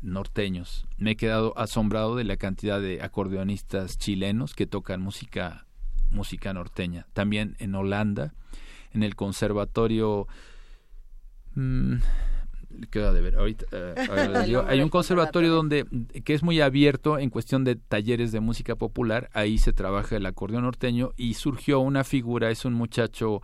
norteños. 0.00 0.86
Me 0.96 1.10
he 1.10 1.16
quedado 1.16 1.52
asombrado 1.58 2.16
de 2.16 2.24
la 2.24 2.38
cantidad 2.38 2.80
de 2.80 3.02
acordeonistas 3.02 3.98
chilenos 3.98 4.54
que 4.54 4.66
tocan 4.66 5.02
música 5.02 5.67
música 6.10 6.52
norteña. 6.52 7.06
También 7.12 7.56
en 7.58 7.74
Holanda, 7.74 8.34
en 8.92 9.02
el 9.02 9.16
conservatorio... 9.16 10.26
Mmm, 11.54 11.96
queda 12.90 13.14
de 13.14 13.22
ver 13.22 13.34
ahorita 13.38 13.66
hay 14.68 14.82
un 14.82 14.90
conservatorio 14.90 15.50
donde 15.50 15.86
que 16.22 16.34
es 16.34 16.42
muy 16.42 16.60
abierto 16.60 17.18
en 17.18 17.30
cuestión 17.30 17.64
de 17.64 17.76
talleres 17.76 18.30
de 18.30 18.40
música 18.40 18.76
popular 18.76 19.30
ahí 19.32 19.56
se 19.56 19.72
trabaja 19.72 20.16
el 20.16 20.26
acordeón 20.26 20.64
norteño 20.64 21.12
y 21.16 21.34
surgió 21.34 21.80
una 21.80 22.04
figura 22.04 22.50
es 22.50 22.66
un 22.66 22.74
muchacho 22.74 23.40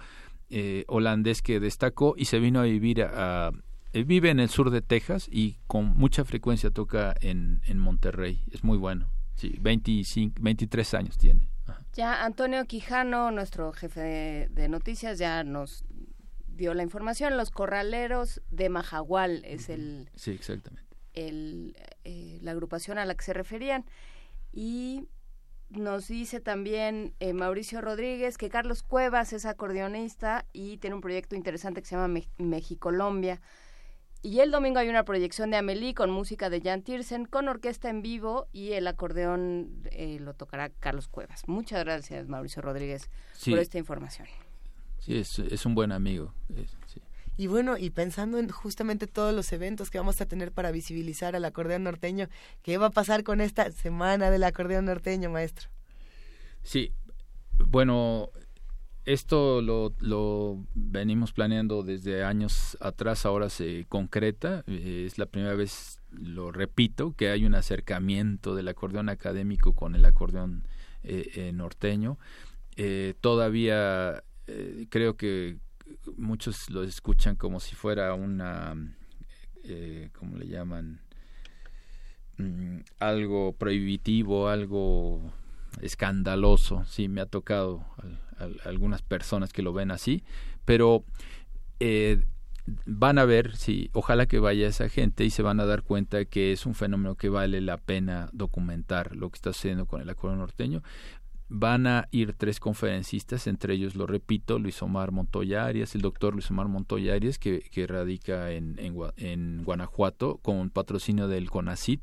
eh, 0.50 0.84
holandés 0.88 1.42
que 1.42 1.58
destacó 1.58 2.14
y 2.16 2.26
se 2.26 2.38
vino 2.38 2.60
a 2.60 2.64
vivir 2.64 3.02
a, 3.02 3.50
eh, 3.94 4.02
vive 4.02 4.30
en 4.30 4.40
el 4.40 4.48
sur 4.48 4.70
de 4.70 4.82
Texas 4.82 5.28
y 5.30 5.56
con 5.66 5.96
mucha 5.96 6.24
frecuencia 6.24 6.70
toca 6.70 7.14
en, 7.20 7.60
en 7.66 7.78
Monterrey. 7.78 8.42
Es 8.50 8.64
muy 8.64 8.76
bueno. 8.76 9.08
Sí, 9.36 9.56
25, 9.60 10.36
23 10.40 10.94
años 10.94 11.16
tiene. 11.16 11.48
Ya 11.94 12.24
Antonio 12.24 12.64
Quijano, 12.64 13.30
nuestro 13.30 13.72
jefe 13.72 14.48
de, 14.50 14.68
noticias, 14.68 15.16
ya 15.16 15.44
nos 15.44 15.84
dio 16.48 16.74
la 16.74 16.82
información. 16.82 17.36
Los 17.36 17.50
corraleros 17.50 18.42
de 18.50 18.68
Majagual 18.68 19.44
es 19.44 19.68
el... 19.68 20.10
Sí, 20.16 20.32
exactamente. 20.32 20.88
El, 21.12 21.76
eh, 22.02 22.38
la 22.42 22.50
agrupación 22.50 22.98
a 22.98 23.04
la 23.04 23.14
que 23.14 23.24
se 23.24 23.32
referían. 23.32 23.84
Y 24.52 25.06
nos 25.70 26.08
dice 26.08 26.40
también 26.40 27.14
eh, 27.20 27.32
Mauricio 27.32 27.80
Rodríguez 27.80 28.38
que 28.38 28.50
Carlos 28.50 28.82
Cuevas 28.82 29.32
es 29.32 29.46
acordeonista 29.46 30.46
y 30.52 30.78
tiene 30.78 30.96
un 30.96 31.00
proyecto 31.00 31.36
interesante 31.36 31.80
que 31.80 31.86
se 31.86 31.94
llama 31.94 32.20
Mexicolombia. 32.38 33.40
Y 34.24 34.40
el 34.40 34.50
domingo 34.50 34.78
hay 34.78 34.88
una 34.88 35.04
proyección 35.04 35.50
de 35.50 35.58
Amelie 35.58 35.92
con 35.92 36.10
música 36.10 36.48
de 36.48 36.62
Jan 36.62 36.80
Tiersen, 36.80 37.26
con 37.26 37.46
orquesta 37.46 37.90
en 37.90 38.00
vivo 38.00 38.48
y 38.54 38.72
el 38.72 38.86
acordeón 38.86 39.82
eh, 39.90 40.16
lo 40.18 40.32
tocará 40.32 40.70
Carlos 40.70 41.08
Cuevas. 41.08 41.46
Muchas 41.46 41.84
gracias, 41.84 42.26
Mauricio 42.26 42.62
Rodríguez, 42.62 43.10
por 43.44 43.58
esta 43.58 43.76
información. 43.76 44.26
Sí, 44.98 45.18
es, 45.18 45.66
un 45.66 45.74
buen 45.74 45.92
amigo. 45.92 46.32
Y 47.36 47.48
bueno, 47.48 47.76
y 47.76 47.90
pensando 47.90 48.38
en 48.38 48.48
justamente 48.48 49.06
todos 49.06 49.34
los 49.34 49.52
eventos 49.52 49.90
que 49.90 49.98
vamos 49.98 50.18
a 50.22 50.24
tener 50.24 50.52
para 50.52 50.70
visibilizar 50.70 51.36
al 51.36 51.44
acordeón 51.44 51.84
norteño, 51.84 52.30
¿qué 52.62 52.78
va 52.78 52.86
a 52.86 52.90
pasar 52.90 53.24
con 53.24 53.42
esta 53.42 53.70
semana 53.72 54.30
del 54.30 54.44
acordeón 54.44 54.86
norteño, 54.86 55.28
maestro? 55.28 55.68
Sí, 56.62 56.94
bueno, 57.58 58.30
esto 59.04 59.60
lo, 59.60 59.92
lo, 60.00 60.66
venimos 60.74 61.32
planeando 61.32 61.82
desde 61.82 62.24
años 62.24 62.76
atrás, 62.80 63.26
ahora 63.26 63.48
se 63.50 63.86
concreta. 63.88 64.64
Eh, 64.66 65.04
es 65.06 65.18
la 65.18 65.26
primera 65.26 65.54
vez, 65.54 66.00
lo 66.10 66.52
repito, 66.52 67.14
que 67.16 67.30
hay 67.30 67.44
un 67.44 67.54
acercamiento 67.54 68.54
del 68.54 68.68
acordeón 68.68 69.08
académico 69.08 69.74
con 69.74 69.94
el 69.94 70.04
acordeón 70.04 70.66
eh, 71.02 71.30
eh, 71.34 71.52
norteño. 71.52 72.18
todavía 73.20 74.22
creo 74.90 75.16
que 75.16 75.58
muchos 76.16 76.70
lo 76.70 76.82
escuchan 76.82 77.36
como 77.36 77.60
si 77.60 77.74
fuera 77.74 78.14
una, 78.14 78.74
eh, 79.64 80.10
¿cómo 80.18 80.36
le 80.36 80.46
llaman? 80.46 81.00
Mm, 82.38 82.78
algo 82.98 83.52
prohibitivo, 83.52 84.48
algo 84.48 85.32
escandaloso. 85.80 86.84
Sí, 86.84 87.08
me 87.08 87.20
ha 87.20 87.26
tocado 87.26 87.84
algunas 88.64 89.02
personas 89.02 89.52
que 89.52 89.62
lo 89.62 89.72
ven 89.72 89.90
así, 89.90 90.22
pero 90.64 91.04
eh, 91.80 92.24
van 92.86 93.18
a 93.18 93.24
ver, 93.24 93.56
sí, 93.56 93.90
ojalá 93.92 94.26
que 94.26 94.38
vaya 94.38 94.68
esa 94.68 94.88
gente 94.88 95.24
y 95.24 95.30
se 95.30 95.42
van 95.42 95.60
a 95.60 95.66
dar 95.66 95.82
cuenta 95.82 96.24
que 96.24 96.52
es 96.52 96.66
un 96.66 96.74
fenómeno 96.74 97.14
que 97.14 97.28
vale 97.28 97.60
la 97.60 97.76
pena 97.76 98.28
documentar 98.32 99.14
lo 99.16 99.30
que 99.30 99.36
está 99.36 99.52
sucediendo 99.52 99.86
con 99.86 100.00
el 100.00 100.10
acuerdo 100.10 100.36
norteño 100.36 100.82
van 101.48 101.86
a 101.86 102.08
ir 102.10 102.32
tres 102.32 102.58
conferencistas, 102.58 103.46
entre 103.46 103.74
ellos, 103.74 103.94
lo 103.94 104.06
repito, 104.06 104.58
Luis 104.58 104.82
Omar 104.82 105.12
Montoya 105.12 105.66
Arias, 105.66 105.94
el 105.94 106.00
doctor 106.00 106.34
Luis 106.34 106.50
Omar 106.50 106.68
Montoya 106.68 107.14
Arias, 107.14 107.38
que, 107.38 107.60
que 107.70 107.86
radica 107.86 108.50
en, 108.50 108.76
en, 108.78 109.62
Guanajuato 109.62 110.38
con 110.38 110.70
patrocinio 110.70 111.28
del 111.28 111.50
CONACIT. 111.50 112.00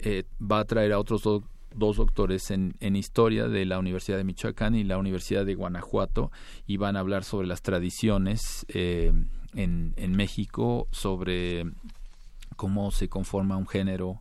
Eh, 0.00 0.24
va 0.40 0.60
a 0.60 0.64
traer 0.64 0.92
a 0.92 0.98
otros 0.98 1.22
dos 1.22 1.42
doctores 1.74 2.50
en, 2.50 2.74
historia 2.96 3.48
de 3.48 3.64
la 3.64 3.78
Universidad 3.78 4.16
de 4.16 4.24
Michoacán 4.24 4.74
y 4.74 4.84
la 4.84 4.98
Universidad 4.98 5.46
de 5.46 5.54
Guanajuato 5.54 6.30
y 6.66 6.76
van 6.76 6.96
a 6.96 7.00
hablar 7.00 7.24
sobre 7.24 7.46
las 7.46 7.62
tradiciones 7.62 8.66
eh, 8.68 9.12
en, 9.54 9.94
en 9.96 10.16
México, 10.16 10.88
sobre 10.90 11.64
cómo 12.56 12.90
se 12.90 13.08
conforma 13.08 13.56
un 13.56 13.66
género 13.66 14.20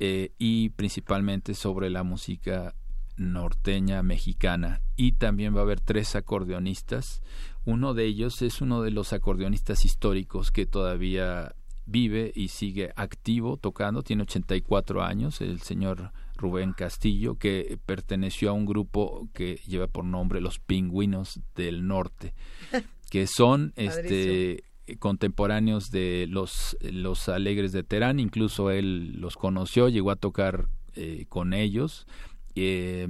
eh, 0.00 0.32
y 0.38 0.70
principalmente 0.70 1.54
sobre 1.54 1.90
la 1.90 2.02
música 2.02 2.74
norteña 3.16 4.02
mexicana 4.02 4.80
y 4.96 5.12
también 5.12 5.54
va 5.54 5.60
a 5.60 5.62
haber 5.62 5.80
tres 5.80 6.16
acordeonistas. 6.16 7.22
Uno 7.66 7.92
de 7.92 8.06
ellos 8.06 8.40
es 8.40 8.62
uno 8.62 8.80
de 8.80 8.90
los 8.90 9.12
acordeonistas 9.12 9.84
históricos 9.84 10.50
que 10.50 10.64
todavía 10.64 11.54
vive 11.84 12.32
y 12.34 12.48
sigue 12.48 12.92
activo 12.96 13.56
tocando, 13.56 14.02
tiene 14.02 14.22
84 14.22 15.02
años, 15.02 15.40
el 15.40 15.60
señor 15.60 16.12
Rubén 16.40 16.72
Castillo, 16.72 17.36
que 17.36 17.78
perteneció 17.86 18.50
a 18.50 18.52
un 18.52 18.66
grupo 18.66 19.28
que 19.32 19.60
lleva 19.66 19.86
por 19.86 20.04
nombre 20.04 20.40
Los 20.40 20.58
Pingüinos 20.58 21.40
del 21.54 21.86
Norte, 21.86 22.34
que 23.10 23.26
son 23.26 23.72
este 23.76 24.64
contemporáneos 24.98 25.92
de 25.92 26.26
los, 26.28 26.76
los 26.80 27.28
Alegres 27.28 27.70
de 27.70 27.84
Terán, 27.84 28.18
incluso 28.18 28.72
él 28.72 29.20
los 29.20 29.36
conoció, 29.36 29.88
llegó 29.88 30.10
a 30.10 30.16
tocar 30.16 30.66
eh, 30.96 31.26
con 31.28 31.52
ellos 31.52 32.08
eh, 32.56 33.06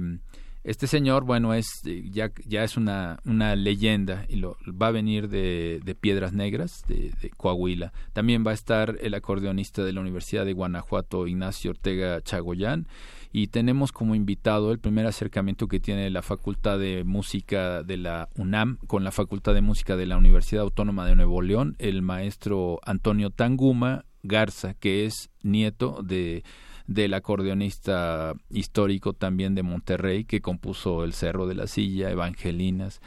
este 0.63 0.85
señor, 0.85 1.23
bueno, 1.23 1.55
es 1.55 1.81
ya, 2.11 2.31
ya 2.45 2.63
es 2.63 2.77
una, 2.77 3.19
una 3.25 3.55
leyenda 3.55 4.25
y 4.29 4.35
lo, 4.35 4.57
va 4.69 4.87
a 4.87 4.91
venir 4.91 5.27
de, 5.27 5.81
de 5.83 5.95
Piedras 5.95 6.33
Negras, 6.33 6.83
de, 6.87 7.31
Coahuila. 7.35 7.93
También 8.13 8.45
va 8.45 8.51
a 8.51 8.53
estar 8.53 8.95
el 9.01 9.15
acordeonista 9.15 9.83
de 9.83 9.91
la 9.91 10.01
Universidad 10.01 10.45
de 10.45 10.53
Guanajuato, 10.53 11.25
Ignacio 11.25 11.71
Ortega 11.71 12.21
Chagoyán. 12.21 12.87
Y 13.31 13.47
tenemos 13.47 13.91
como 13.91 14.15
invitado 14.15 14.71
el 14.71 14.79
primer 14.79 15.05
acercamiento 15.05 15.67
que 15.67 15.79
tiene 15.79 16.09
la 16.09 16.21
Facultad 16.21 16.79
de 16.79 17.03
Música 17.05 17.81
de 17.83 17.97
la 17.97 18.29
UNAM 18.35 18.77
con 18.87 19.03
la 19.03 19.11
Facultad 19.11 19.53
de 19.53 19.61
Música 19.61 19.95
de 19.95 20.05
la 20.05 20.17
Universidad 20.17 20.63
Autónoma 20.63 21.05
de 21.05 21.15
Nuevo 21.15 21.41
León, 21.41 21.75
el 21.79 22.01
maestro 22.01 22.79
Antonio 22.83 23.29
Tanguma 23.29 24.05
Garza, 24.23 24.73
que 24.73 25.05
es 25.05 25.29
nieto 25.43 26.01
de 26.03 26.43
del 26.87 27.13
acordeonista 27.13 28.33
histórico 28.49 29.13
también 29.13 29.55
de 29.55 29.63
Monterrey 29.63 30.25
que 30.25 30.41
compuso 30.41 31.05
El 31.05 31.13
Cerro 31.13 31.47
de 31.47 31.55
la 31.55 31.67
Silla, 31.67 32.09
Evangelinas, 32.09 32.99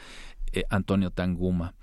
eh, 0.51 0.63
Antonio 0.69 1.11
Tanguma. 1.11 1.75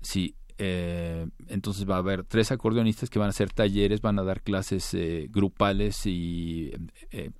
Sí, 0.00 0.36
eh, 0.62 1.26
entonces 1.48 1.88
va 1.88 1.96
a 1.96 1.98
haber 1.98 2.24
tres 2.24 2.52
acordeonistas 2.52 3.08
que 3.08 3.18
van 3.18 3.26
a 3.26 3.30
hacer 3.30 3.50
talleres, 3.50 4.02
van 4.02 4.18
a 4.18 4.22
dar 4.22 4.42
clases 4.42 4.92
eh, 4.94 5.26
grupales 5.30 6.02
y 6.04 6.70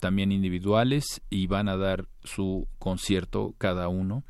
también 0.01 0.33
individuales 0.33 1.21
y 1.29 1.47
van 1.47 1.69
a 1.69 1.77
dar 1.77 2.07
su 2.25 2.67
concierto 2.79 3.55
cada 3.59 3.89
uno. 3.89 4.25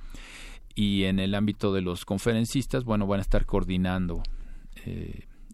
Y 0.75 1.05
en 1.05 1.20
el 1.20 1.35
ámbito 1.35 1.73
de 1.73 1.83
los 1.83 2.05
conferencistas, 2.05 2.85
bueno, 2.85 3.07
van 3.07 3.20
a 3.20 3.23
estar 3.23 3.47
coordinando 3.47 4.23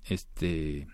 este 0.04 0.86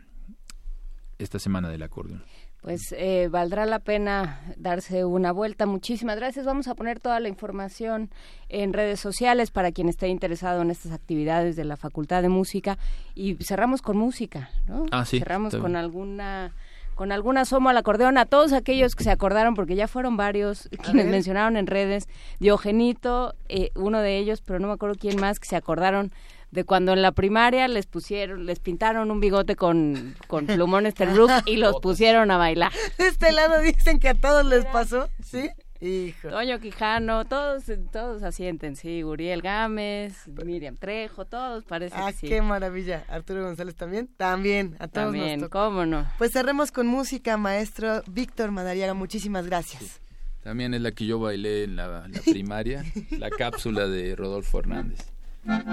esta 1.19 1.39
semana 1.39 1.69
del 1.69 1.83
acordeón 1.83 2.25
pues 2.63 2.95
eh, 2.97 3.29
valdrá 3.29 3.67
la 3.67 3.81
pena 3.81 4.41
darse 4.57 5.05
una 5.05 5.33
vuelta. 5.33 5.67
Muchísimas 5.67 6.17
gracias. 6.17 6.47
Vamos 6.47 6.69
a 6.69 6.77
poner 6.77 7.01
toda 7.01 7.19
la 7.19 7.29
información 7.29 8.09
en 8.49 8.73
redes 8.73 9.01
sociales 9.01 9.51
para 9.51 9.73
quien 9.73 9.89
esté 9.89 10.09
interesado 10.09 10.63
en 10.63 10.71
estas 10.71 10.93
actividades 10.93 11.57
de 11.57 11.65
la 11.65 11.77
Facultad 11.77 12.23
de 12.23 12.29
Música. 12.29 12.79
Y 13.17 13.35
cerramos 13.43 13.83
con 13.83 13.97
música, 13.97 14.49
¿no? 14.69 14.87
Ah, 14.93 15.05
sí. 15.05 15.19
Cerramos 15.19 15.57
con 15.57 15.75
alguna 15.75 16.53
con 16.95 17.11
algún 17.11 17.39
asomo 17.39 17.71
al 17.71 17.77
acordeón 17.79 18.19
a 18.19 18.27
todos 18.27 18.53
aquellos 18.53 18.95
que 18.95 19.03
se 19.03 19.11
acordaron, 19.11 19.55
porque 19.55 19.75
ya 19.75 19.89
fueron 19.89 20.17
varios 20.17 20.69
quienes 20.85 21.07
mencionaron 21.07 21.57
en 21.57 21.67
redes, 21.67 22.07
Diogenito, 22.39 23.35
eh, 23.49 23.71
uno 23.75 24.01
de 24.01 24.19
ellos, 24.19 24.43
pero 24.43 24.61
no 24.61 24.69
me 24.69 24.75
acuerdo 24.75 24.97
quién 25.01 25.19
más, 25.19 25.41
que 25.41 25.49
se 25.49 25.57
acordaron 25.57 26.13
de 26.53 26.65
cuando 26.65 26.93
en 26.93 27.03
la 27.03 27.13
primaria 27.13 27.67
les 27.67 27.87
pusieron, 27.87 28.47
les 28.47 28.61
pintaron 28.61 29.11
un 29.11 29.21
bigote 29.21 29.57
con, 29.57 30.15
con 30.29 30.47
plumones 30.47 30.95
Terbrook 30.95 31.31
y 31.47 31.57
los 31.57 31.81
pusieron 31.81 32.31
a 32.31 32.37
bailar. 32.37 32.71
De 32.99 33.09
este 33.09 33.33
lado 33.33 33.61
dicen 33.61 33.99
que 33.99 34.11
a 34.11 34.15
todos 34.15 34.45
les 34.45 34.65
pasó, 34.67 35.09
¿sí? 35.25 35.51
Hijo. 35.81 36.29
Toño 36.29 36.61
Quijano, 36.61 37.25
todos, 37.25 37.65
todos 37.91 38.23
asienten, 38.23 38.77
sí, 38.77 39.03
Uriel 39.03 39.43
Gámez, 39.43 40.29
Miriam 40.29 40.77
Trejo, 40.77 41.25
todos 41.25 41.65
parece 41.65 41.97
ah, 41.99 42.13
que 42.13 42.19
sí. 42.19 42.29
qué 42.29 42.41
maravilla. 42.41 43.05
Arturo 43.09 43.43
González 43.43 43.75
también, 43.75 44.07
también, 44.17 44.77
a 44.79 44.87
todos 44.87 45.07
También, 45.07 45.49
cómo 45.49 45.85
no. 45.85 46.07
Pues 46.19 46.33
cerremos 46.33 46.71
con 46.71 46.87
música, 46.87 47.37
maestro 47.37 48.03
Víctor 48.07 48.53
Madariaga, 48.53 48.95
muchísimas 48.95 49.47
gracias. 49.47 50.01
También 50.43 50.75
es 50.75 50.83
la 50.83 50.93
que 50.93 51.07
yo 51.07 51.19
bailé 51.19 51.65
en 51.65 51.77
la 51.77 52.09
primaria, 52.25 52.85
la 53.11 53.31
cápsula 53.31 53.89
de 53.89 54.15
Rodolfo 54.15 54.61
Hernández. 54.61 55.12
Thank 55.45 55.67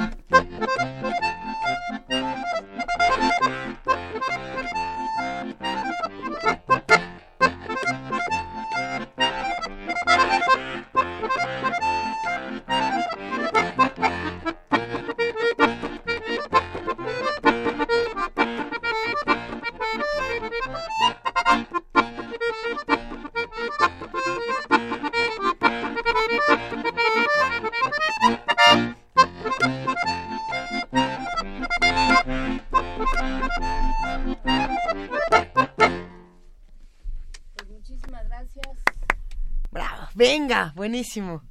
you. 6.90 7.19
Venga, 40.50 40.74
buenísimo. 40.76 41.44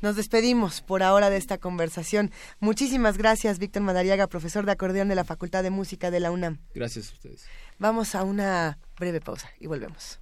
Nos 0.00 0.16
despedimos 0.16 0.80
por 0.80 1.02
ahora 1.02 1.28
de 1.28 1.36
esta 1.36 1.58
conversación. 1.58 2.30
Muchísimas 2.58 3.18
gracias, 3.18 3.58
Víctor 3.58 3.82
Madariaga, 3.82 4.28
profesor 4.28 4.64
de 4.64 4.72
acordeón 4.72 5.08
de 5.08 5.14
la 5.14 5.24
Facultad 5.24 5.62
de 5.62 5.68
Música 5.68 6.10
de 6.10 6.20
la 6.20 6.30
UNAM. 6.30 6.56
Gracias 6.74 7.10
a 7.10 7.12
ustedes. 7.12 7.44
Vamos 7.78 8.14
a 8.14 8.22
una 8.24 8.78
breve 8.98 9.20
pausa 9.20 9.50
y 9.60 9.66
volvemos. 9.66 10.20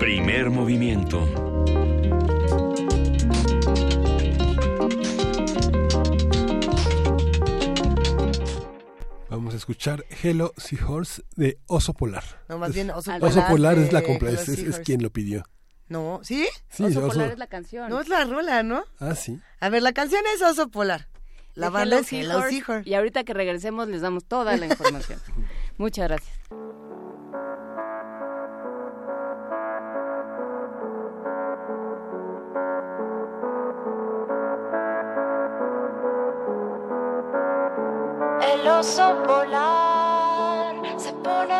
Primer 0.00 0.50
movimiento. 0.50 1.24
Vamos 9.28 9.54
a 9.54 9.56
escuchar 9.56 10.04
Hello 10.22 10.52
Seahorse 10.56 11.22
de 11.36 11.58
Oso 11.66 11.92
Polar. 11.94 12.24
No, 12.48 12.58
más 12.58 12.72
bien 12.72 12.90
Oso 12.90 13.12
Oso 13.20 13.20
Polar. 13.20 13.50
Polar 13.50 13.78
es 13.78 13.92
la 13.92 14.02
compra, 14.02 14.30
es, 14.30 14.40
es- 14.42 14.48
es 14.48 14.56
Seahorse. 14.56 14.82
quien 14.82 15.02
lo 15.02 15.10
pidió. 15.10 15.44
No, 15.88 16.20
¿sí? 16.22 16.46
Sí, 16.68 16.84
Oso 16.84 17.00
Oso- 17.00 17.08
Polar 17.08 17.32
es 17.32 17.38
la 17.38 17.46
canción. 17.46 17.88
No 17.90 18.00
es 18.00 18.08
la 18.08 18.24
rola, 18.24 18.62
¿no? 18.62 18.84
Ah, 18.98 19.14
sí. 19.14 19.40
A 19.60 19.68
ver, 19.68 19.82
la 19.82 19.92
canción 19.92 20.22
es 20.34 20.42
Oso 20.42 20.68
Polar. 20.68 21.08
La 21.54 21.70
banda 21.70 22.00
es 22.00 22.12
Hello 22.12 22.42
Seahorse. 22.48 22.88
Y 22.88 22.94
ahorita 22.94 23.24
que 23.24 23.32
regresemos 23.32 23.88
les 23.88 24.02
damos 24.02 24.24
toda 24.24 24.56
la 24.56 24.66
información. 24.66 25.20
Muchas 25.78 26.08
gracias. 26.08 26.36
El 38.40 38.66
oso 38.68 39.22
polar 39.26 40.76
se 40.98 41.12
pone 41.14 41.54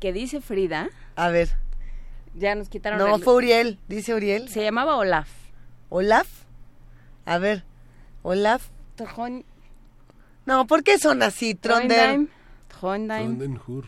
Que 0.00 0.12
dice 0.12 0.40
Frida. 0.40 0.90
A 1.16 1.28
ver. 1.30 1.50
ya 2.34 2.54
nos 2.54 2.68
quitaron 2.68 2.98
No, 2.98 3.16
el- 3.16 3.22
fue 3.22 3.34
Uriel, 3.34 3.78
dice 3.88 4.14
Uriel. 4.14 4.48
Se 4.48 4.62
llamaba 4.62 4.96
Olaf. 4.96 5.28
¿Olaf? 5.88 6.26
A 7.24 7.38
ver, 7.38 7.64
Olaf. 8.22 8.68
Trondheim. 8.96 9.44
No, 10.46 10.66
¿por 10.66 10.82
qué 10.82 10.98
son 10.98 11.22
así? 11.22 11.54
Trondheim. 11.54 12.28
Trondheim. 12.68 13.38
Trondenhur. 13.38 13.84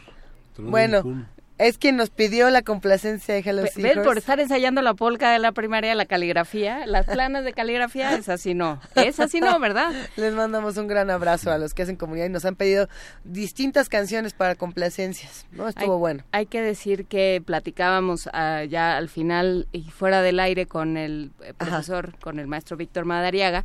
Bueno. 0.59 1.27
Es 1.59 1.78
quien 1.78 1.97
nos 1.97 2.10
pidió 2.10 2.51
la 2.51 2.62
complacencia 2.62 3.35
de 3.35 3.41
Hello 3.41 3.67
Seahorse. 3.67 4.02
Por 4.02 4.18
estar 4.18 4.39
ensayando 4.41 4.83
la 4.83 4.94
polca 4.94 5.31
de 5.33 5.39
la 5.39 5.52
primaria, 5.52 5.94
la 5.94 6.05
caligrafía, 6.05 6.85
las 6.86 7.07
planas 7.07 7.44
de 7.44 7.52
caligrafía, 7.52 8.15
es 8.18 8.28
así 8.28 8.52
no. 8.55 8.81
Es 8.94 9.20
así 9.20 9.41
no, 9.41 9.59
¿verdad? 9.59 9.93
Les 10.17 10.35
mandamos 10.35 10.76
un 10.76 10.86
gran 10.86 11.10
abrazo 11.10 11.51
a 11.51 11.59
los 11.59 11.73
que 11.73 11.83
hacen 11.83 11.97
comunidad 11.97 12.26
y 12.26 12.31
nos 12.31 12.44
han 12.44 12.57
pedido 12.57 12.89
distintas 13.25 13.89
canciones 13.89 14.35
para 14.35 14.55
complacencias. 14.55 15.47
¿no? 15.52 15.68
Estuvo 15.68 15.94
hay, 15.94 15.99
bueno. 15.99 16.25
Hay 16.33 16.47
que 16.47 16.60
decir 16.60 17.07
que 17.07 17.43
platicábamos 17.44 18.28
ah, 18.33 18.65
ya 18.65 18.97
al 18.97 19.09
final 19.09 19.67
y 19.73 19.85
fuera 19.91 20.23
del 20.23 20.41
aire 20.41 20.67
con 20.67 20.97
el 20.97 21.31
eh, 21.43 21.55
profesor, 21.55 22.18
con 22.20 22.39
el 22.39 22.47
maestro 22.47 22.76
Víctor 22.76 23.05
Madariaga, 23.07 23.65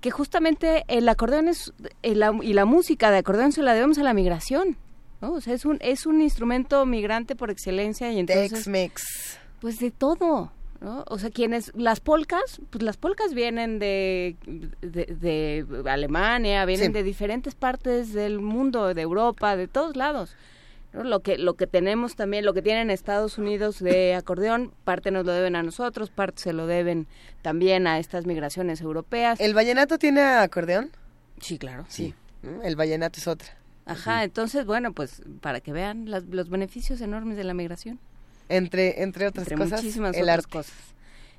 que 0.00 0.10
justamente 0.10 0.84
el 0.88 1.08
acordeón 1.08 1.48
es, 1.48 1.72
el 2.02 2.18
la- 2.20 2.36
y 2.42 2.52
la 2.52 2.64
música 2.64 3.10
de 3.10 3.18
acordeón 3.18 3.52
se 3.52 3.62
la 3.62 3.72
debemos 3.72 3.98
a 3.98 4.02
la 4.02 4.12
migración. 4.12 4.76
¿No? 5.22 5.32
O 5.32 5.40
sea, 5.40 5.54
es 5.54 5.64
un, 5.64 5.78
es 5.80 6.04
un 6.04 6.20
instrumento 6.20 6.84
migrante 6.84 7.34
por 7.34 7.50
excelencia 7.50 8.12
y 8.12 8.18
entonces... 8.18 8.50
Tex-Mex. 8.50 9.38
Pues 9.60 9.78
de 9.78 9.90
todo. 9.90 10.52
¿no? 10.80 11.04
O 11.08 11.16
sea, 11.18 11.30
quienes, 11.30 11.70
las 11.76 12.00
polcas, 12.00 12.60
pues 12.70 12.82
las 12.82 12.96
polcas 12.96 13.32
vienen 13.34 13.78
de, 13.78 14.36
de, 14.80 15.64
de 15.64 15.90
Alemania, 15.90 16.64
vienen 16.64 16.88
Sí. 16.88 16.92
de 16.92 17.02
diferentes 17.04 17.54
partes 17.54 18.12
del 18.12 18.40
mundo, 18.40 18.92
de 18.92 19.00
Europa, 19.02 19.54
de 19.56 19.68
todos 19.68 19.94
lados. 19.96 20.34
¿no? 20.92 21.04
Lo 21.04 21.20
que 21.20 21.38
lo 21.38 21.54
que 21.54 21.68
tenemos 21.68 22.16
también, 22.16 22.44
lo 22.44 22.52
que 22.52 22.62
tienen 22.62 22.90
Estados 22.90 23.38
Unidos 23.38 23.78
de 23.78 24.14
acordeón, 24.16 24.72
parte 24.82 25.12
nos 25.12 25.24
lo 25.24 25.30
deben 25.32 25.54
a 25.54 25.62
nosotros, 25.62 26.10
parte 26.10 26.42
se 26.42 26.52
lo 26.52 26.66
deben 26.66 27.06
también 27.42 27.86
a 27.86 28.00
estas 28.00 28.26
migraciones 28.26 28.80
europeas. 28.80 29.38
¿El 29.40 29.54
vallenato 29.54 29.98
tiene 29.98 30.20
acordeón? 30.22 30.90
Sí, 31.40 31.58
claro. 31.58 31.84
Sí. 31.88 32.12
¿Mm? 32.42 32.62
El 32.64 32.74
vallenato 32.74 33.20
es 33.20 33.28
otra. 33.28 33.56
Ajá, 33.86 34.24
entonces, 34.24 34.64
bueno, 34.66 34.92
pues 34.92 35.22
para 35.40 35.60
que 35.60 35.72
vean 35.72 36.10
las- 36.10 36.24
los 36.24 36.48
beneficios 36.48 37.00
enormes 37.00 37.36
de 37.36 37.44
la 37.44 37.54
migración. 37.54 37.98
Entre, 38.48 39.02
entre 39.02 39.26
otras 39.26 39.46
Entre 39.46 39.56
cosas, 39.64 39.80
muchísimas 39.82 40.14
el 40.16 40.22
otras 40.22 40.38
arte. 40.38 40.50
cosas. 40.50 40.74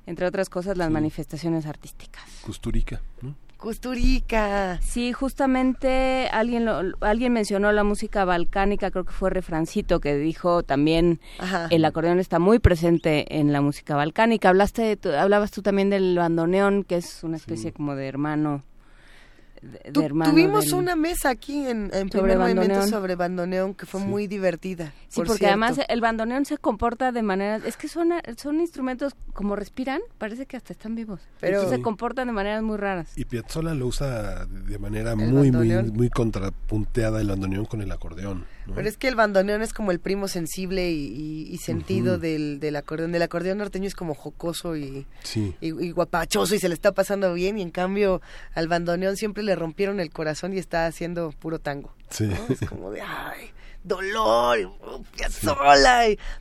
Entre 0.06 0.26
otras 0.26 0.50
cosas, 0.50 0.78
las 0.78 0.90
manifestaciones 0.92 1.66
artísticas. 1.66 2.24
Custurica, 2.46 3.02
¿no? 3.22 3.36
Custurica. 3.58 4.80
Sí, 4.82 5.14
justamente 5.14 6.28
alguien 6.34 6.66
lo- 6.66 6.82
alguien 7.00 7.32
mencionó 7.32 7.72
la 7.72 7.86
música 7.86 8.26
balcánica, 8.26 8.92
creo 8.92 9.06
que 9.06 9.14
fue 9.14 9.30
Refrancito 9.30 10.00
que 10.02 10.16
dijo 10.18 10.64
también 10.64 11.22
Ajá. 11.40 11.68
el 11.70 11.86
acordeón 11.86 12.20
está 12.20 12.40
muy 12.40 12.60
presente 12.60 13.40
en 13.40 13.54
la 13.54 13.62
música 13.62 13.96
balcánica. 13.96 14.50
Hablaste 14.50 14.82
de 14.82 14.98
tu- 14.98 15.12
hablabas 15.14 15.52
tú 15.52 15.62
también 15.62 15.90
del 15.90 16.18
bandoneón, 16.18 16.84
que 16.84 16.98
es 16.98 17.24
una 17.24 17.38
especie 17.38 17.72
como 17.72 17.96
de 17.96 18.08
hermano 18.08 18.64
de, 19.64 19.80
de 19.86 19.92
Tu- 19.92 20.02
hermano 20.02 20.32
tuvimos 20.32 20.66
del- 20.66 20.74
una 20.76 20.96
mesa 20.96 21.30
aquí 21.30 21.66
en, 21.68 21.86
en 21.86 21.92
Sobre 21.92 22.10
primer 22.10 22.38
movimiento 22.38 22.62
bandoneón. 22.74 22.90
sobre 22.90 23.16
bandoneón 23.16 23.74
que 23.74 23.86
fue 23.86 24.00
muy 24.02 24.28
divertida. 24.28 24.94
Sí, 25.08 25.16
por 25.16 25.28
porque 25.28 25.40
cierto. 25.40 25.52
además 25.64 25.80
el 25.88 26.02
bandoneón 26.02 26.46
se 26.46 26.58
comporta 26.58 27.12
de 27.12 27.22
manera, 27.24 27.58
es 27.66 27.78
que 27.78 27.88
son 27.88 28.10
son 28.38 28.60
instrumentos 28.60 29.14
como 29.34 29.56
respiran, 29.56 30.02
parece 30.18 30.46
que 30.46 30.58
hasta 30.58 30.74
están 30.74 30.96
vivos. 30.96 31.22
Pero- 31.40 31.70
se 31.70 31.82
comportan 31.82 32.28
de 32.28 32.34
maneras 32.34 32.62
muy 32.64 32.78
raras. 32.78 33.18
Y 33.18 33.26
Piazzolla 33.26 33.74
lo 33.74 33.88
usa 33.88 34.46
de 34.46 34.78
manera 34.80 35.16
muy, 35.16 35.52
muy, 35.52 35.70
muy 35.92 36.10
contrapunteada 36.10 37.22
el 37.22 37.28
bandoneón 37.28 37.66
con 37.66 37.82
el 37.82 37.92
acordeón. 37.92 38.46
¿No? 38.66 38.76
Pero 38.76 38.88
es 38.88 38.98
que 38.98 39.08
el 39.08 39.16
bandoneón 39.16 39.62
es 39.62 39.74
como 39.74 39.92
el 39.92 40.00
primo 40.00 40.28
sensible 40.28 40.92
y, 40.92 41.06
y- 41.06 41.54
y 41.54 41.58
sentido 41.58 42.18
del, 42.18 42.60
del 42.60 42.76
acordeón. 42.76 43.12
Del 43.12 43.22
acordeón 43.22 43.58
norteño 43.58 43.88
es 43.88 43.96
como 43.96 44.14
jocoso 44.16 44.76
y, 44.78 45.06
Sí. 45.24 45.56
y, 45.62 45.68
y 45.68 45.92
guapachoso 45.92 46.56
y 46.56 46.60
se 46.60 46.68
le 46.70 46.74
está 46.74 46.92
pasando 46.94 47.34
bien. 47.34 47.58
Y 47.58 47.62
en 47.62 47.72
cambio 47.72 48.22
al 48.56 48.68
bandoneón 48.68 49.18
siempre 49.18 49.44
le 49.44 49.56
rompieron 49.56 50.00
el 50.00 50.10
corazón 50.12 50.54
y 50.54 50.58
está 50.60 50.86
haciendo 50.88 51.32
puro 51.40 51.60
tango. 51.60 51.94
Sí. 52.10 52.26
¿no? 52.26 52.38
Es 52.50 52.68
como 52.70 52.92
de, 52.92 53.02
ay, 53.02 53.52
dolor, 53.84 54.60
y- 54.60 54.68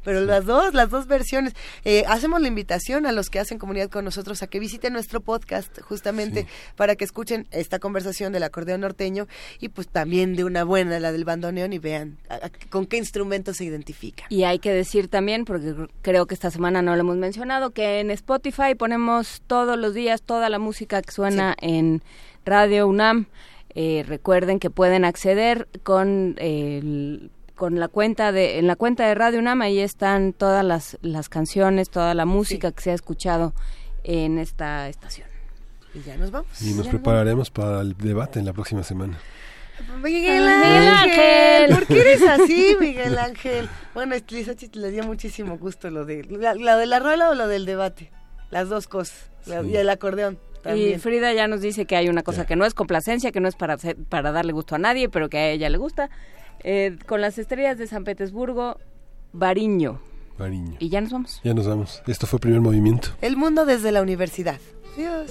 pero 0.04 0.20
las 0.22 0.44
dos, 0.44 0.74
las 0.74 0.90
dos 0.90 1.06
versiones. 1.06 1.54
Eh, 1.84 2.04
hacemos 2.06 2.40
la 2.40 2.48
invitación 2.48 3.06
a 3.06 3.12
los 3.12 3.30
que 3.30 3.38
hacen 3.40 3.58
comunidad 3.58 3.88
con 3.90 4.04
nosotros 4.04 4.42
a 4.42 4.46
que 4.46 4.58
visiten 4.60 4.92
nuestro 4.92 5.20
podcast 5.20 5.80
justamente 5.82 6.46
para 6.76 6.96
que 6.96 7.04
escuchen 7.04 7.46
esta 7.50 7.78
conversación 7.78 8.32
del 8.32 8.42
acordeón 8.42 8.82
norteño 8.82 9.26
y 9.60 9.68
pues 9.68 9.88
también 9.88 10.36
de 10.36 10.44
una 10.44 10.64
buena, 10.64 11.00
la 11.00 11.12
del 11.12 11.24
bandoneón 11.24 11.72
y 11.72 11.78
vean 11.78 12.18
a- 12.28 12.34
a- 12.46 12.50
con 12.70 12.86
qué 12.86 12.96
instrumento 12.96 13.54
se 13.54 13.64
identifican. 13.64 14.26
Y 14.28 14.44
hay 14.44 14.58
que 14.58 14.72
decir 14.72 15.08
también, 15.08 15.44
porque 15.44 15.68
cr- 15.74 15.90
creo 16.02 16.26
que 16.26 16.34
esta 16.34 16.50
semana 16.50 16.82
no 16.82 16.94
lo 16.94 17.00
hemos 17.00 17.16
mencionado, 17.16 17.70
que 17.70 18.00
en 18.00 18.10
Spotify 18.10 18.74
ponemos 18.76 19.42
todos 19.46 19.78
los 19.78 19.94
días 19.94 20.22
toda 20.22 20.48
la 20.48 20.58
música 20.58 21.02
que 21.02 21.10
suena 21.12 21.54
en 21.60 22.02
Radio 22.44 22.86
UNAM. 22.86 23.26
Eh, 23.74 24.04
recuerden 24.06 24.58
que 24.58 24.68
pueden 24.70 25.04
acceder 25.04 25.66
con 25.82 26.34
el- 26.38 27.30
con 27.54 27.78
la 27.78 27.88
cuenta 27.88 28.32
de 28.32 28.58
en 28.58 28.66
la 28.66 28.76
cuenta 28.76 29.06
de 29.06 29.14
Radio 29.14 29.38
UNAM 29.38 29.62
ahí 29.62 29.78
están 29.78 30.32
todas 30.32 30.64
las 30.64 30.98
las 31.00 31.28
canciones, 31.28 31.88
toda 31.90 32.12
la 32.14 32.24
música 32.26 32.72
que 32.72 32.82
se 32.82 32.90
ha 32.90 32.94
escuchado 32.94 33.54
en 34.04 34.38
esta 34.38 34.88
estación. 34.88 35.28
Y 35.94 36.00
ya 36.02 36.16
nos 36.16 36.30
vamos. 36.30 36.60
Y 36.60 36.72
nos 36.74 36.86
Ya 36.86 36.90
prepararemos 36.92 37.50
para 37.50 37.80
el 37.80 37.96
debate 37.96 38.38
en 38.40 38.46
la 38.46 38.52
próxima 38.52 38.82
semana. 38.82 39.18
Miguel 40.02 40.02
Miguel 40.02 40.48
Ángel, 40.48 41.12
Ángel. 41.64 41.70
¿por 41.74 41.86
qué 41.86 42.00
eres 42.00 42.22
así, 42.28 42.76
Miguel 42.80 43.18
Ángel? 43.18 43.68
Bueno, 43.94 44.14
Lizochi 44.28 44.70
le 44.74 44.90
dio 44.90 45.02
muchísimo 45.04 45.56
gusto 45.58 45.88
lo 45.90 46.04
de 46.04 46.24
la, 46.24 46.54
la 46.54 46.76
de 46.76 46.86
la 46.86 46.98
rola 46.98 47.30
o 47.30 47.34
lo 47.34 47.48
del 47.48 47.64
debate, 47.66 48.10
las 48.50 48.68
dos 48.68 48.86
cosas, 48.86 49.30
la- 49.46 49.62
y 49.62 49.76
el 49.76 49.88
acordeón 49.88 50.38
Y. 50.64 50.98
Frida 50.98 51.32
ya 51.32 51.48
nos 51.48 51.60
dice 51.60 51.84
que 51.86 51.96
hay 51.96 52.08
una 52.08 52.22
cosa 52.22 52.46
que 52.46 52.56
no 52.56 52.64
es 52.64 52.74
complacencia, 52.74 53.32
que 53.32 53.40
no 53.40 53.48
es 53.48 53.56
para 53.56 53.74
hacer- 53.74 53.96
para 54.08 54.32
darle 54.32 54.52
gusto 54.52 54.74
a 54.74 54.78
nadie, 54.78 55.08
pero 55.08 55.28
que 55.28 55.38
a 55.38 55.50
ella 55.50 55.68
le 55.68 55.78
gusta. 55.78 56.08
Eh, 56.64 56.96
con 57.06 57.20
las 57.20 57.38
estrellas 57.38 57.78
de 57.78 57.86
San 57.86 58.04
Petersburgo, 58.04 58.78
Bariño. 59.32 60.00
Cariño. 60.38 60.76
Y 60.78 60.88
ya 60.88 61.00
nos 61.00 61.10
vamos. 61.12 61.40
Ya 61.44 61.54
nos 61.54 61.66
vamos. 61.66 62.02
Esto 62.06 62.26
fue 62.26 62.38
primer 62.38 62.60
movimiento. 62.60 63.08
El 63.20 63.36
mundo 63.36 63.64
desde 63.66 63.92
la 63.92 64.02
universidad. 64.02 64.58
Adiós. 64.96 65.30